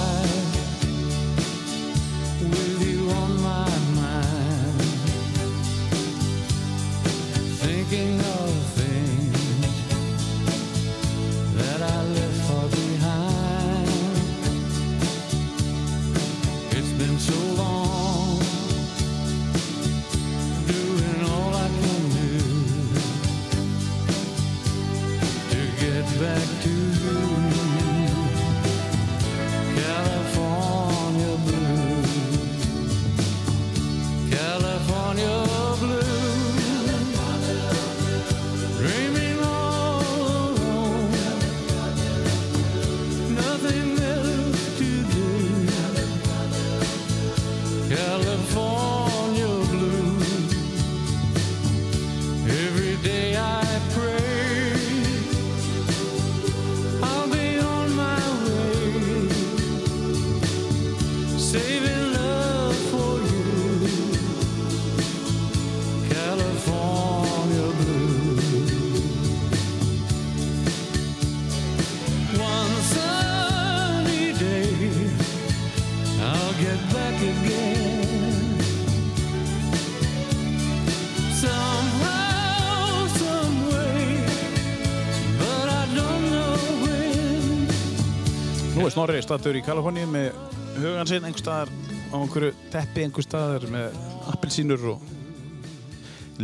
Nú 88.85 88.91
er 88.91 88.93
Snorri 88.93 89.21
stattur 89.25 89.57
í 89.57 89.63
Kaliforni 89.65 90.03
með 90.05 90.35
hugan 90.75 91.07
sinn 91.09 91.23
einhver 91.25 91.41
staðar 91.41 91.71
á 92.13 92.15
einhverju 92.19 92.51
teppi 92.69 93.01
einhver 93.01 93.25
staðar 93.25 93.63
með 93.73 93.95
appelsínur 94.29 94.83
og 94.91 95.07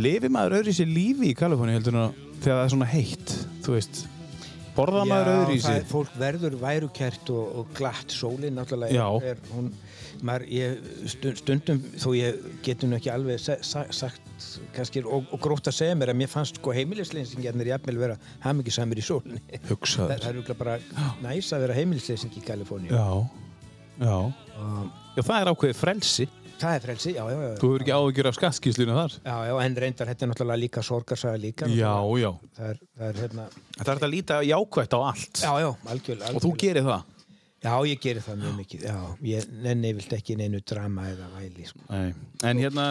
lifi 0.02 0.26
maður 0.26 0.56
öðru 0.56 0.72
í 0.72 0.74
sér 0.74 0.90
lífi 0.90 1.28
í 1.30 1.36
Kaliforni 1.38 1.76
heldur 1.76 2.00
en 2.00 2.16
þegar 2.40 2.56
það 2.56 2.64
er 2.64 2.72
svona 2.74 2.88
heitt, 2.90 3.36
þú 3.62 3.76
veist 3.76 4.00
borða 4.74 5.04
maður 5.12 5.30
öðru 5.36 5.54
í 5.54 5.62
sér 5.68 5.86
fólk 5.92 6.18
verður 6.18 6.58
værukært 6.64 7.30
og, 7.30 7.54
og 7.60 7.70
glatt 7.78 8.16
sólin 8.18 8.58
náttúrulega 8.58 8.98
Já. 8.98 9.06
er, 9.22 9.38
er 9.38 9.54
hún, 9.54 9.70
maður, 10.26 10.48
ég, 10.50 10.92
stund, 11.14 11.38
stundum 11.44 11.86
þó 11.94 12.10
ég 12.18 12.42
getur 12.66 12.90
nú 12.90 12.98
ekki 12.98 13.14
alveg 13.14 13.38
sa, 13.38 13.60
sa, 13.62 13.86
sagt 13.94 14.21
kannski 14.76 15.02
og, 15.04 15.28
og 15.32 15.40
grótt 15.42 15.70
að 15.70 15.76
segja 15.78 15.96
mér 15.98 16.12
að 16.12 16.20
mér 16.22 16.30
fannst 16.32 16.58
sko 16.60 16.74
heimilisleysingarnir 16.76 17.72
jafnvel 17.72 17.98
vera 18.00 18.18
hamingisamir 18.44 19.00
í 19.00 19.06
sólinni. 19.06 19.42
Það, 19.68 19.86
það 19.96 20.14
er 20.16 20.28
örugglega 20.32 20.58
bara 20.60 20.76
næs 21.24 21.52
að 21.52 21.66
vera 21.66 21.78
heimilisleysingi 21.80 22.42
í 22.42 22.46
Kaliforníu. 22.46 22.92
Já, 22.92 23.08
já. 24.02 24.16
Og 24.62 25.00
Já, 25.12 25.20
það 25.26 25.36
er 25.42 25.50
ákveðið 25.52 25.76
frelsi. 25.76 26.28
Það 26.62 26.76
er 26.76 26.84
frelsi, 26.84 27.12
já, 27.16 27.22
já, 27.26 27.38
já. 27.42 27.54
Þú 27.58 27.68
hefur 27.68 27.82
ekki 27.82 27.92
áhyggjur 27.96 28.26
af 28.30 28.36
skattskíslinu 28.36 28.94
þar? 28.94 29.14
Já, 29.26 29.34
já, 29.48 29.54
en 29.64 29.74
reyndar, 29.82 30.08
þetta 30.12 30.24
er 30.24 30.30
náttúrulega 30.30 30.60
líka 30.62 30.84
sorgarsaga 30.86 31.40
líka. 31.42 31.68
Já, 31.68 31.94
já. 32.22 32.28
Það 32.56 32.68
er, 32.68 32.78
það 33.00 33.08
er 33.08 33.18
hérna 33.24 33.46
Það 33.80 33.90
er 33.92 34.02
að 34.06 34.12
líta 34.12 34.38
jákvætt 34.46 34.94
á 34.94 35.00
allt. 35.00 35.42
Já, 35.42 35.52
já, 35.58 35.68
algjörlega, 35.92 36.32
Og 36.38 36.44
þú 36.44 36.52
gerir 36.62 36.86
það 36.86 37.02
Já, 37.62 37.74
ég 37.86 38.00
gerir 38.02 38.24
það 38.24 38.40
mjög 38.40 38.54
mikið 38.58 38.84
Já, 38.88 38.96
ég 39.28 39.50
nenni 39.62 39.92
vilt 39.94 40.14
ekki 40.16 40.34
neinu 40.38 40.58
drama 40.66 41.04
eða 41.12 41.28
væli 41.36 41.66
sko. 41.68 41.84
Nei. 41.92 42.08
En 42.42 42.58
hérna, 42.58 42.86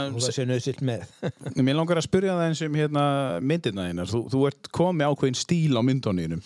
mér 1.67 1.75
langar 1.75 1.99
að 1.99 2.07
spyrja 2.07 2.37
það 2.37 2.45
eins 2.45 2.61
um 2.63 2.77
hérna 2.79 3.03
myndirna 3.43 3.89
þínar. 3.89 4.11
Þú, 4.13 4.21
þú 4.31 4.45
ert 4.47 4.69
komið 4.71 5.11
ákveðin 5.11 5.39
stíl 5.41 5.75
á 5.75 5.81
myndunum 5.83 6.45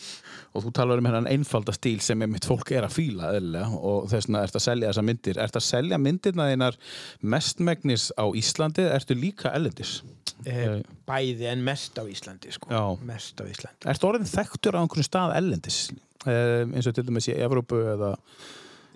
og 0.55 0.65
þú 0.65 0.73
talar 0.79 1.01
um 1.01 1.09
hennan 1.09 1.29
einfalda 1.29 1.75
stíl 1.75 1.99
sem 2.03 2.21
mitt 2.31 2.47
fólk 2.47 2.71
er 2.71 2.87
að 2.87 2.95
fíla 2.95 3.33
eðlilega 3.35 3.79
og 3.79 4.09
þess 4.11 4.29
vegna 4.29 4.43
ert 4.47 4.59
að 4.59 4.65
selja 4.65 4.91
þessa 4.91 5.05
myndir. 5.09 5.39
Ert 5.43 5.59
að 5.59 5.65
selja 5.67 5.99
myndirna 6.01 6.49
þínar 6.51 6.77
mestmegnis 7.35 8.09
á 8.15 8.25
Íslandi 8.31 8.85
eða 8.85 8.99
ertu 9.01 9.19
líka 9.19 9.51
ellendis? 9.55 9.97
eh, 10.45 10.81
bæði 11.07 11.49
en 11.51 11.63
mest 11.65 11.97
á 11.99 12.03
Íslandi 12.09 12.53
sko. 12.55 12.83
Mest 13.05 13.41
á 13.41 13.45
Íslandi 13.47 13.89
Ertu 13.91 14.09
orðin 14.09 14.29
þekktur 14.29 14.77
á 14.77 14.81
einhverjum 14.81 15.07
stað 15.07 15.35
ellendis? 15.39 15.79
Eh, 16.25 16.63
eins 16.65 16.89
og 16.89 16.95
til 16.97 17.05
dæmis 17.07 17.29
í 17.29 17.37
Evrópu 17.37 17.81
eða, 17.93 18.15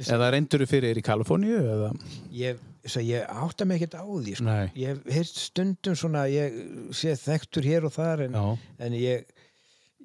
eða 0.06 0.32
reyndur 0.34 0.66
fyrir 0.70 0.98
í 0.98 1.06
Kaliforníu 1.06 1.60
eða... 1.62 1.94
ég 2.34 2.66
ég 2.90 3.28
átta 3.28 3.68
mig 3.68 3.78
ekkert 3.78 4.00
á 4.02 4.06
því 4.08 4.36
sko. 4.40 4.56
Ég 4.80 5.02
hef 5.14 5.34
stundum 5.36 5.98
svona 6.00 6.24
ég 6.32 6.56
sé 6.96 7.14
þekktur 7.20 7.68
hér 7.68 7.86
og 7.90 7.94
þar 7.94 8.24
en, 8.30 8.38
en 8.80 8.96
ég 8.98 9.28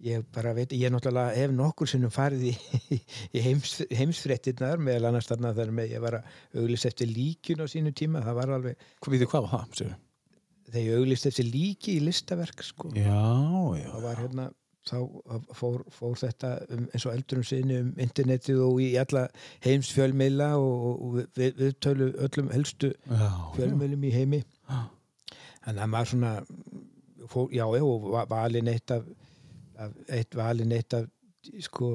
ég 0.04 0.24
bara 0.34 0.52
veit, 0.56 0.72
ég 0.76 0.90
náttúrulega 0.92 1.34
hef 1.38 1.52
nokkur 1.56 1.88
sinnum 1.88 2.12
farið 2.12 2.42
í, 2.50 2.54
í 3.36 3.42
heims, 3.44 3.76
heimsfréttirnar 3.96 4.80
meðal 4.84 5.08
annars 5.10 5.30
þarna 5.30 5.54
þar 5.56 5.70
með 5.78 5.94
ég 5.96 6.02
var 6.04 6.18
að 6.20 6.58
auglist 6.62 6.88
eftir 6.90 7.08
líkjun 7.12 7.64
á 7.64 7.66
sínu 7.72 7.92
tíma 7.96 8.20
það 8.26 8.36
var 8.40 8.52
alveg, 8.58 8.84
Hvað 9.00 9.14
við 9.16 9.24
þið 9.24 9.30
hvað 9.34 9.46
var 9.46 9.54
það? 9.54 9.70
segirðu? 9.78 10.00
þegar 10.74 10.84
ég 10.88 10.98
auglist 11.00 11.26
eftir 11.30 11.46
líki 11.52 11.94
í 11.98 12.02
listaverk 12.04 12.62
sko, 12.66 12.90
Já, 12.96 13.24
já. 13.78 13.88
það 13.94 14.04
var 14.08 14.20
hérna 14.24 14.46
þá 14.84 14.96
fór, 15.56 15.82
fór 15.96 16.16
þetta 16.20 16.48
um, 16.76 16.86
eins 16.92 17.04
og 17.08 17.12
eldurum 17.14 17.44
sinni 17.48 17.76
um 17.80 17.92
internetið 18.04 18.58
og 18.66 18.80
í 18.84 18.88
alla 19.00 19.22
heimsfjölmiðla 19.64 20.48
og, 20.60 20.82
og 21.06 21.14
við, 21.38 21.54
við 21.62 21.76
tölu 21.84 22.08
öllum 22.26 22.50
helstu 22.52 22.90
Já, 23.08 23.28
fjölmiðlum 23.56 24.04
í 24.04 24.12
heimi 24.12 24.40
Já. 24.44 24.82
þannig 25.64 25.84
að 25.86 25.92
maður 25.94 26.10
svona 26.12 26.32
fór, 27.32 27.48
já, 27.56 27.64
já, 27.78 27.84
og 27.88 28.08
va- 28.12 28.26
valinn 28.34 28.68
eitt 28.74 28.92
af 28.98 29.06
eitt 30.08 30.36
valinn 30.38 30.74
eitt 30.76 30.96
af 30.96 31.08
sko 31.64 31.88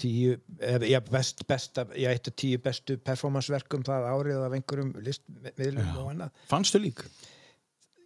tíu, 0.00 0.34
eða, 0.60 0.88
já, 0.90 0.98
best, 1.08 1.46
besta 1.48 1.86
já, 1.96 2.10
eitt 2.12 2.28
af 2.28 2.36
tíu 2.36 2.60
bestu 2.62 2.98
performanceverkum 3.02 3.86
það 3.86 4.08
árið 4.10 4.42
af 4.44 4.58
einhverjum 4.58 4.92
listmiðlum 5.06 5.94
og 6.02 6.10
annað 6.12 6.44
Fannstu 6.50 6.82
lík? 6.82 7.02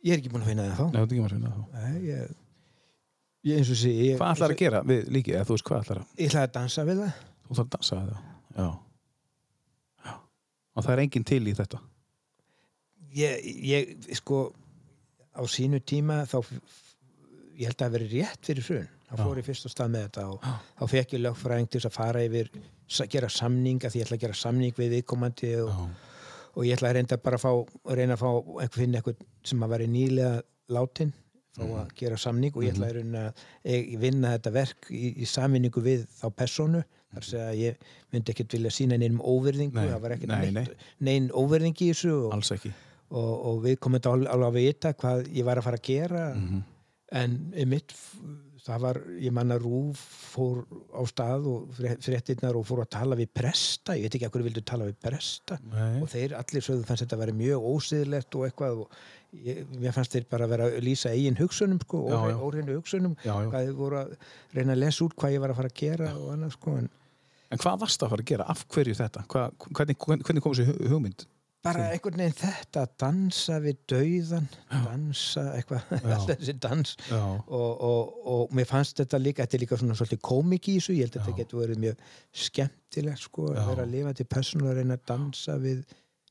ég 0.05 0.15
er 0.15 0.23
ekki 0.23 0.33
búin 0.33 0.47
að 0.47 0.53
finna 0.53 0.69
það 0.71 0.79
þá 0.79 0.85
Nei, 0.87 1.01
þú 1.01 1.07
ekki 1.09 1.25
maður 1.25 1.35
að 1.35 1.37
finna 1.37 1.55
það. 1.57 1.67
Nei, 1.75 2.05
ég, 2.07 2.37
ég 3.51 3.61
eins 3.61 3.73
og 3.75 3.81
sé 3.83 3.95
ég, 3.97 4.15
Hvað 4.21 4.37
ætlar 4.37 4.55
að 4.55 4.63
gera 4.63 4.85
við 4.87 5.11
líkið? 5.19 5.37
Eða 5.37 5.49
þú 5.49 5.57
veist 5.57 5.69
hvað 5.69 5.85
ætlar 5.85 6.03
að... 6.03 6.15
ég 6.17 6.31
ætla 6.31 6.47
að 6.47 6.55
dansa 6.57 6.87
við 6.89 7.03
það 7.05 7.21
Þú 7.41 7.55
ætlar 7.57 7.67
að 7.67 7.75
dansa 7.77 8.01
við 8.01 8.11
það? 8.15 8.27
Já. 8.57 8.69
Já. 10.07 10.15
Og 10.75 10.87
það 10.87 10.95
er 10.95 11.05
enginn 11.07 11.31
til 11.33 11.43
í 11.43 11.57
þetta? 11.59 11.83
ég, 13.15 13.45
ég 13.67 14.15
sko 14.19 14.51
á 15.35 15.43
sínu 15.49 15.81
tíma 15.87 16.23
þá 16.29 16.43
ég 17.61 17.69
held 17.69 17.77
að 17.77 17.87
það 17.87 17.95
veri 17.99 18.09
rétt 18.15 18.49
fyrir 18.51 18.67
hrun. 18.71 18.89
Þá 19.11 19.17
Já. 19.19 19.23
fór 19.27 19.39
ég 19.41 19.47
fyrst 19.51 19.67
á 19.67 19.71
stað 19.75 19.89
með 19.95 20.05
þetta 20.07 20.27
og 20.31 20.45
þá 20.81 20.85
fekk 20.95 21.15
ég 21.17 21.23
lögfræðing 21.25 21.71
til 21.75 21.81
að 21.87 21.95
fara 21.97 22.21
yfir 22.27 22.51
gera 23.11 23.29
samninga 23.31 23.91
því 23.91 24.01
ég 24.01 24.07
ætla 24.07 24.17
að 24.19 24.25
gera 24.27 24.39
samning 24.39 24.77
við 24.79 24.93
viðkomandi 24.97 25.51
og, 25.65 25.71
Já. 25.71 25.89
og 26.55 26.63
ég 26.69 26.77
ætla 26.79 26.91
að 26.93 26.95
reynda 27.01 27.19
bara 27.25 27.39
að 27.41 27.45
fá, 27.45 27.53
reyna 27.99 28.15
að 28.17 28.23
fá 28.23 28.31
einhver 28.63 28.79
finna 28.81 29.01
eitthvað 29.01 29.27
sem 29.51 29.65
að 29.67 29.73
veri 29.75 29.89
nýlega 29.91 30.41
látin 30.71 31.13
fá 31.57 31.65
Mhm. 31.67 31.75
að 31.83 31.95
gera 31.99 32.17
samning 32.17 32.55
og 32.57 32.63
ég 32.63 32.73
ætla 32.77 32.87
að 32.87 32.95
reyna 33.01 33.21
að 33.27 33.35
e- 33.65 33.97
vinna 33.99 34.31
þetta 34.39 34.53
verk 34.55 34.87
í, 34.91 35.03
í 35.19 35.27
samvinningu 35.27 35.83
við 35.83 36.07
þá 36.21 36.27
personu 36.37 36.85
þar 37.13 37.25
segja 37.27 37.49
að 37.51 37.59
ég 37.59 37.77
myndi 38.13 38.31
ekkert 38.33 38.53
vilja 38.55 38.71
sína 38.71 38.97
neinum 38.99 39.19
óverðingu, 39.21 39.75
Nei, 39.75 39.89
það 39.91 40.01
var 40.01 40.11
ekkert 40.15 40.29
nei, 40.31 40.51
neitt, 40.55 40.77
nein 41.01 41.27
óverðingi 41.35 41.89
í 41.89 41.91
þessu 41.91 42.13
og, 42.31 42.45
og, 43.11 43.47
og 43.51 43.63
við 43.65 43.79
komum 43.83 43.99
þetta 43.99 44.13
al- 44.15 44.29
alveg 44.31 44.47
að 44.53 44.59
vita 44.61 44.93
hvað 44.95 45.27
ég 45.35 45.45
var 45.45 45.59
að 45.59 45.67
fara 45.67 45.77
að 45.77 45.89
gera. 45.91 46.35
Mhm. 46.37 46.63
En 47.13 47.37
mitt 47.69 47.93
það 48.61 48.81
var, 48.85 48.99
ég 49.19 49.33
manna 49.33 49.57
Rúf 49.59 49.99
fór 50.35 50.59
á 50.93 51.01
stað 51.09 51.47
og 51.49 51.71
fréttirnar 52.05 52.59
og 52.61 52.67
fór 52.69 52.83
að 52.85 52.91
tala 52.93 53.17
við 53.19 53.31
presta 53.35 53.97
ég 53.97 54.05
veit 54.05 54.19
ekki 54.19 54.27
að 54.29 54.35
hverju 54.35 54.47
vildu 54.51 54.63
tala 54.69 54.87
við 54.91 54.99
presta 55.03 55.57
Nei. 55.65 56.03
og 56.05 56.11
þeir 56.13 56.35
allir 56.39 56.67
sögðu 56.67 56.85
fannst 56.87 57.07
þetta 57.07 57.17
að 57.17 57.23
vera 57.25 57.37
mjög 57.41 57.67
ósiðlegt 57.73 58.37
og 58.39 58.45
eitthvað 58.51 58.83
og 58.85 59.01
ég, 59.49 59.63
mér 59.81 59.97
fannst 59.97 60.13
þeir 60.15 60.29
bara 60.31 60.45
að 60.47 60.53
vera 60.55 60.69
að 60.69 60.79
lýsa 60.87 61.15
eigin 61.17 61.41
hugsunum 61.41 61.81
sko, 61.87 62.03
Já, 62.13 62.21
já. 62.31 62.37
óreinu 62.47 62.77
hugsunum 62.79 63.17
Já, 63.25 63.33
já. 63.33 63.49
hvað 63.49 63.67
þeir 63.71 63.77
voru 63.81 64.01
að 64.05 64.15
reyna 64.61 64.77
að 64.77 64.83
lesa 64.85 65.05
út 65.09 65.17
hvað 65.19 65.35
ég 65.39 65.45
var 65.47 65.55
að 65.55 65.61
fara 65.63 65.73
að 65.73 65.79
gera 65.81 66.13
og 66.21 66.33
annað 66.37 66.57
sko 66.59 66.77
en 66.85 66.91
En 67.51 67.59
hvað 67.59 67.81
varst 67.83 68.03
að 68.07 68.13
fara 68.13 68.23
að 68.23 68.29
gera? 68.31 68.45
Af 68.53 68.61
hverju 68.71 68.93
þetta? 68.95 69.25
Hvað, 69.27 69.55
hvernig, 69.75 69.97
hvernig 69.99 70.43
kom 70.45 70.53
þessi 70.55 70.69
hu- 70.69 70.91
hugmynd? 70.93 71.25
Bara 71.65 71.87
einhvern 71.93 72.23
veginn 72.23 72.37
þetta 72.41 72.85
að 72.85 72.93
dansa 73.03 73.59
við 73.61 73.81
dauðan 73.93 74.49
dansa 74.71 75.47
eitthvað 75.59 75.95
alltaf 76.01 76.29
þessi 76.41 76.57
dans. 76.65 76.95
Og, 77.13 77.83
og, 77.91 78.21
og 78.35 78.55
mér 78.57 78.69
fannst 78.71 79.01
þetta 79.03 79.21
líka 79.21 79.45
þetta 79.45 79.59
er 79.59 79.65
líka 79.65 79.81
svona 79.81 79.99
svolítið 79.99 80.23
komik 80.31 80.71
í 80.71 80.79
þessu 80.79 80.97
ég 80.97 81.09
held 81.09 81.19
að 81.19 81.27
þetta 81.27 81.43
getur 81.43 81.65
verið 81.65 81.83
mjög 81.87 82.05
skemmtilegt 82.45 83.25
sko, 83.27 83.51
að 83.53 83.73
vera 83.73 83.89
að 83.89 83.97
lifa 83.97 84.15
til 84.17 84.29
persónu 84.37 84.71
að 84.71 84.81
reyna 84.81 84.97
að 84.97 85.05
dansa 85.13 85.59
við 85.61 85.83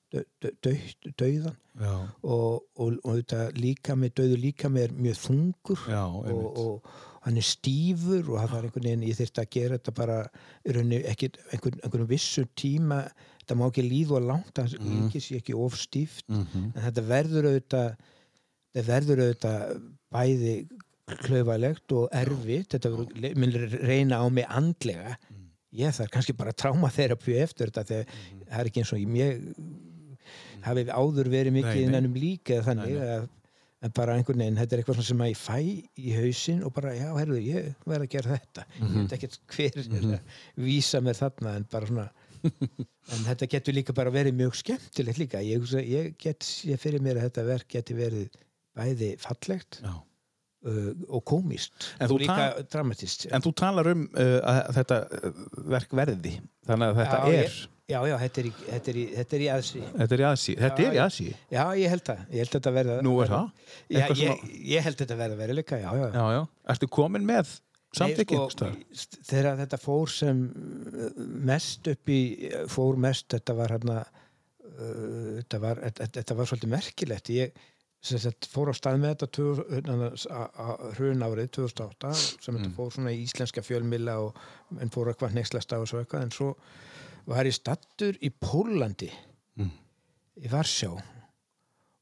dau, 0.09 0.23
dau, 0.41 0.51
dau, 0.65 0.73
dauðan 1.21 1.59
og, 1.79 2.65
og, 2.75 2.97
og 3.03 3.19
þetta 3.21 3.43
líka 3.59 3.95
með 3.99 4.15
dauðu 4.19 4.41
líka 4.41 4.71
með 4.73 4.89
er 4.89 4.97
mjög 5.05 5.21
þungur 5.27 5.85
Já, 5.91 6.03
og, 6.09 6.89
hann 7.25 7.37
er 7.37 7.45
stífur 7.45 8.29
og 8.31 8.37
það 8.39 8.53
var 8.53 8.65
einhvern 8.65 8.85
veginn, 8.87 9.09
ég 9.09 9.17
þyrfti 9.19 9.41
að 9.43 9.49
gera 9.53 9.77
þetta 9.77 9.93
bara 9.97 10.19
ekki 11.11 11.29
einhvern, 11.51 11.81
einhvern 11.83 12.07
vissu 12.09 12.45
tíma 12.57 13.03
þetta 13.49 13.57
má 13.57 13.65
ekki 13.71 13.83
líða 13.89 14.19
langt 14.21 14.53
það 14.53 14.75
Mhm. 14.79 14.93
líki 15.09 15.19
sér 15.25 15.41
ekki 15.41 15.55
of 15.57 15.73
stíft 15.75 16.29
Mm 16.29 16.45
en 16.75 16.81
þetta 16.85 17.03
verður 17.09 17.49
auðvitað 17.49 17.95
þetta 18.75 18.87
verður 18.93 19.23
auðvitað 19.25 19.81
bæði 20.13 20.53
klaufalegt 21.25 21.91
og 21.97 22.09
erfitt. 22.13 22.69
Þetta 22.75 22.89
mun 23.35 23.53
reyna 23.81 24.19
á 24.21 24.29
mig 24.29 24.45
andlega. 24.45 25.15
Ég 25.73 25.89
þarf 25.97 26.11
kannski 26.13 26.35
bara 26.37 26.51
trámaþerapíu 26.53 27.39
eftir 27.41 27.71
þetta 27.71 27.83
þegar 27.83 28.05
það 28.45 28.59
er 28.59 28.69
ekki 28.69 28.81
eins 28.83 28.93
og 28.93 28.99
ég 29.01 29.09
mér 29.09 29.41
hafi 30.65 30.83
áður 30.93 31.29
verið 31.33 31.55
mikið 31.55 31.81
innan 31.87 32.05
um 32.09 32.13
líka 32.19 32.59
þannig 32.65 32.93
Nei, 32.93 32.99
nei. 32.99 33.17
að 33.17 33.27
en 33.81 33.93
bara 33.95 34.15
einhvern 34.19 34.41
veginn, 34.43 34.57
þetta 34.59 34.75
er 34.75 34.81
eitthvað 34.83 35.01
sem 35.07 35.21
að 35.23 35.29
ég 35.31 35.39
fæ 35.39 35.59
í 36.03 36.13
hausinn 36.17 36.63
og 36.67 36.73
bara, 36.75 36.91
já, 36.97 37.07
herðu, 37.15 37.37
ég 37.45 37.69
verð 37.87 38.03
að 38.05 38.09
gera 38.11 38.33
þetta. 38.37 38.65
Ég 38.81 38.95
veit 38.97 39.13
ekkert 39.15 39.37
hver 39.55 39.77
er 39.79 39.85
að 39.87 40.19
vísa 40.65 40.99
mér 41.01 41.15
þarna 41.15 41.53
en 41.55 41.67
bara 41.71 41.87
svona 41.87 42.09
en 43.13 43.23
þetta 43.29 43.47
getur 43.55 43.75
líka 43.77 43.95
bara 43.97 44.11
verið 44.13 44.37
mjög 44.39 44.57
skemmtilegt 44.61 45.21
líka 45.21 45.41
ég, 45.45 45.65
ég 45.85 46.11
get, 46.21 46.45
ég 46.69 46.79
fyrir 46.81 47.01
mér 47.05 47.19
að 47.21 47.29
þetta 47.29 47.47
verk 47.49 47.67
geti 47.77 47.97
verið 47.97 48.29
bæði 48.79 49.09
fallegt 49.19 49.79
Já. 49.83 49.91
uh, 49.95 50.93
og 51.09 51.23
komist 51.27 51.89
En 51.99 52.07
þú 52.11 52.19
og 52.19 52.23
líka 52.23 52.37
ta- 52.37 52.67
dramatist 52.75 53.27
En 53.33 53.43
þú 53.45 53.53
talar 53.63 53.89
um 53.95 54.05
uh, 54.13 54.37
að 54.53 54.71
þetta 54.79 55.01
uh, 55.09 55.43
verk 55.75 55.97
verði. 55.99 56.37
Þannig 56.69 56.91
að 56.93 56.99
þetta 57.03 57.19
Já, 57.19 57.33
er, 57.33 57.43
ég- 57.49 57.59
já, 57.89 57.99
já, 58.11 58.15
þetta 58.21 58.41
er 58.43 58.47
í, 58.49 58.51
þetta 58.69 58.91
er 58.93 58.97
í, 59.01 59.05
þetta 59.17 59.35
er 59.39 59.41
í 59.41 59.47
aðsí 59.55 59.79
þetta 59.95 60.13
er 60.15 60.21
í 60.21 60.27
aðsí. 60.29 60.53
Þetta 60.59 60.83
er 60.83 60.93
í 60.93 60.99
Já, 60.99 61.05
aðsí. 61.07 61.27
já, 61.57 61.63
ég 61.81 61.89
held 61.95 62.03
það, 62.11 62.19
ég 62.35 62.43
held 62.43 62.53
þetta 62.59 62.73
verða 62.75 62.97
Nú 63.07 63.13
er 63.23 63.31
það? 63.33 63.47
já, 63.89 64.03
ég, 64.69 64.83
held 64.85 64.99
þetta 65.01 65.17
verða 65.23 65.39
veruleika, 65.41 65.79
já, 65.81 65.89
já, 65.97 66.05
Já, 66.13 66.25
já. 66.37 66.43
Ertu 66.75 66.89
komin 66.99 67.25
með 67.25 67.55
samþykki? 67.97 68.37
Nei, 68.37 68.49
sko, 68.93 69.21
þegar 69.31 69.57
þetta 69.63 69.79
fór 69.81 70.11
sem 70.13 70.43
uh, 70.45 71.09
mest 71.49 71.87
upp 71.89 72.11
í 72.13 72.19
fór 72.69 72.99
mest, 73.01 73.27
þetta 73.33 73.55
var 73.57 73.73
hérna 73.77 73.97
uh, 74.05 75.39
þetta 75.41 75.59
var, 75.63 75.81
var 76.37 76.49
svolítið 76.51 76.73
merkilegt 76.75 77.31
ég 77.33 77.57
sagt, 77.99 78.45
fór 78.47 78.69
á 78.71 78.73
stað 78.77 79.01
með 79.01 79.15
þetta 79.25 79.27
hrun 80.95 81.25
árið 81.25 81.49
2008 81.57 82.13
sem 82.15 82.53
Mm. 82.55 82.59
þetta 82.61 82.75
fór 82.77 82.93
svona 82.95 83.11
í 83.11 83.23
íslenska 83.25 83.61
fjölmilla 83.65 84.19
og 84.23 84.37
en 84.79 84.89
fór 84.93 85.09
eitthvað 85.11 85.35
nexlast 85.35 85.73
á 85.75 85.77
og 85.81 85.87
svo 85.89 85.99
eitthvað 85.99 86.23
en 86.27 86.31
svo 86.31 86.53
var 87.29 87.45
ég 87.45 87.53
stattur 87.57 88.15
í 88.23 88.29
Pólandi 88.31 89.09
Mm. 89.59 89.71
í 90.39 90.47
Varsjá 90.47 90.93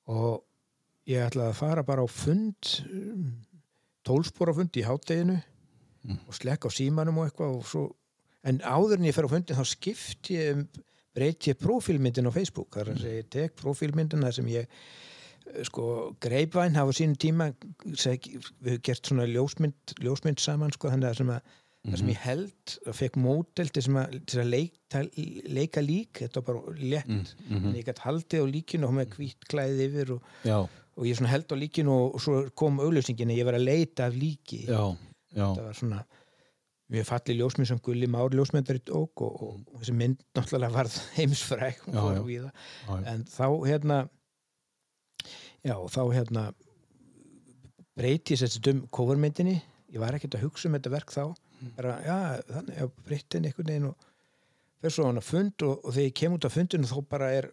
og 0.07 0.43
ég 1.09 1.23
ætlaði 1.25 1.49
að 1.49 1.57
fara 1.63 1.83
bara 1.83 2.03
á 2.05 2.07
fund 2.07 2.69
tólspóra 4.07 4.53
fund 4.55 4.77
í 4.77 4.83
hátteginu 4.85 5.39
og 6.15 6.35
slekka 6.35 6.69
á 6.69 6.77
símanum 6.77 7.17
og 7.21 7.29
eitthvað 7.29 7.55
og 7.57 7.65
svo, 7.67 7.83
en 8.47 8.61
áður 8.61 8.99
en 8.99 9.09
ég 9.09 9.15
fer 9.15 9.27
á 9.27 9.33
fundin 9.33 9.57
þá 9.57 9.65
skipt 9.67 10.31
ég 10.33 10.53
um 10.55 10.67
breyti 11.17 11.51
ég 11.51 11.59
prófílmyndin 11.61 12.29
á 12.29 12.31
Facebook. 12.33 12.75
Þar 12.77 12.93
að 12.93 13.03
segja, 13.03 13.21
ég 13.21 13.29
tek 13.33 13.55
prófílmyndin 13.59 14.25
þar 14.25 14.35
sem 14.37 14.49
ég 14.53 14.67
eh, 14.67 15.61
sko, 15.67 15.85
greipvæn 16.23 16.77
hafa 16.77 16.93
á 16.93 16.97
sínum 16.97 17.17
tíma 17.19 17.51
seg, 17.97 18.27
við 18.61 18.77
höfum 18.77 18.83
gert 18.89 19.09
svona 19.09 19.29
ljósmynd, 19.31 19.95
ljósmynd 20.03 20.43
saman 20.43 20.75
sko, 20.75 20.91
þannig 20.93 21.11
að 21.11 21.21
sem 21.21 21.33
að 21.33 21.55
það 21.87 21.99
sem 22.01 22.09
ég 22.11 22.23
held 22.25 22.73
og 22.83 22.95
fekk 22.97 23.17
mótel 23.23 23.69
til, 23.71 23.83
sem 23.85 23.97
að, 24.01 24.15
til 24.27 24.39
að 24.41 24.49
leika, 24.51 25.01
leika 25.55 25.83
lík 25.83 26.23
þetta 26.23 26.41
var 26.41 26.47
bara 26.49 26.81
létt. 26.81 27.13
Mm 27.13 27.21
mhm. 27.47 27.77
ég 27.77 27.87
gætt 27.87 28.03
haldið 28.03 28.43
á 28.43 28.45
líkinu 28.55 28.89
og 28.89 28.97
með 28.97 29.13
hvít 29.15 29.47
klæðið 29.47 29.85
yfir 29.85 30.13
og, 30.17 30.33
Já, 30.43 30.57
og 30.97 31.05
ég 31.07 31.21
held 31.31 31.53
á 31.53 31.55
líkinu 31.55 31.93
og, 31.95 32.17
svo 32.21 32.41
kom 32.57 32.81
augljósingin 32.83 33.31
að 33.31 33.39
ég 33.39 33.47
var 33.47 33.57
að 33.57 33.69
leita 33.69 34.09
af 34.09 34.17
líki. 34.17 34.65
Já. 34.67 34.97
Þetta 35.35 35.65
var 35.67 35.77
svona 35.77 36.03
mjög 36.87 37.07
falli 37.09 37.35
ljósmynd 37.35 37.67
sem 37.67 37.79
Gulli 37.83 38.07
Már 38.07 38.31
ljósmyndari 38.31 38.79
tók 38.87 39.23
og, 39.25 39.41
og, 39.43 39.55
og 39.73 39.81
þessi 39.81 39.95
mynd 39.97 40.21
náttúrulega 40.37 40.75
varð 40.77 40.99
heimsfræk 41.17 41.81
Já, 41.87 41.99
já. 42.15 42.21
Já, 42.87 42.99
en 43.11 43.25
þá 43.27 43.47
hérna 43.65 43.97
já, 45.65 45.75
þá 45.91 46.01
hérna 46.13 46.45
breyti 47.97 48.35
ég 48.35 48.41
sérst 48.43 48.67
um 48.71 48.83
covermyndinni. 48.93 49.57
Ég 49.89 49.99
var 50.03 50.15
ekkert 50.15 50.37
að 50.37 50.45
hugsa 50.45 50.69
um 50.69 50.75
þetta 50.77 50.91
verk 50.93 51.11
þá. 51.15 51.23
Bara, 51.77 51.95
já, 52.05 52.17
þannig, 52.51 52.75
já, 52.77 52.87
breyti 53.07 53.37
henni 53.39 53.49
einhvern 53.49 53.71
veginn 53.71 53.87
og 53.89 54.07
fyrir 54.77 54.93
svo 54.93 55.07
hann 55.07 55.21
að 55.21 55.25
fund 55.31 55.65
og, 55.65 55.79
og 55.81 55.95
þegar 55.95 56.05
ég 56.05 56.17
kem 56.19 56.35
út 56.37 56.45
af 56.45 56.53
fundinu 56.53 56.89
þá 56.91 56.97
bara 57.09 57.29
er 57.33 57.47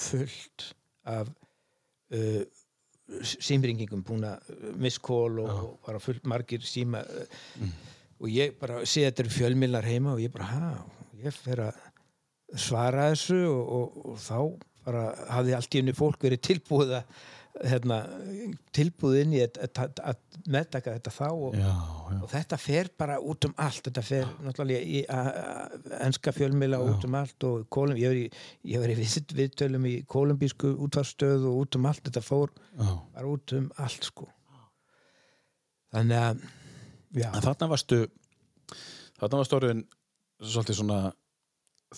fullt 0.00 0.70
af 1.10 1.28
uh, 1.28 2.42
símringingum 3.26 4.02
búin 4.06 4.26
að 4.28 4.50
misskól 4.80 5.40
og, 5.42 5.50
og 5.50 5.76
bara 5.86 6.02
fullt 6.02 6.28
margir 6.30 6.64
síma 6.66 7.02
uh, 7.02 7.70
og 8.20 8.32
ég 8.32 8.56
bara 8.60 8.82
sé 8.84 9.06
þetta 9.06 9.24
eru 9.24 9.34
fjölmilnar 9.34 9.88
heima 9.88 10.14
og 10.14 10.22
ég 10.22 10.32
bara, 10.34 10.48
ha, 10.50 10.72
ég 11.20 11.34
fer 11.34 11.64
að 11.68 12.58
svara 12.60 13.10
þessu 13.12 13.40
og, 13.48 13.74
og, 13.76 14.00
og 14.12 14.20
þá 14.20 14.38
bara 14.86 15.04
hafði 15.30 15.54
allt 15.56 15.74
í 15.74 15.82
henni 15.82 15.96
fólk 15.96 16.24
verið 16.24 16.42
tilbúið 16.48 16.96
að 17.00 17.26
hérna, 17.60 17.96
tilbúið 18.76 19.16
inn 19.24 19.32
í 19.36 19.40
að, 19.44 20.20
meðtaka 20.54 20.94
þetta 20.96 21.12
þá 21.12 21.26
og, 21.30 21.56
Já, 21.58 21.66
já. 21.66 22.18
og 22.22 22.28
þetta 22.32 22.58
fer 22.62 22.90
bara 22.98 23.16
út 23.20 23.44
um 23.48 23.54
allt. 23.60 23.82
Þetta 23.88 24.04
fer 24.06 24.28
náttúrulega 24.46 24.80
í 24.86 25.00
a- 25.08 25.34
a- 25.42 26.04
enska 26.06 26.32
fjölmila 26.32 26.78
út 26.80 27.04
um 27.08 27.14
allt 27.18 27.44
og 27.48 27.66
Kolum, 27.68 27.96
ég 27.96 28.08
var 28.08 28.20
var 28.80 28.92
í 28.94 28.96
viðt- 29.00 29.34
viðtölum 29.36 29.86
í 29.90 29.94
kolumbísku 30.06 30.72
útvarstöð 30.86 31.44
og 31.50 31.58
út 31.66 31.76
um 31.76 31.86
allt. 31.90 32.02
Þetta 32.06 32.22
fór 32.24 32.50
bara 33.14 33.26
út 33.26 33.52
um 33.58 33.70
allt 33.78 34.04
sko. 34.04 34.28
Þannig 35.92 36.18
að 36.22 36.40
En 37.34 37.42
þarna 37.42 37.68
varstu 37.68 38.04
þarna 39.18 39.40
varstu 39.42 39.56
orðin 39.58 39.80
svolítið 40.40 40.76
svona 40.78 40.98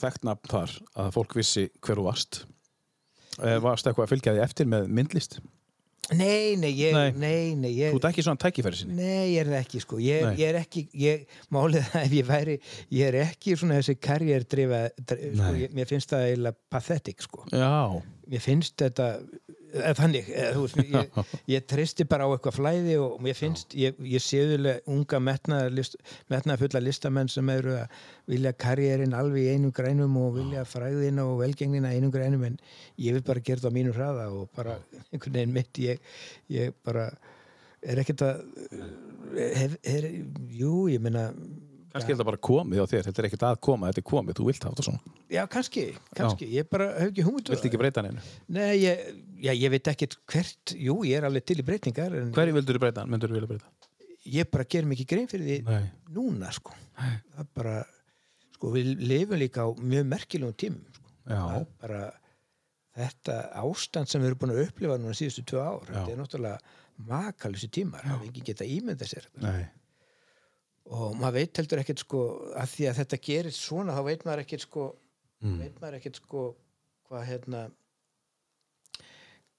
þekkt 0.00 0.24
nafn 0.24 0.48
þar 0.48 0.70
að 0.96 1.10
fólk 1.12 1.34
vissi 1.36 1.66
hver 1.84 2.00
þú 2.00 2.06
varst 3.38 3.48
Eh, 3.48 3.58
Varst 3.64 3.86
eitthvað 3.88 4.06
að 4.06 4.12
fylgja 4.14 4.32
því 4.36 4.42
eftir 4.44 4.66
með 4.72 4.88
myndlist? 5.00 5.38
nei, 6.12 6.56
nei, 6.58 6.72
ég, 6.76 6.92
Nei. 6.92 7.12
nei, 7.16 7.54
nei, 7.56 7.70
ég 7.78 7.92
Þú 7.94 8.00
ert 8.00 8.06
ekki 8.10 8.22
svona 8.26 8.40
tækifæri 8.42 8.76
sinni? 8.76 8.96
Nei, 8.98 9.32
ég 9.32 9.44
er 9.44 9.50
það 9.52 9.60
ekki 9.62 9.80
sko 9.80 10.00
ég, 10.02 10.24
ég 10.36 10.48
er 10.50 10.58
ekki, 10.58 10.82
ég, 10.98 11.22
málið 11.54 11.86
það 11.92 12.02
ef 12.08 12.16
ég 12.18 12.26
væri 12.28 12.56
ég 12.98 13.06
er 13.06 13.18
ekki 13.22 13.54
svona 13.56 13.78
þessi 13.78 13.94
karrierdrifa 14.02 14.80
sko, 15.06 15.52
ég, 15.62 15.72
mér 15.78 15.88
finnst 15.88 16.10
það 16.12 16.26
eiginlega 16.26 16.58
pathetic 16.74 17.22
sko 17.24 17.46
Já, 17.54 18.02
mér 18.34 18.44
finnst 18.44 18.76
þetta 18.82 19.06
þannig, 19.72 20.28
eða, 20.28 20.50
þú 20.56 20.62
veist, 20.66 20.80
ég, 20.92 21.20
ég 21.54 21.64
tristi 21.70 22.06
bara 22.08 22.26
á 22.28 22.32
eitthvað 22.34 22.56
flæði 22.58 22.96
og 23.00 23.22
mér 23.24 23.38
finnst 23.38 23.76
ég, 23.78 23.96
ég 24.04 24.22
séðulega 24.22 24.82
unga 24.92 25.20
metnaðar 25.22 25.72
list, 25.76 25.96
listamenn 26.82 27.30
sem 27.32 27.52
eru 27.54 27.78
að 27.80 27.96
vilja 28.32 28.52
karrierin 28.64 29.16
alveg 29.16 29.48
í 29.48 29.56
einum 29.56 29.74
grænum 29.74 30.18
og 30.20 30.36
vilja 30.36 30.66
fræðina 30.68 31.24
og 31.28 31.40
velgengnina 31.40 31.92
í 31.92 32.00
einum 32.00 32.12
grænum 32.14 32.44
en 32.50 32.60
ég 33.00 33.16
vil 33.16 33.24
bara 33.26 33.44
gera 33.44 33.64
það 33.64 33.72
á 33.72 33.76
mínu 33.78 33.96
hraða 33.96 34.28
og 34.36 34.52
bara 34.56 34.78
einhvern 35.10 35.38
veginn 35.38 35.56
mitt 35.56 35.82
ég, 35.82 36.14
ég 36.52 36.76
bara 36.84 37.08
er 37.82 38.04
ekkert 38.04 38.24
að 38.28 38.44
hef, 39.56 39.76
er, 39.82 40.08
jú, 40.52 40.86
ég 40.92 41.02
meina 41.02 41.30
kannski 41.92 42.12
er 42.12 42.16
þetta 42.16 42.28
bara 42.28 42.40
komið 42.48 42.82
á 42.82 42.86
þér 42.88 43.06
Þetta 43.08 43.22
er 43.22 43.28
ekkert 43.28 43.44
að 43.48 43.58
koma, 43.66 43.90
þetta 43.90 44.02
er 44.02 44.06
komið, 44.08 44.38
þú 44.38 44.46
vilt 44.48 44.64
hafa 44.64 44.72
þetta 44.72 44.86
svona. 44.86 45.16
Já, 45.32 45.42
kannski, 45.52 45.84
kannski, 46.16 46.48
ég 46.56 46.68
bara 46.72 46.88
hef 46.96 47.12
ekki 47.12 47.26
hugmynd 47.26 47.50
um 47.50 47.56
Vilt 47.56 47.68
ekki 47.68 47.80
breyta 47.80 48.04
neinu? 48.06 48.24
Nei, 48.52 48.70
ég, 48.86 49.02
já, 49.42 49.52
ég 49.52 49.70
veit 49.74 49.88
ekkert 49.92 50.16
hvert, 50.30 50.74
jú, 50.78 51.00
ég 51.08 51.18
er 51.18 51.26
alveg 51.28 51.44
til 51.48 51.58
í 51.60 51.64
breytingar 51.66 52.14
Hverju 52.36 52.54
vildur 52.56 52.78
þú 52.78 52.82
breyta, 52.86 53.04
myndur 53.10 53.32
þú 53.32 53.38
vilja 53.40 53.50
breyta? 53.54 53.70
ég 54.32 54.46
bara 54.54 54.64
ger 54.70 54.86
mikið 54.86 55.08
grein 55.10 55.26
fyrir 55.30 55.48
því 55.48 55.56
Nei. 55.66 55.86
núna, 56.14 56.52
sko. 56.54 56.74
Það 56.94 57.40
er 57.42 57.48
bara, 57.58 57.76
sko, 58.54 58.70
við 58.76 58.92
lifum 59.02 59.40
líka 59.40 59.64
á 59.66 59.68
mjög 59.82 60.06
merkilegum 60.12 60.54
tímum, 60.62 60.84
sko. 60.94 61.10
Það 61.26 61.56
er 61.58 61.66
bara 61.82 62.02
þetta 63.02 63.36
ástand 63.64 64.08
sem 64.12 64.22
við 64.22 64.30
erum 64.30 64.40
búin 64.44 64.54
að 64.54 64.62
upplifa 64.68 64.98
núna 65.02 65.16
síðustu 65.18 65.42
tvö 65.50 65.62
ár, 65.64 65.82
Já. 65.88 65.92
þetta 65.96 66.12
er 66.14 66.20
náttúrulega 66.22 66.58
makalösi 67.08 67.70
tímar, 67.74 68.04
það 68.06 68.20
er 68.22 68.28
ekki 68.30 68.44
geta 68.52 68.68
ímynda 68.68 69.08
sér. 69.10 69.26
Nei 69.42 69.62
og 70.92 71.12
maður 71.14 71.36
veit 71.38 71.58
heldur 71.60 71.78
ekkert 71.78 72.00
sko 72.02 72.20
að 72.58 72.72
því 72.72 72.86
að 72.90 72.96
þetta 72.98 73.18
gerist 73.22 73.60
svona 73.62 73.94
þá 73.94 74.00
veit 74.08 74.24
maður 74.26 74.40
ekkert 74.44 74.64
sko 74.66 74.86
Mm. 75.42 75.56
veit 75.58 75.78
maður 75.82 75.94
ekkert 75.98 76.18
sko 76.20 76.40
hvað 77.08 77.22
hérna 77.26 77.60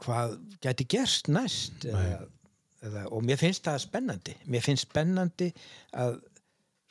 hvað 0.03 0.37
gæti 0.63 0.85
gerst 0.93 1.27
næst 1.31 1.85
eða, 1.89 2.19
eða, 2.83 3.05
og 3.11 3.23
mér 3.25 3.39
finnst 3.41 3.63
það 3.67 3.81
spennandi. 3.85 4.35
Mér 4.51 4.63
finnst 4.65 4.87
spennandi 4.89 5.49
að 5.95 6.19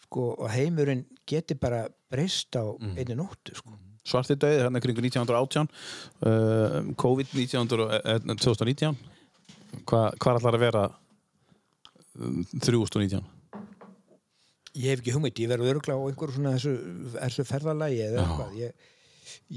sko 0.07 0.27
heimurinn 0.53 1.05
geti 1.29 1.55
bara 1.57 1.85
breyst 2.13 2.53
á 2.59 2.65
Mm. 2.77 2.97
einni 2.99 3.15
nóttu 3.17 3.55
sko. 3.57 3.71
Svarti 4.05 4.35
döði, 4.35 4.59
hérna 4.65 4.81
kringu 4.83 4.99
1918 5.01 5.69
uh, 6.27 6.81
COVID-19 6.99 7.85
eh, 8.03 8.19
2019 8.35 8.97
Hva, 9.87 10.01
Hvað 10.19 10.41
ætlar 10.41 10.57
að 10.59 10.65
vera 10.65 10.83
um, 12.19 12.43
3019? 12.59 13.23
ég 14.75 14.89
hef 14.91 15.03
ekki 15.03 15.13
hugmynd, 15.15 15.39
ég 15.39 15.51
verður 15.53 15.71
öruglega 15.75 16.01
á 16.01 16.05
einhverju 16.09 16.35
svona 16.39 16.53
þessu, 16.57 16.73
þessu 17.15 17.45
ferðalagi 17.45 17.99
eða 18.07 18.17
Já. 18.17 18.23
eitthvað. 18.25 18.53
Ég, 18.57 18.87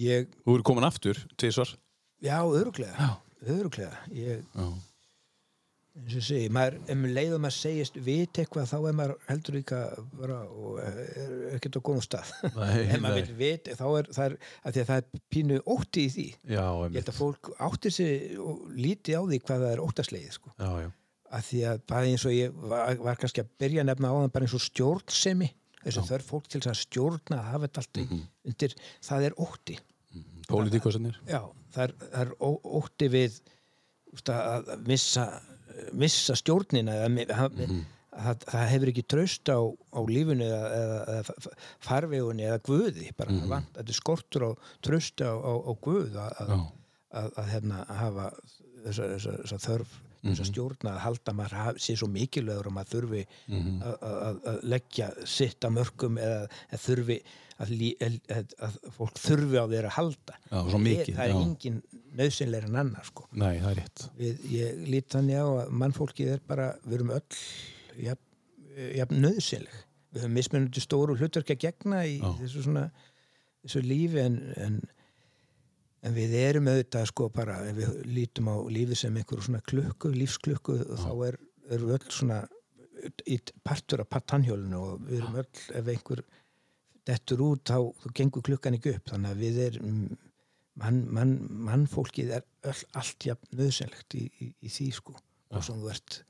ég, 0.06 0.26
Þú 0.44 0.56
eru 0.58 0.66
komin 0.68 0.88
aftur, 0.88 1.22
tvisvar. 1.40 1.72
Já, 2.24 2.38
öruglega 2.44 3.10
öruglega 3.54 3.98
ég, 4.16 4.44
Já. 4.56 4.68
eins 5.96 6.16
og 6.20 6.24
segi, 6.28 6.50
maður, 6.52 6.76
ef 6.92 6.98
maður 7.00 7.14
leiðum 7.16 7.46
að 7.48 7.54
segist 7.56 7.96
vit 8.04 8.40
eitthvað, 8.42 8.68
þá 8.68 8.76
er 8.90 8.96
maður 9.00 9.14
heldur 9.30 9.56
líka 9.56 9.80
bara 10.20 10.40
og 10.52 10.80
er 10.84 10.98
er 11.06 11.36
ekkert 11.56 11.78
á 11.80 11.86
góðum 11.88 12.04
stað. 12.04 12.34
Ef 12.96 13.00
maður 13.04 13.22
vil 13.22 13.38
vit, 13.40 13.70
þá 13.80 13.86
er 14.02 14.10
það 14.18 14.26
er, 14.26 14.36
að 14.66 14.80
að 14.82 14.90
það 14.90 14.98
er 15.00 15.24
pínu 15.32 15.60
ótti 15.76 16.04
í 16.04 16.12
því. 16.18 16.28
Já, 16.52 16.66
ég 16.90 16.98
held 17.00 17.12
að 17.14 17.20
fólk 17.22 17.52
átti 17.70 17.94
sig 17.96 18.36
og 18.44 18.66
líti 18.76 19.16
á 19.16 19.22
því 19.24 19.40
hvað 19.48 19.64
það 19.68 19.72
er 19.78 19.84
óttaslegið 19.88 20.36
sko. 20.40 20.56
Já, 20.60 20.72
já. 20.84 20.90
Að 21.36 21.48
því 21.50 21.62
að 21.72 21.80
bara 21.90 22.10
eins 22.12 22.26
og 22.30 22.36
ég 22.36 22.60
var, 22.70 22.96
var 23.08 23.18
kannski 23.20 23.42
að 23.46 23.54
byrja 23.64 23.82
að 23.86 23.88
nefna 23.94 24.12
á 24.12 24.16
það 24.20 24.34
bara 24.36 24.46
eins 24.50 24.54
og 24.60 24.66
stjórnsemi 24.68 25.48
þessu 25.86 26.04
þörf 26.10 26.30
fólk 26.34 26.46
til 26.50 26.60
þess 26.62 26.72
að 26.72 26.84
stjórna 26.84 27.40
að 27.40 27.50
hafa 27.54 27.68
þetta 27.68 27.82
allt 27.82 27.98
í 27.98 28.06
Mhm. 28.06 28.22
undir, 28.52 28.76
það 29.06 29.26
er 29.30 29.34
ótti. 29.48 29.76
Pólitíkosennir 30.46 31.16
já, 31.26 31.40
það 31.40 31.46
er, 31.50 31.65
það 31.76 31.94
er 32.22 32.32
ótti 32.42 33.10
við 33.14 33.42
úst, 34.16 34.32
að 34.32 34.72
að 34.76 34.88
missa 34.88 35.26
missa 35.94 36.36
stjórnina 36.40 36.94
eða, 37.04 37.36
ha- 37.36 37.50
Mhm. 37.52 37.82
það, 38.16 38.46
það 38.48 38.70
hefur 38.72 38.92
ekki 38.94 39.04
traust 39.12 39.50
á, 39.52 39.60
á 39.60 40.00
lífunni 40.08 40.46
eða, 40.48 40.70
eða, 41.20 41.36
farvegunni 41.84 42.46
eða 42.48 42.62
guði 42.64 43.10
bara 43.18 43.32
mm 43.36 43.50
vant, 43.52 43.68
þetta 43.76 43.92
er 43.92 44.00
skortur 44.00 44.46
á 44.48 44.52
trausti 44.82 45.24
á, 45.28 45.34
á, 45.36 45.52
á 45.68 45.72
guð 45.84 46.16
að, 46.16 46.32
að, 46.40 46.54
að, 47.12 47.30
að, 47.42 47.50
hérna, 47.52 47.82
að 47.90 48.00
hafa 48.06 48.28
þessa, 48.86 49.10
þessa, 49.16 49.36
þessa 49.44 49.60
þörf 49.68 50.02
þessa 50.26 50.46
stjórna 50.48 50.90
að 50.96 51.04
halda 51.04 51.32
að 51.32 51.36
maður 51.38 51.58
haf- 51.60 51.78
sé 51.84 51.94
svo 52.00 52.08
mikilvægur 52.10 52.68
og 52.72 52.74
maður 52.74 52.94
þurfi 52.96 53.26
að, 53.84 53.98
að, 54.02 54.40
að 54.50 54.64
leggja 54.64 55.10
sitt 55.26 55.68
að 55.68 55.76
mörgum 55.76 56.18
eða 56.18 56.80
þurfi 56.88 57.20
að, 57.64 57.74
að, 58.36 58.56
að, 58.68 58.78
fólk 58.98 59.22
þurfi 59.22 59.62
á 59.62 59.66
þeir 59.72 59.88
að 59.90 59.96
halda. 59.98 60.38
Já, 60.50 60.58
svo 60.58 60.82
mikið, 60.84 61.14
það 61.16 61.26
er 61.26 61.34
já. 61.34 61.40
engin 61.42 61.82
nöðsynleir 62.20 62.68
en 62.70 62.80
annar 62.84 63.08
sko. 63.08 63.28
Nei, 63.32 63.54
það 63.62 63.72
er 63.72 63.80
rétt. 63.82 64.06
Við, 64.20 64.46
ég 64.56 64.84
lít 64.92 65.10
þannig 65.16 65.42
á 65.42 65.48
að 65.48 65.74
mannfólkið 65.84 66.34
er 66.36 66.46
bara, 66.48 66.70
við 66.86 67.00
erum 67.00 67.16
öll 67.16 67.42
jafn, 68.06 68.24
jafn 69.00 69.22
nöðsynleg 69.24 69.82
við 70.16 70.24
höfum 70.24 70.38
mismunandi 70.40 70.84
stóru 70.84 71.16
hlutverk 71.20 71.52
að 71.52 71.64
gegna 71.66 72.06
í 72.08 72.20
þessu 72.40 72.64
svona 72.64 72.86
þessu 73.66 73.82
lífi 73.84 74.22
en, 74.24 74.38
en 74.64 74.78
en 76.06 76.14
við 76.14 76.36
erum 76.38 76.70
auðvitað 76.70 77.08
sko 77.10 77.30
bara 77.34 77.58
ef 77.66 77.80
við 77.80 77.94
lítum 78.14 78.50
á 78.54 78.56
lífið 78.70 79.00
sem 79.00 79.16
einhver 79.18 79.42
svona 79.42 79.64
klukku, 79.66 80.12
lífsklukku 80.14 80.78
þá 81.02 81.12
er, 81.32 81.40
erum 81.72 81.90
við 81.90 81.98
öll 81.98 82.14
svona 82.14 82.42
í 83.30 83.40
partur 83.66 84.04
af 84.04 84.14
tannhjólinu 84.30 84.82
og 84.82 85.08
við 85.08 85.24
erum 85.24 85.40
öll 85.42 85.64
ef 85.80 85.90
einhver 85.96 86.22
dettur 87.08 87.44
út 87.46 87.66
þá, 87.70 87.78
þá 88.02 88.08
gengur 88.20 88.46
klukkan 88.46 88.78
ekki 88.78 88.96
upp. 88.96 89.12
Þannig 89.14 89.34
að 89.34 89.44
við 89.44 89.60
erum 89.70 90.00
mann, 90.82 91.02
mann, 91.18 91.36
mannfólkið 91.68 92.34
er 92.40 92.48
öll, 92.72 92.80
allt 93.00 93.28
jafn 93.30 93.60
nöðsynlegt 93.60 94.18
í, 94.20 94.26
í, 94.42 94.50
í 94.66 94.72
því 94.72 94.90
sko. 95.00 95.16
Og 95.56 95.64
sem 95.64 95.80
þú 95.82 95.92
ert 95.94 96.22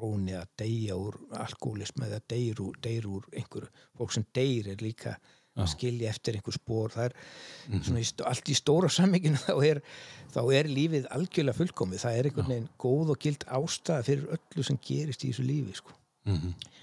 róni 0.00 0.34
að 0.36 0.50
deyja 0.60 0.96
úr 0.96 1.16
alkoholism 1.44 2.04
eða 2.06 2.20
deyr 2.32 2.60
úr, 2.64 2.76
deyr 2.84 3.08
úr 3.08 3.26
einhverju. 3.36 3.70
Fólk 3.98 4.14
sem 4.16 4.26
deyr 4.36 4.72
er 4.74 4.84
líka 4.84 5.18
að 5.54 5.68
skilja 5.70 6.10
eftir 6.10 6.34
einhver 6.34 6.56
spór 6.56 6.90
það 6.90 7.04
er 7.04 7.12
svona 7.86 8.00
í, 8.02 8.06
stó- 8.08 8.24
allt 8.26 8.48
í 8.50 8.56
stóra 8.58 8.88
samminginu 8.90 9.38
þá 9.46 9.52
þá 10.34 10.40
er 10.58 10.66
lífið 10.70 11.04
algjörlega 11.14 11.58
fullkomið, 11.60 12.00
það 12.02 12.16
er 12.18 12.28
einhvern 12.28 12.50
veginn 12.50 12.70
góð 12.82 13.12
og 13.14 13.20
gild 13.22 13.44
ástæða 13.46 14.06
fyrir 14.08 14.32
öllu 14.34 14.64
sem 14.66 14.80
gerist 14.82 15.22
í 15.22 15.30
þessu 15.30 15.46
lífi 15.46 15.76
sko. 15.78 15.94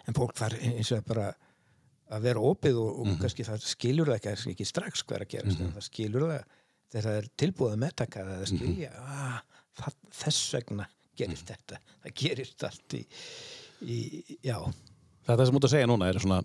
en 0.07 0.15
fólk 0.15 0.37
þarf 0.39 0.63
eins 0.63 0.91
og 0.95 1.03
bara 1.09 1.31
að 2.11 2.27
vera 2.27 2.43
opið 2.51 2.79
og, 2.81 3.01
og 3.01 3.11
kannski 3.21 3.45
það 3.47 3.65
skilur 3.65 4.11
það 4.11 4.19
ekki, 4.19 4.53
ekki 4.53 4.67
strax 4.67 5.05
hvað 5.05 5.17
er 5.17 5.25
að 5.25 5.33
gerast 5.35 5.63
en 5.63 5.73
það 5.75 5.87
skilur 5.87 6.27
það 6.27 6.57
þegar 6.91 7.07
það 7.07 7.19
er 7.19 7.29
tilbúið 7.43 7.75
að 7.75 7.83
meðtaka 7.85 8.25
það 8.27 8.45
að 8.45 8.49
skilja 8.51 8.93
ah, 9.01 9.37
það, 9.79 9.99
þess 10.21 10.55
vegna 10.57 10.87
gerist 11.21 11.51
þetta 11.51 11.83
það 11.91 12.17
gerist 12.23 12.65
allt 12.67 12.97
í, 12.97 13.03
í 13.81 13.99
já, 14.43 14.57
Þetta 15.27 15.45
sem 15.47 15.59
út 15.59 15.67
að 15.67 15.73
segja 15.75 15.89
núna 15.89 16.09
er 16.09 16.19
svona 16.21 16.41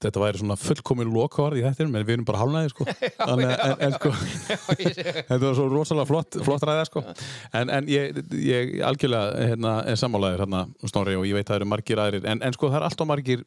þetta 0.00 0.20
væri 0.22 0.40
svona 0.40 0.56
fullkomin 0.56 1.10
lokavarð 1.12 1.60
í 1.60 1.64
þettinum 1.64 1.98
en 1.98 2.04
við 2.08 2.14
erum 2.14 2.26
bara 2.28 2.40
hálnaði 2.40 2.70
sko. 2.72 2.86
En 3.84 3.96
sko 3.96 4.12
þetta 5.28 5.40
var 5.42 5.56
svo 5.58 5.66
rosalega 5.68 6.08
flott, 6.08 6.38
flott 6.46 6.64
ræða 6.64 6.86
sko. 6.88 7.02
En, 7.56 7.68
en 7.68 7.90
ég, 7.90 8.22
ég 8.40 8.78
algjörlega 8.86 9.50
hérna, 9.50 9.74
er 9.90 10.00
sammálaður 10.00 10.46
hérna 10.46 10.62
Snorri 10.88 11.18
og 11.20 11.26
ég 11.28 11.36
veit 11.36 11.44
að 11.44 11.52
það 11.52 11.60
eru 11.60 11.70
margir 11.74 12.00
aðrir. 12.04 12.30
En, 12.32 12.40
en 12.46 12.56
sko 12.56 12.70
það 12.70 12.80
er 12.80 12.88
alltaf 12.88 13.10
margir 13.10 13.44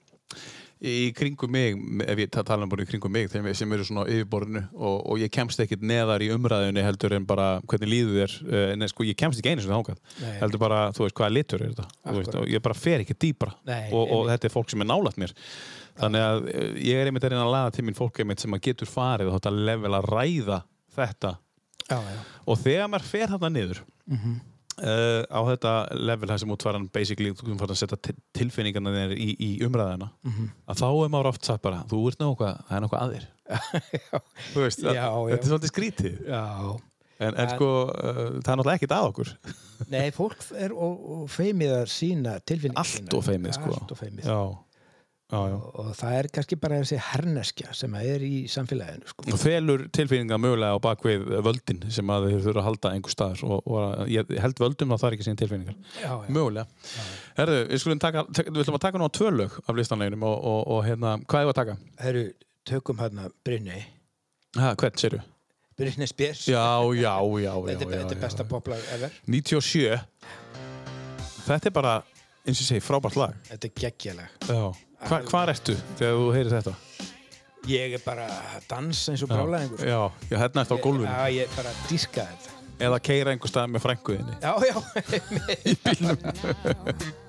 í 0.83 1.13
kringum 1.15 1.51
mig, 1.53 1.77
ef 2.11 2.19
ég 2.19 2.29
ta- 2.33 2.43
tala 2.43 2.65
um 2.65 2.69
bara 2.71 2.83
í 2.83 2.87
kringum 2.89 3.11
mig 3.15 3.29
þeim 3.31 3.45
sem 3.55 3.71
eru 3.75 3.85
svona 3.87 4.03
yfirborðinu 4.11 4.63
og, 4.75 4.97
og 5.13 5.21
ég 5.21 5.31
kemst 5.31 5.61
ekkit 5.63 5.81
neðar 5.87 6.23
í 6.25 6.27
umræðinu 6.35 6.83
heldur 6.83 7.15
en 7.15 7.25
bara 7.29 7.47
hvernig 7.71 7.91
líður 7.93 8.17
þér 8.27 8.35
eh, 8.51 8.73
en 8.75 8.87
sko 8.91 9.05
ég 9.07 9.15
kemst 9.19 9.39
ekki 9.39 9.53
einu 9.53 9.63
þángað 9.69 10.01
Nei. 10.21 10.33
heldur 10.41 10.61
bara, 10.65 10.81
þú 10.97 11.05
veist, 11.05 11.15
hvaða 11.21 11.35
litur 11.37 11.63
er 11.63 11.71
þetta? 11.73 11.87
Veist, 12.17 12.37
ég 12.51 12.65
bara 12.67 12.75
fer 12.77 13.05
ekki 13.05 13.15
dýpra. 13.23 13.53
Nei, 13.69 13.85
og, 13.95 14.11
og 14.17 14.27
þetta 14.33 14.49
er 14.49 14.55
fólk 14.57 14.73
sem 14.73 14.83
er 14.83 14.89
nálægt 14.91 15.21
mér. 15.23 15.33
Þannig 16.03 16.25
að 16.27 16.47
eh, 16.51 16.69
ég 16.89 16.99
er 17.03 17.09
einmitt 17.11 17.23
að 17.27 17.35
reyna 17.35 17.45
að 17.47 17.53
laða 17.55 17.73
til 17.77 17.87
mín 17.87 17.97
fólk 17.97 18.19
einmitt 18.23 18.43
sem 18.43 18.53
að 18.57 18.63
getur 18.67 18.89
farið 18.91 19.31
og 19.31 19.51
level 19.53 19.93
að 19.99 20.09
ræða 20.11 20.61
þetta. 20.97 21.35
Já, 21.89 21.97
já. 21.99 22.17
og 22.47 22.59
þegar 22.63 22.89
maður 22.91 23.09
fer 23.15 23.31
þarna 23.35 23.49
niður 23.55 23.81
Mhm. 24.07 24.41
Uh, 24.79 25.21
á 25.29 25.39
þetta 25.51 25.73
level 25.99 26.29
það 26.31 26.39
sem 26.43 26.53
útvaran 26.55 26.87
basically 26.93 27.31
þú 27.35 27.57
fyrir 27.59 27.73
að 27.75 27.79
setja 27.81 27.97
til- 28.07 28.17
tilfinningarna 28.39 28.93
þeir 28.95 29.13
í, 29.17 29.29
í 29.39 29.49
umræðina 29.67 30.09
Mhm. 30.25 30.49
að 30.67 30.81
þá 30.81 30.87
er 31.05 31.11
maður 31.13 31.29
oft 31.33 31.45
sagt 31.45 31.61
bara 31.61 31.83
þú 31.91 32.01
ert 32.09 32.19
náttúrulega, 32.23 32.63
það 32.69 32.77
er 32.77 32.87
að 33.03 33.13
þér 33.13 33.29
þú 34.53 34.63
veist, 34.65 34.83
Já, 34.83 34.93
já. 34.93 35.07
þetta 35.29 35.43
er 35.43 35.51
svolítið 35.51 35.73
skrítið 35.73 36.19
Já. 36.27 36.43
en, 37.23 37.35
en 37.43 37.49
sko, 37.53 37.69
uh, 37.91 38.21
það 38.39 38.51
er 38.53 38.57
náttúrulega 38.57 38.77
ekkert 38.79 38.95
að 38.97 39.09
okkur 39.11 39.33
Nei, 39.91 40.05
fólk 40.15 40.45
er 40.55 40.71
og, 40.73 41.01
og 41.17 41.25
feimið 41.33 41.73
að 41.81 41.87
sína 41.91 42.37
tilfinningar 42.47 42.85
allt 42.85 43.13
og 43.19 43.25
feimið 43.27 43.57
sko 43.59 43.73
Allt 43.75 43.91
og 43.91 43.99
feimið. 43.99 44.29
Já, 45.33 45.39
já. 45.49 45.57
Og, 45.57 45.89
það 45.97 46.17
er 46.19 46.29
kannski 46.37 46.57
bara 46.61 46.79
þessi 46.83 46.99
herneskja 47.09 47.73
sem 47.77 47.97
er 47.99 48.25
í 48.27 48.31
samfélaginu, 48.53 49.09
sko. 49.09 49.25
og 49.33 49.41
felur 49.41 49.85
tilfinningar 49.97 50.41
mögulega 50.41 50.77
á 50.77 50.85
bakvið 50.85 51.25
völdin 51.47 51.81
sem 51.93 52.13
að 52.13 52.29
þeir 52.29 52.45
þurfa 52.47 52.63
að 52.63 52.69
halda 52.69 52.93
einhver 52.93 53.15
staðar 53.15 53.43
og, 53.49 53.65
og 53.65 54.13
ég 54.13 54.33
held 54.45 54.63
völdum 54.63 54.93
að 54.93 55.03
það 55.03 55.09
er 55.09 55.17
ekki 55.17 55.27
sín 55.27 55.41
tilfinningar 55.41 55.99
Já, 56.03 56.13
mögulega 56.29 56.67
Herðu, 57.39 57.59
við 57.71 57.83
skulum 57.83 58.01
taka, 58.03 58.25
við 58.29 58.63
ætlum 58.63 58.77
að 58.77 58.85
taka 58.85 59.01
nú 59.01 59.09
á 59.09 59.15
tvö 59.17 59.33
lög 59.33 59.59
af 59.65 59.77
listanleginum 59.77 60.25
og, 60.29 60.37
og, 60.53 60.63
og 60.75 60.81
hérna, 60.85 61.17
hvað 61.25 61.43
er 61.43 61.51
að 61.51 61.59
taka? 61.59 61.77
Herru, 62.03 62.23
tökum 62.69 62.99
hérna 63.01 63.29
Brynni. 63.45 63.81
Ha, 64.59 64.73
hvern 64.77 64.99
séru? 65.01 65.19
Brynni 65.79 66.07
Spjers. 66.07 66.45
Þetta 67.65 67.89
er, 67.89 68.21
besta 68.21 68.45
poplag 68.45 68.81
ever. 68.93 69.13
97 69.25 69.97
Þetta 71.43 71.69
er 71.69 71.75
bara, 71.75 71.93
eins 72.45 72.61
og 72.61 72.69
segi, 72.69 72.83
frábært 72.85 73.17
lag 73.19 73.33
Þetta 73.49 73.69
er 73.69 73.73
geggjalag. 73.81 74.37
Hva, 75.07 75.19
Hvar 75.27 75.51
ertu 75.53 75.75
þegar 75.99 76.17
þú 76.19 76.27
heyrir 76.35 76.53
þetta? 76.57 76.73
Ég 77.69 77.93
er 77.95 78.01
bara 78.03 78.25
að 78.27 78.65
dansa 78.67 79.13
eins 79.13 79.23
og 79.23 79.29
brálaðingur. 79.31 79.83
Já, 79.87 79.99
já, 80.27 80.35
hérna 80.41 80.65
ertu 80.65 80.75
á 80.75 80.79
gólfinu 80.83 81.07
Já, 81.07 81.21
ég 81.31 81.47
er 81.47 81.53
bara 81.55 81.71
að 81.71 81.85
díska 81.91 82.25
þetta. 82.27 82.49
Eða 82.83 82.99
keira 83.05 83.31
einhver 83.31 83.51
stað 83.51 83.69
með 83.71 83.83
frænguðinni 83.85 84.35
Já, 84.43 84.53
já. 84.67 84.75
that 85.83 87.13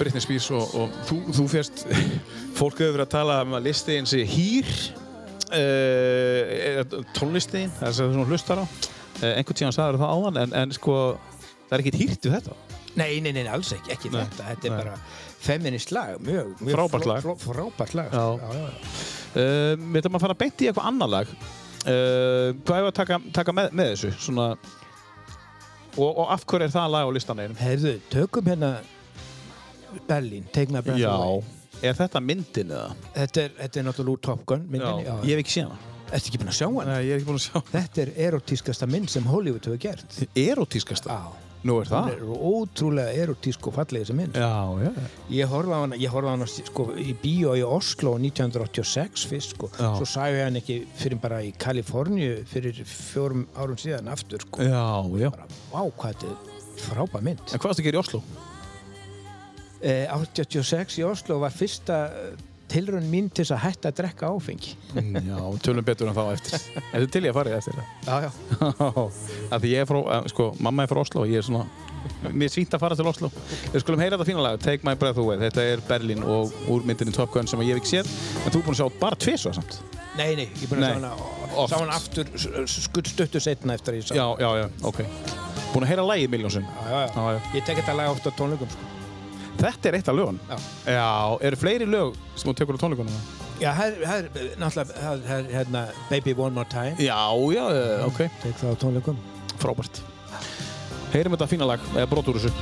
Britney 0.00 0.22
Spears 0.24 0.48
og, 0.56 0.72
og 0.80 0.94
þú, 1.08 1.18
þú 1.36 1.44
férst, 1.52 1.84
fólk 2.58 2.80
hefur 2.80 2.96
verið 2.96 3.06
að 3.06 3.12
tala 3.14 3.38
um 3.44 3.56
að 3.58 3.66
listiðin 3.68 4.08
sé 4.10 4.22
hýr, 4.28 4.70
uh, 5.54 6.82
tónlistiðin, 7.16 7.72
það 7.80 8.00
er 8.06 8.14
þú 8.16 8.26
hlustar 8.30 8.62
á. 8.62 8.64
Uh, 9.20 9.32
einhvern 9.36 9.58
tíðan 9.60 9.76
sagður 9.76 10.00
það 10.00 10.14
áðan, 10.16 10.40
en, 10.44 10.54
en 10.62 10.74
sko, 10.76 10.96
það 11.68 11.76
er 11.76 11.84
ekkert 11.84 12.00
hýrt 12.00 12.28
við 12.28 12.36
þetta. 12.38 12.58
Nei, 12.98 13.10
nei, 13.22 13.30
nei, 13.36 13.44
alls 13.46 13.70
ekki, 13.76 13.92
ekki 13.94 14.10
Nei, 14.10 14.24
þetta. 14.24 14.46
Þetta 14.48 14.66
er 14.66 14.72
nei. 14.74 14.80
bara 14.82 14.94
feminist 15.40 15.92
lag, 15.94 16.16
mjög, 16.26 16.48
mjög 16.58 16.74
Frábært 16.74 17.06
lag. 17.06 17.20
frá- 17.22 17.36
frá- 17.38 17.54
Frábært 17.60 17.94
lag. 18.00 18.08
Já. 18.10 18.24
já, 18.40 18.48
já. 18.58 18.94
Uh, 19.30 19.74
við 19.94 20.00
ætlum 20.00 20.18
að 20.18 20.24
fara 20.26 20.36
beint 20.40 20.64
í 20.64 20.70
eitthvað 20.70 20.88
annar 20.90 21.12
lag. 21.18 21.34
Hvað 21.80 22.74
hefur 22.76 22.88
að 22.90 22.96
taka, 22.98 23.16
taka 23.32 23.52
með, 23.56 23.70
með 23.78 23.86
þessu? 23.94 24.08
Svona, 24.20 24.48
og, 25.96 26.10
og 26.10 26.26
af 26.34 26.42
hverju 26.50 26.66
er 26.66 26.74
það 26.74 26.90
lag 26.92 27.06
á 27.08 27.10
listanegin? 27.16 27.54
Heyrðu, 27.56 27.92
tökum 28.12 28.50
hérna 28.50 28.72
Berlín, 30.08 30.44
Take 30.52 30.72
My 30.74 30.80
Breath 30.84 31.04
Away. 31.04 31.42
Er 31.82 31.94
þetta 31.96 32.20
myndin 32.20 32.72
eða? 32.74 32.94
Þetta 33.14 33.44
er, 33.46 33.52
þetta 33.62 33.80
er 33.80 33.86
náttúrulega 33.88 34.16
úr 34.18 34.24
Top 34.26 34.42
Gun 34.50 34.66
myndinni. 34.68 35.04
Já. 35.06 35.14
Ég 35.24 35.30
hef 35.36 35.44
ekki 35.44 35.54
séð 35.58 35.68
hana. 35.70 35.78
Ertu 36.10 36.26
ekki 36.32 36.40
búin 36.42 36.50
að 36.50 36.56
sjá 36.58 36.66
hann? 36.66 36.88
Nei, 36.90 36.98
ég 37.06 37.12
er 37.14 37.20
ekki 37.20 37.28
búin 37.30 37.38
að 37.38 37.44
sjá. 37.46 37.60
Þetta 37.70 38.02
er 38.02 38.10
erotískasta 38.26 38.88
mynd 38.90 39.12
sem 39.12 39.28
Hollywood 39.30 39.68
hefur 39.70 39.80
gert. 39.80 40.18
Erotískasta? 40.34 41.14
Já. 41.14 41.46
Nú 41.60 41.74
er 41.76 41.84
Hún 41.84 41.92
það? 41.92 42.06
er 42.14 42.20
ótrúlega 42.50 43.10
erotísk 43.20 43.66
og 43.68 43.74
fallega 43.76 44.06
þessi 44.06 44.14
mynd. 44.16 44.36
Já, 44.40 44.80
já. 44.80 44.92
Ég 45.36 45.50
horfði 45.52 45.74
á 45.76 45.80
hana, 45.84 45.98
ég 46.00 46.14
horfði 46.14 46.30
á 46.32 46.34
hana 46.34 46.46
sko, 46.48 46.86
í 46.96 47.12
bíó 47.20 47.52
í 47.52 47.64
Oslo 47.66 48.14
1986 48.16 49.26
fyrst 49.28 49.52
sko. 49.58 49.68
Já. 49.76 49.90
Svo 50.00 50.08
sagði 50.08 50.40
ég 50.40 50.46
hann 50.48 50.56
ekki 50.62 50.78
fyrir 50.96 51.20
bara 51.20 51.42
í 51.44 51.52
Kaliforníu 51.60 52.38
fyrir 52.48 52.80
fjórum 52.88 53.44
árum 53.60 53.76
síðan 53.80 54.08
aftur 54.12 54.40
sko. 54.46 54.64
Já, 54.64 54.86
já. 55.20 55.28
Bara, 55.36 55.48
vá, 55.68 55.82
hvað 56.00 56.16
þetta 56.16 56.32
er 56.32 56.80
frábæð 56.88 57.26
mynd. 57.28 57.44
En 57.52 57.60
hvað 57.60 57.68
varst 57.74 57.84
að 57.84 57.90
gera 57.90 58.00
í 58.00 58.04
Oslo? 58.06 58.22
Eh, 59.80 60.06
86 60.12 60.98
í 61.00 61.04
Oslo 61.08 61.38
var 61.40 61.50
fyrsta 61.56 61.96
tilraun 62.70 63.06
mín 63.10 63.26
til 63.34 63.42
að 63.50 63.62
hætta 63.64 63.90
að 63.90 63.96
drekka 63.98 64.28
áfengi. 64.30 64.74
Já, 64.94 65.38
tölum 65.64 65.82
betur 65.86 66.06
en 66.10 66.14
þá 66.14 66.26
eftir. 66.36 66.60
Er 66.94 67.06
til 67.10 67.24
ég 67.26 67.32
að 67.32 67.38
fara 67.40 67.50
í 67.50 67.56
eftir 67.56 67.78
það. 67.78 67.86
Já, 68.06 68.26
já. 68.26 68.90
Af 69.56 69.62
því 69.64 69.70
ég 69.72 69.80
er 69.82 69.88
frá, 69.90 69.98
eh, 70.18 70.28
sko, 70.30 70.50
mamma 70.62 70.84
er 70.86 70.92
frá 70.92 71.00
Oslo 71.02 71.24
og 71.24 71.32
ég 71.32 71.40
er 71.40 71.46
svona, 71.48 71.64
mér 72.30 72.52
svínt 72.52 72.76
að 72.76 72.84
fara 72.84 72.98
til 73.00 73.08
Oslo. 73.10 73.32
Við 73.72 73.82
skulum 73.82 74.04
heyra 74.04 74.14
þetta 74.20 74.28
fína 74.30 74.44
lag, 74.46 74.60
Take 74.62 74.86
My 74.86 74.94
Breath 75.00 75.18
Away. 75.18 75.40
Þetta 75.42 75.64
er 75.72 75.82
Berlin 75.88 76.22
og 76.22 76.54
úr 76.70 76.86
myndinni 76.86 77.16
Top 77.16 77.32
Gun 77.34 77.50
sem 77.50 77.64
ég 77.66 77.72
hef 77.74 77.82
ekki 77.82 77.94
séð. 77.96 78.12
En 78.44 78.52
þú 78.54 78.60
er 78.62 78.68
búin 78.68 78.76
að 78.76 78.82
sjá 78.84 79.00
bara 79.02 79.18
tvisvar 79.26 79.58
samt. 79.58 79.80
Nei, 80.20 80.30
nei, 80.38 80.46
ég 80.60 80.62
er 80.68 80.70
búin 80.70 80.84
að 80.84 80.92
sjá 80.92 81.00
hana, 81.00 81.12
sá 81.72 81.76
hana 81.80 81.96
aftur 81.98 82.30
s- 82.36 82.78
skutt 82.86 83.10
stuttu 83.16 83.40
setna 83.42 83.74
eftir 83.80 83.96
að 83.96 84.02
ég 84.04 84.06
sá 84.12 84.14
Já, 84.20 84.26
já, 84.44 84.50
já, 84.62 84.70
ok. 84.86 85.02
Búin 85.74 85.86
að 85.88 85.90
heyra 85.96 86.06
lagið 86.06 86.32
miljónsum. 86.36 86.70
Já, 86.70 86.86
já, 86.86 87.02
já. 87.02 87.10
Já, 87.18 87.26
já. 87.34 87.42
Ég 87.58 87.66
tek 87.66 87.82
þetta 87.82 87.98
lag 87.98 88.14
oft 88.14 88.26
á 88.26 88.32
tónleikum 88.38 88.70
sko. 88.70 88.88
Þetta 89.60 89.90
er 89.90 89.98
eitt 89.98 90.08
af 90.08 90.16
lögun. 90.16 90.40
Já. 90.48 90.56
Já, 90.96 91.08
eru 91.46 91.58
fleiri 91.60 91.88
lög 91.88 92.14
sem 92.34 92.48
þú 92.48 92.54
tekur 92.56 92.78
á 92.78 92.82
tónleikunum? 92.82 93.18
Já, 93.60 93.70
það 93.76 94.12
er 94.16 94.28
náttúrulega, 94.60 95.00
það 95.04 95.34
er 95.36 95.50
hérna 95.52 95.82
Baby 96.08 96.32
One 96.38 96.56
More 96.56 96.68
Time. 96.72 96.96
Já, 96.96 97.20
já, 97.52 97.64
ok. 98.06 98.22
Mm, 98.24 98.38
Tek 98.46 98.62
það 98.62 98.72
á 98.72 98.76
tónleikum. 98.84 99.20
Frábært. 99.60 100.00
Heyrim 101.12 101.36
þetta 101.36 101.50
fína 101.50 101.68
lag, 101.68 101.90
eða 101.92 102.08
brot 102.08 102.32
úr 102.32 102.40
þessu. 102.40 102.54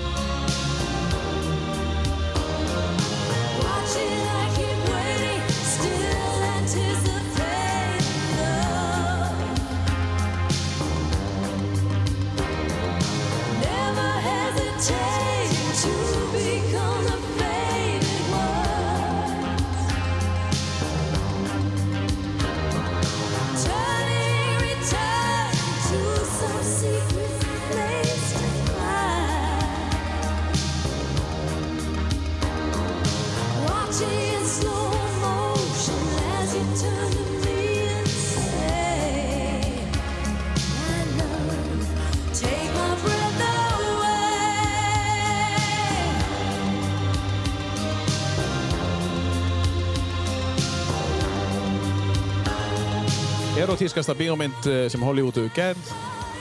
to 15.78 16.17
erotískasta 53.68 54.14
bíómynd 54.16 54.64
eh, 54.66 54.86
sem 54.88 55.02
Hollywood 55.04 55.36
hefur 55.36 55.50
gerð 55.52 55.88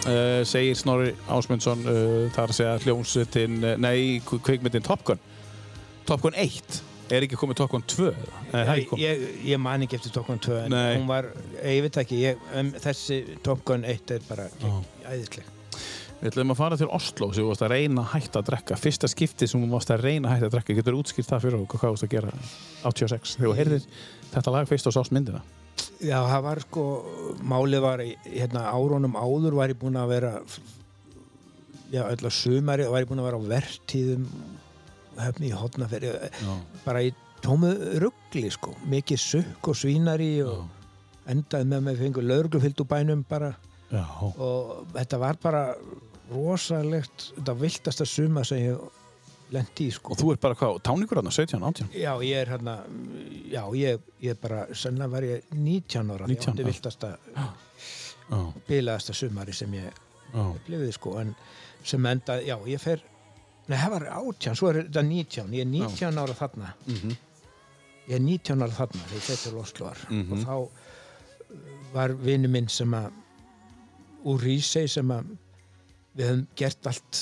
uh, 0.07 0.43
segir 0.47 0.77
Snorri 0.79 1.09
Ásmundsson 1.27 1.81
uh, 1.83 2.27
þar 2.35 2.53
segja 2.55 2.75
hljómsveitin 2.85 3.57
uh, 3.67 3.73
nei, 3.83 4.21
kv- 4.23 4.39
kvikmyndin 4.47 4.85
Top 4.85 5.03
Gun. 5.07 5.19
Top 6.07 6.23
Gun 6.23 6.37
1 6.39 6.77
er 7.11 7.25
ekki 7.27 7.35
komið 7.39 7.59
Top 7.59 7.73
Gun 7.73 7.83
2 7.83 8.07
eða? 8.13 8.39
Nei, 8.53 8.77
Ég, 8.79 9.03
ég, 9.03 9.25
ég 9.51 9.59
man 9.59 9.83
ekki 9.83 9.99
eftir 9.99 10.15
Top 10.15 10.29
Gun 10.31 10.39
2 10.43 10.55
en 10.61 10.71
Nei. 10.71 10.95
hún 10.95 11.09
var, 11.11 11.27
ég 11.59 11.81
veit 11.83 11.99
ekki 11.99 12.21
ég, 12.23 12.39
um, 12.55 12.71
þessi 12.87 13.19
Top 13.43 13.65
Gun 13.67 13.83
1 13.87 14.15
er 14.15 14.23
bara 14.29 14.47
æðisleg. 15.11 15.51
Við 16.17 16.31
ætlum 16.31 16.55
að 16.55 16.61
fara 16.63 16.79
til 16.79 16.87
Oslo 16.95 17.27
sem 17.35 17.43
þú 17.43 17.51
varst 17.51 17.67
að 17.67 17.75
reyna 17.75 18.01
að 18.07 18.13
hætta 18.15 18.39
að 18.39 18.47
drekka. 18.53 18.79
Fyrsta 18.81 19.11
skipti 19.11 19.45
sem 19.51 19.61
þú 19.61 19.67
varst 19.75 19.91
að 19.93 20.07
reyna 20.07 20.31
að 20.31 20.37
hætta 20.39 20.47
að 20.49 20.55
drekka 20.55 20.77
getur 20.79 20.95
útskýrt 20.97 21.27
það 21.29 21.43
fyrir 21.43 21.59
okkur 21.59 21.83
hvað 21.83 21.91
þú 21.91 21.97
varst 21.99 22.07
að 22.07 22.15
gera 22.15 22.31
86 22.87 23.35
þegar 23.35 23.51
þú 23.51 23.57
heyrðir 23.59 23.85
þetta 24.31 24.53
lag 24.55 24.71
fyrst 24.71 24.89
og 24.89 24.95
sást 24.97 25.13
myndina 25.13 25.43
Já, 26.03 26.19
það 26.29 26.41
var 26.45 26.59
sko, 26.61 26.83
málið 27.41 27.81
var 27.81 28.03
í- 28.05 28.17
hérna 28.29 28.67
árónum 28.69 29.15
áður 29.17 29.55
var 29.57 29.69
ég 29.73 29.79
búinn 29.81 29.97
að 29.97 30.11
vera 30.11 30.31
já, 31.91 32.03
öll 32.05 32.21
að 32.27 32.33
sumari 32.37 32.85
var 32.91 33.01
ég 33.01 33.09
búinn 33.09 33.21
að 33.23 33.29
vera 33.31 33.39
á 33.41 33.49
vertíðum 33.53 34.27
hefni 35.17 35.49
í 35.49 35.55
hotnaferði 35.57 36.11
bara 36.85 37.01
í 37.01 37.13
tómu 37.41 37.71
ruggli 38.03 38.49
sko. 38.53 38.75
Mikið 38.85 39.17
sukk 39.23 39.71
og 39.71 39.75
svínari 39.79 40.31
og 40.45 40.67
endaði 41.29 41.65
með 41.71 41.81
mig 41.87 41.97
fengur 42.03 42.23
lögreglufylgd 42.29 42.83
úr 42.83 42.89
bænum 42.91 43.23
bara. 43.29 43.55
Já, 43.91 44.03
og 44.21 44.85
þetta 44.93 45.17
var 45.21 45.37
bara 45.41 45.63
rosalegt, 46.29 47.31
þetta 47.37 47.53
viltasta 47.61 48.05
suma 48.05 48.43
sem 48.45 48.57
ég 48.67 48.77
lendi 49.51 49.87
í 49.87 49.91
sko. 49.95 50.11
Og 50.13 50.19
þú 50.19 50.31
er 50.33 50.39
bara 50.43 50.55
hvað, 50.59 50.79
táningur 50.83 51.21
hann 51.21 51.31
17, 51.31 51.61
18 51.63 51.93
Já, 51.95 52.11
ég 52.25 52.41
er 52.41 52.49
hérna 52.51 52.73
já, 53.51 53.61
ég, 53.79 54.01
ég 54.23 54.33
er 54.35 54.39
bara, 54.41 54.65
sennilega 54.75 55.13
var 55.13 55.23
ég 55.27 55.45
19 55.55 56.11
ára, 56.15 56.27
19, 56.27 56.33
ég 56.33 56.49
átti 56.51 56.65
viltasta 56.67 57.11
Já, 58.31 58.39
bilaðasta 58.67 59.13
sumari 59.15 59.53
sem 59.55 59.71
ég 59.77 59.85
já, 60.33 60.41
upplifði 60.43 60.89
sko, 60.97 61.13
en 61.21 61.31
sem 61.87 62.05
enda, 62.11 62.41
já, 62.43 62.57
ég 62.67 62.81
fer 62.83 62.99
nei, 63.69 63.77
það 63.79 63.93
var 63.93 64.05
18, 64.17 64.57
svo 64.59 64.67
er 64.73 64.81
þetta 64.83 65.03
19 65.07 65.55
ég 65.55 65.63
er 65.63 65.71
19 65.71 66.19
ára 66.23 66.35
þarna. 66.35 66.73
Mhm. 66.91 67.15
ég 68.07 68.15
er 68.19 68.21
19 68.23 68.61
ára 68.67 68.75
þarna 68.81 69.05
þegar 69.07 69.17
ég 69.21 69.25
fer 69.29 69.39
til 69.45 69.57
Osloar 69.63 70.03
Mhm. 70.09 70.33
og 70.33 70.43
þá 70.43 70.53
uh, 70.57 71.63
var 71.93 72.13
vinnu 72.19 72.47
minn 72.51 72.67
sem 72.71 72.91
að 72.99 73.11
úr 74.27 74.43
Rísei 74.43 74.87
sem 74.91 75.07
að 75.15 75.31
við 76.17 76.25
höfum 76.31 76.47
gert 76.59 76.87
allt 76.91 77.19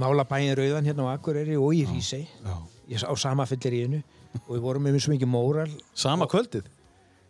mála 0.00 0.26
bæin 0.28 0.52
rauðan 0.58 0.88
hérna 0.88 1.06
á 1.08 1.14
Akureyri 1.14 1.56
og 1.60 1.74
í 1.74 1.84
já. 1.84 2.54
ég 2.88 3.04
á 3.06 3.12
sama 3.16 3.46
fylliríinu 3.46 4.02
og 4.44 4.50
við 4.56 4.64
vorum 4.64 4.82
með 4.86 4.98
svo 5.04 5.14
mikið 5.14 5.30
móral 5.30 5.70
Sama 5.94 6.26
kvöldið 6.30 6.66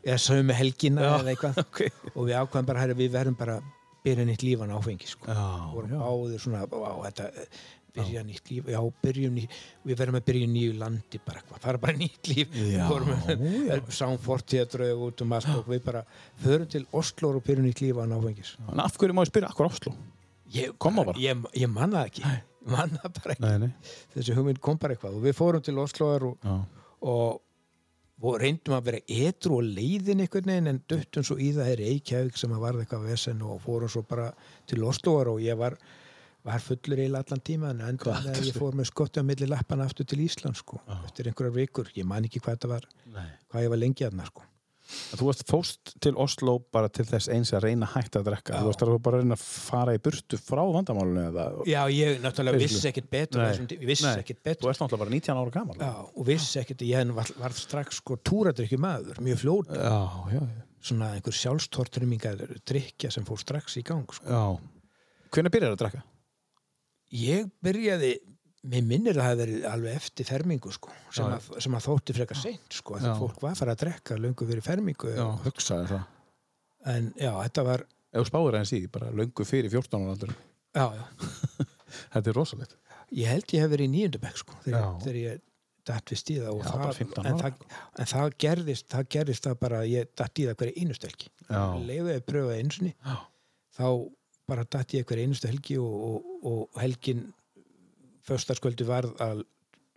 eða 0.05 0.19
sögum 0.21 0.51
með 0.51 0.61
helgina 0.63 1.05
Já, 1.05 1.13
eða 1.21 1.33
eitthvað 1.33 1.63
ok. 1.65 1.81
og 2.15 2.27
við 2.29 2.37
ákvæðum 2.41 2.69
bara 2.69 2.83
herri, 2.85 2.97
við 2.99 3.15
verðum 3.15 3.39
bara 3.39 3.61
byrja 4.05 4.27
nýtt 4.29 4.43
lífan 4.45 4.75
áfengi 4.77 5.09
sko. 5.09 5.33
Já, 5.33 5.47
vorum 5.73 5.95
já. 5.95 5.99
báðir 6.03 6.43
svona 6.43 6.65
á, 6.69 6.93
þetta, 7.07 7.29
eh, 7.41 7.63
byrja 7.95 8.25
nýtt 8.27 8.51
líf 8.51 8.69
já, 8.75 8.81
byrjum 9.05 9.37
nýtt, 9.39 9.55
við 9.87 10.01
verðum 10.03 10.19
að 10.19 10.27
byrja 10.29 10.45
í 10.45 10.51
nýju 10.53 10.75
landi 10.81 11.21
bara 11.25 11.41
eitthvað, 11.41 11.63
fara 11.65 11.81
bara 11.85 11.95
í 11.97 12.01
nýtt 12.03 12.31
líf 12.33 12.57
Já, 12.59 12.89
Við 13.31 13.71
já. 13.71 13.79
sáum 14.01 14.19
fortíðadrög 14.21 15.05
út 15.09 15.25
um 15.25 15.37
allt 15.39 15.53
og 15.55 15.71
við 15.73 15.85
bara 15.87 16.03
förum 16.43 16.69
til 16.75 16.85
Oslo 16.93 17.33
og 17.33 17.47
byrjum 17.47 17.69
nýtt 17.71 17.85
lífan 17.85 18.13
áfengis 18.17 18.57
En 18.67 18.85
af 18.85 18.99
hverju 19.01 19.17
má 19.17 19.25
ég 19.25 19.33
spyrja, 19.33 19.53
akkur 19.55 19.71
Oslo? 19.71 19.95
ég, 20.55 20.75
það 20.77 21.01
bara? 21.09 21.19
ég, 21.23 21.47
ég 21.65 21.71
manna 21.71 22.03
það 22.03 22.11
ekki 22.11 22.27
manna 22.71 23.01
bara 23.09 23.35
ekki, 23.35 23.43
Nei, 23.45 23.59
nei. 23.67 23.97
Þessi 24.15 24.37
hugmynd 24.37 24.61
kom 24.65 24.79
bara 24.81 24.95
eitthvað 24.97 25.19
og 25.19 25.25
við 25.27 25.37
fórum 25.39 25.65
til 25.65 25.79
Osloar 25.83 26.29
og 26.31 26.47
og, 27.05 27.41
og 28.25 28.39
reyndum 28.41 28.77
að 28.79 28.87
vera 28.87 29.01
etru 29.29 29.59
og 29.59 29.67
leiðin 29.77 30.23
einhvern 30.25 30.49
veginn 30.49 30.71
en 30.71 30.79
duttum 30.89 31.27
svo 31.27 31.37
í 31.37 31.51
það 31.57 31.73
er 31.75 31.83
Reykjavík 31.83 32.39
sem 32.41 32.55
að 32.57 32.63
varða 32.65 32.85
eitthvað 32.87 33.05
vesen 33.11 33.43
og 33.45 33.61
fórum 33.65 33.93
svo 33.93 34.05
bara 34.09 34.31
til 34.71 34.85
Osloar 34.89 35.29
og 35.35 35.43
ég 35.45 35.59
var, 35.61 35.77
var 36.47 36.65
fullur 36.65 37.03
eiginlega 37.03 37.27
allan 37.27 37.45
tíma 37.45 37.75
en 37.75 37.85
endur 37.91 38.15
að 38.15 38.31
ég 38.49 38.57
fór 38.57 38.79
með 38.79 38.89
skotti 38.93 39.21
á 39.21 39.25
milli 39.29 39.51
lappana 39.51 39.85
aftur 39.85 40.09
til 40.09 40.23
Ísland 40.25 40.57
sko, 40.57 40.81
eftir 41.05 41.29
einhverjar 41.29 41.57
vikur. 41.59 41.93
Ég 41.99 42.09
man 42.09 42.25
ekki 42.25 42.41
hvað 42.41 42.57
þetta 42.57 42.73
var, 42.73 42.89
nei. 43.13 43.29
hvað 43.53 43.67
ég 43.67 43.75
var 43.75 43.83
lengi 43.85 44.09
aðna 44.09 44.29
sko. 44.31 44.47
Þú 44.85 45.29
varst 45.31 45.45
fóst 45.49 45.95
til 46.05 46.13
Oslo 46.21 46.59
bara 46.75 46.91
til 46.93 47.07
þess 47.09 47.31
eins 47.33 47.55
að 47.57 47.65
reyna 47.69 47.89
hætta 47.89 48.21
að 48.21 48.27
drekka. 48.29 48.59
Þú 48.61 48.69
varst 48.69 48.83
að 48.85 48.91
bara 49.07 49.19
að 49.19 49.25
reyna 49.25 49.39
að 49.39 49.45
fara 49.45 49.95
í 49.97 50.01
burtu 50.05 50.39
frá 50.41 50.61
vandamálunni 50.75 51.25
eða? 51.31 51.47
Já, 51.71 51.81
ég 51.95 52.21
náttúrulega 52.21 52.61
vissi 52.61 52.91
ekkit 52.91 53.09
betur 53.13 53.45
ég 53.49 53.87
vissi 53.89 54.05
Nei. 54.05 54.21
ekkit 54.21 54.43
Þú 54.43 54.49
betur 54.51 54.73
ert 54.75 54.83
náttúrulega 54.83 55.05
bara 55.07 55.15
19 55.17 55.41
ára 55.41 55.55
gamal 55.55 55.79
Já, 55.81 55.95
og 56.05 56.29
vissi 56.29 56.61
ekkit, 56.61 56.85
ég 56.91 57.15
var, 57.17 57.33
var 57.41 57.57
strax 57.57 58.03
sko 58.03 58.19
túradrykju 58.21 58.81
maður, 58.85 59.23
mjög 59.25 59.41
fljót 59.41 59.73
já, 59.73 60.05
já, 60.35 60.43
svona 60.85 61.11
einhver 61.17 61.39
sjálfstortrymingar 61.41 62.45
drykja 62.69 63.13
sem 63.15 63.25
fór 63.25 63.41
strax 63.41 63.79
í 63.81 63.85
gang 63.87 64.05
sko. 64.13 64.29
já. 64.29 64.45
Hvernig 65.35 65.55
byrjar 65.57 65.75
að 65.75 65.81
drekka? 65.81 66.05
Ég 67.15 67.49
byrjaði, 67.65 68.13
mér 68.65 68.87
minnir 68.89 69.17
að 69.17 69.21
það 69.21 69.29
hafi 69.29 69.41
verið 69.43 69.67
alveg 69.71 69.99
eftir 70.01 70.29
fermingu 70.29 70.73
sko, 70.73 70.93
sem, 71.13 71.27
Já, 71.29 71.37
að, 71.37 71.49
sem 71.67 71.77
að 71.77 71.87
þótti 71.89 72.17
frekar 72.17 72.41
seint 72.41 72.77
sko, 72.79 72.97
að 72.99 73.07
Já. 73.11 73.15
fólk 73.21 73.43
var 73.45 73.53
að 73.53 73.61
fara 73.61 73.75
að 73.77 73.83
drekka 73.85 74.17
löngu 74.21 74.49
fyrir 74.49 74.65
fermingu 74.65 75.15
hugsaði 75.45 75.91
það 75.93 76.95
en 76.95 77.11
já, 77.17 77.31
þetta 77.43 77.65
var 77.69 77.85
þú 78.15 78.25
spáir 78.29 78.59
aðeins 78.59 78.75
í, 78.77 78.81
bara 78.95 79.11
löngu 79.17 79.47
fyrir 79.49 79.73
14 79.73 80.05
ára 80.05 80.15
aldur 80.17 80.35
já, 80.35 80.87
já. 80.99 81.05
Þetta 82.15 82.31
er 82.33 82.39
rosalegt 82.39 82.77
ég 83.15 83.31
held 83.31 83.53
ég 83.55 83.63
hef 83.65 83.71
verið 83.75 83.87
í 83.87 83.93
nýjöndabæk 83.95 84.41
sko, 84.41 84.57
þegar, 84.65 84.81
Já. 84.81 84.89
þegar 85.05 85.19
ég 85.21 85.45
datt 85.85 86.11
við 86.11 86.21
stíða 86.23 86.51
Já, 86.57 86.65
það, 86.65 86.97
15 86.99 87.29
en, 87.31 87.39
það, 87.45 87.65
en 88.01 88.11
það 88.15 88.35
gerðist 88.45 88.91
það 88.95 89.09
gerðist 89.15 89.47
það 89.47 89.57
bara, 89.61 89.85
ég 89.87 90.11
datt 90.19 90.41
í 90.41 90.49
það 90.49 90.59
hverja 90.63 90.81
einustu 90.81 91.11
helgi 91.11 91.31
Já. 91.51 91.63
leiði 91.85 92.17
að 92.17 92.27
pröfa 92.33 92.59
einsunni 92.59 92.93
Já. 92.97 93.17
þá 93.77 93.87
bara 94.51 94.67
datt 94.77 94.97
ég 94.97 95.07
hverja 95.09 95.29
einustu 95.29 95.51
helgi 95.53 95.79
og, 95.81 95.95
og, 96.09 96.31
og 96.51 96.81
helgin 96.83 97.27
föstasköldu 98.29 98.87
varð 98.89 99.15
að 99.23 99.43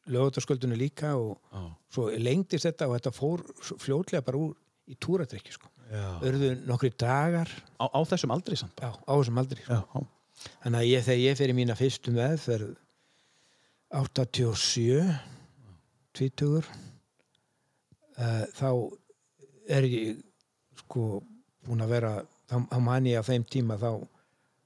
lögutasköldunni 0.08 0.78
líka 0.80 1.14
og 1.20 1.36
Já, 1.52 1.64
svo 1.92 2.08
lengdist 2.16 2.68
þetta 2.68 2.88
og 2.88 2.96
þetta 2.98 3.12
fór 3.16 3.44
svo 3.60 3.76
fljótlega 3.82 4.24
bara 4.24 4.40
úr 4.40 4.54
í 4.88 4.96
túradrykki 5.04 5.52
sko. 5.52 5.68
já. 5.92 6.20
örðu 6.24 6.54
nokkri 6.68 6.92
dagar 6.96 7.50
Á, 7.76 7.86
á 7.92 8.00
þessum 8.08 8.32
aldri 8.36 8.56
samt 8.60 8.80
já, 8.80 8.92
á 8.96 9.12
þessum 9.18 9.42
aldri 9.42 9.64
sko. 9.64 9.74
Já, 9.74 9.82
þannig 10.64 10.80
að 10.80 10.88
ég, 10.92 11.04
þegar 11.08 11.24
ég 11.26 11.38
fyrir 11.42 11.58
mína 11.58 11.76
fyrstu 11.76 12.14
meðferð 12.16 12.76
87 13.92 15.02
tvítugur 16.18 16.66
uh, 18.18 18.44
þá 18.56 18.70
er 19.72 19.88
ég 19.88 20.22
sko 20.84 21.22
búin 21.68 21.84
að 21.84 21.94
vera 21.96 22.12
þá, 22.48 22.56
þá 22.72 22.78
man 22.84 23.08
ég 23.10 23.20
á 23.20 23.28
þeim 23.28 23.46
tíma 23.48 23.78
þá 23.80 23.90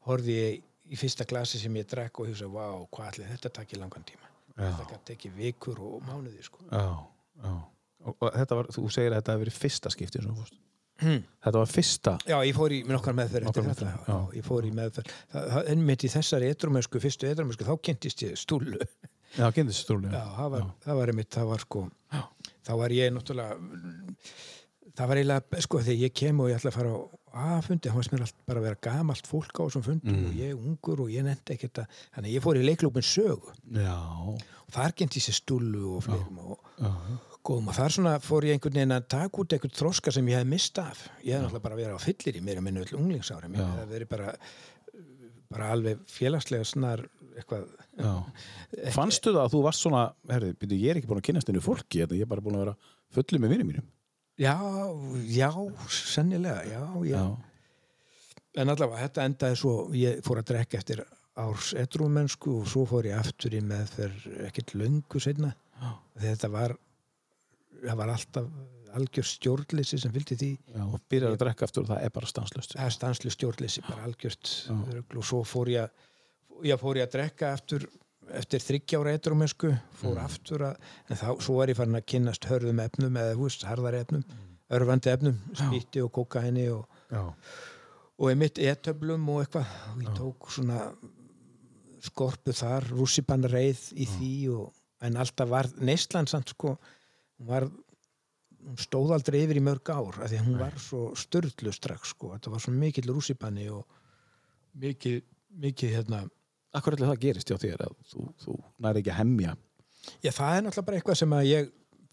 horfði 0.07 0.37
ég 0.37 0.61
í 0.91 0.99
fyrsta 0.99 1.27
glasi 1.27 1.61
sem 1.61 1.75
ég 1.79 1.87
drekk 1.89 2.21
og 2.21 2.31
hugsa, 2.31 2.49
vá, 2.51 2.65
hvað 2.91 3.11
allir 3.11 3.31
þetta 3.35 3.53
takki 3.59 3.79
langan 3.79 4.07
tíma 4.07 4.27
Já. 4.51 4.65
þetta 4.65 4.87
gæti 4.89 5.15
ekki 5.15 5.31
vikur 5.35 5.79
og 5.79 6.01
mánuði 6.03 6.43
sko. 6.43 6.65
já, 6.67 6.83
já. 7.45 7.53
Og, 8.01 8.15
og 8.17 8.33
þetta 8.35 8.57
var, 8.57 8.69
þú 8.73 8.83
segir 8.91 9.13
að 9.13 9.21
þetta 9.21 9.35
hefur 9.35 9.45
verið 9.45 9.57
fyrsta 9.61 9.91
skipti 9.93 10.21
hmm. 10.21 11.23
Þetta 11.45 11.57
var 11.57 11.69
fyrsta 11.69 12.15
Já, 12.27 12.37
ég 12.47 12.57
fór 12.57 12.73
í 12.75 12.81
nokkar 12.89 13.15
meðferð 13.17 13.51
eftir 13.51 13.67
þetta. 13.69 13.91
Já, 13.91 13.99
já. 14.09 14.17
ég 14.39 14.45
fór 14.45 14.67
í 14.67 14.71
meðferð. 14.77 15.13
Það, 15.31 15.47
það, 15.53 15.69
en 15.73 15.83
mitt 15.87 16.05
í 16.05 16.11
þessari 16.11 16.49
edrumösku, 16.51 17.01
fyrstu 17.03 17.29
edrumösku, 17.29 17.67
þá 17.67 17.75
kynntist 17.87 18.25
ég 18.25 18.39
stúlu. 18.41 18.81
Já, 19.37 19.45
kynntist 19.55 19.85
stúli 19.85 20.09
Já, 20.11 20.23
það 20.35 20.55
var, 20.55 20.65
það 20.83 20.99
var 20.99 21.13
einmitt, 21.13 21.31
það 21.31 21.51
var 21.53 21.65
sko, 21.65 21.83
þá 22.67 22.73
var 22.81 22.95
ég 22.97 23.13
náttúrulega, 23.15 23.55
það 24.97 25.11
var 25.13 25.21
eiginlega, 25.21 25.61
sko, 25.67 25.83
þegar 25.85 26.01
ég 26.01 26.15
kem 26.21 26.41
og 26.41 26.51
ég 26.51 26.59
ætla 26.59 26.73
að 26.73 26.79
fara 26.79 26.95
á 26.97 26.99
A-fundi, 27.33 27.89
þá 27.89 27.95
varst 27.95 28.11
mér 28.11 28.21
allt 28.25 28.35
bara 28.45 28.59
að 28.59 28.65
vera 28.67 28.79
gamalt 28.83 29.27
fólk 29.29 29.55
á 29.55 29.63
þessum 29.63 29.83
fundum 29.85 30.15
Mm. 30.15 30.25
og 30.27 30.33
ég 30.35 30.53
ungur 30.57 30.99
og 31.05 31.09
ég 31.13 31.23
nefndi 31.23 31.53
ekkert 31.55 31.79
að, 31.83 31.87
þannig 32.15 32.29
að 32.29 32.35
ég 32.35 32.43
fór 32.43 32.59
í 32.59 32.63
leiklúpin 32.67 33.05
sögu. 33.07 33.53
Já, 33.71 33.95
og 33.95 34.71
þar 34.75 34.91
kynntist 34.99 35.29
ég 35.31 35.37
stúlu 35.39 35.83
og 35.97 36.03
fleirum 36.03 36.39
og 36.39 36.59
góðum 37.43 37.69
og 37.71 37.77
þar 37.77 37.89
svona 37.95 38.15
fór 38.21 38.43
ég 38.45 38.57
einhvern 38.57 38.73
veginn 38.75 38.91
að 38.97 39.07
taka 39.07 39.41
út 39.41 39.53
einhvern 39.55 39.73
þroska 39.79 40.11
sem 40.13 40.27
ég 40.27 40.37
hef 40.41 40.47
mist 40.47 40.77
af. 40.77 41.07
Ég 41.23 41.33
hef 41.33 41.41
náttúrulega 41.47 41.63
bara 41.63 41.75
verið 41.79 41.95
á 41.97 42.01
fyllir 42.03 42.35
í 42.37 42.43
mér 42.45 42.57
að 42.59 42.67
minna 42.67 42.83
öll 42.83 42.97
unglingsárum. 42.99 43.55
Ég 43.55 43.63
Já. 43.63 43.79
hef 43.79 43.89
verið 43.95 44.09
bara 44.09 44.35
bara 45.51 45.71
alveg 45.75 45.99
félagslega 46.07 46.63
snar 46.63 47.01
eitthvað. 47.35 47.65
Fannstu 48.95 49.33
það 49.33 49.41
að 49.45 49.51
þú 49.55 49.63
varst 49.65 49.83
svona 49.83 50.03
herri, 50.31 50.53
byrju, 50.53 50.77
ég 50.79 50.91
er 50.93 50.99
ekki 51.01 51.09
búin 51.09 51.19
að 51.19 51.27
kynast 51.27 51.47
henni 51.51 51.63
fólki 51.63 51.99
ég 52.05 52.21
er 52.21 52.29
bara 52.29 52.41
búin 52.43 52.55
að 52.55 52.63
vera 52.65 52.75
fullið 53.15 53.41
með 53.43 53.49
vinni 53.55 53.67
mínum 53.71 53.89
já, 54.41 54.57
já, 55.29 55.49
sennilega 55.87 56.65
já, 56.65 56.83
já. 57.05 57.21
Já, 57.21 58.61
en 58.61 58.73
allavega 58.73 59.05
þetta 59.05 59.25
endaði 59.29 59.59
svo 59.61 59.73
ég 59.95 60.21
fór 60.25 60.41
að 60.41 60.49
drekka 60.51 60.79
eftir 60.81 61.03
árs 61.39 61.71
edrúmennsku 61.79 62.57
og 62.61 62.67
svo 62.69 62.83
fór 62.89 63.07
ég 63.07 63.19
aftur 63.19 63.55
í 63.55 63.61
meðferð 63.63 64.27
ekkert 64.49 64.73
löngu 64.75 65.21
seinna. 65.23 65.53
Þetta 66.19 66.49
var 66.51 66.75
það 67.81 67.97
var 68.01 68.13
alltaf 68.13 68.49
algjör 68.91 69.27
stjórnleysi 69.27 70.01
sem 70.01 70.11
fylgdi 70.11 70.35
því. 70.35 70.51
Já, 70.75 70.83
og 70.83 70.99
byrjar 71.09 71.35
að 71.35 71.43
drekka 71.45 71.67
aftur 71.67 71.85
og 71.85 71.91
það 71.93 72.05
er 72.05 72.13
bara 72.17 72.29
stanslöst 72.29 72.75
það 72.75 72.87
er 72.89 72.95
stanslu 72.97 73.31
stjórnleysi, 73.31 73.83
bara 73.87 74.07
algjört 74.09 74.51
og 75.15 75.25
svo 75.25 75.41
fór 75.47 75.71
ég, 75.71 76.01
ég 76.67 76.81
fór 76.81 76.99
ég 76.99 77.07
að 77.07 77.15
drekka 77.15 77.53
aftur 77.55 77.87
eftir 78.37 78.63
þryggjára 78.63 79.15
edrumesku, 79.17 79.73
fór 79.99 80.21
aftur 80.23 80.65
að, 80.69 80.89
en 81.09 81.19
þá, 81.19 81.27
svo 81.43 81.57
var 81.59 81.71
ég 81.71 81.79
farin 81.79 81.99
að 81.99 82.07
kynnast 82.13 82.47
hörðum 82.49 82.81
efnum 82.83 83.19
eða 83.21 83.37
húst, 83.39 83.65
harðar 83.67 83.99
efnum, 84.01 84.25
örfandi 84.71 85.11
efnum 85.11 85.37
spýtti 85.51 86.03
og 86.03 86.11
kokaini 86.15 86.67
og 86.71 86.85
Já. 87.11 87.23
og 88.21 88.29
einmitt 88.31 88.61
e-töflum 88.61 89.27
og 89.33 89.43
eitthvað. 89.43 89.75
Og 89.91 90.03
ég 90.05 90.17
tók 90.19 90.51
svona 90.55 90.81
skorpu 92.01 92.55
þar, 92.57 92.87
rússipann 92.95 93.45
reið 93.49 93.87
í 93.99 94.07
því 94.09 94.33
og, 94.55 94.67
en 95.05 95.17
alltaf 95.21 95.49
var 95.49 95.69
neyslan 95.81 96.29
samt 96.29 96.53
sko 96.53 96.75
hún 96.77 97.47
var 97.49 97.65
hún 98.61 98.77
stóð 98.77 99.15
aldrei 99.15 99.41
yfir 99.43 99.57
í 99.57 99.63
mörg 99.65 99.89
ár 99.89 100.19
af 100.21 100.29
því 100.29 100.41
hún 100.45 100.59
var 100.59 100.77
svo 100.81 101.11
störðlu 101.17 101.73
strax 101.73 102.13
sko, 102.13 102.35
þetta 102.35 102.53
var 102.53 102.63
svo 102.63 102.73
mikill 102.75 103.09
rússipanni 103.09 103.67
og 103.73 103.85
mikið, 104.81 105.21
mikið 105.63 105.95
hérna 105.97 106.21
Akkur 106.77 106.95
ætli 106.95 107.09
það 107.09 107.21
gerist 107.25 107.51
hjá 107.51 107.57
þér 107.59 107.85
að 107.87 107.93
þú, 108.11 108.25
þú 108.45 108.55
næri 108.85 109.01
ekki 109.03 109.13
að 109.13 109.19
hemja? 109.21 109.55
Já, 110.23 110.31
það 110.31 110.55
er 110.55 110.65
náttúrulega 110.65 110.87
bara 110.87 110.99
eitthvað 110.99 111.19
sem 111.21 111.35
að 111.37 111.47
ég 111.49 111.71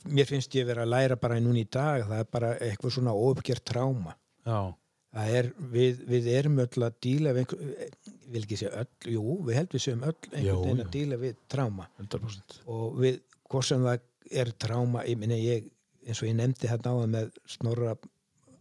mér 0.08 0.28
finnst 0.28 0.54
ég 0.58 0.66
vera 0.68 0.84
að 0.84 0.92
læra 0.92 1.16
bara 1.20 1.38
núna 1.42 1.62
í 1.62 1.68
dag. 1.68 2.04
Það 2.08 2.20
er 2.22 2.28
bara 2.32 2.50
eitthvað 2.64 2.94
svona 2.98 3.14
óuppgjert 3.16 3.64
tráma 3.66 4.14
Já, 4.48 4.58
það 5.14 5.32
er, 5.38 5.48
við, 5.72 6.02
við 6.08 6.28
erum 6.38 6.60
öll 6.64 6.84
að 6.86 6.98
díla 7.04 7.32
við 7.36 7.54
vil 8.28 8.42
ekki 8.42 8.58
segja 8.60 8.82
öll, 8.82 9.10
jú, 9.14 9.24
við 9.48 9.58
held 9.58 9.74
við 9.74 9.84
séum 9.84 10.04
öll 10.08 10.14
einhvern 10.32 10.62
veginn 10.62 10.84
að 10.84 10.92
díla 10.94 11.18
við 11.20 11.40
tráma 11.52 11.88
100% 12.00 12.60
og 12.68 13.00
við, 13.02 13.18
hvort 13.48 13.68
sem 13.68 13.84
það 13.84 14.06
er 14.42 14.52
tráma, 14.60 15.04
ég 15.08 15.20
minni 15.20 15.40
ég 15.42 15.68
eins 16.08 16.22
og 16.22 16.28
ég 16.28 16.36
nefndi 16.38 16.70
hérna 16.70 16.94
áðan 16.94 17.14
með 17.16 17.36
Snorra 17.48 17.94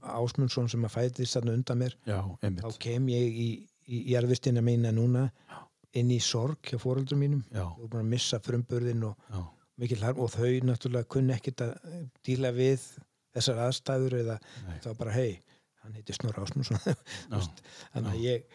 Ásmundsson 0.08 0.70
sem 0.72 0.86
að 0.88 0.94
fætist 0.94 1.36
þarna 1.36 1.56
undan 1.58 1.82
mér, 1.82 1.96
Já, 2.08 2.20
þá 2.62 2.68
kem 2.84 3.08
ég 3.12 3.40
í, 3.44 3.48
í 3.92 4.04
jarðvistina 4.14 4.64
mína 4.64 4.94
núna 4.96 5.28
inn 6.02 6.12
í 6.14 6.20
sorg 6.24 6.60
hjá 6.72 6.78
fóreldrum 6.82 7.22
mínum. 7.24 7.44
Og 7.58 7.88
búin 7.90 8.04
að 8.06 8.12
missa 8.16 8.40
frumburðin 8.44 9.04
og 9.10 9.18
og 9.78 10.32
þau 10.34 10.54
náttúrulega 10.66 11.06
kunni 11.14 11.36
ekkit 11.36 11.62
að 11.68 11.74
díla 12.26 12.50
við 12.56 12.82
þessar 13.38 13.60
aðstæður 13.68 14.16
eða 14.24 14.38
Nei. 14.66 14.78
það 14.82 14.88
var 14.90 14.96
bara 15.04 15.12
hei, 15.18 15.36
hann 15.84 15.94
heiti 16.00 16.16
Snorra 16.18 16.46
Ásmundsson. 16.48 16.80
Þannig 17.94 18.08
að 18.16 18.24
ég 18.24 18.48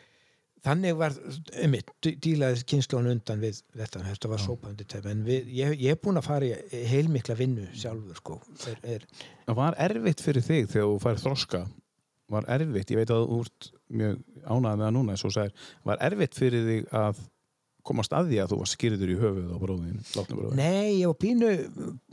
þannig 0.62 0.94
var, 0.98 1.14
einmitt, 1.58 1.88
dí- 2.02 2.14
dílaði 2.22 2.62
kynnslónu 2.70 3.10
undan 3.16 3.40
við 3.42 3.60
þetta, 3.74 4.02
þetta 4.06 4.28
var 4.30 4.42
sópandi 4.42 4.84
tef, 4.86 5.06
en 5.10 5.24
við, 5.26 5.48
ég, 5.58 5.72
ég 5.82 5.96
er 5.96 6.00
búin 6.02 6.20
að 6.20 6.26
fara 6.28 6.46
í 6.50 6.82
heilmikla 6.90 7.34
vinnu 7.38 7.64
sjálfur 7.74 8.18
sko. 8.20 8.36
Er, 8.70 8.78
er, 8.96 9.06
Það 9.48 9.58
var 9.58 9.78
erfitt 9.86 10.22
fyrir 10.22 10.46
þig 10.46 10.68
þegar 10.70 10.90
þú 10.92 11.00
fær 11.02 11.22
þroska? 11.24 11.62
Var 12.32 12.46
erfitt, 12.54 12.92
ég 12.94 13.00
veit 13.02 13.10
að 13.12 13.24
þú 13.28 13.38
ert 13.44 13.70
mjög 13.92 14.20
ánægð 14.46 14.68
með 14.78 14.84
það 14.86 14.94
núna 14.98 15.16
þú 15.22 15.32
sagðir, 15.34 15.66
var 15.90 16.04
erfitt 16.06 16.38
fyrir 16.38 16.68
þig 16.70 16.86
að 17.02 17.24
komast 17.82 18.12
að 18.16 18.28
því 18.32 18.40
að 18.42 18.52
þú 18.52 18.58
var 18.62 18.70
skýrður 18.72 19.10
í 19.12 19.18
höfuð 19.22 19.48
á 19.52 19.58
bróðin, 19.62 20.00
látna 20.16 20.36
bróðin 20.38 20.60
Nei, 20.62 21.00
ég 21.00 21.06
var 21.10 21.18
pínu 21.22 21.50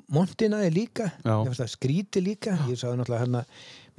montinaði 0.09 0.71
líka, 0.73 1.11
Já. 1.21 1.67
skríti 1.69 2.21
líka. 2.25 2.55
Ég 2.69 2.79
sagði 2.81 2.97
náttúrulega 2.97 3.23
hérna 3.25 3.43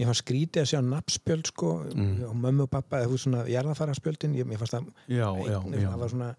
mér 0.01 0.09
fannst 0.09 0.25
skríti 0.25 0.59
að 0.63 0.71
sjá 0.73 0.81
nafnspjöld 0.83 1.47
sko 1.53 1.71
Mm. 1.95 2.25
og 2.27 2.35
mömmu 2.37 2.63
og 2.65 2.71
pappa, 2.71 2.99
eða 3.03 3.11
þú 3.13 3.19
svona 3.21 3.45
jarðafaraspjöldin, 3.47 4.35
ég, 4.35 4.47
mér 4.49 4.59
fannst 4.59 4.75
það 4.75 4.87
Já, 5.09 5.29
já, 5.47 5.59
Nei, 5.69 5.81
já. 5.83 5.91
það 5.91 5.99
var 6.01 6.09
svona 6.09 6.35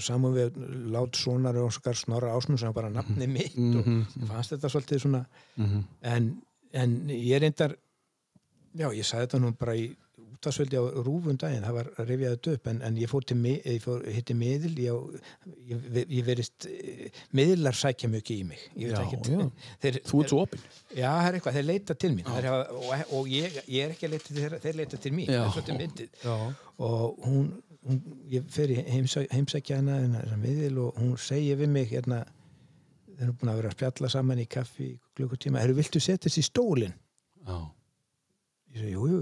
saman 0.00 0.34
við 0.34 0.58
lát 0.94 1.16
sonar 1.16 1.56
snorra 1.94 2.32
ásmund 2.36 2.58
sem 2.60 2.72
bara 2.72 2.88
nafni 2.90 3.26
mitt 3.26 3.56
og 3.56 3.84
Mhm, 3.86 4.06
ég 4.22 4.28
fannst 4.28 4.52
þetta 4.52 4.70
svolítið 4.70 5.00
svona 5.02 5.26
mhm. 5.56 5.84
en, 6.02 6.42
en 6.72 7.08
ég 7.08 7.40
reyndar 7.40 7.76
já, 8.76 8.88
ég 8.94 9.04
sagði 9.04 9.26
þetta 9.26 9.40
nú 9.40 9.52
bara 9.58 9.74
í 9.74 9.96
útasvöldi 10.34 10.78
á 10.78 10.84
rúfum 11.06 11.36
daginn, 11.40 11.64
það 11.64 11.76
var 11.76 11.88
að 11.96 12.10
rifja 12.10 12.30
þetta 12.34 12.54
upp 12.56 12.68
en, 12.70 12.80
en 12.86 12.98
ég 13.00 13.10
fór 13.10 13.26
til 13.26 13.36
ég 13.46 13.78
fór, 13.84 14.04
hitti 14.14 14.36
miðil 14.36 14.72
ég, 14.82 15.20
ég, 15.70 15.86
ég 16.18 16.26
verist 16.26 16.66
eh, 16.70 17.20
miðlar 17.36 17.76
sækja 17.76 18.10
mjög 18.12 18.32
í 18.34 18.38
mig 18.48 18.62
Já, 18.76 18.96
ekkert. 19.02 19.30
já. 19.32 19.44
þeir, 19.82 19.98
Þú 20.06 20.22
ert 20.22 20.32
svo 20.32 20.40
opinn. 20.44 20.64
Já, 20.90 21.08
það 21.08 21.28
er 21.30 21.38
eitthvað, 21.38 21.58
þeir 21.58 21.68
leita 21.70 21.98
til 22.04 22.12
mín 22.14 22.30
þeir 22.30 22.48
hafa, 22.50 22.80
og, 22.80 23.14
og 23.18 23.30
ég, 23.32 23.60
ég 23.66 23.86
er 23.86 23.94
ekki 23.96 24.08
að 24.08 24.14
leita 24.16 24.28
til 24.30 24.38
þeirra 24.42 24.62
þeir 24.66 24.80
leita 24.82 25.02
til 25.06 25.14
mín, 25.16 25.30
það 25.32 25.42
er 25.42 25.54
svolítið 25.56 25.80
myndið. 25.82 26.20
Já, 26.24 26.36
og 26.86 27.26
hún, 27.26 27.50
hún 27.86 28.00
ég 28.32 28.48
fer 28.52 28.72
í 28.74 28.78
heimsæ, 28.92 29.26
heimsækja 29.32 29.80
hana 29.80 30.00
þennan 30.04 30.42
miðil 30.44 30.82
og 30.84 31.00
hún 31.00 31.16
segir 31.20 31.60
við 31.62 31.72
mig 31.72 31.90
hérna, 31.94 32.22
þeir 33.16 33.26
eru 33.30 33.36
búin 33.40 33.52
að 33.52 33.60
vera 33.62 33.72
að 33.72 33.78
spjalla 33.78 34.12
saman 34.12 34.42
í 34.42 34.48
kaffi 34.50 34.90
klukkutíma, 35.16 35.62
eru 35.64 35.78
viltu 35.78 36.02
setjast 36.02 36.42
í 36.42 36.46
stólinn? 36.46 36.94
já, 37.46 37.58
Ég 38.76 38.82
segi, 38.82 38.92
jú, 38.92 39.06
jú, 39.08 39.20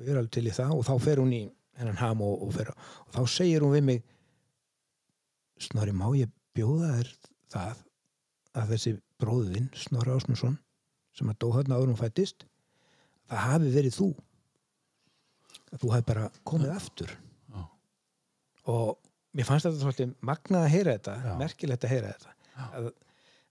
ég 0.00 0.08
er 0.12 0.20
alveg 0.20 0.32
til 0.36 0.46
í 0.48 0.54
það 0.56 0.74
og 0.78 0.86
þá 0.88 0.94
fer 1.06 1.22
hún 1.22 1.34
í 1.36 1.42
hennan 1.78 2.00
ham 2.00 2.22
og, 2.24 2.42
og, 2.46 2.52
fer, 2.56 2.72
og 2.72 3.14
þá 3.14 3.22
segir 3.30 3.64
hún 3.64 3.76
við 3.76 3.86
mig 3.90 4.02
Snorri, 5.62 5.92
má 5.94 6.08
ég 6.18 6.30
bjóða 6.56 6.96
þér 6.96 7.10
það 7.52 7.82
að 8.58 8.72
þessi 8.72 8.92
bróðin, 9.22 9.68
Snorri 9.78 10.14
Ásmundsson 10.16 10.56
sem 11.14 11.28
að 11.30 11.38
dó 11.44 11.52
hérna 11.54 11.78
áður 11.78 11.92
hún 11.92 12.00
fættist 12.00 12.46
það 13.32 13.44
hafi 13.46 13.72
verið 13.76 13.96
þú. 13.96 14.08
Að 15.72 15.84
þú 15.84 15.92
hafi 15.94 16.06
bara 16.08 16.26
komið 16.48 16.74
aftur. 16.74 17.14
Já. 17.52 17.62
og 18.72 18.98
mér 19.32 19.48
fannst 19.48 19.66
þetta 19.66 19.80
svolítið 19.80 20.12
magnað 20.28 20.66
að 20.66 20.74
heyra 20.74 20.96
þetta 20.98 21.36
merkilegt 21.40 21.86
að 21.86 21.94
heyra 21.94 22.10
þetta 22.12 22.34
að, 22.78 22.88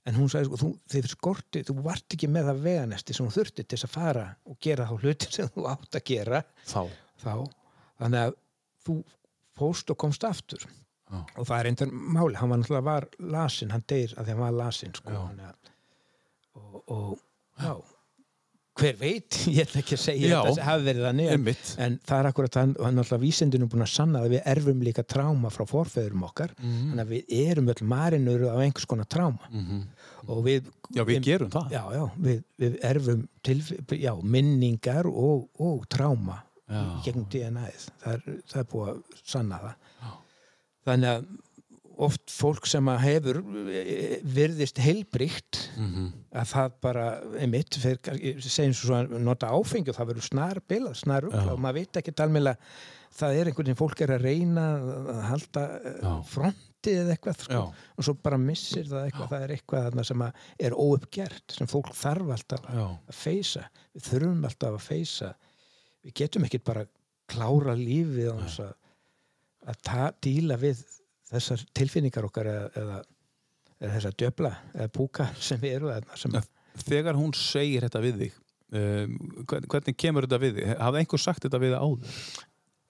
en 0.09 0.17
hún 0.17 0.29
sagði 0.31 0.49
sko, 0.49 0.59
þú, 0.61 0.69
þið 0.91 1.09
skorti 1.11 1.63
þú 1.67 1.77
vart 1.85 2.15
ekki 2.15 2.29
með 2.31 2.51
það 2.51 2.61
veganesti 2.65 3.15
sem 3.15 3.27
þú 3.27 3.37
þurfti 3.37 3.65
til 3.69 3.79
að 3.79 3.95
fara 3.95 4.27
og 4.49 4.59
gera 4.65 4.89
þá 4.89 4.93
hluti 5.05 5.31
sem 5.31 5.49
þú 5.53 5.65
átt 5.71 5.97
að 5.97 6.05
gera. 6.09 6.43
Þá. 6.65 6.81
Þá, 7.21 7.33
þannig 8.01 8.27
að 8.27 8.37
þú 8.85 8.95
fóst 9.61 9.93
og 9.93 9.99
komst 10.01 10.25
aftur. 10.25 10.69
Já. 11.11 11.17
og 11.35 11.43
það 11.43 11.57
er 11.57 11.67
einhver 11.67 11.89
máli, 11.91 12.37
hann 12.39 12.51
var 12.53 12.59
náttúrulega 12.61 12.87
var 12.87 13.05
lasin, 13.33 13.71
hann 13.73 13.81
deyr 13.91 14.13
að 14.15 14.29
því 14.29 14.31
hann 14.31 14.43
var 14.45 14.53
lasin 14.55 14.93
sko, 14.95 15.11
að 15.11 15.41
og, 16.55 16.77
og 16.87 17.09
já 17.59 17.73
hver 18.79 18.95
veit, 18.97 19.35
ég 19.51 19.65
ætla 19.65 19.81
ekki 19.81 19.95
að 19.97 20.01
segja 20.01 20.29
Já. 20.31 20.37
þetta 20.47 20.63
hafi 20.67 20.85
verið 20.87 21.03
þannig 21.07 21.31
en, 21.33 21.47
en 21.85 21.95
það 22.07 22.19
er 22.21 22.29
akkurat 22.29 22.57
hann, 22.61 22.71
hann 22.79 22.95
náttúrulega 22.95 23.21
vísindinu 23.25 23.67
búin 23.71 23.83
að 23.85 23.91
sanna 23.91 24.21
að 24.23 24.29
við 24.37 24.45
erfum 24.53 24.85
líka 24.87 25.03
tráma 25.03 25.51
frá 25.51 25.65
forfeðurum 25.67 26.23
okkar 26.29 26.53
Mhm. 26.61 26.85
þannig 26.91 27.03
að 27.03 27.11
við 27.11 27.35
erum 27.51 27.71
öll 27.73 27.83
marinur 27.91 28.45
af 28.53 28.61
einhvers 28.63 28.87
konar 28.87 29.09
tráma 29.11 29.49
Mhm. 29.51 29.81
og 30.27 30.43
við 30.45 30.71
Já, 30.95 31.03
við 31.07 31.21
gerum 31.27 31.49
það 31.51 31.71
já, 31.75 31.83
já, 31.97 32.05
við, 32.19 32.39
við 32.59 32.79
erfum 32.83 33.27
til, 33.43 33.59
já, 33.99 34.13
minningar 34.23 35.05
og, 35.11 35.49
og 35.59 35.85
tráma 35.89 36.41
Já. 36.71 36.81
gegnum 37.03 37.25
DNA-ið 37.27 37.85
það 38.05 38.21
það 38.47 38.59
er 38.63 38.67
búið 38.71 38.89
að 38.93 39.01
sanna 39.27 39.59
það 39.59 40.19
þannig 40.87 41.09
að 41.11 41.25
oft 41.97 42.31
fólk 42.31 42.65
sem 42.69 42.87
að 42.91 42.99
hefur 43.05 43.37
eh, 43.73 44.19
virðist 44.23 44.79
heilbríkt 44.81 45.59
Mhm. 45.77 46.07
að 46.33 46.47
það 46.53 46.71
bara 46.81 47.05
einmitt, 47.39 47.75
fer, 47.79 47.97
segjum 48.41 48.73
svo 48.77 48.95
að 48.95 49.13
nota 49.21 49.47
áfengi 49.51 49.89
og 49.89 49.95
það 49.97 50.09
verður 50.13 50.27
snar 50.29 50.59
bilað, 50.67 50.95
snar 51.01 51.21
Já. 51.23 51.27
ugla 51.31 51.53
og 51.53 51.59
maður 51.59 51.79
veit 51.81 51.99
ekki 52.01 52.13
talmilega 52.15 52.57
það 53.11 53.35
er 53.41 53.45
einhvern 53.51 53.65
veginn 53.67 53.79
fólk 53.81 54.01
er 54.01 54.13
að 54.15 54.21
reyna 54.23 54.65
að 54.79 55.21
halda 55.29 55.63
Já. 55.81 55.95
Já. 56.01 56.13
fronti 56.31 56.93
eða 56.95 57.15
eitthvað 57.17 57.41
sko, 57.43 57.53
Já. 57.53 57.73
og 57.97 58.03
svo 58.07 58.13
bara 58.23 58.37
missir 58.37 58.85
það 58.87 59.09
eitthvað, 59.09 59.29
það 59.33 59.43
er 59.47 59.53
eitthvað 59.57 60.05
sem 60.07 60.21
er 60.59 60.71
óuppgert 60.71 61.57
sem 61.57 61.67
fólk 61.67 61.91
þarf 61.93 62.31
alltaf 62.37 62.63
að, 62.69 62.79
Já. 62.79 62.87
að 63.11 63.19
feysa 63.25 63.65
við 63.95 64.07
þurfum 64.09 64.45
alltaf 64.49 64.77
að 64.79 64.87
feysa 64.87 65.33
við 66.05 66.13
getum 66.23 66.47
ekkert 66.47 66.63
bara 66.63 66.85
klára 67.31 67.75
lífið 67.75 68.31
að, 68.31 68.73
að 69.67 69.81
ta, 69.83 70.11
díla 70.21 70.57
við 70.57 70.81
þessar 71.31 71.63
tilfinningar 71.77 72.27
okkar 72.27 72.49
eða, 72.51 72.69
eða, 72.81 72.99
eða 73.81 73.91
þessar 73.97 74.15
djöfla 74.21 74.51
eða 74.75 74.91
púka 74.97 75.27
sem 75.49 75.59
við 75.63 75.77
eru 75.79 75.91
þarna 75.93 76.19
sem, 76.23 76.39
Þegar 76.87 77.17
hún 77.19 77.33
segir 77.35 77.83
þetta 77.83 77.99
við 78.05 78.19
þig 78.21 78.35
um, 78.79 79.15
hvern- 79.49 79.65
hvernig 79.73 79.97
kemur 79.99 80.23
þetta 80.27 80.37
við 80.45 80.59
þig? 80.61 80.69
Hafði 80.79 81.01
einhver 81.03 81.19
sagt 81.25 81.43
þetta 81.43 81.59
við 81.59 81.73
þig 81.73 81.81
áður? 81.83 82.21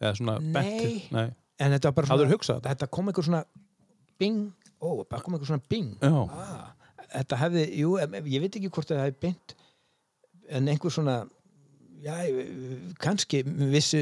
Eða 0.01 0.11
svona 0.19 0.35
Nei. 0.41 0.51
bent 0.53 1.07
Nei. 1.15 1.25
en 1.61 1.73
þetta 1.75 1.89
var 1.89 1.95
bara 1.99 2.11
Hafðirðu 2.11 2.35
hugsað 2.35 2.59
þetta? 2.59 2.75
þetta 2.75 2.89
kom 2.97 3.09
einhver 3.11 3.25
svona 3.29 3.41
bing, 4.21 4.39
ó, 4.81 4.89
bara 5.09 5.25
kom 5.25 5.33
einhver 5.37 5.49
svona 5.49 5.65
bing 5.69 5.91
Já. 6.01 6.13
ah, 6.29 6.69
þetta 7.17 7.39
hefði, 7.41 7.65
jú, 7.81 7.95
ég 8.01 8.45
veit 8.45 8.57
ekki 8.61 8.69
hvort 8.73 8.89
það 8.93 9.01
hefði 9.07 9.19
beint 9.25 9.55
en 10.51 10.69
einhver 10.73 10.93
svona 10.93 11.15
já, 12.05 12.15
kannski 13.01 13.41
vissi 13.73 14.01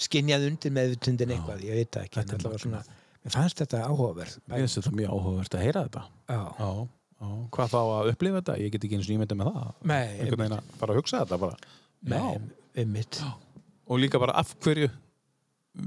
skinjað 0.00 0.46
undir 0.50 0.74
meðvutundin 0.76 1.32
eitthvað, 1.36 1.62
ég 1.64 1.78
veit 1.80 1.98
ekki 2.02 2.20
Þetta 2.20 2.36
þetta 2.36 2.60
svona, 2.62 2.82
mér 3.24 3.34
fannst 3.36 3.62
þetta 3.62 3.80
áhugaverð 3.86 4.36
Mér 4.46 4.62
finnst 4.64 4.78
þetta 4.80 4.92
mjög 5.00 5.14
áhugavert 5.16 5.56
að 5.56 5.64
heyra 5.66 5.84
þetta. 5.88 6.02
Já, 6.28 6.40
Já, 6.60 6.68
já. 7.16 7.30
Hvað 7.56 7.70
þá 7.72 7.78
að 7.80 8.10
upplifa 8.12 8.40
þetta? 8.42 8.56
Ég 8.60 8.72
get 8.74 8.84
ekki 8.84 8.98
eins 8.98 9.08
og 9.08 9.14
ímynda 9.16 9.38
með 9.40 9.52
það. 9.54 9.70
Nei, 9.88 10.02
Einhvern 10.20 10.42
veginn 10.44 10.56
að 10.58 10.74
bara 10.82 10.96
hugsa 10.98 11.22
þetta 11.22 11.38
bara. 11.46 11.70
Nei, 12.12 12.40
einmitt. 12.76 13.20
Og 13.88 14.02
líka 14.02 14.20
bara 14.20 14.34
af 14.36 14.52
hverju 14.60 14.90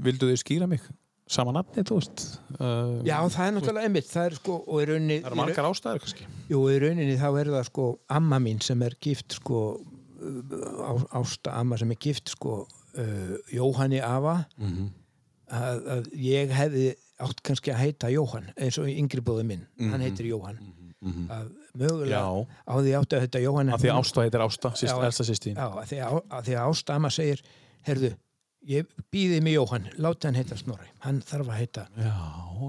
vildu 0.06 0.30
þau 0.32 0.40
skýra 0.42 0.66
mig? 0.70 0.82
Sama 1.30 1.52
nafni, 1.54 1.84
þú 1.86 2.00
veist. 2.00 2.24
Uh, 2.58 2.98
Já, 3.06 3.14
það 3.30 3.44
er 3.44 3.52
náttúrulega 3.54 3.86
einmitt, 3.86 4.08
það 4.10 4.24
er 4.26 4.36
sko 4.40 4.56
og 4.66 4.80
í 4.82 4.86
rauninni, 4.90 5.18
Það 5.22 5.30
eru 5.30 5.38
margar 5.38 5.68
ástæður 5.68 6.02
kannski. 6.02 6.26
Jú, 6.50 6.62
í 6.66 6.78
rauninni 6.82 7.14
þá 7.20 7.28
er 7.44 7.50
það 7.54 7.64
sko 7.68 7.84
amma 8.18 8.40
mín 8.42 8.58
sem 8.66 8.82
er 8.82 8.96
gift 9.06 9.36
sko 9.38 9.60
á, 10.82 10.92
ásta 11.20 11.54
amma 11.60 11.78
sem 11.78 11.94
er 11.94 12.00
gift 12.02 12.32
sko 12.34 12.56
uh, 12.98 13.36
Jóhanni 13.52 14.00
Ava 14.00 14.44
mm 14.56 14.66
-hmm. 14.66 14.90
að, 15.60 15.86
að 15.96 16.10
ég 16.14 16.50
hefði 16.54 16.94
átt 17.20 17.42
kannski 17.44 17.72
að 17.72 17.82
heita 17.84 18.10
Jóhann 18.10 18.50
eins 18.56 18.78
og 18.78 18.88
yngri 18.88 19.20
bóðu 19.20 19.44
minn, 19.44 19.66
hann 19.78 20.00
heitir 20.00 20.26
Jóhann 20.26 20.58
að 21.30 21.50
mögulega 21.74 22.20
Já. 22.20 22.46
á 22.68 22.74
því 22.80 22.94
áttu 22.98 23.16
að 23.16 23.22
þetta 23.26 23.40
Jóhann 23.40 23.72
Af 23.72 23.80
því 23.80 23.90
að 23.90 24.00
Ásta 24.00 24.24
heitir 24.24 24.40
Ásta, 24.40 24.72
elsta 25.06 25.24
sýstín. 25.24 25.54
Já, 25.56 25.68
að 25.68 25.86
því 25.88 26.00
að, 26.04 26.16
að, 26.30 26.42
því 26.44 26.54
að 26.56 26.70
ástama 26.70 27.10
segir 27.10 27.42
herðu, 27.86 28.10
ég 28.68 28.86
býði 29.12 29.40
mig 29.40 29.54
Jóhann 29.54 29.86
láti 29.96 30.26
hann 30.28 30.34
heita 30.36 30.56
Snorri, 30.56 30.88
hann 31.00 31.22
þarf 31.22 31.48
að 31.48 31.60
heita 31.60 31.86
Já, 31.96 32.16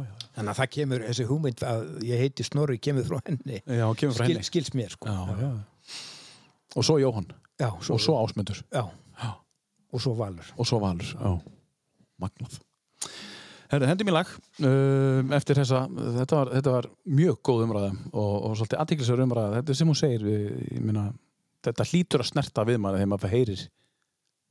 já. 0.06 0.14
þannig 0.36 0.52
að 0.54 0.58
það 0.62 0.70
kemur, 0.78 1.04
þessi 1.10 1.28
hugmynd 1.28 1.64
að 1.64 2.04
ég 2.08 2.24
heiti 2.24 2.44
Snorri 2.44 2.78
kemur 2.78 3.04
frá 3.04 3.20
henni 3.28 3.60
Já, 3.66 3.88
kemur 3.96 4.16
frá 4.16 4.26
Skil, 4.26 4.36
henni. 4.36 4.44
skils 4.44 4.74
mér 4.74 4.90
sko 4.90 5.08
Já, 5.08 5.36
já. 5.42 5.52
Og 6.76 6.86
svo 6.88 6.98
Jóhann. 7.00 7.28
Já, 7.60 7.68
Og 7.90 8.00
svo 8.00 8.16
Ásmundur. 8.24 8.64
Já. 8.72 8.88
Og 9.92 10.04
svo 10.04 10.14
Valur 10.18 10.52
Og 10.58 10.68
svo 10.68 10.80
Valur. 10.82 11.14
Já. 11.16 11.32
Magnað. 12.22 12.60
Herðu, 13.72 13.88
hendi 13.88 14.06
mér 14.06 14.18
lag 14.18 14.32
um, 14.68 15.32
eftir 15.38 15.58
þessa, 15.62 15.86
þetta 16.20 16.38
var, 16.38 16.50
þetta 16.58 16.74
var 16.76 16.88
mjög 17.08 17.38
góð 17.48 17.62
umræða 17.66 17.92
og, 18.12 18.34
og 18.50 18.56
svolítið 18.60 18.82
aðtiklisverð 18.84 19.26
umræða, 19.26 19.60
þetta 19.62 19.72
er 19.72 19.80
sem 19.80 19.92
hún 19.92 20.00
segir 20.00 20.26
meina, 20.84 21.06
þetta 21.64 21.86
hlýtur 21.88 22.24
að 22.26 22.32
snerta 22.34 22.66
við 22.68 22.82
mann 22.84 22.98
þegar 22.98 23.12
maður 23.14 23.32
heyrir 23.32 23.64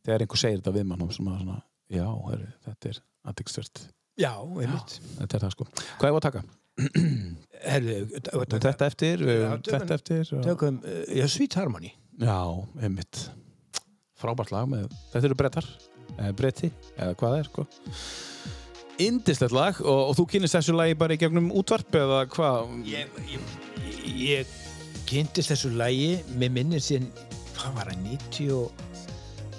þegar 0.06 0.24
einhver 0.24 0.40
segir 0.40 0.62
þetta 0.62 0.74
við 0.78 0.88
mann 0.88 1.04
sem 1.12 1.28
maður 1.28 1.44
svona, 1.44 1.58
já, 1.92 2.06
herru, 2.30 2.48
þetta 2.64 2.92
er 2.94 3.02
aðtiklisverð, 3.30 3.82
Já, 4.20 4.32
einmitt 4.40 4.96
þetta 5.18 5.36
er 5.36 5.44
það 5.44 5.54
sko 5.54 5.66
Hvað 6.00 6.08
er 6.08 6.16
að 6.16 6.24
taka? 6.26 6.42
Herðu, 7.60 7.94
Þetta 8.16 8.86
eftir, 8.86 9.24
þetta 9.68 9.96
eftir 9.96 10.32
og... 10.36 10.42
tökum, 10.46 10.80
uh, 10.80 11.02
já, 11.12 11.26
Sweet 11.28 11.56
Harmony 11.60 11.92
Já, 12.20 12.40
einmitt 12.80 13.26
Frábært 14.20 14.52
lag 14.54 14.68
með, 14.68 14.90
þetta 15.12 15.30
eru 15.30 15.38
brettar 15.38 15.68
eða 16.16 16.34
bretti, 16.36 16.70
eða 16.98 17.16
hvað 17.16 17.34
það 17.34 17.38
er 17.38 17.48
sko. 17.50 17.66
Indislegt 19.00 19.54
lag 19.56 19.78
og, 19.80 20.00
og 20.10 20.16
þú 20.18 20.26
kynist 20.34 20.58
þessu 20.58 20.74
lagi 20.76 20.96
bara 21.00 21.16
í 21.16 21.20
gegnum 21.20 21.48
útvarp 21.56 21.96
eða 21.96 22.20
hvað? 22.34 22.74
ég, 22.90 23.14
ég, 23.30 23.54
ég 24.20 24.54
kynntist 25.08 25.54
þessu 25.54 25.72
lægi 25.72 26.20
með 26.36 26.56
minnir 26.58 26.84
síðan 26.84 27.08
hvað 27.56 27.76
var 27.78 27.92
það, 27.92 28.06
90 28.10 28.54
og 28.58 28.86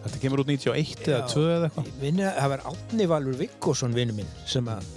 Þetta 0.02 0.18
kemur 0.18 0.42
út 0.42 0.50
91 0.50 1.04
eða 1.06 1.18
Já. 1.20 1.28
2 1.30 1.42
eða 1.46 1.68
eitthvað 1.68 2.22
það 2.26 2.52
var 2.56 2.64
Átni 2.72 3.06
Valur 3.12 3.36
Vikkosson 3.38 3.94
vinnu 3.94 4.16
minn 4.18 4.32
sem 4.50 4.66
að 4.72 4.88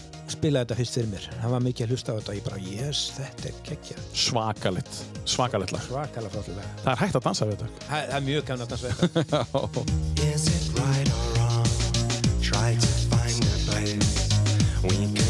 spila 0.45 0.61
þetta 0.61 0.77
fyrst 0.77 0.97
fyrir 0.99 1.09
mér. 1.09 1.27
Hann 1.41 1.53
var 1.55 1.63
mikið 1.65 1.87
að 1.87 1.93
hlusta 1.95 2.13
á 2.13 2.17
þetta 2.19 2.33
og 2.33 2.37
ég 2.37 2.45
bara, 2.45 2.59
yes, 2.69 3.01
þetta 3.17 3.49
er 3.49 3.61
geggja 3.65 3.97
Svakalegt, 4.25 4.99
svakalegt 5.25 5.73
lag. 5.73 5.87
Svakalega 5.89 6.35
flottulega 6.35 6.69
Það 6.83 6.93
er 6.93 7.01
hægt 7.01 7.19
að 7.19 7.27
dansa 7.31 7.49
við 7.49 7.57
þetta. 7.63 7.87
Það 7.89 8.05
það 8.11 8.17
er 8.19 8.27
mjög 8.29 8.47
gaman 8.51 8.67
að 8.67 8.75
dansa 8.75 8.93
þetta. 8.93 9.85
Is 10.29 10.49
it 10.53 10.69
right 10.77 11.15
or 11.17 11.27
wrong? 11.39 11.75
Try 12.45 12.77
to 12.77 12.93
find 13.09 13.41
a 13.41 13.57
place. 13.65 14.13
We 14.85 14.99
can 15.01 15.24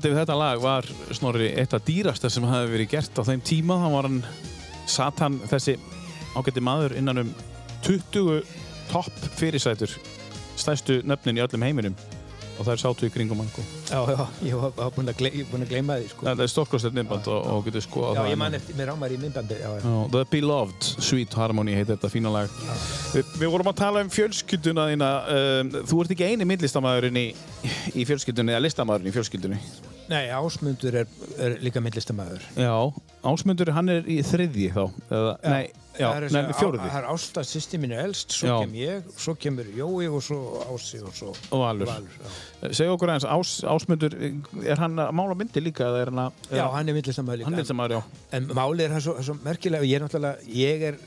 Myndbandið 0.00 0.14
við 0.16 0.22
þetta 0.22 0.34
lag 0.40 0.60
var 0.62 0.86
snorri 1.12 1.46
eitt 1.60 1.74
af 1.76 1.82
dýrasta 1.84 2.30
sem 2.32 2.44
hafi 2.48 2.70
verið 2.72 2.86
gert 2.88 3.18
á 3.20 3.22
þeim 3.28 3.40
tíma. 3.44 3.76
Hann 3.82 3.92
var 3.92 4.06
hann, 4.08 4.22
satt 4.88 5.18
hann 5.20 5.34
þessi 5.50 5.74
ágætti 6.32 6.62
maður 6.64 6.94
innan 6.96 7.20
um 7.20 7.34
20 7.84 8.40
topp 8.88 9.12
fyrirsætur, 9.36 9.92
stærstu 10.56 11.02
nöfnin 11.04 11.36
í 11.36 11.44
öllum 11.44 11.66
heiminum 11.68 11.98
og 12.56 12.64
þær 12.64 12.80
sátu 12.80 13.08
í 13.08 13.12
kringum 13.12 13.42
hann. 13.42 13.50
sko. 13.52 13.64
já, 13.90 14.00
já, 14.14 14.24
ég 14.48 14.56
var, 14.62 14.72
var 14.78 14.94
búin, 14.96 15.12
að 15.12 15.20
búin 15.50 15.66
að 15.66 15.74
gleyma 15.74 15.98
því 16.00 16.08
sko. 16.14 16.26
Það 16.30 16.42
er 16.46 16.50
stórkostið 16.54 16.96
myndband 16.96 17.28
og, 17.32 17.50
og 17.52 17.68
getur 17.68 17.84
sko 17.84 18.06
já, 18.16 18.22
ég 18.30 18.40
man 18.40 18.56
eftir, 18.56 18.78
mér 18.80 18.94
ámar 18.94 19.12
í 19.12 19.20
myndbandi 19.20 19.60
já, 19.60 19.68
já. 19.68 19.84
Já, 19.84 20.00
The 20.16 20.24
Beloved, 20.32 20.90
Sweet 21.04 21.36
Harmony 21.40 21.76
heitir 21.76 21.92
þetta 21.98 22.12
fína 22.12 22.32
lag. 22.32 22.56
Vi, 23.12 23.24
við 23.40 23.52
vorum 23.52 23.72
að 23.72 23.78
tala 23.84 24.04
um 24.04 24.12
fjölskylduna 24.16 24.88
þína. 24.94 25.12
Um, 25.36 25.72
þú 25.92 26.02
ert 26.04 26.16
ekki 26.16 26.32
eini 26.32 26.48
myndlistamæðurinn 26.48 27.20
í, 27.20 27.28
í 27.96 28.08
fjölskyldunni, 28.08 28.56
eða 28.56 28.64
listamæðurinn 28.68 29.12
í 29.12 29.16
fjölskyldunni. 29.16 29.62
Nei, 30.10 30.24
Ásmundur 30.34 30.96
er, 31.04 31.06
er 31.38 31.54
líka 31.62 31.80
myndlistamæður 31.84 32.42
Já, 32.58 32.72
Ásmundur, 33.30 33.70
hann 33.76 33.88
er 33.92 34.06
í 34.10 34.16
þriðji 34.26 34.70
þá. 34.74 34.82
Eða, 35.12 35.32
nei, 35.44 35.66
já, 36.00 36.08
nei, 36.24 36.28
þessi- 36.30 36.56
fjóruði. 36.58 36.86
á- 36.88 36.92
það 36.94 36.98
er 37.02 37.08
Ásta 37.12 37.44
sýsti 37.44 37.78
mín 37.82 37.92
er 37.94 38.02
elst, 38.08 38.32
svo 38.34 38.48
Já. 38.48 38.56
kem 38.64 38.72
ég 38.80 39.10
svo 39.20 39.34
kemur 39.36 39.68
Jói 39.76 40.08
og 40.10 40.22
svo 40.24 40.40
Ási 40.72 41.02
og 41.04 41.14
svo 41.14 41.34
Og 41.52 41.60
Valur. 41.62 41.86
Valur 41.86 42.18
já. 42.24 42.72
Segja 42.72 42.94
okkur 42.96 43.12
aðeins, 43.14 43.28
Ás, 43.28 43.52
Ásmundur, 43.64 44.16
er 44.66 44.76
hann 44.82 44.96
að 44.96 45.12
mála 45.20 45.36
myndi 45.38 45.62
líka 45.62 45.86
er 46.00 46.10
hann 46.10 46.24
að... 46.26 46.32
já, 46.50 46.66
hann 46.72 46.88
er 46.88 46.94
myndlistamæður 46.98 47.42
líka 47.44 47.52
Hann 47.54 47.76
maður, 47.82 47.96
já. 48.00 48.02
En 48.32 48.48
málið 48.48 48.84
er 48.88 48.96
það 48.96 49.06
svo, 49.08 49.16
svo 49.30 49.38
merkilega, 49.44 49.84
ég 49.86 50.00
er 50.00 50.06
náttúrulega, 50.08 50.52
ég 50.64 50.82
er 50.90 51.00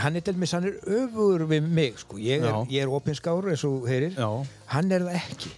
hann 0.00 0.16
er 0.16 0.20
til 0.26 0.34
mér, 0.34 0.50
hann 0.56 0.64
er 0.64 0.78
öfur 0.98 1.44
við 1.46 1.66
mig 1.70 1.98
sko. 2.00 2.16
ég 2.18 2.42
er, 2.42 2.50
Já. 2.50 2.82
er 2.82 2.88
opinskáru 2.90 3.50
eins 3.52 3.64
og 3.68 3.84
heyrir 3.86 4.14
Já. 4.16 4.28
hann 4.72 4.90
er 4.90 5.04
það 5.06 5.18
ekki 5.20 5.50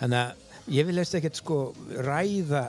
þannig 0.00 0.20
að 0.22 0.32
ég 0.72 0.86
vil 0.88 0.98
eftir 1.02 1.20
ekkert 1.22 1.40
sko 1.40 1.58
ræða 1.96 2.68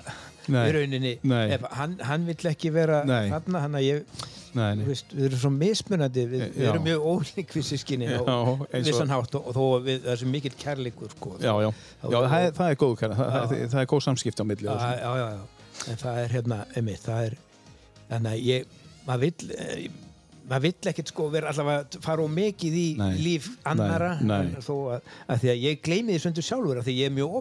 Nei. 0.49 0.63
í 0.65 0.73
rauninni 0.73 1.13
Nei. 1.29 1.45
ef 1.55 1.65
hann, 1.77 1.97
hann 2.01 2.25
vill 2.25 2.49
ekki 2.51 2.71
vera 2.73 3.03
þarna 3.05 3.63
hann 3.65 3.77
að 3.79 3.87
ég 3.87 4.27
Nei. 4.57 4.79
Veist, 4.81 5.11
við 5.13 5.27
erum 5.27 5.41
svo 5.43 5.51
mismunandi 5.53 6.23
við, 6.25 6.43
við 6.55 6.67
erum 6.71 6.85
mjög 6.87 7.03
ólík 7.11 7.51
við 7.53 7.65
sískinni 7.67 8.07
og 8.17 8.63
eins 8.73 8.89
og- 8.89 9.29
þó 9.29 9.65
við, 9.85 9.99
það 10.07 10.11
er 10.15 10.21
svo 10.23 10.29
mikill 10.31 10.55
kærleikur 10.57 11.11
sko. 11.13 11.35
Já, 11.37 11.53
já, 11.61 11.69
já 12.01 12.09
það, 12.09 12.33
er, 12.39 12.51
það 12.57 12.71
er 12.73 12.79
góð 12.81 12.95
kæra, 13.03 13.19
það, 13.19 13.53
það, 13.69 13.79
er 13.83 13.89
góð 13.93 14.03
samskipti 14.07 14.41
á 14.41 14.45
milli 14.49 14.65
já, 14.65 14.73
já, 14.97 15.11
já, 15.21 15.27
já. 15.35 15.91
en 15.93 16.01
það 16.01 16.21
er 16.23 16.33
hérna 16.33 16.59
einmitt, 16.73 17.03
það 17.05 17.27
er 17.27 17.37
þannig 18.09 18.31
að 18.31 18.47
ég, 18.49 18.73
maður 19.05 19.25
vill 19.27 19.53
eh, 19.53 19.85
maður 20.49 20.65
vill 20.67 20.91
ekkert 20.91 21.11
sko 21.13 21.27
vera 21.33 21.51
allavega 21.53 22.01
fara 22.03 22.25
of 22.25 22.33
mikið 22.33 22.79
í 22.79 22.87
Nei. 22.99 23.11
líf 23.23 23.51
annara 23.69 24.15
Nei, 24.21 24.49
nei. 24.49 24.63
þó 24.65 24.73
að, 24.95 25.13
að 25.29 25.43
því 25.43 25.51
að 25.53 25.61
ég 25.67 25.83
gleymi 25.85 26.15
því 26.15 26.23
söndu 26.25 26.45
sjálfur 26.45 26.81
að 26.81 26.89
því 26.89 26.97
ég 26.99 27.11
er 27.11 27.15
mjög 27.19 27.37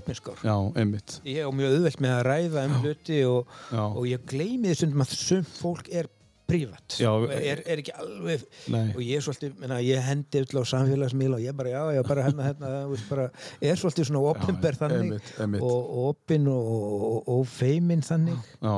einmitt. 0.79 1.19
Ég 1.25 1.43
er 1.43 1.57
mjög 1.59 1.75
auðvelt 1.79 2.05
með 2.05 2.15
að 2.19 2.23
ræða 2.29 2.69
um 2.69 2.79
hluti 2.85 3.19
og, 3.29 3.59
og 3.89 4.07
ég 4.09 4.29
gleymi 4.29 4.71
því 4.71 4.79
stundum 4.83 5.05
að 5.05 5.19
sumt 5.19 5.59
fólk 5.59 5.91
er 5.91 6.11
prívat 6.49 6.97
og 7.05 7.27
er, 7.35 7.61
er 7.69 7.81
ekki 7.83 7.93
alveg 7.93 8.45
og 8.73 9.01
ég 9.05 9.19
er 9.19 9.25
svolítið, 9.25 9.57
menna, 9.61 9.81
ég 9.85 10.01
hendi 10.07 10.41
öll 10.41 10.63
á 10.65 10.65
samfélagsmiðla 10.71 11.37
og 11.37 11.45
ég 11.45 11.57
bara, 11.59 11.73
já, 11.75 11.83
já, 11.99 12.03
bara 12.09 12.25
hérna, 12.25 12.47
hérna 12.47 12.71
bara, 13.11 13.27
er 13.61 13.81
svolítið 13.81 14.09
svona 14.09 14.23
opinber 14.33 14.79
þannig 14.81 15.03
einmitt, 15.03 15.33
einmitt. 15.45 15.67
og 15.67 15.91
og 15.99 16.07
opin 16.15 16.49
og, 16.49 16.71
og, 16.73 17.29
og 17.35 17.45
feimin 17.53 18.05
þannig 18.07 18.49
Já, 18.65 18.77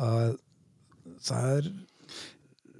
að 0.00 0.32
það 1.28 1.50
er 1.58 1.68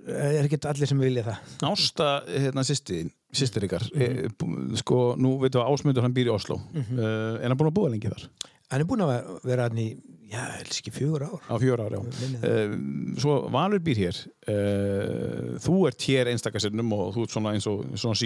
er 0.06 0.44
ekki 0.48 0.58
allir 0.68 0.86
sem 0.90 0.98
vilja 1.00 1.22
það? 1.24 1.52
Ásta, 1.70 2.08
hérna, 2.28 2.64
sýstir, 2.66 3.10
sýstir 3.34 3.64
ykkar 3.68 3.86
eh, 3.94 4.24
bú- 4.38 4.76
sko, 4.80 5.14
nú 5.16 5.36
veitum 5.42 5.60
við 5.60 5.64
að 5.64 5.70
Ásmundur 5.74 6.02
hann 6.06 6.14
býr 6.16 6.28
í 6.30 6.34
Oslo 6.34 6.60
Mhm. 6.72 6.98
uh, 6.98 7.38
er 7.40 7.48
hann 7.48 7.56
búin 7.58 7.70
að 7.72 7.78
búa 7.78 7.90
lengi 7.94 8.10
þar? 8.12 8.26
hann 8.70 8.80
er 8.80 8.88
búin 8.90 9.04
að 9.04 9.40
vera 9.44 9.68
hann 9.68 9.78
í, 9.78 9.88
já, 10.32 10.40
helst 10.58 10.80
ekki 10.80 10.90
fjögur 10.90 11.22
ár. 11.28 11.40
Á 11.46 11.54
fjör 11.62 11.78
ár, 11.84 11.92
já. 11.94 12.00
Uh, 12.42 12.72
Svo 13.20 13.34
Valur 13.54 13.78
býr 13.84 14.00
hér. 14.02 14.16
Uh, 14.50 15.58
Þú 15.62 15.76
ert 15.88 16.06
hér 16.08 16.30
einstakasinnum 16.32 16.90
og 16.96 17.12
þú 17.14 17.26
ert 17.26 17.34
svona 17.36 17.52
eins 17.54 17.68
og 17.70 17.84
svona 18.00 18.16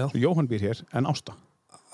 já, 0.00 0.06
Jóhann 0.22 0.48
býr 0.48 0.64
hér, 0.70 0.80
en 0.96 1.04
Ásta? 1.10 1.34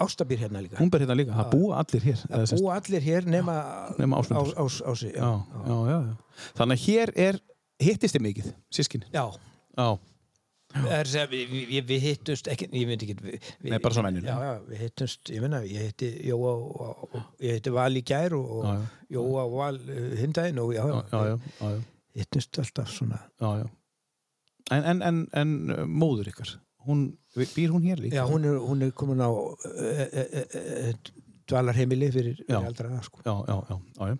Ásta 0.03 0.25
býr 0.25 0.45
hérna 0.47 0.63
líka. 0.63 0.79
Hún 0.81 0.91
býr 0.93 1.03
hérna 1.05 1.17
líka, 1.19 1.35
það 1.37 1.51
búa 1.53 1.81
allir 1.83 2.03
hér 2.07 2.21
það 2.29 2.55
búa 2.61 2.77
allir 2.79 3.03
hér 3.09 3.27
nema, 3.29 3.57
Nema 3.99 4.21
Ásmundur. 4.23 4.53
Ás, 4.57 4.63
ás, 4.63 4.83
ási, 4.93 5.11
já, 5.17 5.31
já, 5.67 5.77
já, 5.91 5.99
já. 6.07 6.15
Þannig 6.61 6.79
að 6.79 6.87
hér 6.87 7.13
er 7.27 7.41
hittist 7.89 8.17
þið 8.17 8.27
mikið, 8.29 8.49
sískin 8.73 9.07
já. 9.13 9.25
Já, 9.77 9.89
Er, 10.73 11.09
við, 11.29 11.51
við, 11.69 11.81
við 11.85 12.05
hittumst 12.07 12.49
ekki, 12.49 12.67
ég 12.73 12.89
veit 12.89 13.03
ekki 13.05 13.15
við, 13.21 13.49
Nei, 13.67 13.77
bara 13.83 13.97
svona 13.97 14.09
venjulega. 14.09 14.33
já, 14.33 14.47
já, 14.47 14.63
við 14.71 14.83
hittumst, 14.87 15.33
ég 15.33 15.45
ég 15.69 15.85
hitti 15.91 16.09
Jóa 16.31 16.53
og, 16.55 17.03
og, 17.05 17.27
ég 17.45 17.59
hitti 17.59 17.73
Val 17.75 17.91
í 17.99 18.03
gær 18.09 18.37
og, 18.39 18.47
og 18.57 18.65
Já, 18.65 18.73
já. 18.73 18.87
Jóa 19.19 19.45
og 19.45 19.57
Val 19.59 19.81
uh, 19.83 20.01
hindaginn 20.17 20.63
og 20.63 20.73
já, 20.73 20.85
já, 21.13 21.71
hittumst 22.17 22.63
alltaf 22.63 22.89
svona 22.95 23.21
já, 23.21 23.51
já. 23.61 23.67
En, 24.73 24.85
en, 24.95 25.03
en, 25.11 25.21
en 25.43 25.55
uh, 25.77 25.85
móður 25.85 26.33
ykkar 26.33 26.55
hún, 26.89 27.05
býr 27.37 27.75
hún 27.75 27.85
hér 27.85 28.01
líka? 28.01 28.23
já, 28.23 28.25
hún 28.33 28.49
er, 28.49 28.57
hún 28.57 28.87
er 28.87 28.97
komin 28.97 29.21
á 29.21 29.29
uh, 29.29 29.53
uh, 29.69 30.27
uh, 30.33 30.95
dvalarheimili 31.53 32.11
fyrir, 32.15 32.43
fyrir 32.43 32.69
aldraða 32.69 33.01
sko. 33.07 33.23
já, 33.23 33.35
já, 33.49 33.57
já, 33.71 34.11
já, 34.11 34.17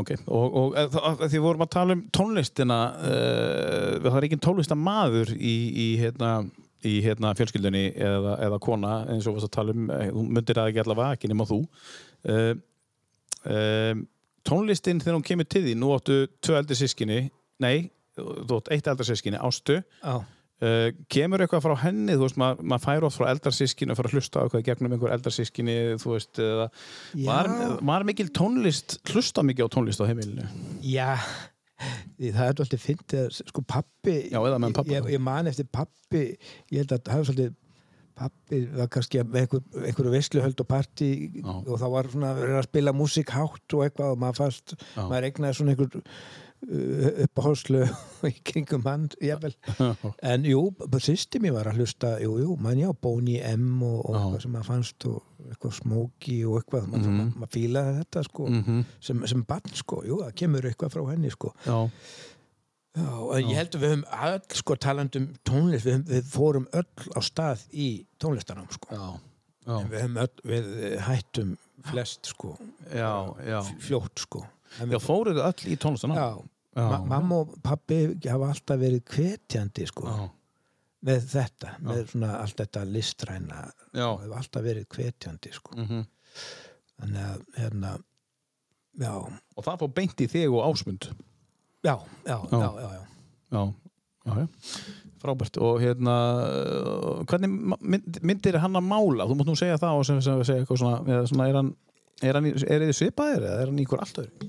ok 0.00 0.14
og, 0.20 0.46
og 0.62 0.80
eh, 0.80 0.98
að 1.10 1.26
því 1.26 1.34
við 1.36 1.46
vorum 1.48 1.66
að 1.66 1.74
tala 1.76 1.96
um 1.96 2.06
tónlistina 2.14 2.80
uh, 2.96 3.94
það 4.06 4.18
er 4.20 4.28
ekki 4.28 4.42
tónlistamaður 4.46 5.34
í, 5.36 5.54
í 5.84 5.88
hérna 6.00 6.34
í 6.86 6.96
hérna 7.04 7.34
fjölskyldunni 7.36 7.90
eða, 7.92 8.36
eða 8.46 8.60
kona 8.62 8.94
eins 9.12 9.26
og 9.26 9.34
við 9.34 9.40
varst 9.40 9.50
að 9.50 9.56
tala 9.58 9.76
um, 9.76 9.86
eh, 9.92 10.08
þú 10.14 10.24
myndir 10.36 10.60
það 10.60 10.70
ekki 10.70 10.82
allavega 10.84 11.16
ekki 11.16 11.30
nema 11.30 11.46
þú. 11.48 11.60
Uh, 12.30 12.52
uh, 13.44 14.02
tónlistin 14.48 15.02
þegar 15.02 15.18
hún 15.18 15.26
kemur 15.26 15.48
til 15.50 15.64
því, 15.66 15.76
nú 15.76 15.92
áttu 15.96 16.22
tvö 16.40 16.56
eldri 16.60 16.78
sískinni, 16.80 17.22
nei 17.60 17.90
þú 18.16 18.60
átt 18.60 18.72
eitt 18.74 18.88
eldri 18.90 19.08
sískinni, 19.10 19.40
ástu. 19.40 19.80
Já, 20.00 20.14
Uh, 20.60 20.90
kemur 21.08 21.40
eitthvað 21.40 21.62
frá 21.64 21.76
henni, 21.86 22.12
þú 22.18 22.26
veist, 22.26 22.40
maður 22.40 22.66
mað 22.68 22.82
fær 22.84 23.06
oft 23.08 23.16
frá 23.16 23.30
eldarsískinu 23.30 23.94
og 23.94 24.00
fara 24.00 24.10
að 24.10 24.18
hlusta 24.18 24.42
á 24.42 24.44
eitthvað 24.44 24.66
gegnum 24.66 24.96
einhver 24.96 25.14
eldarsískinu, 25.14 25.76
þú 26.02 26.12
veist, 26.12 26.42
eða 26.44 26.66
var, 27.24 27.48
var 27.92 28.04
mikil 28.08 28.28
tónlist, 28.36 28.98
hlusta 29.08 29.44
mikið 29.46 29.70
á 29.70 29.74
tónlist 29.76 30.04
á 30.04 30.10
heimilinu? 30.10 30.44
já 30.84 31.14
það 31.80 32.44
er 32.44 32.60
alltaf 32.60 32.84
fyndið 32.84 33.22
að 33.24 33.38
sko 33.38 33.62
pappi 33.64 34.16
Já, 34.28 34.36
pabba. 34.36 34.84
ég, 34.92 35.08
ég 35.14 35.22
man 35.24 35.48
eftir 35.48 35.68
pappi 35.72 36.24
ég 36.68 36.82
held 36.82 36.92
að 36.92 37.02
það 37.06 37.14
hefur 37.14 37.28
svolítið 37.30 37.56
pappi 38.20 38.60
var 38.76 38.90
kannski 38.92 39.22
með 39.24 39.40
einhver, 39.46 39.62
einhverju 39.88 40.12
veisluhöld 40.12 40.60
og 40.60 40.68
partí 40.68 41.10
Já. 41.38 41.54
og 41.56 41.72
það 41.80 41.94
var 41.94 42.10
svona 42.12 42.32
að 42.36 42.66
spila 42.68 42.96
músík 42.96 43.32
hátt 43.32 43.76
og 43.76 43.84
eitthvað 43.86 44.14
og 44.14 44.20
maður 44.20 44.40
fast, 44.42 44.76
Já. 44.76 45.06
maður 45.06 45.28
egnaði 45.30 45.58
svona 45.60 45.74
einhver 45.74 46.04
uh, 46.68 47.24
uppáháslu 47.24 47.82
í 48.30 48.32
kringum 48.46 48.84
hann, 48.86 49.08
en 50.22 50.46
jú, 50.48 50.62
sýsti 51.00 51.40
mér 51.42 51.56
var 51.58 51.70
að 51.70 51.80
hlusta 51.80 52.14
jú, 52.22 52.36
jú, 52.42 52.56
mann 52.60 52.80
já, 52.80 52.90
Boney 52.92 53.40
M 53.52 53.82
og, 53.86 54.00
og 54.04 54.14
Já. 54.14 54.20
eitthvað 54.20 54.42
sem 54.44 54.54
maður 54.56 54.70
fannst 54.70 55.08
og 55.10 55.46
eitthvað 55.50 55.76
Smokey 55.78 56.40
og 56.46 56.58
eitthvað, 56.60 56.90
maður 56.92 57.14
mm 57.14 57.30
maður 57.40 57.54
fílaði 57.56 57.94
þetta 58.00 58.24
sko, 58.26 58.48
-hmm. 58.50 58.82
sem, 59.00 59.22
sem 59.32 59.46
barn 59.48 59.78
sko, 59.78 60.02
jú, 60.06 60.20
það 60.24 60.36
kemur 60.42 60.68
eitthvað 60.68 60.92
frá 60.96 61.06
henni 61.10 61.32
sko 61.32 61.54
Já, 61.66 61.78
Já, 62.90 63.06
og 63.06 63.36
ég 63.38 63.54
held 63.54 63.74
að 63.76 63.82
við 63.84 63.92
höfum 63.92 64.06
öll 64.26 64.56
sko 64.58 64.76
talandum 64.82 65.26
tónlist, 65.46 65.86
við, 65.86 66.00
við 66.10 66.24
fórum 66.26 66.64
öll 66.74 67.12
á 67.14 67.20
stað 67.22 67.62
í 67.70 68.04
tónlistanám 68.18 68.66
sko. 68.74 68.88
já, 68.90 69.04
já, 69.66 69.76
við 69.92 70.00
höfum 70.00 70.18
öll, 70.24 70.40
við 70.50 70.96
hættum 71.06 71.52
flest 71.86 72.32
sko, 72.32 72.56
já, 72.90 73.12
já. 73.46 73.60
fljótt 73.78 74.24
sko. 74.26 74.42
Já, 74.78 74.98
fóruðu 75.02 75.44
öll 75.46 75.70
í 75.70 75.76
tónlistina? 75.78 76.26
Já, 76.76 76.82
Já. 76.82 76.88
Ma 76.90 76.98
mamma 77.10 77.38
og 77.44 77.56
pappi 77.62 77.96
hafa 78.28 78.48
alltaf 78.52 78.78
verið 78.80 79.02
hvetjandi 79.14 79.86
sko, 79.90 80.06
Já, 80.06 80.28
með 81.08 81.24
þetta, 81.32 81.72
með 81.82 82.02
svona 82.12 82.30
allt 82.42 82.56
þetta 82.60 82.84
listræna, 82.86 83.60
já. 83.96 84.06
hefur 84.20 84.36
alltaf 84.38 84.62
verið 84.68 84.86
hvetjandi 84.96 85.52
sko. 85.56 85.76
Mm 85.76 86.04
Þannig 87.00 87.22
að, 87.24 87.44
hérna, 87.56 87.90
já, 89.00 89.12
Og 89.56 89.64
það 89.64 89.78
fór 89.80 89.88
beint 89.96 90.20
í 90.20 90.26
þig 90.28 90.52
og 90.52 90.66
ásmund? 90.68 91.06
já, 91.82 91.94
já, 92.28 92.36
Já. 92.52 92.58
já, 92.60 92.70
já, 92.76 92.90
já. 92.92 93.06
Já, 93.50 93.62
já, 94.26 94.34
já. 94.36 94.46
Frábært. 95.20 95.56
Og 95.60 95.80
hérna, 95.80 96.14
hvernig 97.28 97.50
mynd, 97.80 98.20
myndir 98.24 98.58
hann 98.60 98.76
að 98.78 98.86
mála? 98.86 99.26
Þú 99.28 99.36
mátt 99.40 99.50
nú 99.50 99.56
segja 99.58 99.76
það 99.80 99.98
og 99.98 100.06
segja 100.06 100.60
eitthvað 100.60 100.80
svona, 100.80 101.24
svona 101.28 101.48
er 101.50 101.58
hann, 101.58 101.72
er 102.22 102.38
hann, 102.38 102.46
er 102.52 102.84
þið 102.86 102.94
svipaðir 103.00 103.46
eða 103.48 103.58
er 103.64 103.72
hann 103.72 103.82
ykkur 103.82 104.00
allt 104.04 104.20
öðru? 104.22 104.48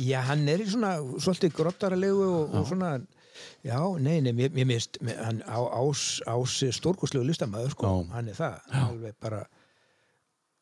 Já, 0.00 0.20
hann 0.28 0.46
er 0.48 0.62
í 0.64 0.66
svona 0.70 0.96
svolítið 1.20 1.54
grottaralegu 1.58 2.26
og, 2.26 2.54
og 2.60 2.66
svona 2.70 2.92
já, 3.66 3.78
nei, 4.02 4.18
nei, 4.24 4.32
mér, 4.34 4.50
mér 4.56 4.66
mist 4.70 4.98
hann 5.04 5.42
á, 5.46 5.58
ás, 5.78 6.06
ás 6.26 6.58
stórkoslegu 6.74 7.26
listamæður 7.28 7.74
sko, 7.74 7.90
Já. 7.90 8.12
hann 8.16 8.30
er 8.32 8.38
það 8.38 8.76
alveg 8.82 9.16
bara 9.22 9.42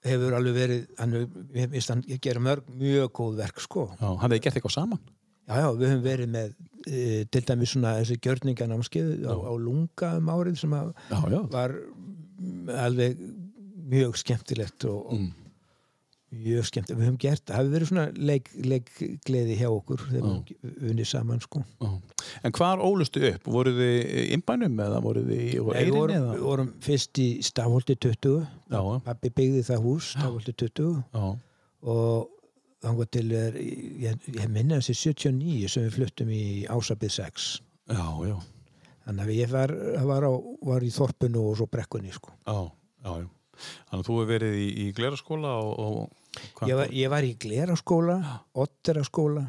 hefur 0.07 0.37
alveg 0.39 0.55
verið 0.57 0.83
hann, 1.01 1.15
mér 1.55 1.71
mist 1.73 1.91
hann 1.93 2.05
gera 2.23 2.43
mörg 2.43 2.67
mjög 2.79 3.13
góð 3.17 3.39
verk 3.41 3.63
sko 3.65 3.87
Já, 3.95 4.09
hann 4.11 4.27
hefði 4.29 4.43
gert 4.45 4.59
eitthvað 4.61 4.77
saman? 4.77 5.01
já, 5.47 5.55
já, 5.63 5.69
við 5.79 5.89
höfum 5.93 6.05
verið 6.05 6.31
með 6.35 6.53
e, 6.91 7.25
til 7.31 7.43
dæmis 7.49 7.73
svona 7.77 7.95
þessi 8.01 8.19
gjörninganámskeið 8.27 9.27
á, 9.31 9.35
á 9.35 9.53
lunga 9.63 10.13
um 10.19 10.31
árið 10.35 10.61
sem 10.65 10.75
að 10.77 10.93
var 11.55 11.77
alveg 12.87 13.21
mjög 13.87 14.17
skemmtilegt 14.23 14.89
og, 14.91 15.03
og 15.07 15.21
Mm. 15.21 15.33
Mjög 16.43 16.69
skemmtilegt, 16.69 17.01
við 17.01 17.09
höfum 17.09 17.19
gert 17.23 17.43
það 17.47 17.59
hafi 17.61 17.73
verið 17.73 17.91
svona 17.91 18.05
leik, 18.31 18.51
leikgleði 18.73 19.57
hjá 19.61 19.67
okkur 19.71 20.05
þegar 20.05 20.27
við 20.27 20.31
höfum 20.31 20.93
unnið 20.93 21.11
saman 21.11 21.43
sko. 21.45 21.65
En 22.43 22.57
hvar 22.57 22.83
ólustu 22.83 23.25
upp? 23.31 23.51
Voruð 23.57 23.81
þið 23.83 24.23
innbænum 24.37 24.81
eða 24.87 25.03
voruð 25.05 25.29
þið 25.33 25.43
í 25.43 25.51
við, 25.57 25.75
eirinni? 25.81 26.21
eða? 26.21 26.37
við 26.37 26.47
vorum 26.51 26.73
fyrst 26.87 27.23
í 27.23 27.29
Stafholti 27.47 27.99
20 28.07 28.39
Já, 28.71 28.81
já. 28.81 28.97
pappi 29.07 29.33
byggði 29.41 29.67
það 29.71 29.85
hús, 29.89 30.15
Stafholti 30.17 30.57
20 30.65 30.97
Já, 31.17 31.27
og 31.87 32.33
þannig 32.87 33.11
til 33.15 33.31
er 33.35 33.57
ég, 33.57 34.27
ég 34.37 34.51
minna 34.53 34.81
þessi 34.81 35.13
79 35.15 35.71
sem 35.73 35.87
við 35.87 35.97
fluttum 35.97 36.33
í 36.35 36.45
Ásabið 36.71 37.15
6 37.19 37.47
já, 37.91 38.05
já. 38.29 38.37
þannig 39.07 39.25
að 39.25 39.33
ég 39.37 39.53
var, 39.53 39.73
var, 40.11 40.27
á, 40.29 40.33
var 40.71 40.87
í 40.87 40.93
Þorpunu 40.95 41.47
og 41.51 41.57
svo 41.61 41.69
brekkunni 41.71 42.13
sko. 42.15 42.35
Já, 42.47 42.59
já, 43.07 43.13
já. 43.25 43.29
Þannig 43.57 44.03
að 44.03 44.07
þú 44.09 44.17
hefur 44.19 44.31
verið 44.33 44.59
í, 44.61 44.67
í 44.85 44.87
gleraskóla 44.97 45.53
og, 45.63 45.73
og 45.87 46.69
ég, 46.69 46.77
var, 46.79 46.93
ég 46.93 47.13
var 47.13 47.27
í 47.27 47.33
Gleraskóla 47.41 48.19
Otteraskóla 48.65 49.47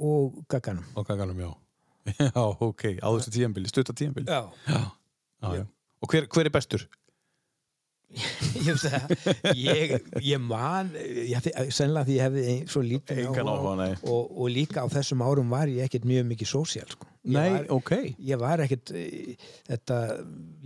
og 0.00 0.38
Gaganum 0.50 0.86
Og 0.96 1.06
gaganum, 1.08 1.42
já. 1.42 1.50
Já, 2.20 2.30
ok, 2.40 2.84
á 3.04 3.08
þessu 3.12 3.32
tíðanbili, 3.34 3.68
stutta 3.70 3.92
tíðanbili. 3.96 4.30
Já, 4.30 4.48
Já, 4.66 4.80
já, 5.44 5.50
já. 5.60 5.64
Og 6.00 6.08
hver, 6.14 6.26
hver 6.32 6.48
er 6.48 6.54
bestur? 6.54 6.86
Ég, 8.64 8.80
ég, 9.54 9.92
ég 10.24 10.40
man 10.42 10.90
ég, 10.98 11.36
sennilega 11.70 12.06
því 12.08 12.16
ég 12.16 12.24
hefði 12.24 12.56
svo 12.70 12.82
lítið 12.82 13.20
áhuga, 13.30 13.86
og, 14.02 14.32
og 14.34 14.50
líka 14.50 14.82
á 14.82 14.86
þessum 14.90 15.22
árum 15.22 15.52
var 15.52 15.70
ég 15.70 15.86
ekkert 15.86 16.08
mjög 16.10 16.26
mikið 16.32 16.50
sósíal 16.50 16.90
sko. 16.90 17.06
Nei, 17.30 17.52
var, 17.52 17.66
ok 17.76 17.92
ég 18.26 18.40
var 18.40 18.62
ekkert 18.64 18.90
eh, 18.96 19.46
þetta, 19.68 19.96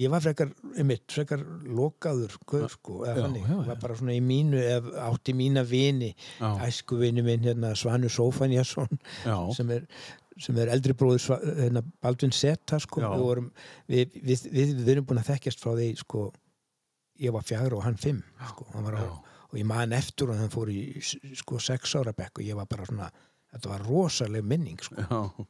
ég 0.01 0.13
var 0.13 0.25
frekar 0.25 0.53
einmitt, 0.79 1.05
frekar 1.11 1.43
lokaður 1.67 2.37
gaur, 2.47 2.69
sko, 2.73 3.01
Já, 3.05 3.17
þannig, 3.19 3.49
já, 3.51 3.57
var 3.69 3.81
bara 3.83 3.99
svona 3.99 4.15
í 4.15 4.23
mínu 4.25 4.61
ef, 4.63 4.91
átti 5.05 5.35
mína 5.37 5.67
vini 5.67 6.13
Já. 6.15 6.53
æsku 6.69 7.01
vini 7.03 7.25
minn 7.27 7.45
hérna 7.45 7.75
Svanur 7.77 8.13
Sófanjason 8.15 9.03
Já. 9.27 9.37
sem 9.59 9.75
er 9.75 9.89
sem 10.41 10.57
er 10.59 10.71
eldri 10.75 10.95
bróður 10.99 11.43
hérna, 11.45 11.83
Baldvin 12.03 12.33
Seta 12.35 12.81
sko. 12.83 13.03
Já. 13.05 13.11
við, 13.13 13.23
vorum, 13.23 13.51
við, 13.91 14.17
við, 14.19 14.49
við, 14.51 14.73
við 14.81 14.93
erum 14.97 15.07
búin 15.09 15.21
að 15.23 15.31
þekkjast 15.33 15.63
frá 15.63 15.75
því 15.77 15.91
sko, 16.01 16.25
ég 17.23 17.35
var 17.35 17.47
fjagra 17.47 17.79
og 17.79 17.87
hann 17.87 17.99
fimm 18.01 18.23
sko. 18.51 18.67
hann 18.75 18.91
á, 18.91 19.05
og 19.51 19.59
ég 19.59 19.67
man 19.69 19.93
eftir 19.93 20.31
og 20.31 20.39
hann 20.39 20.53
fór 20.53 20.71
í 20.73 21.01
sko, 21.01 21.59
sex 21.63 21.95
ára 21.99 22.15
bekk 22.17 22.41
og 22.41 22.47
ég 22.47 22.59
var 22.59 22.69
bara 22.71 22.87
svona 22.89 23.11
þetta 23.55 23.71
var 23.71 23.85
rosaleg 23.89 24.47
minning 24.47 24.81
sko. 24.83 25.47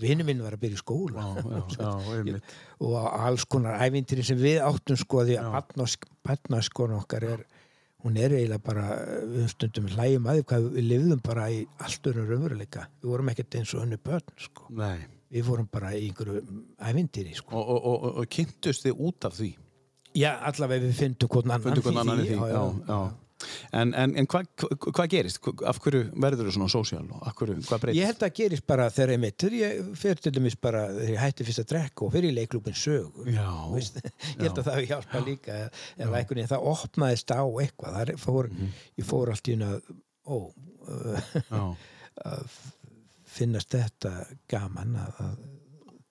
Vinnu 0.00 0.24
minn 0.26 0.42
var 0.42 0.56
að 0.56 0.64
byrja 0.64 0.78
í 0.78 0.80
skóla 0.80 1.24
já, 1.30 1.90
já, 2.26 2.38
og 2.84 2.94
alls 3.06 3.44
konar 3.46 3.78
ævintýri 3.78 4.24
sem 4.26 4.38
við 4.38 4.58
áttum 4.66 4.98
sko 4.98 5.22
því 5.28 5.36
að 5.38 5.98
barnaskon 6.26 6.96
okkar 6.98 7.26
er 7.36 7.44
hún 8.02 8.16
er 8.18 8.34
eiginlega 8.34 8.64
bara 8.64 8.88
við 9.30 9.46
stundum 9.52 9.86
hlægjum 9.92 10.26
að 10.26 10.40
því 10.40 10.44
hvað 10.50 10.68
við 10.74 10.88
lifðum 10.88 11.22
bara 11.22 11.46
í 11.52 11.62
allt 11.84 12.10
öðrum 12.10 12.28
raunveruleika 12.32 12.84
við 12.98 13.12
vorum 13.12 13.32
ekkert 13.32 13.58
eins 13.60 13.74
og 13.76 13.84
önnu 13.84 14.00
börn 14.02 14.36
sko. 14.40 14.70
Við 15.30 15.46
vorum 15.46 15.68
bara 15.70 15.92
í 15.94 16.08
einhverju 16.08 16.40
ævintýri 16.82 17.36
sko. 17.38 17.54
Og, 17.54 17.68
og, 17.76 17.90
og, 17.92 18.16
og 18.22 18.30
kynntust 18.34 18.86
þið 18.86 19.02
út 19.06 19.28
af 19.28 19.36
því 19.38 19.52
já 20.18 20.30
allavega 20.50 20.86
við 20.88 20.94
fyndum 20.98 21.28
hvern 21.30 21.50
annan 21.50 21.62
Fundu 21.66 21.82
hvern 21.84 22.00
annan 22.04 22.22
í 22.24 22.28
því 22.30 22.38
já, 22.38 22.46
já, 22.54 22.62
já. 22.88 23.00
En, 23.72 23.94
en, 23.96 24.12
en 24.20 24.26
hvað 24.28 24.48
hva, 24.60 24.90
hva 24.98 25.04
gerist? 25.08 25.38
Af 25.64 25.78
hverju 25.80 26.10
verður 26.20 26.50
þú 26.50 26.52
svona 26.58 26.66
sósíal? 26.68 27.06
Ég 27.96 28.10
held 28.10 28.24
að 28.26 28.34
gerist 28.36 28.66
bara 28.68 28.90
þegar 28.92 29.12
ég 29.14 29.20
mitt 29.22 29.38
þegar 29.40 29.54
ég 29.56 29.86
fer 29.96 30.20
til 30.20 30.32
dæmis 30.36 30.58
bara 30.60 30.82
þegar 30.92 31.12
ég 31.14 31.22
hætti 31.22 31.46
fyrst 31.48 31.62
að 31.62 31.68
drekka 31.72 32.04
og 32.04 32.12
fyrir 32.12 32.34
í 32.34 32.36
leiklúpin 32.36 32.76
sög 32.76 33.22
Já, 33.32 33.46
ég 33.80 34.44
held 34.44 34.60
að 34.60 34.68
það 34.68 34.82
hjálpa 34.90 35.22
líka 35.24 35.56
einhvern 35.96 36.12
veginn 36.34 36.50
það 36.52 36.68
opnaðist 36.74 37.32
á 37.32 37.40
eitthvað 37.64 37.96
það 37.96 38.12
fór, 38.26 38.50
Mhm. 38.52 38.74
ég 39.00 39.08
fór 39.08 39.32
allt 39.32 39.48
í 39.48 39.56
hún 39.56 39.66
að 39.70 39.80
ó, 40.28 40.36
já. 41.48 41.64
finnast 43.30 43.72
þetta 43.72 44.12
gaman 44.50 44.96
að, 45.00 45.24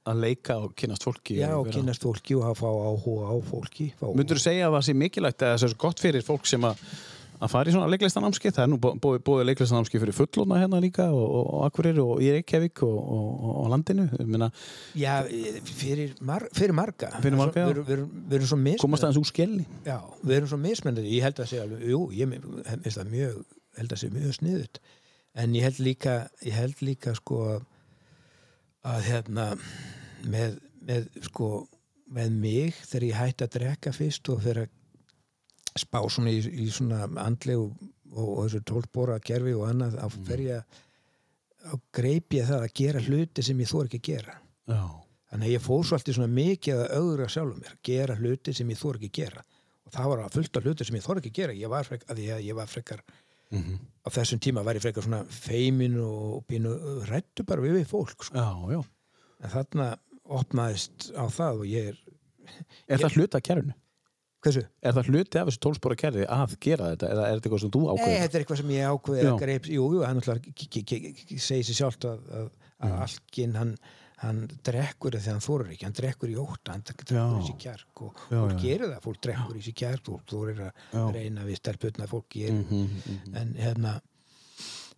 að 0.09 0.17
Að 0.19 0.25
leika 0.25 0.57
og 0.63 0.73
kynast 0.79 1.05
fólki 1.07 1.37
já, 1.39 1.51
og 1.57 1.69
kynast 1.73 2.03
fólki 2.05 2.35
og 2.37 2.49
að 2.49 2.57
fá 2.61 2.67
áhuga 2.69 3.29
á 3.29 3.35
fólki 3.45 3.91
fá, 3.99 4.09
Myndur 4.09 4.39
þú 4.39 4.45
segja 4.47 4.67
að 4.67 4.75
það 4.77 4.85
sé 4.89 4.97
mikilvægt 5.03 5.45
eða 5.45 5.55
það 5.55 5.63
sé 5.63 5.79
gott 5.85 6.03
fyrir 6.03 6.25
fólk 6.25 6.49
sem 6.49 6.67
að 6.69 6.83
að 7.39 7.51
fara 7.53 7.71
í 7.71 7.73
svona 7.73 7.87
leiklistanámski 7.93 8.51
það 8.51 8.65
er 8.65 8.71
nú 8.73 8.77
búið, 8.83 9.21
búið 9.23 9.45
leiklistanámski 9.47 10.01
fyrir 10.01 10.15
fullóna 10.17 10.57
hérna 10.59 10.81
líka 10.83 11.05
og, 11.07 11.21
og, 11.23 11.45
og 11.55 11.61
Akureyri 11.69 12.03
og 12.03 12.19
í 12.19 12.33
Reykjavík 12.35 12.81
og, 12.83 12.97
og, 12.99 13.29
og, 13.31 13.53
og 13.61 13.69
landinu. 13.71 14.09
Ég 14.19 14.27
meina, 14.27 14.49
já, 14.99 15.13
fyrir, 15.63 16.17
mar, 16.19 16.43
fyrir 16.51 16.75
marga. 16.75 17.13
Fyrir 17.23 17.39
marga, 17.39 17.63
já. 17.63 17.71
við, 17.77 17.93
erum- 17.95 18.49
svo 18.49 18.59
komast 18.59 18.75
mismunandi 18.75 19.07
aðeins 19.07 19.21
úr 19.21 19.29
skelli. 19.31 19.63
Já, 19.87 19.97
við 20.19 20.35
erum 20.41 20.51
svo 20.51 20.59
mismunandi. 20.65 21.05
Ég 21.15 21.29
held 21.29 21.39
að 21.39 21.49
segja 21.53 21.63
alveg, 21.63 21.87
jú, 21.93 22.01
ég 22.19 22.35
finnst 22.35 22.99
það 22.99 23.15
mjög 23.15 23.39
held 23.79 23.95
að 23.95 24.01
segja 24.03 24.17
mjög 24.17 24.35
sniðut 24.39 24.81
en 25.39 25.55
ég 25.55 25.67
held 25.67 25.79
líka 25.83 26.15
ég 26.45 26.55
held 26.57 26.81
líka 26.83 27.13
sko 27.17 27.39
að 28.87 29.01
hérna 29.07 29.51
með, 30.27 30.57
með 30.85 31.07
sko 31.27 31.49
með 32.09 32.35
mig 32.41 32.77
þegar 32.89 33.07
ég 33.07 33.19
hætti 33.19 33.45
að 33.45 33.55
drekka 33.55 33.93
fyrst 33.93 34.29
og 34.33 34.43
fyrir 34.43 34.65
að 34.65 35.83
spá 35.83 35.99
svona 36.09 36.33
í, 36.33 36.39
í 36.41 36.69
svona 36.73 37.05
andlegu 37.21 37.67
og, 37.69 38.25
og 38.25 38.39
þessu 38.47 38.63
tólbóra 38.67 39.19
kerfi 39.21 39.53
og 39.53 39.67
annað 39.69 39.99
ég 40.41 40.55
að 40.57 40.79
þá 41.59 41.75
greip 41.93 42.33
ég 42.33 42.49
það 42.49 42.65
að 42.65 42.75
gera 42.79 43.05
hluti 43.05 43.45
sem 43.45 43.61
ég 43.61 43.69
þór 43.69 43.89
ekki 43.89 43.99
að 43.99 44.09
gera. 44.09 44.35
Já, 44.69 44.83
þannig 45.29 45.49
að 45.49 45.53
ég 45.53 45.63
fór 45.65 45.85
svo 45.85 45.97
alltaf 45.97 46.17
svona 46.17 46.33
mikið 46.33 46.83
að 46.83 46.93
augra 46.97 47.29
sjálfum 47.29 47.63
mér, 47.63 47.79
gera 47.85 48.15
hluti 48.17 48.53
sem 48.55 48.69
ég 48.71 48.79
þór 48.79 48.99
ekki 48.99 49.09
að 49.11 49.17
gera. 49.19 49.43
Og 49.85 49.95
það 49.95 50.11
var 50.11 50.21
að 50.23 50.37
fullt 50.37 50.59
af 50.59 50.65
hluti 50.65 50.87
sem 50.87 50.97
ég 50.97 51.05
þór 51.05 51.19
ekki 51.21 51.33
að 51.33 51.39
gera. 51.41 51.57
Ég 51.59 51.73
var 51.73 51.89
frekar, 51.89 52.21
ég, 52.23 52.45
ég 52.47 52.57
var 52.57 52.71
frekar 52.71 53.03
á 54.05 54.07
þessum 54.13 54.41
tíma 54.41 54.61
var 54.65 54.77
ég 54.77 54.83
frekar 54.83 55.05
svona 55.05 55.23
feimin 55.25 55.95
og 56.03 56.43
pínu 56.49 56.73
rættu 57.09 57.45
bara 57.49 57.63
við, 57.63 57.79
við 57.79 57.87
fólk 57.89 58.27
sko. 58.27 58.37
já, 58.37 58.75
já. 58.75 58.81
En 59.39 59.53
þarna 59.53 59.87
opnaðist 60.29 61.09
á 61.17 61.25
það 61.33 61.61
og 61.63 61.69
ég 61.69 61.91
er 61.93 61.99
Er 62.89 62.97
það 63.01 63.15
hluti 63.19 63.37
af 63.37 63.43
kerfinu? 63.45 63.73
hversu? 64.39 64.61
Er 64.81 64.93
það 64.95 65.09
hluti 65.11 65.39
af 65.41 65.49
þessu 65.49 65.59
tólspóra 65.65 65.95
kerfi 65.99 66.23
að 66.31 66.53
gera 66.63 66.91
þetta 66.93 67.09
eða 67.11 67.25
er 67.27 67.33
þetta 67.39 67.49
eitthvað 67.49 67.63
sem 67.65 67.71
þú 67.75 67.81
Nei, 67.83 67.89
ákveður? 67.93 68.19
þetta 68.23 68.37
er 68.37 68.43
eitthvað 68.45 68.59
sem 68.61 68.69
ég 68.75 69.29
að 69.29 69.39
greip 69.43 69.65
jú, 69.69 69.87
jú, 69.93 70.03
hann 70.07 70.19
náttúrulega 70.21 71.39
segir 71.43 71.65
sér 71.69 71.79
sjálft 71.81 72.05
að, 72.09 72.19
að, 72.39 72.49
að 72.79 72.89
Mm. 72.89 73.01
alginn 73.03 73.55
hann, 73.59 73.71
hann 74.23 74.37
drekkur 74.63 75.11
þegar 75.19 75.33
hann 75.35 75.43
þorir 75.43 75.71
ekki, 75.73 75.83
hann 75.83 75.95
drekkur 75.97 76.29
í 76.31 76.35
óta 76.39 76.71
hann 76.71 76.83
drekkur 76.87 77.11
Já. 77.11 77.23
í 77.35 77.43
sér 77.49 77.57
kjark 77.59 78.03
og 78.05 78.21
Já, 78.31 78.37
fólk 78.39 78.53
já. 78.53 78.59
gerir 78.63 78.87
það, 78.93 79.01
fólk 79.03 79.19
drekkur 79.25 79.57
í 79.59 79.63
sér 79.65 79.75
kjark 79.81 80.05
fólk 80.07 80.23
þorir 80.31 80.61
að 80.63 80.71
Já. 80.95 81.03
reyna 81.17 81.43
við 81.49 81.59
stelputna 81.59 82.07
fólk 82.07 82.29
gerir, 82.31 82.63
Mhm, 82.63 83.35
en 83.35 83.53
hérna 83.59 83.93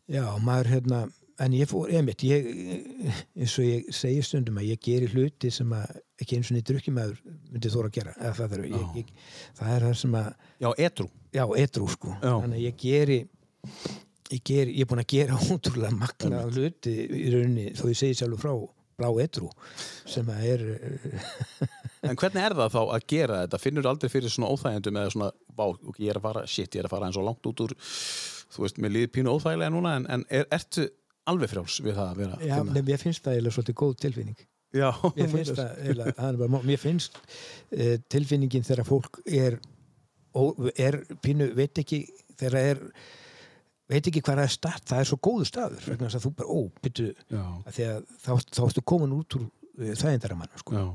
já, 0.08 0.24
maður 0.45 0.70
hérna 0.76 0.99
en 1.41 1.55
ég 1.57 1.69
fór, 1.69 1.89
einmitt, 1.91 2.23
ég 2.27 2.49
eins 3.38 3.55
og 3.59 3.65
ég 3.68 3.88
segi 3.95 4.22
stundum 4.26 4.59
að 4.61 4.69
ég 4.72 4.81
geri 4.84 5.09
hluti 5.11 5.51
sem 5.53 5.72
að 5.76 5.95
ekki 6.22 6.38
eins 6.38 6.51
og 6.51 6.57
niður 6.57 6.68
drukki 6.72 6.93
maður 6.95 7.23
myndi 7.51 7.72
þóra 7.73 7.89
að 7.89 7.97
gera, 7.97 8.13
eða 8.19 8.34
það 8.38 8.57
er, 8.57 8.68
ég, 8.72 8.99
ég, 8.99 9.15
það 9.57 9.73
er 9.76 9.88
það 9.88 9.95
sem 10.03 10.19
að 10.22 10.30
Já, 10.61 10.69
etru 10.88 11.07
já, 11.31 11.43
edrú 11.63 11.88
sko. 11.95 12.13
Já. 12.19 12.34
þannig 12.34 12.59
að 12.59 12.65
ég 12.68 12.77
geri 12.84 13.19
ég, 14.31 14.43
geri, 14.43 14.76
ég 14.76 14.85
er 14.85 14.91
búin 14.91 15.03
að 15.03 15.09
gera 15.15 15.39
ótrúlega 15.51 15.97
magna 15.97 16.45
hluti 16.49 16.95
í 17.07 17.26
rauninni 17.34 17.73
þó 17.80 17.85
ég 17.89 17.99
segi 18.03 18.22
sjálfur 18.22 18.45
frá 18.45 18.53
blá 19.01 19.09
edrú 19.23 19.49
sem 20.05 20.27
að 20.30 20.47
er 20.51 20.68
eh, 20.77 21.72
En 22.01 22.18
hvernig 22.18 22.41
er 22.41 22.55
það 22.57 22.72
þá 22.73 22.80
að 22.81 23.03
gera 23.11 23.41
þetta? 23.43 23.57
Finnur 23.61 23.88
aldrei 23.91 24.09
fyrir 24.09 24.31
svona 24.34 24.49
óþægjendum 24.55 24.95
eða 24.97 25.11
svona, 25.13 25.27
ok, 25.61 25.99
ég 26.01 26.09
er 26.09 26.18
að 26.18 26.23
fara, 26.26 26.41
shit, 26.49 26.73
ég 26.73 26.81
er 26.81 26.88
að 26.88 26.95
fara 26.95 27.09
eins 27.11 27.19
og 27.22 27.27
langt 27.27 27.49
út 27.51 27.61
úr, 27.61 27.76
þú 28.55 28.63
veist, 28.63 28.80
mér 28.81 28.93
líður 28.95 29.11
pínu 29.18 29.35
óþægilega 29.35 29.73
núna, 29.76 29.91
en, 29.99 30.07
en 30.15 30.23
er, 30.34 30.47
ertu 30.57 30.88
alveg 31.30 31.52
frjáls 31.52 31.77
við 31.84 31.98
það 31.98 32.07
að 32.07 32.22
vera? 32.23 32.39
já, 32.41 32.56
finna? 32.56 32.76
nefn, 32.77 32.91
ég 32.93 33.02
finnst 33.02 33.26
það 33.26 33.38
eiginlega 33.38 33.57
svolítið 33.57 33.80
góð 33.84 33.95
tilfinning 34.06 34.48
Já, 34.72 34.88
mér 35.18 35.31
finnst 35.34 35.57
það 35.60 35.72
eiginlega, 35.84 36.61
mér 36.64 36.80
finnst 36.80 37.18
uh, 37.22 37.95
tilfinningin 38.11 38.68
þegar 38.68 38.88
fólk 38.88 39.19
er 39.27 39.60
ó, 40.31 40.43
er 40.80 41.02
pínu, 41.23 41.52
veit 41.57 41.81
ekki 41.81 42.06
þegar 42.39 42.57
er 42.61 42.84
veit 43.91 44.07
ekki 44.07 44.23
hvað 44.23 44.45
er 44.45 44.53
stað, 44.53 44.84
það 44.88 45.03
er 45.03 45.10
svo 45.10 45.19
góðu 45.27 45.48
staður 45.49 45.88
þess 45.89 46.18
að 46.19 46.26
þú 46.26 46.34
bara, 46.39 46.56
ó, 46.56 46.60
byttu 46.85 47.07
þá, 47.27 48.31
þá 48.48 48.61
ertu 48.68 48.85
komin 48.93 49.15
út 49.18 49.38
úr 49.39 49.48
uh, 49.48 49.91
þægindaramann 49.91 50.53
sko. 50.61 50.85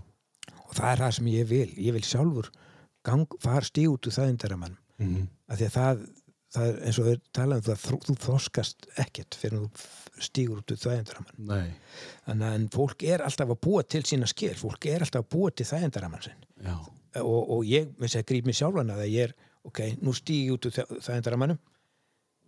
og 0.64 0.76
það 0.76 0.92
er 0.92 1.04
það 1.04 1.16
sem 1.18 1.32
ég 1.34 1.50
vil 1.50 1.68
ég 1.76 1.96
vil 1.96 2.06
sjálfur 2.06 2.50
gang, 3.06 3.38
fara 3.42 3.66
stíg 3.66 3.92
út 3.92 4.08
úr 4.08 4.16
þægindaramann 4.16 4.78
mhm, 5.02 5.28
af 5.50 5.60
því 5.60 5.68
að 5.68 5.76
það, 5.76 6.06
það 6.56 6.70
er 6.70 6.80
eins 6.88 6.98
og 7.00 7.08
við 7.10 7.22
talaðum 7.36 7.66
það, 7.66 7.84
þú, 7.84 7.98
þú 8.06 8.16
þroskast 8.24 8.88
ekkert 9.04 9.38
fyrir 9.38 9.58
að 9.60 9.66
þú 9.66 10.24
stígur 10.26 10.62
út 10.62 10.74
úr 10.74 10.80
þannig 12.26 12.50
að 12.50 12.58
en 12.58 12.68
fólk 12.72 13.06
er 13.06 13.24
alltaf 13.26 13.52
að 13.52 13.62
búa 13.68 13.84
til 13.84 14.02
sína 14.08 14.28
skil 14.30 14.54
fólk 14.56 14.88
er 14.90 15.04
alltaf 15.04 15.26
að 15.26 15.30
búa 15.36 15.52
til 15.52 15.68
þægindaramann 15.68 16.24
sinn. 16.24 16.44
Og, 17.20 17.50
og 17.56 17.64
ég, 17.68 17.90
þess 18.00 18.20
að 18.20 18.28
gríp 18.28 18.48
mig 18.48 18.58
sjálfan 18.58 18.92
að 18.92 19.06
ég 19.08 19.30
er, 19.30 19.34
ok, 19.68 19.82
nú 20.04 20.12
stíg 20.16 20.48
ég 20.48 20.56
út 20.56 20.68
úr 20.68 20.76
þægindaramannum 20.76 21.60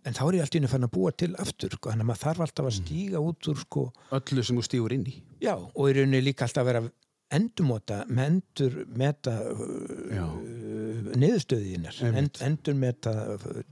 en 0.07 0.15
þá 0.15 0.21
er 0.25 0.37
ég 0.37 0.45
alltaf 0.45 0.59
inn 0.59 0.67
að 0.67 0.73
fann 0.73 0.87
að 0.87 0.93
búa 0.95 1.11
til 1.11 1.29
aftur 1.41 1.75
sko, 1.75 1.91
þannig 1.91 2.05
að 2.05 2.09
maður 2.09 2.23
þarf 2.23 2.43
alltaf 2.45 2.69
að 2.69 2.75
stíga 2.77 3.21
út 3.23 3.49
úr 3.51 3.59
sko, 3.59 3.85
öllu 4.15 4.45
sem 4.45 4.59
þú 4.59 4.65
stígur 4.67 4.95
inn 4.95 5.07
í. 5.09 5.15
já, 5.43 5.53
og 5.57 5.89
í 5.89 5.95
rauninni 5.97 6.21
líka 6.23 6.47
alltaf 6.47 6.63
að 6.63 6.69
vera 6.71 6.83
endurmóta 7.35 8.01
með 8.09 8.29
endur 8.31 8.77
meta 8.97 9.33
Já. 10.09 10.23
uh, 10.25 11.09
niðurstöðiðinnar 11.19 11.99
end, 12.09 12.39
endur 12.45 12.77
meta 12.79 13.13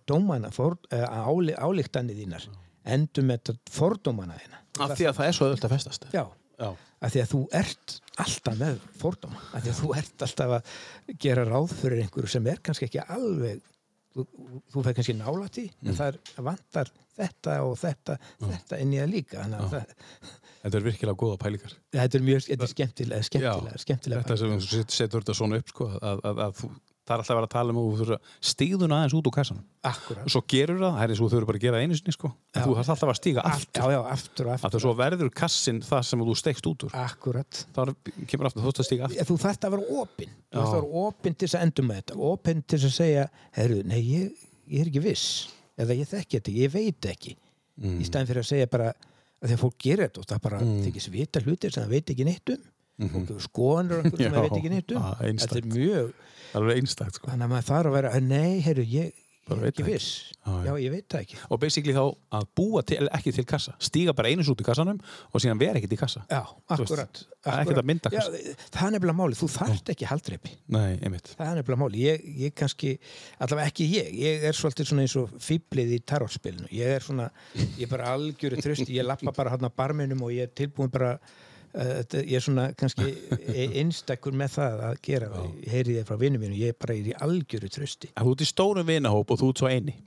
dómana 0.10 0.52
for, 0.54 0.78
uh, 0.94 1.06
áli, 1.28 1.56
álíktanið 1.58 2.22
þínar 2.24 2.48
endur 2.88 3.26
meta 3.28 3.56
fordómana 3.74 4.38
þína. 4.40 4.62
Af 4.86 4.94
því 4.96 5.08
að 5.10 5.18
það 5.18 5.30
er 5.32 5.36
svo 5.38 5.48
öðvöld 5.50 5.66
að 5.68 5.74
festast. 5.76 6.06
já, 6.14 6.24
Já, 6.58 6.70
af 7.06 7.12
því 7.14 7.22
að 7.22 7.32
þú 7.34 7.40
ert 7.60 7.96
alltaf 8.24 8.56
með 8.58 8.78
fordóma. 8.98 9.42
Af 9.54 9.62
því 9.66 9.72
að 9.74 9.82
þú 9.82 9.90
ert 10.00 10.24
alltaf 10.26 10.54
að 10.58 11.18
gera 11.26 11.44
ráð 11.46 11.74
fyrir 11.82 12.04
einhverju 12.06 12.32
sem 12.34 12.48
er 12.50 12.62
kannski 12.66 12.88
ekki 12.88 13.04
alveg 13.14 13.60
þú, 14.16 14.26
þú 14.74 14.86
fær 14.88 14.96
kannski 14.98 15.18
nála 15.20 15.50
því 15.54 15.66
en 15.84 16.00
það 16.00 16.08
er, 16.14 16.18
vantar 16.48 16.92
þetta 17.18 17.58
og 17.66 17.76
þetta 17.82 18.18
þetta 18.40 18.80
inn 18.82 18.96
í 18.96 19.02
það 19.02 19.14
líka. 19.14 19.44
Þannig 19.44 19.60
að 19.60 19.76
það, 19.76 19.94
þetta 20.68 20.82
er 20.82 20.86
virkilega 20.92 21.18
góða 21.24 21.40
pælingar. 21.42 21.74
þetta 21.96 22.20
er 22.20 22.28
mjög 22.28 22.44
þetta 22.52 22.68
er 22.68 22.74
skemmtilega, 22.76 23.24
skemmtilega, 23.32 23.80
skemmtilega 23.88 24.22
Þetta 24.28 24.38
sem 24.44 24.54
þú 24.58 24.68
set- 24.76 24.92
setur 25.02 25.24
þetta 25.26 25.36
svona 25.42 25.58
upp, 25.64 25.74
sko, 25.74 25.88
að, 25.98 26.22
að, 26.28 26.44
að 26.48 26.54
þú 26.62 26.70
það 27.08 27.14
er 27.16 27.22
alltaf 27.24 27.32
að 27.32 27.38
vera 27.40 27.48
að 27.48 27.54
tala 27.56 27.72
um 27.72 27.78
að 27.80 27.86
þú 27.88 27.98
þurfa 28.02 28.18
stíðun 28.44 28.92
aðeins 28.98 29.14
út 29.16 29.28
úr 29.30 29.32
kassanum. 29.38 29.64
Akkurat. 29.88 30.24
Og 30.28 30.32
svo 30.34 30.42
gerur 30.52 30.76
það, 30.82 30.92
það 30.98 31.04
er 31.06 31.12
eins 31.14 31.22
og 31.22 31.24
þú 31.24 31.32
þurfa 31.38 31.48
bara 31.48 31.58
að 31.58 31.64
gera 31.64 31.78
það 31.78 31.84
einu 31.88 31.96
sinni 31.96 32.12
sko. 32.18 32.32
Já. 32.52 32.60
þú 32.66 32.74
þarf 32.76 32.90
alltaf 32.92 33.08
að 33.14 33.20
stíga 33.22 33.40
Aft- 33.48 33.56
aftur. 33.64 33.80
já, 33.80 33.88
já, 33.96 34.02
aftur 34.12 34.44
og 34.44 34.52
að 34.52 34.58
það 34.60 34.68
aftur. 34.68 34.82
svo 34.84 34.94
verður 35.00 35.30
kassin 35.32 35.80
það 35.88 36.02
sem 36.10 36.20
þú 36.28 36.36
stekst 36.36 36.68
út 36.68 36.84
úr. 36.84 36.92
Akkurat. 37.00 37.62
Þar 37.78 37.94
kemur 38.28 38.46
aftur, 38.50 38.60
þú 38.60 38.68
þarf 38.68 38.84
að 38.84 38.90
stíga 38.90 39.04
aftur. 39.08 39.24
þú 39.32 39.38
þarft 39.46 39.64
að 39.64 39.72
vera 39.78 39.86
opinn. 40.04 40.34
Þú 40.52 40.60
þarft 40.60 40.68
Já. 40.68 40.68
að 40.68 40.76
vera 40.76 40.92
opinn 41.08 41.36
að 49.42 49.48
að 49.48 49.48
Mm. 49.48 49.48
að 49.48 49.48
að 49.48 49.52
því 49.52 49.58
að 49.58 49.62
fólk 49.64 49.78
gerir 49.86 50.08
þetta 50.08 50.20
og 50.24 50.28
það 50.32 50.42
bara 50.48 50.60
mm. 50.64 50.78
þykist 50.88 51.12
vita 51.14 51.42
hlutir 51.46 51.74
sem 51.74 51.84
það 51.84 51.94
veit 51.94 52.12
ekki 52.14 52.26
neitt 52.28 52.50
um 52.56 53.10
fólk 53.14 53.28
hefur 53.30 53.44
skoðanur 53.46 54.08
sem 54.08 54.34
það 54.34 54.42
veit 54.48 54.58
ekki 54.58 54.70
neitt 54.74 54.92
um 54.96 55.04
einstakt. 55.22 55.54
þetta 55.54 55.60
er 55.62 55.68
mjög, 55.76 56.14
einstakt 56.74 57.20
sko. 57.20 57.30
þannig 57.30 57.46
að 57.46 57.52
maður 57.54 57.68
þarf 57.68 57.90
að 57.92 57.98
vera 57.98 58.22
nei, 58.26 58.60
herru, 58.66 58.86
ég, 58.90 59.12
ég 59.48 59.86
viss. 59.86 60.34
Já, 60.44 60.52
já. 60.52 60.66
já, 60.68 60.74
ég 60.84 60.92
veit 60.92 61.06
það 61.12 61.24
ekki. 61.24 61.38
Og 61.50 61.60
basically 61.62 61.96
þá 61.96 62.04
að 62.38 62.46
búa 62.60 62.84
til, 62.88 63.00
ekki 63.16 63.34
til 63.36 63.46
kassa 63.48 63.74
stíga 63.84 64.14
bara 64.18 64.32
einu 64.32 64.44
út 64.44 64.62
í 64.64 64.68
kassanum 64.68 65.00
og 65.32 65.44
síðan 65.44 65.62
vera 65.62 65.80
ekkert 65.80 65.96
í 65.96 66.00
kassa. 66.00 66.24
Já, 66.32 66.42
akkurat, 66.76 67.22
það 67.46 67.54
er 67.54 67.64
ekkert 67.64 67.82
að 67.82 67.90
mynda 67.92 68.12
já, 68.14 68.20
kassa. 68.20 68.56
það 68.76 68.88
er 68.90 68.96
nefnilega 68.98 69.18
máli, 69.22 69.40
þú 69.40 69.50
þarft 69.56 69.92
ekki 69.94 70.10
haldreipi. 70.12 70.54
Nei, 70.76 71.00
einmitt. 71.00 71.34
Það 71.34 71.52
er 71.52 71.60
nefnilega 71.62 71.82
máli. 71.84 72.04
Ég, 72.06 72.30
ég 72.44 72.56
kannski, 72.58 72.94
allavega 73.40 73.74
ekki 73.74 73.90
ég, 73.94 74.14
ég 74.28 74.48
er 74.52 74.58
svolítið 74.58 74.92
svona 74.92 75.08
eins 75.08 75.18
og 75.20 75.36
fýblið 75.48 75.98
í 75.98 76.02
tarotspilinu. 76.12 76.72
Ég 76.76 76.96
er 77.00 77.08
svona, 77.08 77.32
ég 77.56 77.84
er 77.88 77.92
bara 77.92 78.14
algjöru 78.16 78.62
trösti, 78.64 78.92
ég 78.98 79.08
lappa 79.08 79.36
bara 79.36 79.56
hann 79.56 79.68
á 79.68 79.72
barminum 79.72 80.28
og 80.28 80.36
ég 80.36 80.48
er 80.48 80.56
tilbúin 80.58 80.92
bara, 80.94 81.16
uh, 81.18 81.47
þetta- 81.74 82.24
ég 82.28 82.36
er 82.40 82.46
svona 82.46 82.68
kannski 82.80 83.08
einstakkur 83.82 84.36
með 84.38 84.54
það 84.58 84.84
að 84.90 85.02
gera. 85.08 85.30
Ég 85.64 85.72
heyri 85.74 85.98
þér 86.00 86.08
frá 86.12 86.20
vinnum 86.22 86.42
mínu, 86.46 86.58
ég 86.60 86.74
er 86.74 86.80
bara 86.80 86.96
í 86.98 87.14
algjöru 87.28 87.70
trösti. 87.74 88.12
þú 88.16 88.34
ert 88.36 88.46
í 88.46 88.50
stórum 88.52 88.88
vinahóp 88.88 89.32
og 89.36 89.40
þú 89.42 89.50
ert 89.54 89.64
svo 89.64 89.72
eini 89.72 89.98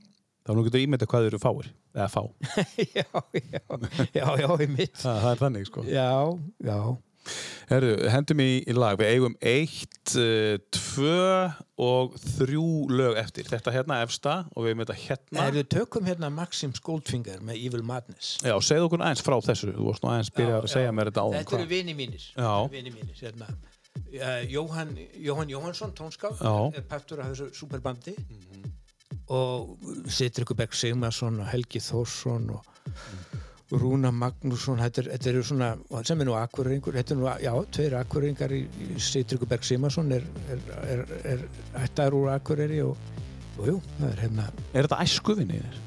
þá 0.47 0.55
nú 0.57 0.65
getur 0.67 0.81
ímynda 0.83 1.07
hvað 1.07 1.27
þau 1.27 1.31
eru 1.31 1.39
fáir 1.43 1.67
eða 1.95 2.09
fá, 2.11 2.23
já, 2.97 3.05
já, 3.35 3.61
já, 4.15 4.25
já, 4.41 4.49
ég 4.63 4.71
mitt. 4.73 4.97
það 5.03 5.27
er 5.35 5.41
þannig 5.45 5.67
sko 5.69 5.85
Já, 5.85 6.09
já. 6.65 6.79
Herðu, 7.71 7.93
hendum 8.11 8.43
í, 8.43 8.49
í 8.67 8.75
lag, 8.77 8.99
við 9.01 9.11
eigum 9.15 9.37
eitt, 9.47 10.15
uh, 10.19 10.57
tvö 10.75 11.25
og 11.81 12.17
þrjú 12.23 12.67
lög 12.91 13.19
eftir. 13.21 13.49
Þetta 13.51 13.75
hérna 13.75 14.01
efsta 14.05 14.37
og 14.55 14.67
við 14.67 14.73
erum 14.73 14.85
þetta 14.85 14.99
hérna. 15.05 15.47
Erðu 15.47 15.65
tökum 15.77 16.09
hérna 16.11 16.33
Maxims 16.35 16.83
Goldfinger 16.85 17.43
með 17.47 17.61
Evil 17.63 17.85
Madness. 17.87 18.37
Já, 18.43 18.57
segðu 18.65 18.91
okkur 18.91 19.05
aðeins 19.07 19.25
frá 19.27 19.37
þessu. 19.49 19.73
Þú 19.77 19.89
varst 19.91 20.05
nú 20.07 20.13
aðeins 20.13 20.33
byrjað 20.37 20.59
að 20.61 20.73
segja 20.75 20.97
mér 20.97 21.13
þetta 21.13 21.27
áðan. 21.27 21.45
Þetta 21.45 21.61
eru 21.61 21.71
vini 21.71 21.97
mínir. 21.99 22.27
Já. 22.35 22.53
Vini 22.75 22.95
mínir, 22.95 23.17
hérna. 23.21 23.51
Uh, 24.11 24.43
Jóhann, 24.51 24.95
Jóhann 25.19 25.51
Jóhannsson, 25.51 25.95
tónskáld, 25.99 26.39
Já. 26.39 26.79
er 26.79 26.85
partur 26.87 27.23
af 27.23 27.33
þessu 27.33 27.51
superbandi 27.55 28.15
og 29.31 29.79
Sittrikur 30.11 30.59
Berg 30.59 30.75
Sigmarsson 30.75 31.41
og 31.43 31.49
Helgi 31.51 31.83
Þórsson 31.83 32.51
og 32.55 32.67
Rúna 33.71 34.11
Magnússon, 34.11 34.81
þetta, 34.83 35.03
er, 35.05 35.09
þetta 35.15 35.29
eru 35.31 35.43
svona, 35.47 35.69
sem 36.09 36.21
er 36.21 36.27
nú 36.27 36.35
akkurringur, 36.35 36.97
þetta 36.99 37.15
er 37.15 37.19
nú, 37.21 37.29
já, 37.45 37.53
tveir 37.77 37.95
akkurringar 38.01 38.55
í, 38.57 38.65
í 38.67 38.97
Sittrikur 38.99 39.47
Berg 39.51 39.63
Sigmarsson 39.69 40.11
er, 40.17 40.25
er, 40.51 40.65
er, 40.91 41.05
er 41.37 41.45
ættar 41.85 42.17
úr 42.19 42.33
akkurri 42.35 42.81
og, 42.83 42.97
og 43.61 43.69
jú, 43.71 43.77
það 44.01 44.09
er 44.11 44.25
hérna 44.25 44.49
Er 44.73 44.89
þetta 44.89 44.99
æskuvinni 45.05 45.61
þér? 45.63 45.79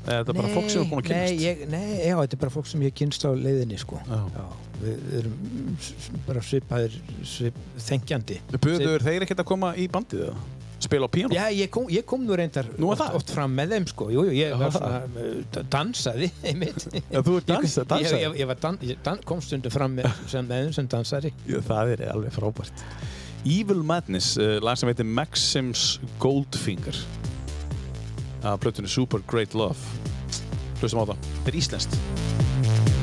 Eða 0.00 0.14
er 0.16 0.22
þetta 0.24 0.34
bara 0.40 0.50
fólk 0.56 0.70
sem 0.72 0.80
er 0.82 0.88
búin 0.90 1.04
að 1.04 1.10
nei, 1.12 1.34
ég, 1.44 1.64
nei, 1.70 1.84
já, 2.08 2.14
þetta 2.22 2.36
er 2.38 2.42
bara 2.46 2.54
fólk 2.56 2.70
sem 2.70 2.82
ég 2.88 2.94
kynst 2.96 3.26
á 3.28 3.30
leiðinni, 3.36 3.78
sko 3.78 3.98
Já. 4.08 4.46
við 4.80 5.10
erum 5.20 5.34
s- 5.76 5.90
s- 6.00 6.08
bara 6.26 6.40
svipaðir 6.42 6.94
svip, 7.28 7.58
þengjandi 7.84 8.38
Buður 8.56 9.04
þeir 9.04 9.26
ekkert 9.26 9.42
að 9.44 9.50
koma 9.52 9.74
í 9.76 9.86
bandið 9.92 10.24
eða? 10.30 10.38
Spila 10.80 11.04
á 11.04 11.10
píano? 11.12 11.34
Já, 11.36 11.46
ég 11.52 11.68
kom, 11.68 11.86
ég 11.92 12.06
kom 12.08 12.22
nú 12.24 12.32
reyndar 12.38 12.64
Nú 12.80 12.88
er 12.88 12.96
oft, 12.96 13.14
oft 13.18 13.30
fram 13.34 13.52
með 13.58 13.74
þeim 13.74 13.86
sko, 13.90 14.06
jú, 14.14 14.22
jú, 14.30 14.32
ég 14.38 14.54
var 14.56 14.72
svona, 14.72 15.00
uh, 15.12 15.62
dansaði 15.68 16.30
einmitt. 16.48 16.86
Já, 17.12 17.20
þú 17.26 17.34
ert 17.42 17.50
dans- 17.52 17.76
Ég- 17.76 17.88
dansari? 17.90 18.22
Ég, 18.24 18.38
ég, 18.40 18.54
dan, 18.64 18.78
ég 18.88 19.02
dan, 19.04 19.20
kom 19.28 19.42
stundum 19.44 19.74
fram 19.74 19.98
með, 19.98 20.08
sem, 20.32 20.46
með 20.48 20.64
þeim 20.70 20.76
sem 20.78 20.88
dansari 20.96 21.34
Já, 21.50 21.58
það 21.68 21.92
er 21.98 22.04
alveg 22.14 22.32
frábært. 22.38 22.84
Evil 23.44 23.82
Madness, 23.84 24.34
uh, 24.40 24.56
lag 24.64 24.76
sem 24.80 24.88
heitir 24.88 25.04
Maxims 25.08 25.98
Goldfinger 26.20 26.96
af 28.42 28.56
plötunni 28.64 28.88
Super 28.88 29.20
Great 29.28 29.52
Love. 29.54 29.76
Hlustum 30.80 31.04
á 31.04 31.12
það. 31.12 31.28
Þetta 31.44 31.52
er 31.52 31.60
íslenskt. 31.60 32.99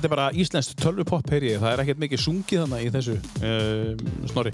Þetta 0.00 0.08
er 0.08 0.12
bara 0.14 0.30
íslenskt 0.32 0.78
tölvupopp, 0.80 1.26
heyri 1.28 1.50
ég. 1.52 1.58
Það 1.60 1.74
er 1.74 1.80
ekkert 1.82 1.98
mikið 2.00 2.20
sungið 2.22 2.60
þannig 2.62 2.86
í 2.86 2.92
þessu 2.94 3.16
uh, 3.20 4.30
snorri. 4.30 4.52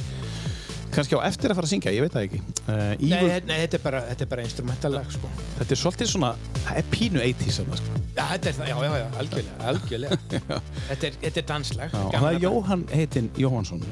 Kannski 0.97 1.15
á 1.15 1.23
eftir 1.29 1.53
að 1.53 1.59
fara 1.61 1.69
að 1.69 1.71
syngja, 1.71 1.93
ég 1.95 2.03
veit 2.03 2.15
það 2.17 2.25
ekki. 2.27 2.41
Uh, 2.65 2.81
Nei, 2.99 3.13
Evil, 3.21 3.29
nei, 3.47 3.55
þetta 3.63 3.79
er 3.79 3.83
bara, 3.85 4.01
þetta 4.09 4.25
er 4.27 4.31
bara 4.33 4.47
instrumentalag 4.49 5.13
sko. 5.15 5.31
þetta 5.61 5.77
er 5.77 5.81
svolítið 5.85 6.11
svona, 6.11 6.31
það 6.65 6.81
er 6.81 6.89
pínu 6.97 7.23
80s 7.23 7.59
þarna, 7.61 7.79
sko. 7.79 8.01
Já, 8.17 8.23
þetta 8.33 8.51
er 8.51 8.57
það, 8.59 8.71
já, 8.73 8.77
já, 8.87 8.97
já, 8.97 9.07
algjörlega, 9.23 9.59
algjörlega. 9.71 10.19
þetta, 10.91 11.11
er, 11.11 11.19
þetta 11.27 11.43
er 11.45 11.49
danslag 11.53 11.95
Já, 11.95 12.03
það 12.17 12.29
er 12.31 12.31
að- 12.33 12.47
Jóhann 12.49 12.85
heitinn 12.97 13.31
Jóhannsson, 13.45 13.87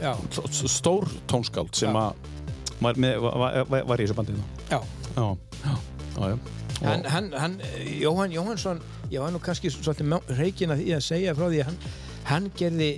stór 0.75 1.07
tónskáld 1.31 1.75
sem 1.79 2.01
að 2.03 2.27
var, 2.83 2.99
með, 3.07 3.21
var, 3.29 3.59
var, 3.71 3.89
var 3.93 4.03
í 4.03 4.09
þessu 4.09 4.19
bandið 4.19 4.43
þá. 4.43 4.45
Já, 4.75 4.81
Já, 5.15 5.29
já, 6.19 6.31
já. 6.35 6.39
Hann, 6.83 7.05
hann, 7.11 7.33
hann, 7.39 7.57
Jóhann 8.01 8.35
Jóhannsson 8.35 8.83
ég 9.13 9.23
var 9.23 9.33
nú 9.35 9.41
kannski 9.43 9.71
svolítið 9.73 10.35
reikin 10.39 10.75
að 10.75 10.83
því 10.83 10.95
að 10.97 11.05
segja 11.09 11.35
frá 11.39 11.47
því 11.49 11.65
hann, 11.69 11.79
hann 12.31 12.49
gerði 12.59 12.91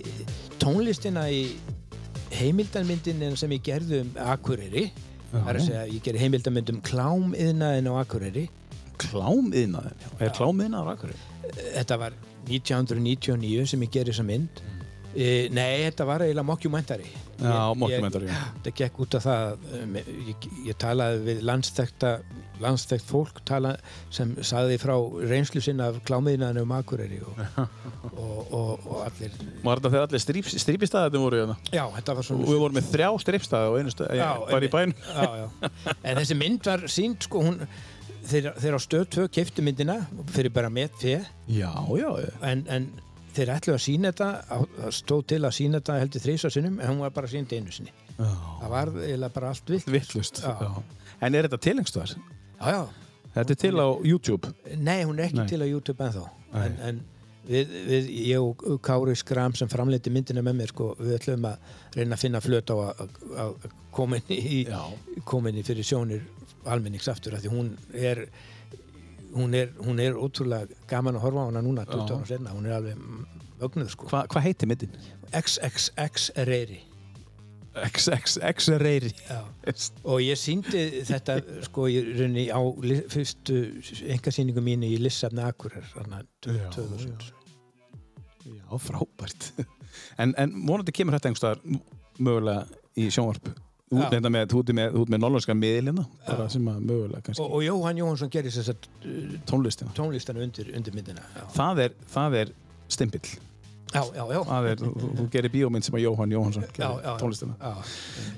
tónlistina 0.63 1.27
í 1.31 1.43
heimildarmyndin 2.37 3.37
sem 3.39 3.53
ég 3.57 3.65
gerði 3.67 4.03
um 4.05 4.15
Akureyri. 4.33 4.89
Það 5.31 5.51
er 5.51 5.59
að 5.59 5.67
segja, 5.67 5.85
ég 5.91 6.05
gerði 6.05 6.23
heimildarmynd 6.25 6.73
um 6.73 6.81
klámiðnaðin 6.87 7.91
á 7.91 7.95
Akureyri. 8.01 8.47
Klámiðnaðin, 8.97 10.07
er 10.25 10.33
klámiðnaður 10.33 10.95
akkur? 10.95 11.13
þetta 11.53 11.99
var 12.01 12.17
1999 12.49 13.69
sem 13.73 13.85
ég 13.85 13.93
gerði 13.93 14.15
þessa 14.15 14.27
mynd. 14.27 14.63
E, 15.17 15.49
nei, 15.55 15.85
þetta 15.87 16.07
var 16.09 16.25
eiginlega 16.25 16.47
mockumentary. 16.47 17.09
Já, 17.41 17.73
mockumentary, 17.77 18.29
þetta 18.31 18.73
gekk 18.81 19.01
út 19.05 19.17
af 19.19 19.27
það 19.27 19.67
ég, 20.29 20.49
ég 20.69 20.79
talaði 20.81 21.23
við 21.27 21.43
landstekta 21.49 22.13
landsþekkt 22.63 23.07
fólk 23.09 23.41
tala, 23.49 23.75
sem 24.15 24.33
saði 24.47 24.79
frá 24.81 24.95
reynslu 25.31 25.61
sinna 25.65 25.91
af 25.93 25.99
klámiðinaðinu 26.09 26.63
um 26.67 26.75
Akureyri 26.77 27.19
og, 27.27 27.41
og, 28.23 28.53
og, 28.57 28.87
og 28.87 29.01
allir 29.07 29.35
Var 29.65 29.81
þetta 29.83 29.93
þegar 29.95 30.07
allir 30.09 30.25
stríp, 30.25 30.51
strípistæðarnir 30.67 31.25
voru 31.27 31.41
hérna? 31.43 31.57
já, 31.75 31.85
þetta 31.99 32.17
var 32.21 32.29
svona 32.31 32.49
við 32.51 32.63
vorum 32.65 32.79
með 32.81 32.91
þrjá 32.95 33.11
strípstæði 33.27 33.73
og 33.73 33.79
einu 33.81 33.95
stæði, 33.95 34.21
bara 34.51 34.69
í 34.69 34.73
bænum. 34.73 34.97
já, 35.13 35.31
já. 35.43 35.73
en 36.03 36.21
þessi 36.23 36.39
mynd 36.43 36.71
var 36.71 36.87
sínd 36.97 37.27
sko, 37.29 37.43
hún, 37.49 37.61
þeir, 38.31 38.53
þeir 38.63 38.79
á 38.79 38.81
stöð 38.87 39.09
2 39.21 39.27
keiftu 39.37 39.65
myndina 39.67 39.99
fyrir 40.35 40.55
bara 40.55 40.71
með 40.73 40.97
fjö 41.03 41.19
Já, 41.53 41.73
já, 42.01 42.09
en, 42.47 42.65
en 42.73 42.89
þeir 43.37 43.51
ætlu 43.53 43.75
að 43.77 43.83
sína 43.85 44.15
þetta 44.15 44.91
stóð 44.97 45.27
til 45.35 45.43
að 45.45 45.53
sína 45.59 45.81
þetta 45.83 45.99
heldur 46.01 46.23
þrísa 46.25 46.51
sinnum 46.55 46.79
en 46.81 46.89
hún 46.95 47.03
var 47.05 47.13
bara 47.13 47.29
sínd 47.29 47.53
einu 47.53 47.75
sinni 47.75 47.93
Já. 48.17 48.31
það 48.63 48.71
var 48.73 48.91
eiginlega 48.97 49.35
bara 49.35 49.51
allt 49.53 49.69
vilt. 49.69 50.39
En 51.21 51.35
er 51.37 51.45
þetta 51.45 51.59
tilengstuðar? 51.67 52.15
Já, 52.61 52.71
já, 52.73 52.87
Þetta 53.37 53.53
er 53.53 53.59
til 53.61 53.77
á 53.77 53.89
YouTube. 54.01 54.53
nei 54.81 55.05
hún 55.05 55.19
er 55.21 55.29
ekki 55.29 55.43
Nei. 55.43 55.49
til 55.51 55.61
á 55.61 55.67
YouTube 55.69 56.05
ennþá 56.07 56.25
en, 56.57 56.79
en 56.89 57.01
við, 57.47 57.75
við, 57.89 58.09
ég 58.31 58.43
og 58.43 58.81
Kári 58.85 59.15
Skram 59.19 59.55
sem 59.59 59.69
framleiti 59.69 60.11
myndina 60.11 60.43
með 60.45 60.59
mér 60.63 60.73
sko, 60.73 60.91
við 60.99 61.19
ætlum 61.19 61.45
að 61.51 61.77
reyna 61.97 62.17
að 62.17 62.25
finna 62.25 62.41
flöt 62.41 62.73
á 62.73 62.77
að, 62.77 63.69
koma 63.97 64.19
inn 64.21 64.33
í, 64.35 64.65
inn 64.67 65.61
í 65.61 65.65
fyrir 65.67 65.87
sjónir 65.87 66.25
almennings 66.67 67.09
aftur 67.09 67.37
af 67.37 67.45
því 67.45 67.53
hún 67.53 67.71
er 67.95 68.27
hún 69.37 69.55
er, 69.55 69.73
hún 69.85 70.01
er 70.01 70.17
ótrúlega 70.17 70.67
gaman 70.89 71.19
að 71.19 71.27
horfa 71.27 71.45
á 71.45 71.49
hana 71.51 71.63
núna 71.65 71.85
20 71.87 72.09
Já. 72.09 72.17
ára 72.17 72.29
senna, 72.29 72.55
hún 72.57 72.67
er 72.67 72.77
alveg 72.79 73.01
mögnuð 73.61 73.93
sko 73.93 74.09
Hva, 74.11 74.25
hvað 74.33 74.47
heitir 74.49 74.71
myndin? 74.71 74.97
XXX 75.37 76.31
Reyri 76.49 76.81
XXX 77.85 78.69
Reyri. 78.81 79.13
Já. 79.29 79.41
og 80.05 80.23
ég 80.25 80.39
síndi 80.41 80.85
þetta 81.09 81.39
sko 81.67 81.89
ég 81.93 82.13
raunni 82.19 82.47
á 82.49 82.61
fyrstu 83.13 83.59
engasýningu 84.17 84.65
mínu 84.65 84.89
í 84.89 85.01
Lissafni 85.03 85.45
Akurer 85.45 85.85
þarna 85.93 86.23
Já, 86.47 86.71
2000 86.75 87.33
Já, 88.47 88.79
frábært. 88.79 89.53
En, 90.21 90.35
en 90.39 90.53
vonandi 90.69 90.93
kemur 90.95 91.17
þetta 91.17 91.31
einhverstaðar 91.33 91.79
mögulega 92.23 92.67
í 92.97 93.09
sjónvarp. 93.13 93.49
Já. 93.87 94.09
ert 94.11 94.25
með, 94.27 94.53
með, 94.75 94.97
með 95.07 95.21
norrlænska 95.23 95.55
miðlina, 95.55 96.03
bara 96.27 96.49
sem 96.51 96.65
að 96.67 96.81
mögulega 96.89 97.21
kannski 97.23 97.43
og, 97.45 97.53
og 97.55 97.61
Jóhann 97.63 98.01
Jóhansson 98.01 98.31
gerir 98.35 98.51
þess 98.51 98.73
að 98.73 98.89
uh, 99.07 99.37
tónlistina. 99.47 99.93
tónlistana 99.95 100.43
undir, 100.43 100.73
undir 100.75 100.97
myndina 100.97 101.23
já, 101.23 101.45
Það 101.55 101.83
er, 101.85 101.95
það 102.11 102.39
er 102.41 102.51
stimpill. 102.91 103.37
Já, 103.95 104.03
já, 104.17 104.25
já. 104.33 104.41
Er, 104.71 104.81
þú, 104.81 105.11
þú 105.21 105.27
gerir 105.33 105.53
bíómynd 105.55 105.87
sem 105.87 105.97
að 105.97 106.05
Jóhann 106.05 106.33
Jóhansson 106.35 106.65
Já, 106.67 106.89
gerir 106.91 107.19
tónlistina. 107.21 107.57
já. 107.61 107.93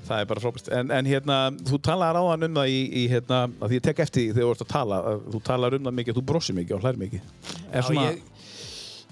Það 0.07 0.23
er 0.23 0.27
bara 0.31 0.43
frábært. 0.43 0.71
En, 0.79 0.91
en 0.95 1.09
hérna, 1.09 1.37
þú 1.69 1.79
talar 1.89 2.19
áðan 2.19 2.49
um 2.49 2.59
það 2.59 2.73
í, 2.73 2.81
í 3.01 3.05
hérna, 3.11 3.39
að 3.59 3.71
því 3.73 3.79
ég 3.79 3.85
tek 3.89 4.03
eftir 4.05 4.25
því 4.25 4.35
þegar 4.37 4.49
þú 4.49 4.55
ert 4.55 4.65
að 4.65 4.73
tala, 4.73 4.99
að 5.13 5.23
þú 5.33 5.41
talar 5.49 5.77
um 5.79 5.87
það 5.89 5.97
mikið, 6.01 6.19
þú 6.19 6.25
brossir 6.31 6.59
mikið 6.59 6.77
og 6.77 6.85
hlær 6.85 6.99
mikið. 7.03 7.31
Er 7.71 7.87
svona, 7.87 8.05
ég, 8.09 8.39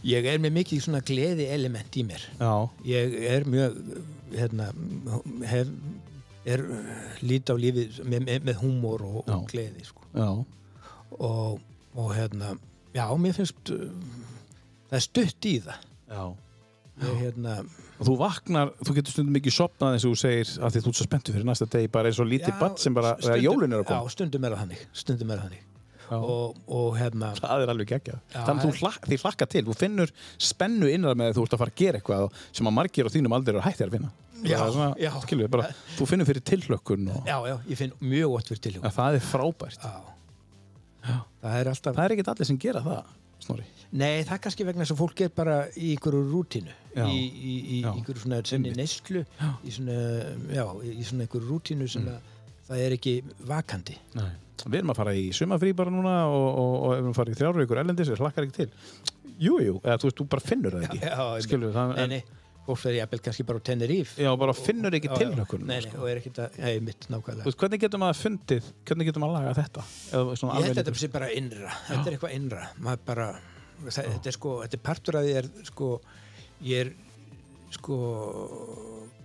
ég 0.08 0.30
er 0.34 0.44
með 0.44 0.56
mikið 0.60 0.84
svona 0.86 1.02
gleði 1.06 1.48
element 1.54 1.98
í 1.98 2.06
mér 2.08 2.28
já, 2.38 2.54
ég 2.88 3.18
er 3.32 3.48
mjög 3.50 3.80
hérna, 4.36 4.70
hef, 5.50 5.74
er 6.48 6.64
lít 7.26 7.50
á 7.52 7.56
lífið 7.58 8.00
með, 8.08 8.30
með, 8.46 8.56
húmor 8.62 9.04
og, 9.08 9.20
og 9.26 9.48
gleði 9.52 9.84
sko. 9.88 10.06
og, 11.18 11.60
og 11.98 12.14
hérna 12.16 12.54
já, 12.96 13.06
mér 13.20 13.36
finnst 13.38 13.74
uh, 13.74 13.90
það 14.88 15.00
er 15.00 15.06
stutt 15.06 15.48
í 15.50 15.58
það. 15.66 15.87
Ég, 16.08 17.14
hérna, 17.22 17.58
Og 18.00 18.06
þú 18.08 18.14
vaknar, 18.20 18.72
þú 18.86 18.94
getur 18.98 19.14
stundum 19.16 19.34
mikið 19.38 19.54
sopnað 19.58 19.96
eins 19.98 20.06
og 20.06 20.14
þú 20.14 20.20
segir 20.22 20.52
að 20.66 20.74
því 20.76 20.82
þú 20.86 20.92
ert 20.92 20.98
svo 21.00 21.06
spenntur 21.08 21.34
fyrir 21.38 21.48
næsta 21.50 21.66
degi 21.74 21.90
bara 21.94 22.10
eins 22.12 22.20
og 22.22 22.28
lítið 22.30 22.60
badd 22.60 22.78
sem 22.82 22.94
bara, 22.94 23.16
stundum- 23.18 23.44
jólin 23.46 23.74
er 23.74 23.82
að 23.84 23.88
koma. 23.90 24.02
já, 24.06 24.10
stundum 24.16 24.46
er 24.46 24.52
það 24.56 24.62
þannig 24.64 24.84
stundum 24.94 25.32
er 25.32 25.38
það 25.38 25.48
þannig 25.50 25.64
Já. 26.08 26.16
og, 26.24 26.56
og 26.72 26.94
hérna 26.96 27.34
Það 27.36 27.62
er 27.66 27.70
alveg 27.74 27.88
geggjað. 27.92 28.20
Já, 28.32 28.40
Þannig 28.48 28.62
að 28.62 28.64
þú 28.64 28.70
er- 28.72 28.78
hlak, 28.80 29.08
því 29.12 29.18
hlakka 29.24 29.48
til, 29.52 29.64
þú 29.68 29.74
finnur 29.76 30.12
spennu 30.40 30.88
innra 30.94 31.12
með 31.20 31.34
að 31.34 31.36
þú 31.36 31.44
ert 31.44 31.56
að 31.58 31.60
fara 31.60 31.72
að 31.74 31.82
gera 31.82 32.00
eitthvað 32.00 32.30
sem 32.56 32.70
að 32.70 32.76
margir 32.78 33.06
á 33.06 33.12
þínum 33.12 33.36
aldrei 33.36 33.52
eru 33.58 33.64
hættir 33.66 33.88
að 33.90 33.98
finna. 33.98 34.12
Já, 34.48 34.56
er 34.62 34.72
svona, 34.72 34.96
já. 35.02 35.12
Skilur 35.26 35.50
bara, 35.52 35.68
þú 35.98 36.08
finnur 36.08 36.26
fyrir 36.30 36.44
tilhlökkun 36.48 37.10
og 37.12 37.26
já, 37.28 37.36
já, 37.52 37.56
ég 37.68 37.78
finn 37.82 37.92
mjög 38.00 38.32
gott 38.38 38.48
fyrir 38.54 38.80
að 38.88 38.96
það 38.96 39.16
er 39.20 39.26
frábært. 39.28 39.84
já. 39.84 41.18
það 41.44 41.60
er 41.60 41.68
alltaf 41.74 41.96
Það 41.98 42.06
er 42.06 42.16
ekkert 42.16 42.32
allir 42.32 42.46
sem 42.54 42.58
gera 42.58 42.82
það, 42.88 43.04
Snorri. 43.44 43.66
Nei, 43.98 44.24
það 44.28 44.34
er 44.36 44.42
kannski 44.44 44.66
vegna 44.68 44.84
þess 44.84 44.94
að 44.96 45.00
fólk 45.00 45.22
er 45.24 45.30
bara 45.38 45.58
í 45.80 45.92
einhverju 45.94 46.24
rútínu 46.32 46.74
Já. 46.98 47.06
í, 47.08 47.20
í, 47.24 47.54
í 47.78 47.78
Já. 47.84 47.92
einhverju 47.94 48.24
svona 48.24 48.40
Einmitt. 48.44 48.76
neyslu 48.76 49.22
í 49.64 49.74
svona, 49.76 49.96
já, 50.58 50.66
í 50.84 51.06
svona 51.08 51.24
einhverju 51.28 51.48
rútínu 51.54 51.88
sem 51.94 52.08
að 52.12 52.34
það 52.68 52.82
er 52.88 52.96
ekki 52.98 53.14
vakandi 53.48 53.96
Nei. 54.18 54.32
Við 54.68 54.80
erum 54.82 54.92
að 54.92 54.98
fara 55.00 55.14
í 55.16 55.28
sumafrí 55.38 55.72
bara 55.78 55.94
núna 55.94 56.16
og, 56.34 56.48
og, 56.50 56.74
og 56.88 56.96
ef 56.98 57.06
við 57.06 57.16
fara 57.22 57.32
í 57.32 57.38
þrjára 57.38 57.64
ykkur 57.68 57.80
ellendis, 57.84 58.10
við 58.12 58.24
hlakkar 58.26 58.48
ekki 58.48 58.56
til. 58.58 58.72
Jú, 59.38 59.60
jú, 59.62 59.76
eða 59.86 60.00
þú 60.02 60.08
veist, 60.10 60.18
þú 60.18 60.26
bara 60.34 60.44
finnur 60.50 60.74
það 60.74 60.88
ekki. 60.88 61.12
Skilur 61.46 61.76
það 61.76 61.94
Nei, 62.00 62.08
nei, 62.16 62.22
fólk 62.68 62.82
fer 62.82 62.98
jafnvel 62.98 63.22
kannski 63.24 63.46
bara 63.48 63.62
á 63.62 63.68
Tenerife. 63.70 64.16
Já, 64.22 64.30
bara 64.40 64.56
finnur 64.58 64.98
ekki 64.98 65.12
tilhlökkun. 65.14 65.66
Nei, 65.68 65.80
nei, 65.86 65.96
og 65.98 66.10
er 66.12 66.22
ekki 66.22 66.34
það, 66.36 66.58
nei, 66.64 66.74
mitt 66.84 67.08
Þú 67.08 67.14
nákvæmlega 67.16 67.48
veist, 67.48 67.60
hvernig 67.64 67.84
getum 67.84 68.04
maður 68.04 68.20
fundið, 68.22 68.70
hvernig 68.90 69.10
getum 69.10 69.24
maður 69.26 69.38
að 69.38 69.48
laga 69.48 69.58
þetta? 69.62 69.86
Eða 70.12 70.38
Ég 70.38 70.68
held 70.68 70.68
að 70.68 70.80
þetta 70.82 71.02
sé 71.02 71.12
bara 71.14 71.32
innra. 71.34 71.74
Þetta 71.88 72.04
er 72.04 72.18
eitthvað 72.18 72.38
innra. 72.38 72.70
Maður 72.84 73.04
bara, 73.08 73.28
það, 73.88 74.12
þetta 74.14 74.32
er 74.32 74.38
sko, 74.38 74.56
þetta 74.66 74.80
er 74.80 74.86
partur 74.90 75.20
af 75.20 75.28
því 75.28 75.36
er 75.42 75.50
sko, 75.72 75.92
ég 76.68 76.86
er 76.86 76.94
sko 77.78 77.98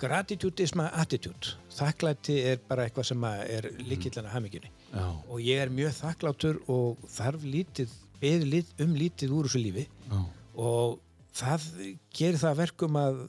gratitude 0.02 0.62
is 0.62 0.74
my 0.78 0.89
attitude. 0.98 1.55
Þakklæti 1.77 2.39
er 2.52 2.62
bara 2.69 2.86
eitthvað 2.89 3.10
sem 3.12 3.27
að 3.27 3.43
er 3.59 3.70
líkillan 3.86 4.28
af 4.28 4.36
hamingjunni. 4.36 4.73
Já, 4.93 5.06
og 5.28 5.39
ég 5.43 5.62
er 5.62 5.73
mjög 5.73 5.94
þakklátur 6.01 6.59
og 6.73 7.06
þarf 7.14 7.47
lítið, 7.47 7.94
beð 8.23 8.47
lit, 8.51 8.74
um 8.82 8.94
lítið 8.98 9.35
úr 9.36 9.48
þessu 9.48 9.62
lífi. 9.62 9.86
Já, 10.10 10.20
og 10.62 11.01
það 11.37 11.69
gerir 12.15 12.41
það 12.41 12.51
að 12.51 12.61
verkum 12.63 12.99
að 13.01 13.23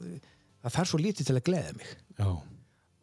það 0.64 0.76
þarf 0.78 0.90
svo 0.90 1.00
lítið 1.00 1.30
til 1.30 1.38
að 1.38 1.46
gleða 1.48 1.76
mig. 1.78 1.94
Já, 2.18 2.28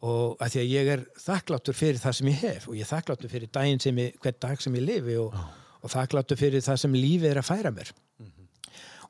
og 0.02 0.40
að 0.42 0.54
því 0.54 0.62
að 0.62 0.72
ég 0.72 0.88
er 0.96 1.02
þakklátur 1.22 1.78
fyrir 1.78 2.00
það 2.02 2.16
sem 2.18 2.30
ég 2.32 2.40
hef 2.42 2.64
og 2.68 2.74
ég 2.74 2.84
er 2.86 2.90
þakklátur 2.90 3.30
fyrir 3.30 3.50
daginn 3.54 3.82
sem 3.82 4.00
ég, 4.02 4.16
hvern 4.22 4.38
dag 4.42 4.64
sem 4.64 4.78
ég 4.78 4.86
lifi 4.86 5.18
og, 5.22 5.36
og 5.78 5.92
þakklátur 5.92 6.40
fyrir 6.40 6.64
það 6.64 6.80
sem 6.82 6.96
lífið 6.96 7.30
er 7.30 7.40
að 7.42 7.48
færa 7.48 7.72
mér. 7.74 7.92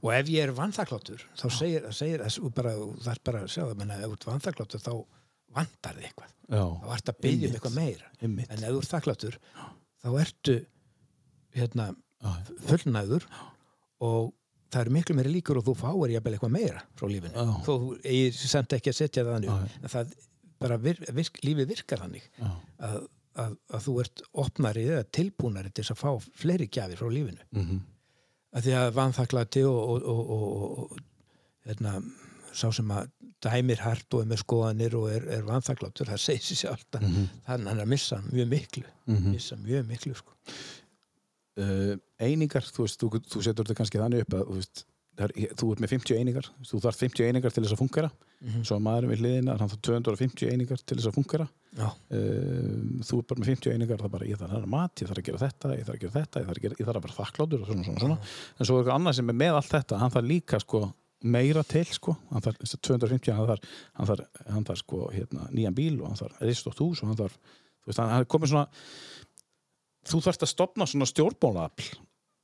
Og 0.02 0.10
ef 0.12 0.30
ég 0.34 0.44
er 0.44 0.52
vanþakklátur 0.56 1.24
þá 1.38 1.46
segir, 1.54 1.88
segir 1.94 2.24
bara, 2.52 2.74
það 2.74 3.12
er 3.14 3.22
bara 3.24 3.44
að 3.46 3.52
sjá 3.54 3.62
það, 3.62 3.94
ef 3.94 4.04
þú 4.04 4.16
ert 4.16 4.28
vanþakklátur 4.28 4.84
þá 4.84 4.92
vantar 5.52 5.96
þið 5.96 6.08
eitthvað. 6.08 6.36
Já. 6.52 6.62
þá 6.82 6.92
ert 6.96 7.12
að 7.12 7.20
byggja 7.24 7.48
um 7.48 7.56
eitthvað 7.56 7.78
meira. 7.78 8.12
Einmitt. 8.20 8.50
en 8.52 8.66
ef 8.66 8.74
þú 8.74 8.82
ert 8.82 8.92
þakklátur 8.92 9.40
þá 10.02 10.08
ertu 10.26 10.58
hérna, 11.56 11.88
fullnæður 12.68 13.28
og 14.02 14.32
það 14.72 14.80
eru 14.86 14.94
miklu 14.96 15.16
meiri 15.18 15.32
líkur 15.36 15.58
og 15.60 15.66
þú 15.68 15.74
fáir 15.82 16.14
jafnvel 16.16 16.34
eitthvað 16.36 16.54
meira 16.56 16.82
frá 16.98 17.08
lífinu 17.12 17.32
Já. 17.34 17.56
þó 17.66 17.74
eigir 18.04 18.38
samt 18.40 18.72
ekki 18.78 18.92
að 18.92 18.98
setja 19.02 19.24
það 19.28 19.48
upp. 19.52 19.78
en 19.82 19.92
það 19.96 20.14
bara 20.62 20.76
vir, 20.78 21.00
virk, 21.12 21.40
lífið 21.44 21.68
virkar 21.74 22.02
þannig 22.04 22.26
Já. 22.38 22.50
að, 22.88 22.98
að, 23.44 23.56
að 23.74 23.86
þú 23.86 23.94
ert 24.04 24.22
opnari 24.44 24.84
eða 24.88 25.06
tilbúnari 25.18 25.72
til 25.74 25.84
að 25.90 25.98
fá 26.02 26.10
fleiri 26.42 26.68
gjafir 26.72 27.00
frá 27.02 27.10
lífinu 27.12 27.48
Mm 27.52 27.80
að 28.52 28.66
því 28.66 28.72
að 28.76 28.90
vanþaklati 28.98 29.60
og, 29.64 29.76
og, 29.80 30.02
og, 30.12 30.32
og, 30.32 30.80
og 30.92 30.98
hérna, 31.64 31.92
sá 32.52 32.66
sem 32.76 32.90
að 32.92 33.06
dæmir 33.46 33.80
hart 33.80 34.12
og 34.12 34.20
er 34.20 34.28
með 34.28 34.42
skoðanir 34.42 34.96
og 34.98 35.06
er, 35.08 35.24
er 35.38 35.46
vanþaklatur, 35.48 36.10
það 36.12 36.20
segir 36.20 36.44
sér 36.50 36.58
sjálf 36.60 36.82
mm 37.00 37.06
Mhm. 37.08 37.30
þannig 37.46 37.64
að 37.64 37.70
hann 37.70 37.78
er 37.80 37.86
að 37.86 37.88
missa 37.94 38.18
mjög 38.26 38.50
miklu 38.52 38.84
missa 39.32 39.56
mjög 39.56 39.86
miklu 39.88 40.12
sko. 40.20 40.36
Uh, 41.60 41.92
einingar, 42.22 42.66
þú 42.68 42.86
veist, 42.86 43.00
þú, 43.02 43.22
þú 43.26 43.44
setur 43.44 43.66
þetta 43.66 43.78
kannski 43.80 44.00
þannig 44.02 44.26
upp 44.26 44.38
að 44.38 44.48
þú 44.48 44.58
veist, 44.60 44.84
er, 45.20 45.34
þú 45.58 45.72
ert 45.74 45.82
með 45.82 45.92
50 45.96 46.20
einingar 46.20 46.46
þú 46.68 46.80
þarf 46.86 47.02
50 47.02 47.28
einingar 47.28 47.54
til 47.54 47.64
þess 47.64 47.74
að 47.76 47.82
fungera 47.82 48.12
svo 48.66 48.78
að 48.78 48.84
maðurinn 48.86 49.12
við 49.12 49.20
hliðina, 49.22 49.56
hann 49.60 49.70
þarf 49.70 49.82
250 49.86 50.48
einingar 50.50 50.80
til 50.82 50.96
þess 50.98 51.10
að 51.10 51.18
fungera 51.18 51.46
uh, 51.46 51.92
þú 53.06 53.20
ert 53.20 53.28
bara 53.30 53.42
með 53.42 53.50
50 53.52 53.76
einingar 53.76 54.00
það 54.00 54.08
er 54.08 54.14
bara, 54.16 54.30
ég 54.30 54.40
þarf 54.40 54.48
að 54.48 54.56
hafa 54.56 54.72
mat, 54.72 54.94
ég 55.02 55.10
þarf 55.10 55.22
að 55.22 55.28
gera 55.28 55.42
þetta 55.44 55.76
ég 55.76 55.86
þarf 55.86 55.98
að 55.98 56.02
gera 56.02 56.16
þetta, 56.16 56.42
ég 56.42 56.48
þarf 56.48 56.56
að, 56.56 56.64
gera, 56.64 56.80
ég 56.80 56.88
þarf 56.88 57.00
að 57.02 57.06
vera 57.06 57.18
þakkláttur 57.20 57.62
og 57.62 57.70
svona, 57.70 57.86
svona, 57.86 58.02
svona. 58.02 58.18
en 58.56 58.68
svo 58.68 58.74
er 58.78 58.82
eitthvað 58.82 58.98
annað 58.98 59.18
sem 59.20 59.32
er 59.32 59.38
með 59.44 59.60
allt 59.60 59.72
þetta 59.76 60.02
hann 60.02 60.14
þarf 60.16 60.30
líka 60.32 60.62
sko 60.62 60.82
meira 61.22 61.62
til 61.62 61.86
sko, 61.86 62.16
hann 62.32 62.42
þarf 62.42 62.60
þess 62.64 62.76
að 62.76 62.84
250 62.88 63.36
hann 63.36 63.50
þarf, 63.52 63.72
hann 63.98 64.08
þarf, 64.10 64.44
hann 64.56 64.64
þarf 64.66 64.82
sko 64.82 65.02
hérna, 65.12 65.48
nýjan 65.54 65.76
bíl 65.76 65.94
og 66.00 66.08
hann 66.10 66.18
þarf 66.18 66.40
ristótt 66.42 66.82
hús 66.82 67.02
og 67.04 67.12
hann 67.12 67.20
þarf, 67.20 67.36
þú 67.82 67.92
veist, 67.92 68.00
hann, 68.02 68.10
hann 68.10 68.24
er 68.24 68.30
komið 68.32 68.54
svona 68.56 68.64
þú 70.08 70.22
þarfst 70.26 70.46
að 70.46 70.52
stopna 70.54 70.86
svona 70.90 71.08
stjórnbólaafl 71.10 71.90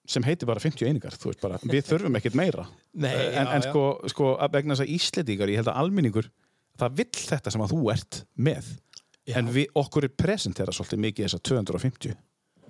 sem 0.09 0.25
heitir 0.25 0.49
bara 0.49 0.61
50 0.63 0.87
einingar, 0.89 1.17
bara, 1.43 1.59
við 1.69 1.83
þurfum 1.91 2.17
ekkert 2.17 2.37
meira 2.39 2.65
Nei, 2.95 3.11
en, 3.13 3.35
já, 3.35 3.43
en 3.59 3.63
já. 3.63 3.69
sko, 3.69 3.83
sko 4.09 4.31
að 4.41 4.55
vegna 4.57 4.77
þess 4.77 4.87
að 4.87 4.95
Íslendingar, 4.97 5.53
ég 5.53 5.61
held 5.61 5.73
að 5.75 5.81
almenningur 5.83 6.31
það 6.79 6.97
vill 7.03 7.11
þetta 7.29 7.53
sem 7.53 7.65
að 7.67 7.75
þú 7.75 7.83
ert 7.93 8.23
með 8.39 8.71
Já. 9.29 9.35
en 9.43 9.51
við, 9.53 9.67
okkur 9.77 10.07
er 10.09 10.15
presentera 10.17 10.73
svolítið 10.73 11.03
mikið 11.05 11.27
þess 11.27 11.37
að 11.37 11.43
250 11.51 12.17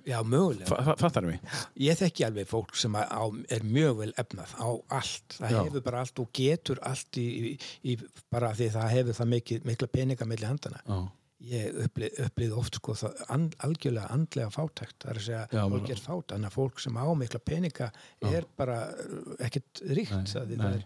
já 0.09 0.17
mögulega 0.25 0.65
Fa- 0.67 0.81
fa- 0.87 0.95
fattar 0.99 1.25
mig? 1.27 1.39
Ég 1.79 1.95
þekki 1.99 2.25
alveg 2.27 2.47
fólk 2.49 2.75
sem 2.79 2.95
að 2.97 3.11
á, 3.13 3.23
er 3.55 3.63
mjög 3.67 3.97
vel 4.01 4.09
efnað 4.19 4.51
á 4.59 4.67
allt, 4.97 5.35
það 5.37 5.53
Já. 5.53 5.59
hefur 5.69 5.83
bara 5.85 6.01
allt 6.03 6.19
og 6.23 6.29
getur 6.35 6.79
allt 6.87 7.19
í, 7.21 7.25
í, 7.29 7.51
í 7.93 7.95
bara 8.31 8.51
því 8.57 8.67
það 8.75 8.93
hefur 8.97 9.17
það 9.19 9.31
mikið, 9.35 9.67
mikla 9.69 9.89
peninga 9.93 10.27
milli 10.27 10.49
handana 10.49 10.81
Já, 10.83 10.99
ég 11.39 11.77
upplið, 11.85 12.17
upplið 12.25 12.55
oft 12.59 12.79
sko 12.79 12.95
það 12.99 13.21
and, 13.35 13.53
algjörlega 13.63 14.09
andlega 14.15 14.51
fátækt 14.51 14.97
það 15.03 15.11
er 15.13 15.19
að 15.21 15.27
segja 15.27 15.45
Já, 15.55 15.61
fólk 15.71 15.93
er 15.93 16.01
fát 16.03 16.33
þannig 16.33 16.49
að 16.49 16.57
fólk 16.57 16.83
sem 16.83 16.99
á 16.99 17.07
mikla 17.21 17.39
peninga 17.39 17.87
er 18.27 18.47
bara 18.59 18.79
uh, 18.91 19.31
ekkert 19.47 19.81
ríkt 19.87 20.15
Nei, 20.17 20.27
það, 20.33 20.65
er, 20.67 20.83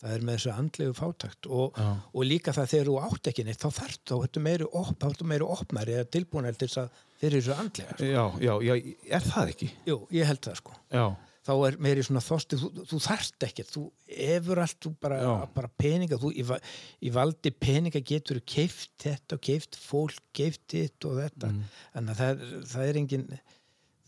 það 0.00 0.14
er 0.16 0.24
með 0.24 0.38
þessu 0.38 0.52
andlegu 0.54 0.96
fátækt 0.96 1.50
og, 1.52 1.76
Já. 1.76 1.90
og 2.16 2.26
líka 2.30 2.56
það 2.56 2.72
þegar 2.72 2.90
þú 2.90 2.98
átt 3.10 3.30
ekki 3.32 3.46
neitt 3.50 3.60
þá 3.60 3.68
þarf 3.82 3.98
þá 4.08 4.14
ertu 4.22 4.44
meiri, 4.48 4.70
op, 4.72 4.92
þá 4.96 5.08
ertu 5.12 5.28
meiri 5.34 5.50
opnari 5.58 5.98
eða 5.98 6.10
tilbúinari 6.16 6.60
til 6.62 6.70
þess 6.70 6.82
að 6.86 7.02
fyrir 7.20 7.42
þessu 7.42 7.58
andlega 7.60 7.96
sko. 7.98 8.08
já, 8.08 8.24
já, 8.40 8.54
já, 8.64 8.94
er 9.18 9.26
það 9.28 9.52
ekki? 9.54 9.70
Jú, 9.90 9.98
ég 10.16 10.30
held 10.32 10.40
það 10.48 10.62
sko 10.62 10.78
Já, 10.88 11.04
þá 11.46 11.52
er 11.66 11.76
meiri 11.80 12.02
svona 12.04 12.22
þosti 12.24 12.58
þú, 12.60 12.70
þú 12.90 12.98
þarft 13.04 13.46
ekkert, 13.46 13.70
þú 13.72 13.84
efur 14.30 14.60
allt 14.60 14.78
þú 14.84 14.92
bara, 15.00 15.20
bara 15.54 15.70
peninga 15.80 16.18
þú, 16.20 16.32
í, 16.36 16.44
í 17.06 17.12
valdi 17.14 17.52
peninga 17.54 18.02
getur 18.04 18.42
keift 18.44 18.92
þetta 19.00 19.38
og 19.38 19.46
keift 19.46 19.78
fólk 19.80 20.20
keift 20.36 20.66
þitt 20.70 21.08
og 21.08 21.22
þetta. 21.22 21.54
Mm. 21.54 21.64
að 22.02 22.12
það 22.20 22.44
það 22.74 22.84
er 22.90 23.00
engin 23.00 23.26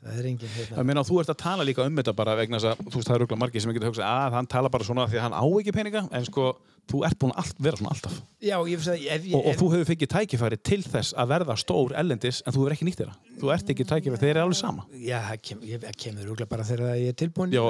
það 0.03 0.19
er 0.19 0.29
engin 0.33 0.53
hérna, 0.57 0.85
meina, 0.87 1.05
þú 1.07 1.21
ert 1.23 1.33
að 1.33 1.41
tala 1.45 1.67
líka 1.67 1.87
um 1.87 1.99
þetta 2.01 2.15
bara 2.19 2.37
vegna 2.39 2.59
þess 2.59 2.73
að 2.73 2.85
þú 2.89 2.99
veist, 2.99 3.09
það 3.09 3.19
eru 3.21 3.39
margir 3.39 3.65
sem 3.65 3.75
getur 3.77 3.93
hugsað 3.93 4.09
að 4.11 4.37
hann 4.39 4.51
tala 4.51 4.73
bara 4.73 4.87
svona 4.89 5.07
því 5.09 5.21
að 5.21 5.27
hann 5.29 5.37
á 5.39 5.45
ekki 5.47 5.75
peninga 5.77 6.03
en 6.11 6.27
sko, 6.27 6.49
þú 6.91 7.01
ert 7.07 7.19
búin 7.23 7.33
að 7.39 7.51
vera 7.63 7.79
svona 7.79 7.93
alltaf. 7.95 8.17
Já, 8.43 8.57
að 8.59 9.05
ef, 9.15 9.27
og, 9.35 9.47
og 9.49 9.55
þú 9.61 9.69
hefur 9.73 9.89
fengið 9.93 10.11
tækifæri 10.13 10.59
til 10.67 10.81
þess 10.83 11.15
að 11.15 11.31
verða 11.33 11.57
stór 11.63 11.95
ellendis 12.03 12.43
en 12.47 12.53
þú 12.57 12.65
hefur 12.65 12.75
ekki 12.77 12.89
nýtt 12.89 13.03
þeirra 13.03 13.15
þú 13.43 13.53
ert 13.55 13.73
ekki 13.75 13.87
tækifæri, 13.93 14.21
þeir 14.23 14.33
eru 14.35 14.43
alveg 14.47 14.59
sama. 14.59 14.87
Já, 14.99 15.19
það 15.31 15.43
kem, 15.49 15.61
það 15.87 15.99
kemur 16.05 16.27
rúglega 16.33 16.51
bara 16.53 16.67
þegar 16.69 16.97
ég 17.01 17.13
er 17.15 17.19
tilbúin 17.23 17.55
Já. 17.55 17.63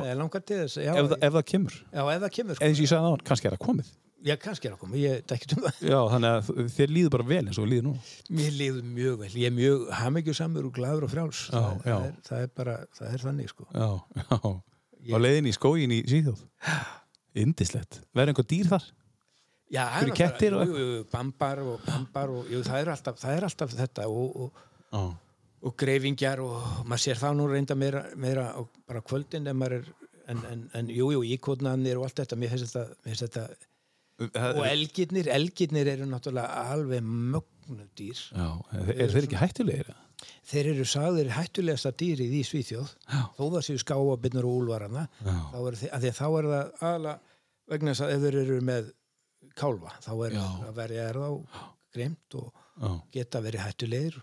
þess 0.64 0.78
já, 0.80 0.93
ef, 0.97 1.10
það- 1.12 1.26
ef 1.28 1.36
það 1.36 1.44
kemur, 1.52 1.76
já, 1.93 2.02
ef 2.16 2.22
það 2.24 2.32
kemur 2.39 2.56
sko. 2.56 2.64
eins 2.64 2.78
og 2.80 2.86
ég 2.86 2.93
sagði 2.94 3.12
það 3.12 3.26
kannski 3.30 3.47
er 3.52 3.56
það 3.59 3.66
komið. 3.68 3.93
Já, 4.22 4.36
kannski 4.39 4.68
er 4.68 4.74
það 4.76 4.82
komið, 4.84 4.98
ég 5.02 5.14
ekki 5.34 5.48
um 5.56 5.62
það. 5.66 5.78
Já, 5.93 5.98
þannig 6.12 6.32
að 6.32 6.72
þér 6.76 6.93
líður 6.94 7.10
bara 7.16 7.24
vel 7.26 7.40
eins 7.51 7.59
og 7.59 7.66
líður 7.66 7.86
nú 7.89 7.94
Mér 8.30 8.52
líður 8.55 8.84
mjög 8.86 9.16
vel, 9.18 9.30
ég 9.34 9.47
er 9.48 9.55
mjög 9.56 9.80
hamingjusamur 9.98 10.68
og 10.68 10.74
gladur 10.76 11.06
og 11.09 11.10
frjáls. 11.10 11.40
Já, 11.51 11.59
það. 11.59 11.82
Það, 11.82 12.05
er, 12.06 12.12
það 12.28 12.44
er 12.47 12.52
bara, 12.60 12.76
það 13.01 13.16
er 13.16 13.24
þannig 13.26 13.51
sko. 13.51 13.66
Já, 13.74 13.89
já, 15.02 15.10
á 15.10 15.16
leiðin 15.18 15.51
í 15.51 15.55
skógin 15.56 15.97
í 15.97 15.98
Svíþjóð. 16.06 16.44
Indislegt, 17.43 17.98
verður 18.14 18.34
einhver 18.34 18.47
dýr 18.52 18.68
þar? 18.70 18.86
Já, 19.72 19.82
það 19.88 19.98
Fyrir 20.02 20.16
kettir 20.20 20.54
og 20.58 20.66
jú, 20.68 20.76
jú, 20.82 21.02
bambar 21.12 21.62
og 21.64 21.84
bambar 21.86 22.32
og 22.36 22.50
jú, 22.52 22.60
það, 22.66 22.78
er 22.84 22.90
alltaf, 22.92 23.18
það 23.22 23.36
er 23.38 23.46
alltaf 23.48 23.74
þetta 23.78 24.06
og, 24.12 24.36
og, 24.46 24.62
Já, 24.92 25.02
og 25.62 25.76
greifingjar 25.80 26.40
og 26.44 26.56
maður 26.90 27.04
sér 27.06 27.20
það 27.22 27.36
nú 27.38 27.46
reynda 27.52 27.76
meira, 27.78 28.02
meira 28.20 28.46
bara 28.90 29.00
kvöldin 29.06 29.46
en 29.48 29.56
maður 29.56 29.78
er 29.78 29.92
en, 30.32 30.42
en, 30.52 30.64
en 30.78 30.90
jú, 30.92 31.08
jú, 31.16 31.22
íkotnanir 31.36 31.96
og 31.98 32.04
allt 32.08 32.20
þetta 32.20 32.36
mér 32.38 32.52
finnst 32.52 32.68
þetta, 32.76 32.98
mér 33.06 33.14
finnst 33.16 33.26
þetta 33.26 34.52
og 34.52 34.62
elgirnir, 34.68 35.28
elgirnir 35.34 35.88
eru 35.96 36.04
náttúrulega 36.06 36.66
alveg 36.76 37.02
mögnu 37.08 37.86
dýr. 37.98 38.20
Já, 38.36 38.48
er 38.92 39.10
þeir 39.10 39.24
ekki 39.26 39.40
hættulegir? 39.40 39.88
þeir 40.46 40.68
eru 40.76 40.84
sagðir 40.86 41.30
hættulegasta 41.34 41.90
dýrið 41.98 42.34
í 42.38 42.42
Svíþjóð. 42.46 42.90
Já. 43.10 43.22
þó 43.38 43.42
það 43.56 43.64
séu 43.66 43.80
skáabirnur 43.82 44.46
og 44.46 44.58
úlvarana 44.60 45.06
þá 45.24 45.56
er, 45.72 45.78
þi- 45.80 45.90
af 45.96 46.02
því 46.04 46.10
að 46.12 46.18
þá 46.20 46.26
er 46.38 46.48
það 46.52 46.84
aðla 46.92 47.14
vegna 47.72 47.94
þess 47.96 48.04
að 48.06 48.12
ef 48.14 48.22
þeir 48.26 48.38
eru 48.44 48.58
með 48.68 48.92
kálfa. 49.58 49.94
Þá 50.04 50.12
er 50.26 50.36
Já. 50.38 50.42
að 50.68 50.74
verja 50.80 51.06
er 51.10 51.20
þá 51.22 51.30
greimt 51.92 52.36
og 52.40 52.50
Já, 52.82 52.90
geta 53.12 53.42
verið 53.44 53.64
hættulegir. 53.66 54.20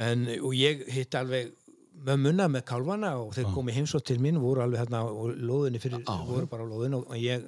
En 0.00 0.24
og 0.40 0.54
ég 0.56 0.86
hitt 0.90 1.14
alveg 1.14 1.52
mömmuna 2.00 2.48
með 2.50 2.64
kálfana 2.70 3.12
og 3.20 3.34
þeir 3.36 3.50
komi 3.54 3.74
heimsótt 3.76 4.06
til 4.08 4.18
mín 4.22 4.40
voru 4.40 4.62
alveg 4.64 4.80
hérna 4.82 5.02
á 5.04 5.08
lóðinni 5.36 5.80
fyrir, 5.82 6.02
voru 6.26 6.48
bara 6.50 6.64
á 6.64 6.70
lóðinni 6.70 6.96
og, 6.96 7.10
og 7.12 7.20
ég 7.20 7.44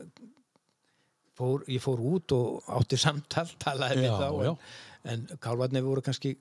fór, 1.39 1.64
ég 1.72 1.82
fór 1.82 2.02
út 2.12 2.34
og 2.36 2.72
átti 2.78 2.98
samtal 3.06 3.48
talaði 3.62 4.02
við 4.05 4.10
Já, 4.10 4.16
þá 4.20 4.28
já. 4.47 4.52
en, 5.12 5.26
en 5.32 5.43
kálfarnir 5.43 5.86
voru 5.86 6.05
kannski 6.05 6.34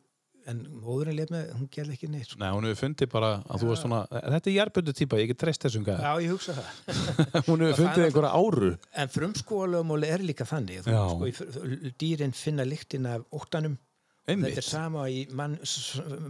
en 0.50 0.62
móðurinn 0.82 1.18
lef 1.20 1.30
með, 1.34 1.52
hún 1.60 1.68
gerði 1.74 1.94
ekki 1.98 2.10
neitt 2.10 2.30
sko. 2.32 2.40
Nei, 2.42 2.50
hún 2.56 2.66
hefur 2.70 2.80
fundið 2.86 3.12
bara 3.14 3.30
að 3.46 3.62
þú 3.62 3.70
varst 3.72 3.86
svona 3.86 4.00
Þetta 4.12 4.50
er 4.52 4.56
jærböndu 4.56 4.96
típa, 4.98 5.20
ég 5.22 5.30
get 5.32 5.42
treyst 5.44 5.68
þessum 5.68 5.86
gæða 5.86 6.02
Já, 6.02 6.26
ég 6.26 6.34
hugsa 6.34 6.56
það. 6.58 6.72
Hún 7.52 7.66
hefur 7.68 7.80
fundið 7.84 8.02
er- 8.02 8.10
einhverja 8.10 8.34
áru. 8.42 8.72
En 9.04 9.14
frumskóalögumóli 9.14 10.10
er 10.16 10.26
líka 10.26 10.48
þannig 10.50 10.84
þú, 10.88 11.32
sko, 11.38 11.70
dýrin 12.02 12.34
finna 12.36 12.66
lyktin 12.68 13.06
af 13.12 13.26
óttanum. 13.36 13.78
Þetta 14.32 14.52
er 14.62 14.64
sama 14.64 15.08
í 15.10 15.24
mann, 15.36 15.56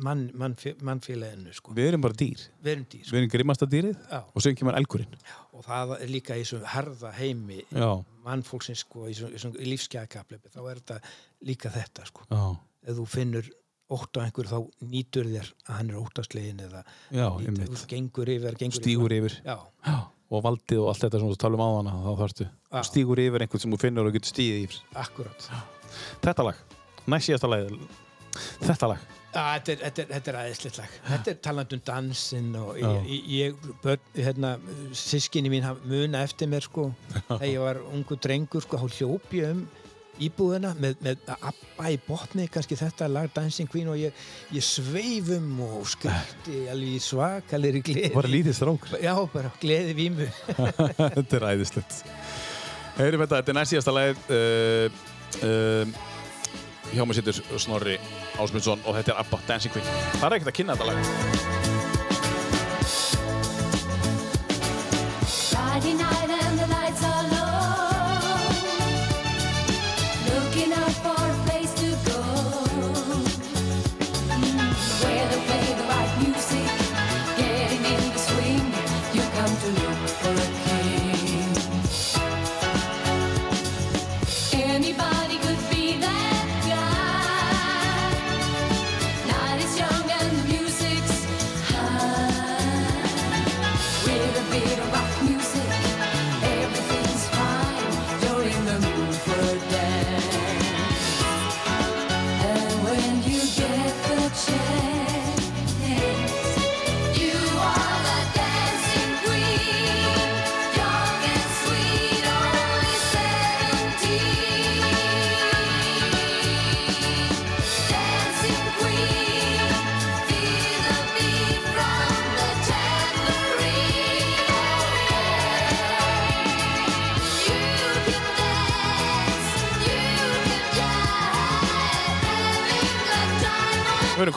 mann, 0.01 0.21
mann, 0.39 0.53
mannfélaginu 0.87 1.51
sko. 1.53 1.73
við 1.75 1.89
erum 1.91 2.01
bara 2.05 2.15
dýr. 2.17 2.39
Við 2.63 2.71
erum 2.71 2.85
dýr 2.89 3.01
sko. 3.03 3.11
Við 3.13 3.19
erum 3.19 3.31
grimmasta 3.33 3.67
dýrið 3.69 3.97
Já. 4.07 4.21
og 4.31 4.41
sem 4.45 4.55
kemur 4.57 4.77
elgurinn. 4.79 5.17
Og 5.51 5.65
það 5.67 5.91
er 5.99 6.09
líka 6.13 6.37
í 6.39 6.45
þessum 6.45 6.63
harða 6.71 7.11
heimi 7.19 7.59
mannfólksins 8.25 8.85
sko, 8.85 9.09
í 9.11 9.15
þessum 9.19 9.57
lífskeiðakapleipi 9.59 10.53
þá 10.55 10.61
er 10.71 10.79
þetta 10.81 10.99
líka 11.51 11.73
þetta 11.75 12.07
sko. 12.07 12.25
ef 12.81 12.95
þú 12.97 13.05
finnur 13.11 13.51
ótt 13.91 14.17
á 14.17 14.23
einhver 14.23 14.49
þá 14.49 14.57
nýtur 14.87 15.29
þér 15.29 15.51
að 15.67 15.77
hann 15.77 15.91
er 15.91 15.99
óttaslegin 16.01 16.63
eða 16.67 16.83
já, 17.11 17.25
nýtur, 17.43 17.85
gengur 17.91 18.33
yfir, 18.35 18.57
gengur 18.59 18.81
Stígur 18.81 19.15
yfir. 19.15 19.37
Já, 19.45 19.57
Já, 19.87 19.97
og 20.31 20.45
valdið 20.45 20.83
og 20.83 20.91
allt 20.91 21.05
þetta 21.05 21.21
sem 21.23 21.33
þú 21.33 21.39
talum 21.43 21.63
á 21.65 21.69
hana 21.69 21.97
þá 22.05 22.11
þú 22.21 22.85
stígur 22.87 23.23
yfir 23.23 23.45
einhvern 23.45 23.65
sem 23.65 23.75
þú 23.75 23.81
finnur 23.81 24.07
og 24.07 24.15
getur 24.15 24.31
stíðið 24.31 24.67
yfir. 24.67 24.79
Akkurat. 25.03 25.49
Þetta 26.23 26.47
lag, 26.47 26.63
næst 27.11 27.29
síðasta 27.31 27.51
lag 27.51 27.75
Þetta 28.61 28.87
lag. 28.93 29.09
Þetta 29.31 29.71
er, 29.71 29.77
þetta 29.81 30.01
er, 30.01 30.07
þetta 30.11 30.31
er 30.31 30.37
aðeinslegt 30.41 30.77
lag. 30.79 30.95
Þetta 31.07 31.31
er 31.31 31.37
taland 31.47 31.75
um 31.75 31.81
dansinn 31.87 32.49
og 32.59 32.79
ég, 32.79 33.27
ég, 33.31 33.67
börn, 33.83 34.07
hérna, 34.15 34.53
sískinni 34.97 35.51
mín 35.51 35.67
muna 35.87 36.23
eftir 36.25 36.49
mér, 36.51 36.67
sko. 36.67 36.89
Þegar 37.29 37.47
ég 37.47 37.63
var 37.63 37.81
ungu 37.91 38.17
drengur, 38.23 38.63
sko, 38.65 38.79
þá 38.81 38.99
hljóp 38.99 39.35
ég 39.35 39.55
um 39.55 39.63
íbúðina 40.27 40.73
með, 40.79 40.99
með 41.03 41.31
Abba 41.37 41.91
í 41.91 41.97
botni, 42.05 42.47
kannski 42.51 42.77
þetta 42.79 43.09
lag 43.11 43.31
Dancing 43.35 43.69
Queen 43.71 43.89
og 43.91 43.97
ég, 43.99 44.15
ég 44.53 44.65
sveifum 44.65 45.59
og 45.65 45.87
skrætti 45.89 46.65
alveg 46.71 46.97
í 46.97 47.01
svakalegri 47.03 47.83
gleði. 47.87 48.13
Var 48.15 48.29
lítið 48.31 48.57
strókur. 48.59 48.95
Já, 49.01 49.15
bara 49.33 49.53
gleði 49.61 49.97
vímu. 49.97 50.29
Þetta 51.17 51.39
er 51.39 51.47
æðislegt. 51.53 52.01
Heyrim 52.97 53.21
þetta, 53.23 53.39
þetta 53.39 53.53
er 53.53 53.55
næst 53.55 53.71
síðasta 53.71 53.93
lagið 53.95 54.17
uh, 54.35 54.87
uh, 55.47 55.85
Hjá 56.91 57.05
mig 57.07 57.15
sittur 57.15 57.59
Snorri 57.61 57.95
Ásmundsson 58.35 58.81
og 58.83 58.97
þetta 58.97 59.13
er 59.13 59.21
Abba 59.23 59.39
Dancing 59.47 59.71
Queen. 59.71 59.87
Það 60.19 60.27
er 60.27 60.35
ekkert 60.37 60.51
að 60.51 60.57
kynna 60.59 60.75
þetta 60.75 60.91
lag 60.91 61.31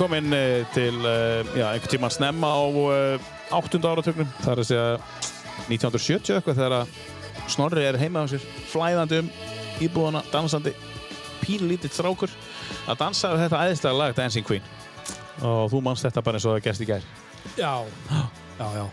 komin 0.04 0.34
uh, 0.36 0.66
til 0.74 0.96
uh, 1.00 1.40
já, 1.56 1.70
einhvern 1.72 1.88
tímann 1.88 2.12
snemma 2.12 2.50
á 2.52 2.60
uh, 2.68 3.56
8. 3.56 3.78
áratögnum 3.80 4.28
Það 4.42 4.50
er 4.52 4.60
að 4.60 4.66
segja 4.68 4.88
1970 5.70 6.34
eitthvað 6.36 6.58
þegar 6.58 6.74
að 6.82 6.98
Snorri 7.54 7.84
er 7.88 7.96
heima 8.00 8.24
á 8.24 8.28
sér 8.28 8.44
flæðandi 8.68 9.22
um 9.22 9.30
íbúðana, 9.84 10.20
dansandi 10.32 10.74
pínlítill 11.40 11.92
strákur 11.92 12.32
að 12.88 13.00
dansa 13.00 13.32
við 13.32 13.44
þetta 13.46 13.62
æðislega 13.64 14.00
lag 14.02 14.16
Dancing 14.18 14.46
Queen 14.48 14.68
og 15.40 15.72
þú 15.72 15.80
manst 15.88 16.04
þetta 16.04 16.24
bara 16.26 16.40
eins 16.40 16.48
og 16.48 16.56
það 16.56 16.66
gerst 16.68 16.84
í 16.84 16.90
gær 16.92 17.08
Já, 17.56 17.72
já, 18.60 18.68
já. 18.76 18.86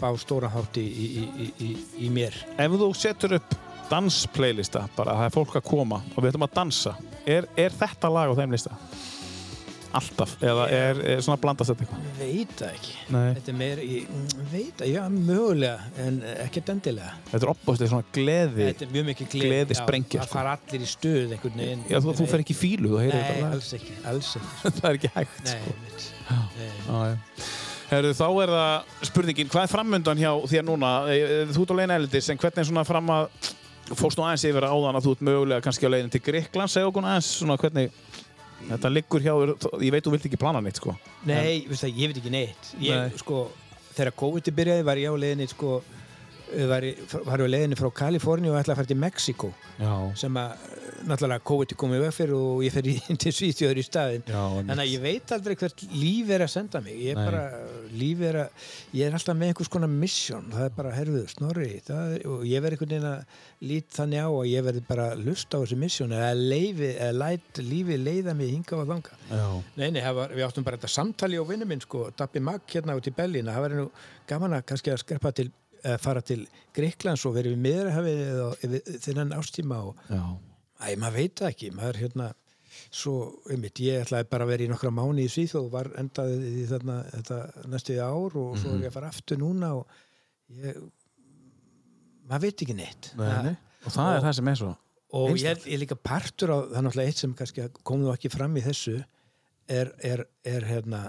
á 0.00 0.10
stóra 0.20 0.48
hátti 0.52 0.86
í, 0.86 1.06
í, 1.20 1.28
í, 1.28 1.50
í, 1.68 1.70
í 2.06 2.10
mér. 2.12 2.36
ef 2.56 2.80
þú 2.80 2.92
setur 2.96 3.36
upp 3.42 3.56
dansplaylista, 3.90 4.86
bara 4.96 5.12
að 5.12 5.22
það 5.22 5.28
er 5.28 5.38
fólk 5.38 5.56
að 5.60 5.68
koma 5.68 6.02
og 6.14 6.20
við 6.22 6.32
ætlum 6.32 6.48
að 6.48 6.58
dansa, 6.62 6.96
er, 7.28 7.48
er 7.60 7.74
þetta 7.74 8.12
lag 8.12 8.32
á 8.32 8.38
þeim 8.40 8.56
lista? 8.56 8.76
Alltaf, 9.90 10.36
eða 10.46 10.66
er, 10.70 10.98
er 11.14 11.22
svona 11.24 11.40
blandast 11.42 11.72
þetta 11.72 11.84
eitthvað? 11.86 12.02
Veit 12.20 12.52
það 12.60 12.74
ekki. 12.76 12.92
Nei. 13.10 13.24
Þetta 13.38 13.50
er 13.50 13.56
meira, 13.58 13.86
mm, 13.86 14.44
veit 14.52 14.76
það, 14.78 14.90
já, 14.92 15.00
mögulega, 15.14 15.88
en 16.04 16.20
ekkert 16.44 16.70
endilega. 16.76 17.14
Þetta 17.32 17.40
er 17.48 17.52
opbústið 17.54 17.90
svona 17.90 18.06
gleði 18.14 18.68
Þetta 18.68 18.86
er 18.86 18.92
mjög 18.94 19.08
mikið 19.08 19.30
gleði. 19.34 19.48
Gleðisprengja, 19.50 20.20
Já, 20.20 20.22
sko. 20.22 20.28
Það 20.30 20.36
fara 20.36 20.54
allir 20.58 20.86
í 20.86 20.90
stuð 20.92 21.34
einhvern 21.34 21.64
veginn. 21.64 21.84
Já, 21.90 21.98
þú, 22.04 22.14
þú 22.20 22.28
fer 22.30 22.44
ekki 22.44 22.54
í 22.54 22.60
fílu, 22.60 22.92
þú 22.94 23.02
heyrir 23.02 23.16
Nei, 23.16 23.24
þetta 23.26 23.42
lag 23.42 23.56
alls 23.58 23.72
ekki, 23.80 23.96
alls 24.12 24.30
ekki. 24.38 24.52
Það 24.80 24.88
er 24.92 25.00
ekki 25.00 25.12
hægt, 25.16 25.40
Nei, 25.48 25.54
sko 25.56 25.76
mitt. 25.82 26.10
Nei. 26.30 27.10
Já. 27.10 27.48
Herru, 27.90 28.10
þá 28.14 28.26
er 28.44 28.52
það 28.54 29.06
spurningin, 29.08 29.48
hvað 29.50 29.64
er 29.66 29.70
framöndan 29.72 30.20
hjá 30.22 30.30
þér 30.52 30.68
núna? 30.68 30.90
Þú 31.50 31.64
ert 31.64 31.72
á 31.74 31.78
leiðin 31.80 31.96
eldis, 31.96 32.28
en 32.30 32.38
hvernig 32.38 32.62
er 32.62 32.68
svona 32.68 32.86
fram 32.86 33.10
að 33.10 33.50
fórst 33.98 34.18
nú 34.18 34.22
aðeins 34.22 34.44
yfir 34.46 34.66
áðan 34.68 34.98
að 34.98 35.06
þú 35.08 35.14
ert 35.16 35.24
mögulega 35.26 35.64
kannski 35.64 35.88
á 35.88 35.90
leiðin 35.90 36.12
til 36.14 36.22
Gríkland, 36.22 36.70
segja 36.70 36.86
okkur 36.86 37.08
aðeins 37.10 37.30
svona 37.40 37.56
hvernig 37.58 37.90
þetta 38.68 38.90
liggur 38.92 39.24
hjá 39.24 39.32
ég 39.80 39.94
veit 39.94 40.04
þú 40.06 40.12
vilt 40.14 40.28
ekki 40.28 40.40
plana 40.40 40.60
neitt 40.64 40.80
sko. 40.80 40.96
Nei, 41.28 41.64
veist 41.68 41.84
það, 41.86 41.96
ég 42.02 42.10
veit 42.12 42.20
ekki 42.20 42.34
neitt 42.34 42.70
ég, 42.80 42.96
Nei. 42.96 43.18
sko, 43.22 43.46
þegar 43.96 44.12
COVID 44.22 44.52
byrjaði 44.60 44.86
var 44.90 45.00
ég 45.00 45.10
á 45.10 45.20
leiðinni 45.24 45.48
sko, 45.50 45.80
var, 46.70 46.86
ég, 46.86 47.00
á 47.46 47.52
leiðinni 47.54 47.78
frá 47.78 47.90
Kaliforni 48.02 48.50
og 48.52 48.58
ætlaði 48.60 48.76
að 48.76 48.82
fara 48.82 48.92
til 48.92 49.00
Mexiko 49.00 49.52
sem 50.18 50.40
að 50.40 50.79
náttúrulega 51.08 51.42
COVID 51.48 51.72
komið 51.80 52.02
veg 52.04 52.14
fyrir 52.16 52.34
og 52.36 52.62
ég 52.64 52.74
fer 52.74 52.86
í, 52.90 52.94
til 53.22 53.32
Svíþjóður 53.32 53.80
í 53.80 53.84
staðin 53.86 54.24
þannig 54.28 54.82
að 54.84 54.90
ég 54.92 55.02
veit 55.04 55.32
aldrei 55.36 55.54
hvert 55.60 55.84
líf 55.94 56.32
er 56.36 56.44
að 56.44 56.50
senda 56.52 56.80
mig 56.84 56.98
ég 57.00 57.14
er 57.14 57.20
Nei. 57.20 57.28
bara, 57.30 57.44
líf 58.00 58.24
er 58.30 58.38
að 58.42 58.66
ég 58.98 59.06
er 59.08 59.16
alltaf 59.16 59.38
með 59.40 59.52
einhvers 59.52 59.70
konar 59.72 59.92
mission 59.92 60.50
það 60.52 60.66
er 60.66 60.74
bara, 60.76 60.92
herruðu, 60.98 61.22
snorri 61.32 61.68
er- 61.80 62.26
og 62.30 62.44
ég 62.48 62.64
verð 62.64 62.76
einhvern 62.76 62.92
veginn 62.94 63.08
að 63.10 63.38
lít 63.70 63.96
þannig 63.96 64.24
á 64.24 64.28
að 64.30 64.50
ég 64.50 64.66
verð 64.68 64.82
bara 64.90 65.06
að 65.14 65.24
lusta 65.28 65.56
á 65.56 65.62
þessi 65.64 65.78
mission 65.80 66.14
eða 66.16 66.34
leifi, 66.36 66.90
eða 66.96 67.16
læt 67.24 67.62
lífi 67.64 67.98
leiða 68.00 68.36
mig 68.36 68.52
hinga 68.54 68.80
og 68.82 68.90
þanga 68.92 69.16
Já. 69.30 69.46
Nei, 69.80 69.88
nei, 69.94 70.02
það 70.04 70.18
var, 70.20 70.36
við 70.36 70.46
áttum 70.48 70.66
bara 70.68 70.80
þetta 70.80 70.92
samtali 70.94 71.40
á 71.40 71.44
vinnu 71.48 71.68
minn, 71.70 71.82
sko, 71.84 72.06
Dabbi 72.16 72.44
Mag 72.44 72.66
hérna 72.72 72.96
út 72.98 73.08
í 73.08 73.14
Bellin, 73.16 73.48
það 73.52 73.64
var 73.66 73.76
nú 73.80 73.88
gaman 74.30 74.58
að 74.58 74.66
kannski 74.70 74.92
að 74.94 75.02
skreppa 75.04 75.32
til, 75.36 75.48
að 75.84 75.98
fara 76.04 76.20
til 76.24 76.42
Greiklands 76.76 77.24
og 77.28 77.36
verið 77.38 77.56
við 77.64 77.90
yfir 78.68 79.00
þennan 79.06 79.34
ástíma 79.38 79.80
og, 79.90 80.00
Já. 80.10 80.22
Æ, 80.80 80.96
maður 81.00 81.16
veit 81.16 81.42
ekki, 81.50 81.70
maður 81.76 82.00
hérna, 82.04 82.28
svo, 82.90 83.14
einmitt, 83.50 83.80
ég 83.84 84.04
ætlaði 84.04 84.28
bara 84.30 84.46
að 84.46 84.52
vera 84.54 84.66
í 84.66 84.70
nokkra 84.70 84.92
mánu 84.94 85.24
í 85.24 85.30
Svíþóð 85.30 85.66
og 85.66 85.72
var 85.74 85.90
endaði 86.00 86.52
í 86.62 86.66
þarna, 86.70 86.98
þetta 87.16 87.40
næstu 87.72 87.96
í 87.96 88.00
ár 88.02 88.38
og 88.40 88.54
svo 88.60 88.74
er 88.76 88.84
ég 88.86 88.92
að 88.92 88.96
fara 88.98 89.10
aftur 89.12 89.40
núna 89.40 89.72
og 89.80 89.98
ég, 90.60 90.78
maður 92.30 92.46
veit 92.46 92.64
ekki 92.64 92.78
neitt. 92.78 93.10
Nei, 93.18 93.32
nei. 93.50 93.56
Og 93.84 93.94
það 93.94 94.14
er 94.14 94.24
það 94.26 94.36
sem 94.38 94.52
er 94.52 94.60
svo. 94.60 94.74
og 95.16 95.32
ég 95.34 95.64
ég 95.66 95.74
er 95.74 95.80
líka 95.82 95.96
partur 95.96 96.52
á 96.54 96.58
það 96.60 96.76
er 96.78 96.84
náttúrulega 96.86 97.10
eitt 97.10 97.22
sem 97.24 97.32
kannski 97.34 97.66
kom 97.82 98.02
nú 98.02 98.12
ekki 98.12 98.30
fram 98.30 98.54
í 98.56 98.62
þessu 98.62 99.00
er, 99.70 99.90
er, 100.06 100.24
er 100.46 100.66
hérna 100.68 101.08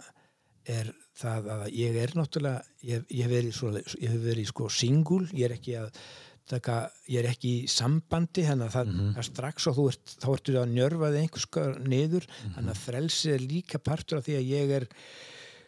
er 0.65 0.91
það 1.17 1.49
að 1.53 1.63
ég 1.75 1.97
er 2.01 2.13
náttúrulega 2.17 2.63
ég, 2.87 3.05
ég 3.09 3.25
hef 3.27 3.31
verið, 3.31 3.53
svo, 3.57 3.71
ég 3.75 4.13
hef 4.13 4.23
verið 4.23 4.49
sko 4.49 4.69
single, 4.73 5.27
ég 5.35 5.47
er 5.49 5.55
ekki 5.57 5.77
að 5.79 6.01
taka, 6.49 6.91
ég 7.09 7.19
er 7.23 7.29
ekki 7.31 7.51
í 7.63 7.67
sambandi 7.69 8.43
þannig 8.43 8.67
að 8.69 8.75
það 8.75 8.87
Mhm. 8.93 9.23
strax 9.23 9.67
og 9.67 9.75
þú 9.77 9.87
ert 9.89 10.15
þá 10.19 10.27
ertu 10.35 10.55
að 10.61 10.71
njörfa 10.75 11.11
þig 11.13 11.21
einhvers 11.21 11.45
konar 11.51 11.79
niður 11.79 12.25
Mhm. 12.27 12.53
þannig 12.55 12.71
að 12.71 12.81
frelsi 12.85 13.33
er 13.33 13.39
líka 13.39 13.77
partur 13.83 14.17
af 14.17 14.25
því 14.25 14.35
að 14.39 14.49
ég 14.49 14.69
er 14.81 14.87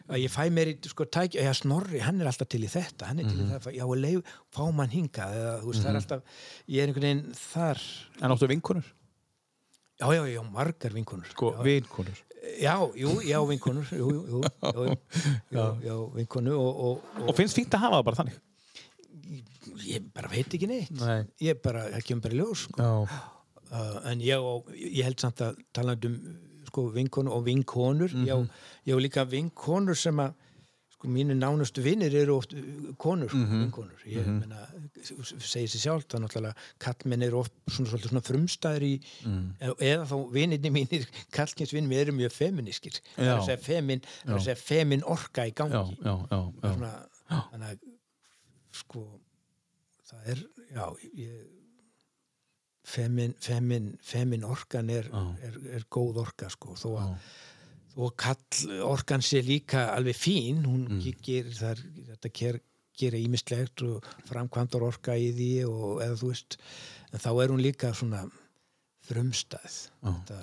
að 0.06 0.20
ég 0.20 0.28
fæ 0.30 0.50
mér 0.52 0.68
í 0.68 0.88
sko 0.88 1.04
tækja, 1.06 1.40
já 1.42 1.52
Snorri, 1.54 1.98
hann 2.00 2.20
er 2.20 2.26
alltaf 2.26 2.48
til 2.48 2.60
í 2.60 2.68
þetta 2.68 3.06
hann 3.06 3.18
er 3.20 3.24
til 3.24 3.38
Mhm. 3.38 3.50
í 3.50 3.58
það, 3.60 3.74
já 3.76 3.84
og 3.88 3.96
leif 3.96 4.22
fá 4.52 4.70
mann 4.74 4.90
hingað, 4.90 5.32
eða 5.32 5.64
veist, 5.64 5.80
það 5.82 5.88
er 5.90 5.96
alltaf 5.96 6.22
ég 6.68 6.82
er 6.82 6.86
einhvern 6.88 7.00
veginn 7.02 7.32
þar 7.32 7.80
En 8.20 8.30
áttu 8.30 8.46
vinkonur? 8.48 8.84
Já, 10.00 10.06
já, 10.12 10.24
já, 10.26 10.42
margar 10.50 10.90
vinkonur. 10.92 11.24
Sko, 11.30 11.52
já, 11.52 11.62
vinkonur. 11.62 12.18
já, 12.60 12.76
jú, 12.96 13.20
já, 13.22 13.38
vinkonur. 13.48 13.84
Jú, 13.94 14.10
jú, 14.12 14.22
jú, 14.28 14.42
jú, 14.74 14.96
já, 15.52 15.80
já, 15.84 15.94
vinkonu 16.14 16.52
og, 16.58 16.76
og, 16.76 17.02
og, 17.20 17.28
Og 17.28 17.34
finnst 17.36 17.54
fínt 17.56 17.70
að 17.70 17.78
hafa 17.80 17.96
það 18.02 18.04
bara 18.04 18.16
þannig? 18.16 18.40
Ég 19.86 20.08
bara 20.14 20.28
veit 20.32 20.54
ekki 20.54 20.66
neitt. 20.70 20.90
Nei. 21.00 21.24
Ég 21.40 21.60
bara, 21.64 21.86
það 21.96 22.06
kemur 22.10 22.22
bara 22.28 22.34
í 22.34 22.40
ljós. 22.42 22.66
Sko. 22.68 22.92
Uh, 23.74 23.98
en 24.12 24.20
ég, 24.22 24.38
og, 24.38 24.68
ég 24.76 25.02
held 25.04 25.18
samt 25.24 25.40
að 25.42 25.56
talandi 25.74 26.06
um 26.12 26.18
sko, 26.68 26.88
vinkonu 26.94 27.30
og 27.34 27.44
vinkonur. 27.46 28.12
Mhm. 28.14 28.26
Já, 28.28 28.36
ég 28.86 28.94
og 28.96 29.00
líka 29.02 29.24
vinkonur 29.28 29.96
sem 29.98 30.16
að 30.22 30.34
sko, 30.94 31.08
mínu 31.08 31.34
nánustu 31.36 31.82
vinnir 31.82 32.14
eru 32.14 32.36
oft 32.38 32.52
uh, 32.54 32.92
konur, 32.98 33.32
Mhm. 33.34 33.64
vinkonur. 33.64 34.04
Ég 34.06 34.26
menna, 34.26 34.60
segir 35.04 35.68
sér 35.68 35.82
sjálf, 35.82 36.06
það 36.06 36.14
er 36.20 36.22
náttúrulega 36.24 36.54
kallmenn 36.78 37.22
eru 37.26 37.38
oft 37.40 37.52
svona, 37.68 37.88
svolítið 37.90 38.10
svona 38.12 38.24
frumstæður 38.28 38.82
í, 38.86 38.92
Mhm. 39.24 39.50
eða, 39.60 39.74
eða 39.90 40.06
þá 40.12 40.16
vinnirni 40.32 40.70
mínir, 40.70 41.06
kallkynsvinnir 41.36 41.98
eru 42.06 42.12
mjög 42.12 42.32
feminískir. 42.32 43.00
Það 43.16 43.24
er 43.26 43.36
að 43.38 43.46
segja 43.48 43.64
femin, 43.64 44.00
femin 44.56 45.02
orka 45.04 45.42
í 45.48 45.52
Já, 45.52 45.54
gangi. 45.64 45.98
já, 46.04 46.14
já. 46.30 46.52
já. 46.62 46.74
Svona, 46.74 46.94
þannig 47.50 47.68
að 47.70 47.78
sko, 48.72 49.04
það 50.10 50.30
er, 50.34 50.44
já, 50.74 50.84
ég, 51.20 51.40
femin, 52.84 53.34
femin, 53.40 53.90
femin 54.04 54.46
orkan 54.46 54.92
er, 54.92 55.08
er, 55.44 55.58
er 55.78 55.88
góð 55.92 56.22
orka 56.26 56.50
sko, 56.52 56.76
þó 56.78 56.88
að 57.00 57.18
að 57.94 58.14
kall 58.18 58.78
orkan 58.82 59.22
sé 59.22 59.42
líka 59.46 59.88
alveg 59.94 60.16
fín, 60.18 60.64
hún 60.66 60.86
mm. 60.96 61.20
gerir 61.22 61.54
þar, 61.54 61.82
þetta 62.08 62.30
ger, 62.34 62.58
gera 62.98 63.20
ímislegt 63.22 63.84
og 63.86 64.08
framkvæmdar 64.26 64.82
orka 64.82 65.14
í 65.14 65.30
því 65.34 65.50
og 65.68 66.02
eða 66.02 66.18
þú 66.18 66.30
veist, 66.32 66.58
en 67.12 67.22
þá 67.22 67.30
er 67.44 67.54
hún 67.54 67.62
líka 67.62 67.92
svona 67.94 68.24
frumstæð. 69.06 69.78
Þetta, 70.02 70.40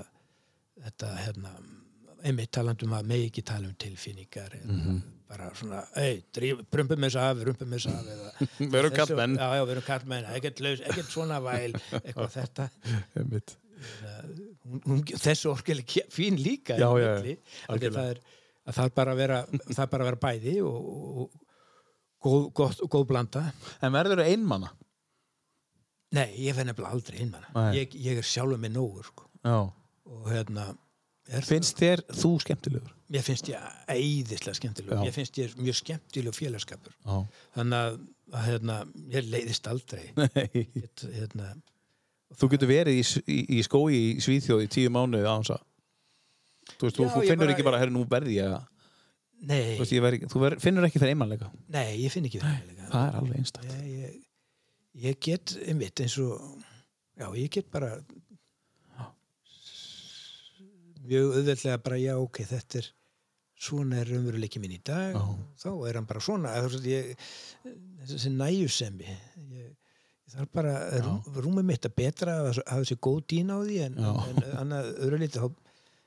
þetta 0.86 1.12
hérna 1.20 1.54
einmitt 2.28 2.52
talandum 2.56 2.94
að 2.98 3.08
megi 3.12 3.28
ekki 3.32 3.44
tala 3.50 3.68
um 3.72 3.76
tilfinningar 3.82 4.56
eða 4.60 4.96
bara 5.32 5.48
svona, 5.56 5.82
ei, 5.96 6.18
brumpum 6.72 7.06
þess 7.06 7.16
af, 7.24 7.38
brumpum 7.40 7.72
þess 7.76 7.88
af 7.92 8.10
eða 8.16 8.32
Við 8.60 8.78
erum 8.82 8.92
þessu- 8.92 8.98
kallmenn. 9.00 9.36
Ekkert 10.92 11.14
svona 11.14 11.38
væl 11.46 11.72
eitthvað 12.02 12.34
þetta 12.38 12.70
þessu 15.22 15.50
orkeli 15.52 15.86
fín 16.14 16.38
líka 16.42 16.76
Já, 16.78 16.90
já, 17.00 17.14
já. 17.26 17.38
það 17.68 18.12
er 18.12 18.20
að 18.70 18.76
það 18.78 18.86
er 18.86 18.94
bara 19.00 19.14
að 19.16 19.22
vera, 19.24 19.38
það 19.72 19.82
er 19.86 19.90
bara 19.94 20.04
að 20.06 20.10
vera 20.12 20.22
bæði 20.22 20.54
og, 20.62 20.92
og 21.24 21.40
góð, 22.22 22.44
gott, 22.60 22.84
góð 22.94 23.08
blanda 23.10 23.42
En 23.82 23.96
verður 23.96 24.22
það 24.22 24.34
einmanna? 24.36 24.70
nei, 26.12 26.28
ég 26.44 26.56
fenni 26.58 26.76
aldrei 26.92 27.22
einmann 27.24 27.48
Nei. 27.56 27.72
ég, 27.80 27.96
ég 28.04 28.20
er 28.22 28.28
sjálfur 28.28 28.60
með 28.62 28.76
nógur 28.76 29.08
sko. 29.08 29.30
Og 30.12 30.28
hérna 30.30 30.68
Finnst 31.48 31.80
þér 31.80 32.02
þú 32.12 32.32
skemmtilegur? 32.44 32.92
það, 32.92 33.12
mér 33.16 33.24
finnst 33.28 33.50
ég 33.52 33.68
æðislega 33.92 34.56
skemmtileg 34.58 34.92
Já. 34.98 35.02
mér 35.06 35.14
finnst 35.16 35.38
ég 35.40 35.54
mjög 35.60 35.78
skemmtileg 35.80 36.36
félagskapur. 36.38 36.96
Já. 37.06 37.18
þannig 37.58 37.78
að, 37.88 38.00
að 38.36 38.48
hérna, 38.50 38.78
ég 39.16 39.30
leiðist 39.32 39.68
aldrei. 39.72 40.06
Get, 40.76 41.06
hérna, 41.16 41.54
Þú 42.40 42.48
getur 42.54 42.70
verið 42.72 42.96
í, 43.02 43.04
í, 43.28 43.40
í 43.60 43.64
skói 43.68 43.92
í 43.96 44.04
Svíþjóð 44.24 44.62
í 44.64 44.68
tíu 44.72 44.92
mánuði 44.96 45.28
á 45.28 45.34
hans 45.36 45.50
að 45.52 45.64
Þú, 46.78 46.86
veist, 46.88 47.00
Já, 47.02 47.08
þú 47.12 47.24
finnur 47.26 47.42
bara- 47.46 47.54
ekki 47.56 47.66
bara, 47.68 47.80
herri, 47.82 47.92
nú 47.92 48.04
verði 48.08 48.36
ég 48.38 48.54
að 48.56 48.68
nei, 49.50 49.74
þú, 49.76 49.82
veist, 49.82 49.96
verð, 50.06 50.26
þú 50.32 50.42
ver, 50.46 50.56
finnur 50.64 50.86
ekki 50.88 51.02
fyrir 51.02 51.16
einmannleika 51.16 51.50
nei, 51.74 51.98
ég 52.04 52.14
finn 52.14 52.28
ekki 52.30 52.40
það 52.44 52.60
Það 52.92 53.08
er 53.08 53.18
alveg 53.20 53.40
einstætt 53.42 53.72
ég, 53.72 53.88
ég, 53.98 54.20
ég 55.08 55.20
get 55.28 55.56
einmitt 55.66 56.04
eins 56.06 56.16
og 56.24 56.38
já, 57.20 57.28
ég 57.36 57.50
get 57.58 57.68
bara 57.74 57.90
mjög 61.08 61.38
auðveldlega 61.38 61.84
bara 61.86 62.00
já, 62.02 62.14
ok, 62.20 62.42
þetta 62.52 62.82
er 62.82 62.90
svona 63.62 64.02
er 64.02 64.10
raunveruleiki 64.10 64.62
minn 64.62 64.74
í 64.74 64.82
dag 64.86 65.14
Já. 65.14 65.22
þá 65.62 65.70
er 65.90 66.00
hann 66.00 66.08
bara 66.10 66.24
svona 66.24 66.54
þessi 68.10 68.32
næjusemi 68.34 69.06
ég, 69.06 69.68
ég 69.70 70.34
þarf 70.34 70.54
bara 70.56 70.74
rú, 71.06 71.18
rúmið 71.46 71.68
mitt 71.70 71.86
að 71.86 71.98
betra 72.02 72.40
að 72.40 72.48
hafa 72.56 72.80
þessi 72.80 72.98
góð 73.06 73.20
dýna 73.34 73.60
á 73.60 73.62
því 73.62 73.78
en, 73.86 74.00
en 74.02 74.42
annað 74.64 74.90
öðru 74.98 75.22
liti 75.22 75.42
þá 75.44 75.52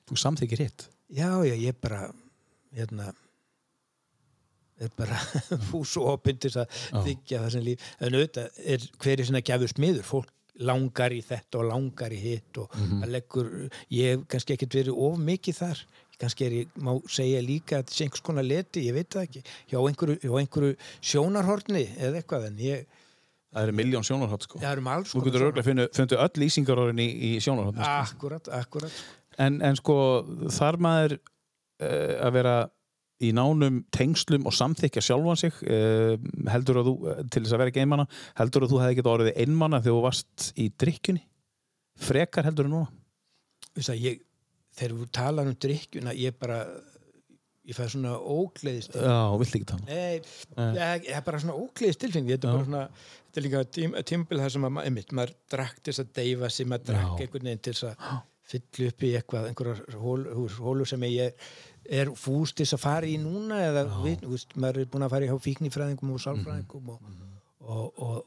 Þú 0.04 0.16
samþykir 0.20 0.60
hitt? 0.60 0.88
Já, 1.16 1.28
já, 1.46 1.54
ég 1.56 1.76
bara 1.80 2.08
hérna 2.74 3.12
er 4.82 4.90
bara 4.98 5.16
fús 5.70 5.94
og 6.00 6.24
þess 6.26 6.58
að 6.60 7.04
þykja 7.06 7.40
það 7.44 7.52
sem 7.54 7.64
líf 7.64 7.84
en 8.02 8.16
auðvitað 8.18 8.58
er 8.74 8.86
hverju 9.00 9.28
sinna 9.28 9.44
gjafur 9.46 9.70
smiður? 9.70 10.08
Fólk 10.08 10.32
langar 10.62 11.14
í 11.14 11.20
þetta 11.24 11.58
og 11.60 11.68
langar 11.72 12.14
í 12.14 12.20
hitt 12.22 12.58
og 12.62 12.74
það 12.78 13.08
leggur 13.10 13.48
ég 13.90 14.12
hef 14.12 14.26
kannski 14.30 14.54
ekkert 14.54 14.76
verið 14.78 15.00
of 15.08 15.16
mikið 15.18 15.60
þar. 15.60 15.84
Kannski 16.14 16.46
er 16.46 16.52
ég, 16.60 16.76
má 16.78 16.92
segja 17.10 17.40
líka 17.42 17.80
að 17.80 17.88
þetta 17.88 17.96
sé 17.96 18.04
einhvers 18.04 18.22
konar 18.22 18.46
leti, 18.46 18.84
ég 18.86 18.94
veit 18.94 19.10
það 19.10 19.24
ekki 19.26 19.40
hjá 19.72 19.80
einhverju, 19.80 20.18
hjá 20.22 20.36
einhverju 20.38 20.76
sjónarhorni 21.02 21.88
eða 21.98 22.20
eitthvað 22.20 22.46
en 22.52 22.62
ég, 22.62 22.86
Það 23.54 23.68
eru 23.68 23.74
miljón 23.78 24.02
sjónarhátt 24.02 24.46
sko. 24.48 24.58
Það 24.58 24.72
erum 24.72 24.88
alls 24.90 25.12
Þú 25.14 25.20
getur 25.28 25.42
örgulega 25.46 25.62
fundu, 25.68 25.84
fundu 25.94 26.16
öll 26.18 26.40
lýsingarórin 26.42 26.98
í, 26.98 27.04
í 27.06 27.28
sjónarhátt 27.38 27.76
sko. 27.78 28.16
akkurat, 28.16 28.48
akkurat 28.50 28.96
en, 29.38 29.60
en 29.62 29.78
sko 29.78 29.96
þar 30.54 30.78
maður 30.82 31.16
uh, 31.18 32.14
að 32.26 32.32
vera 32.38 32.54
í 33.22 33.30
nánum 33.36 33.82
tengslum 33.94 34.48
og 34.48 34.54
samþykja 34.56 35.02
sjálfan 35.04 35.38
sig 35.38 35.60
uh, 35.68 36.16
heldur 36.50 36.80
að 36.80 36.88
þú, 36.90 36.94
eh, 37.12 37.20
til 37.30 37.44
þess 37.44 37.54
að 37.54 37.62
vera 37.62 37.72
ekki 37.72 37.84
einmanna 37.84 38.06
heldur 38.40 38.66
að 38.66 38.74
þú 38.74 38.80
hefði 38.82 38.98
getað 38.98 39.16
orðið 39.18 39.38
einmanna 39.44 39.80
þegar 39.84 39.98
þú 39.98 40.04
varst 40.08 40.48
í 40.58 40.66
drikkjunni 40.82 41.22
frekar 42.08 42.48
heldur 42.48 42.68
en 42.68 42.74
núna? 42.74 42.90
Veist 43.74 43.92
það, 43.92 44.02
ég, 44.02 44.18
þegar 44.74 44.96
þú 44.98 45.08
talar 45.20 45.50
um 45.50 45.56
drikkjuna 45.66 46.16
ég 46.18 46.36
bara 46.42 46.58
ég 47.64 47.76
fæði 47.78 47.94
svona 47.94 48.16
ógleðist 48.18 48.98
Já, 48.98 49.18
vilt 49.40 49.58
ekki 49.58 49.68
tala 49.70 49.86
Nei, 49.86 50.20
ég 51.06 51.10
er 51.14 51.24
bara 51.26 51.40
svona 51.42 51.56
ógleðist 51.56 52.02
tilfengi 52.02 52.34
þetta 52.34 52.50
er 52.50 52.58
bara 52.58 52.68
svona, 52.68 52.84
þetta 53.24 53.40
er 53.40 53.46
líka 53.46 53.64
tím, 53.78 53.98
tímbil 54.10 54.42
þar 54.42 54.54
sem 54.56 54.68
að, 54.68 54.80
einmitt, 54.84 55.14
maður 55.16 55.36
drakk 55.54 55.80
til 55.80 55.92
þess 55.94 56.04
að 56.04 56.14
deyfa 56.18 56.50
sem 56.52 56.70
maður 56.72 56.90
drakk 56.90 57.22
einhvern 57.24 57.50
veginn 57.50 57.64
til 57.64 57.76
þess 57.76 57.92
að 57.92 58.22
fylla 58.44 58.90
upp 58.90 59.04
í 59.06 59.12
eitthvað, 59.16 59.46
einhverjar 59.48 60.00
hól, 60.02 60.26
hólur 60.58 60.88
sem 60.90 61.06
ég 61.08 61.46
er 61.90 62.10
fúst 62.16 62.56
þess 62.60 62.76
að 62.76 62.82
fara 62.84 63.06
í 63.10 63.16
núna 63.20 63.58
eða 63.68 63.82
við, 64.04 64.20
þú 64.24 64.30
veist, 64.34 64.54
maður 64.56 64.80
er 64.84 64.90
búin 64.92 65.06
að 65.06 65.14
fara 65.16 65.26
í 65.28 65.40
fíknifræðingum 65.48 66.14
og 66.14 66.22
sálfræðingum 66.24 66.92
og, 66.94 67.00
og, 67.60 68.02
og, 68.06 68.20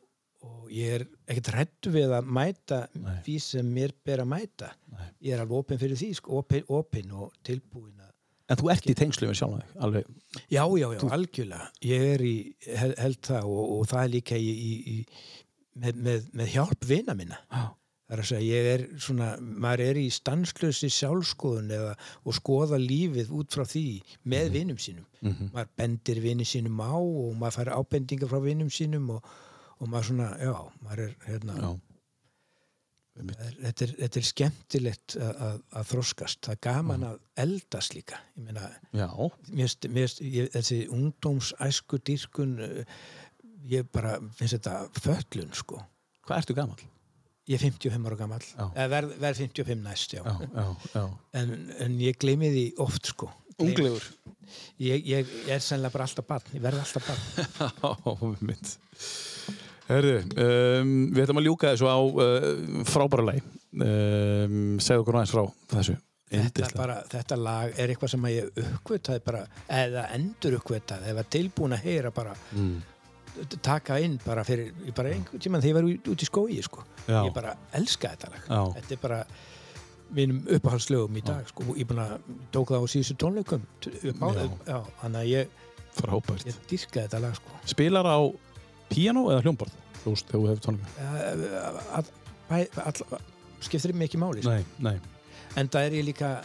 og 0.47 0.71
ég 0.73 0.93
er 0.99 1.05
ekkert 1.27 1.51
hrættu 1.55 1.91
við 1.95 2.13
að 2.19 2.27
mæta 2.39 2.81
því 3.25 3.37
sem 3.43 3.71
mér 3.73 3.93
ber 4.05 4.21
að 4.25 4.29
mæta 4.35 4.71
ég 5.21 5.33
er 5.33 5.41
alveg 5.45 5.57
opinn 5.63 5.79
fyrir 5.81 5.97
því, 5.99 6.11
sko, 6.19 6.41
opinn, 6.43 6.67
opinn 6.69 7.11
og 7.17 7.33
tilbúin 7.43 7.95
að 8.01 8.13
En 8.47 8.55
þú 8.55 8.69
ert 8.71 8.85
í 8.87 8.93
tengslu 8.95 9.27
við 9.27 9.35
sjálf 9.41 9.73
alveg. 9.83 10.05
Já, 10.47 10.61
já, 10.79 10.85
já, 10.95 10.99
algjörlega. 11.11 11.65
Ég 11.83 12.03
er 12.13 12.21
í, 12.23 12.35
hel- 12.79 12.93
held 12.95 13.17
það 13.27 13.43
og, 13.51 13.73
og 13.75 13.81
það 13.91 14.03
er 14.05 14.11
líka 14.13 14.37
í, 14.39 14.53
í, 14.55 14.69
í, 14.93 15.33
með, 15.83 15.97
með, 16.05 16.29
með 16.39 16.53
hjálp 16.53 16.87
vina 16.87 17.15
minna. 17.19 17.41
Já. 17.51 17.65
Það 18.07 18.15
er 18.15 18.21
að 18.23 18.27
segja, 18.29 18.55
ég 18.55 18.67
er 18.73 18.83
svona, 19.03 19.25
maður 19.41 19.81
er 19.89 19.97
í 19.99 20.05
stanslösi 20.15 20.87
sjálfskoðun 20.95 21.73
eða, 21.75 21.95
og 22.23 22.35
skoða 22.37 22.77
lífið 22.79 23.33
út 23.35 23.51
frá 23.57 23.65
því 23.67 23.81
með 24.31 24.53
vinum 24.53 24.77
sínum. 24.79 25.07
Maður 25.51 25.73
bendir 25.81 26.21
vinum 26.23 26.47
sínum 26.47 26.79
á 26.79 26.95
og 26.95 27.33
maður 27.41 27.57
fær 27.57 27.73
ábendingar 27.75 28.31
frá 28.31 28.39
vinum 28.45 28.69
sínum 28.71 29.09
og, 29.17 29.27
og 29.81 29.91
maður 29.91 30.07
svona, 30.13 30.29
já, 30.39 30.53
maður 30.87 31.03
er, 31.09 31.13
hérna, 31.27 31.57
Já. 31.59 31.69
er, 33.17 33.53
þetta, 33.65 33.85
er, 33.89 33.93
þetta 34.05 34.19
er 34.23 34.27
skemmtilegt 34.31 35.17
að, 35.19 35.43
að, 35.49 35.59
að 35.81 35.91
þroskast. 35.91 36.39
Það 36.47 36.55
er 36.55 36.63
gaman 36.69 37.05
að 37.11 37.19
eldast 37.43 37.95
líka. 37.97 38.19
Ég 38.37 38.47
meina, 38.47 38.67
Já. 38.93 39.07
mér, 39.11 39.39
finnst- 39.51 39.87
mér, 39.91 40.03
finnst- 40.07 40.23
ég, 40.39 40.51
þessi 40.55 40.79
ungdómsæsku 40.95 41.99
dýrkun 42.07 42.55
ég 43.67 43.87
bara 43.91 44.15
finnst 44.37 44.55
þetta 44.61 44.85
föllun 45.03 45.51
sko 45.57 45.81
Hvað 46.27 46.41
ertu 46.45 46.55
gamall? 46.55 46.87
Ég 47.47 47.55
er 47.57 47.63
55 47.63 48.07
ára 48.11 48.17
eða 48.75 48.87
verð, 48.91 49.13
verð 49.23 49.41
55 49.43 49.83
næst 49.83 50.13
já. 50.17 50.23
Já, 50.23 50.33
já, 50.53 50.65
já. 50.93 51.03
En, 51.41 51.53
en 51.85 51.99
ég 52.03 52.17
gleymi 52.21 52.49
því 52.53 52.65
oft 52.83 53.13
sko 53.13 53.29
Unglegur. 53.57 54.03
ég, 54.77 55.01
ég, 55.07 55.29
ég 55.47 55.53
er 55.55 55.63
sennilega 55.63 55.95
bara 55.95 56.05
alltaf 56.05 56.27
barn 56.29 56.51
ég 56.53 56.61
verð 56.61 56.83
alltaf 56.83 57.07
barn. 57.07 58.67
Herðu, 59.87 60.17
um, 60.43 60.89
við 61.15 61.23
ætlum 61.23 61.39
að 61.39 61.45
ljúka 61.47 61.69
þessu 61.71 61.87
á 61.87 61.97
uh, 62.03 62.83
frábæra 62.89 63.23
lagi. 63.29 63.41
Um, 63.77 64.75
segðu 64.83 65.05
okkur 65.05 65.17
aðeins 65.21 65.31
frá 65.35 65.43
þessu. 65.77 65.95
þetta, 66.27 66.67
bara, 66.75 66.97
þetta 67.07 67.37
lag 67.39 67.77
er 67.79 67.93
eitthvað 67.93 68.11
sem 68.11 68.25
að 68.27 68.33
ég 68.35 68.57
uppkvitaði 68.65 69.21
bara 69.23 69.45
eða 69.79 70.03
endur 70.17 70.57
uppkvitaði 70.59 71.13
eða 71.13 71.23
tilbúin 71.37 71.75
að 71.77 71.85
heyra 71.87 72.11
bara 72.11 72.33
Mm. 72.51 72.81
Taka 73.61 73.99
inn 74.03 74.17
bara 74.25 74.43
fyrir 74.47 74.73
bara 74.95 75.11
einhvern 75.13 75.41
tímann 75.43 75.63
þegar 75.63 75.71
ég 75.71 75.77
var 75.77 75.89
út, 75.91 76.09
út 76.13 76.23
í 76.23 76.27
skói 76.27 76.57
sko. 76.65 76.83
Já. 77.07 77.21
ég 77.23 77.33
bara 77.35 77.53
elska 77.77 78.11
þetta 78.15 78.31
lag 78.33 78.49
Já. 78.49 78.61
þetta 78.79 78.95
er 78.97 79.01
bara 79.01 79.19
mínum 80.17 80.41
uppáhaldslögum 80.57 81.17
í 81.19 81.23
dag 81.27 81.47
sko. 81.51 81.63
ég 81.75 81.87
að 81.91 82.13
tók 82.55 82.73
það 82.73 82.83
á 82.83 82.85
síðustu 82.93 83.17
tónleikum 83.23 83.65
Já. 83.83 84.45
já, 84.67 84.79
þannig 85.01 85.19
að 85.21 85.31
ég, 85.31 85.49
Frábært. 85.97 86.45
ég 86.47 86.61
dyrka 86.69 87.03
þetta 87.07 87.23
lag 87.23 87.35
sko. 87.39 87.59
Spilar 87.65 88.05
á 88.07 88.17
píano 88.91 89.27
eða 89.31 89.43
hljómborð? 89.45 89.73
Þú 90.03 90.13
veist, 90.13 90.29
þegar 90.29 90.39
þú 90.39 90.47
hefur 90.51 90.63
all, 91.97 92.05
all, 92.49 92.67
all, 92.85 93.25
skiptir 93.59 93.93
mig 93.97 94.07
ekki 94.11 94.21
máli 94.21 94.43
sko. 94.45 94.53
Nei, 94.53 94.65
nei. 94.79 94.99
en 95.57 95.69
það 95.73 95.89
er 95.89 95.97
ég 95.97 96.07
líka 96.11 96.37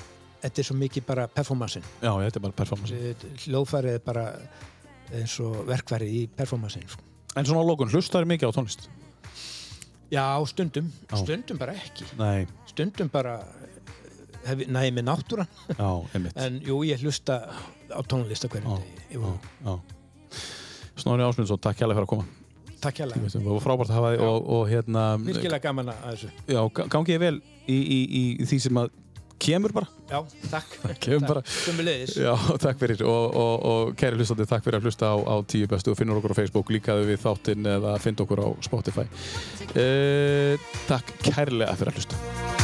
þetta 0.42 0.62
er 0.62 0.66
svo 0.66 0.76
mikið 0.78 1.06
bara 1.06 1.26
performansin 1.30 1.84
Já, 2.02 2.10
þetta 2.10 2.38
er 2.40 2.44
bara 2.46 2.56
performance. 2.58 3.16
hljóðfærið 3.44 3.98
er 3.98 4.04
bara 4.06 4.24
eins 5.12 5.34
og 5.44 5.62
verkfærið 5.68 6.12
í 6.18 6.22
performansin 6.36 6.86
sko. 6.88 7.02
En 7.36 7.44
svona 7.48 7.64
á 7.64 7.68
lókun, 7.68 7.90
hlustar 7.92 8.24
mikið 8.28 8.52
á 8.52 8.56
tónlist? 8.58 8.88
já, 10.12 10.24
stundum, 10.46 10.90
Já. 11.08 11.16
stundum 11.22 11.56
bara 11.58 11.72
ekki 11.72 12.04
Nei. 12.18 12.46
stundum 12.68 13.08
bara 13.08 13.38
hef, 14.44 14.58
næði 14.68 14.90
með 14.98 15.06
náttúran 15.08 15.48
Já, 15.78 15.90
en 16.36 16.60
jú, 16.60 16.82
ég 16.84 17.00
hlusta 17.00 17.38
á 17.88 18.00
tónlist 18.04 18.44
á 18.44 18.48
hverjum 18.52 18.82
já. 19.64 19.80
Snorri 21.00 21.24
Ásmundsson, 21.24 21.58
takk 21.64 21.80
hérlega 21.80 21.96
fyrir 22.02 22.04
að 22.06 22.12
koma. 22.12 22.26
takk 22.82 22.98
veist, 22.98 23.36
Það 23.38 23.48
var 23.48 23.64
frábært 23.64 23.88
að 23.90 23.96
hafa 23.96 24.10
þig 24.12 24.24
og, 24.28 24.48
og 24.56 24.68
hérna, 24.68 25.02
virkilega 25.24 25.62
gaman 25.64 25.88
að 25.94 26.02
þessu 26.10 26.30
já, 26.52 26.60
ga- 26.76 26.86
gangi 26.92 27.14
ég 27.16 27.20
vel 27.22 27.36
í, 27.66 27.76
í, 27.78 27.98
í, 28.04 28.22
í 28.42 28.48
því 28.50 28.58
sem 28.66 28.80
að 28.82 28.90
kemur 29.42 29.74
bara. 29.74 29.90
já, 30.10 30.18
takk 30.52 30.76
Kemur 31.04 31.28
bara. 31.28 31.42
Sömuleiðis. 31.42 32.16
Já, 32.22 32.32
takk 32.62 32.80
fyrir 32.82 33.04
og, 33.08 33.36
og, 33.42 33.54
og 33.72 33.94
kæri 33.98 34.20
hlustandi, 34.20 34.46
takk 34.48 34.66
fyrir 34.66 34.80
að 34.80 34.88
hlusta 34.88 35.12
á, 35.12 35.16
á 35.18 35.34
tíu 35.48 35.70
bestu 35.70 35.94
og 35.94 35.98
finnur 36.00 36.20
okkur 36.22 36.36
á 36.36 36.40
Facebook, 36.42 36.72
líkaðu 36.74 37.08
við 37.10 37.22
þáttinn 37.24 37.70
eða 37.76 37.96
finn 38.02 38.18
okkur 38.22 38.44
á 38.44 38.48
Spotify. 38.64 39.06
Uh, 39.72 40.70
takk 40.90 41.16
kærlega 41.26 41.74
fyrir 41.80 41.94
að 41.94 42.02
hlusta. 42.02 42.61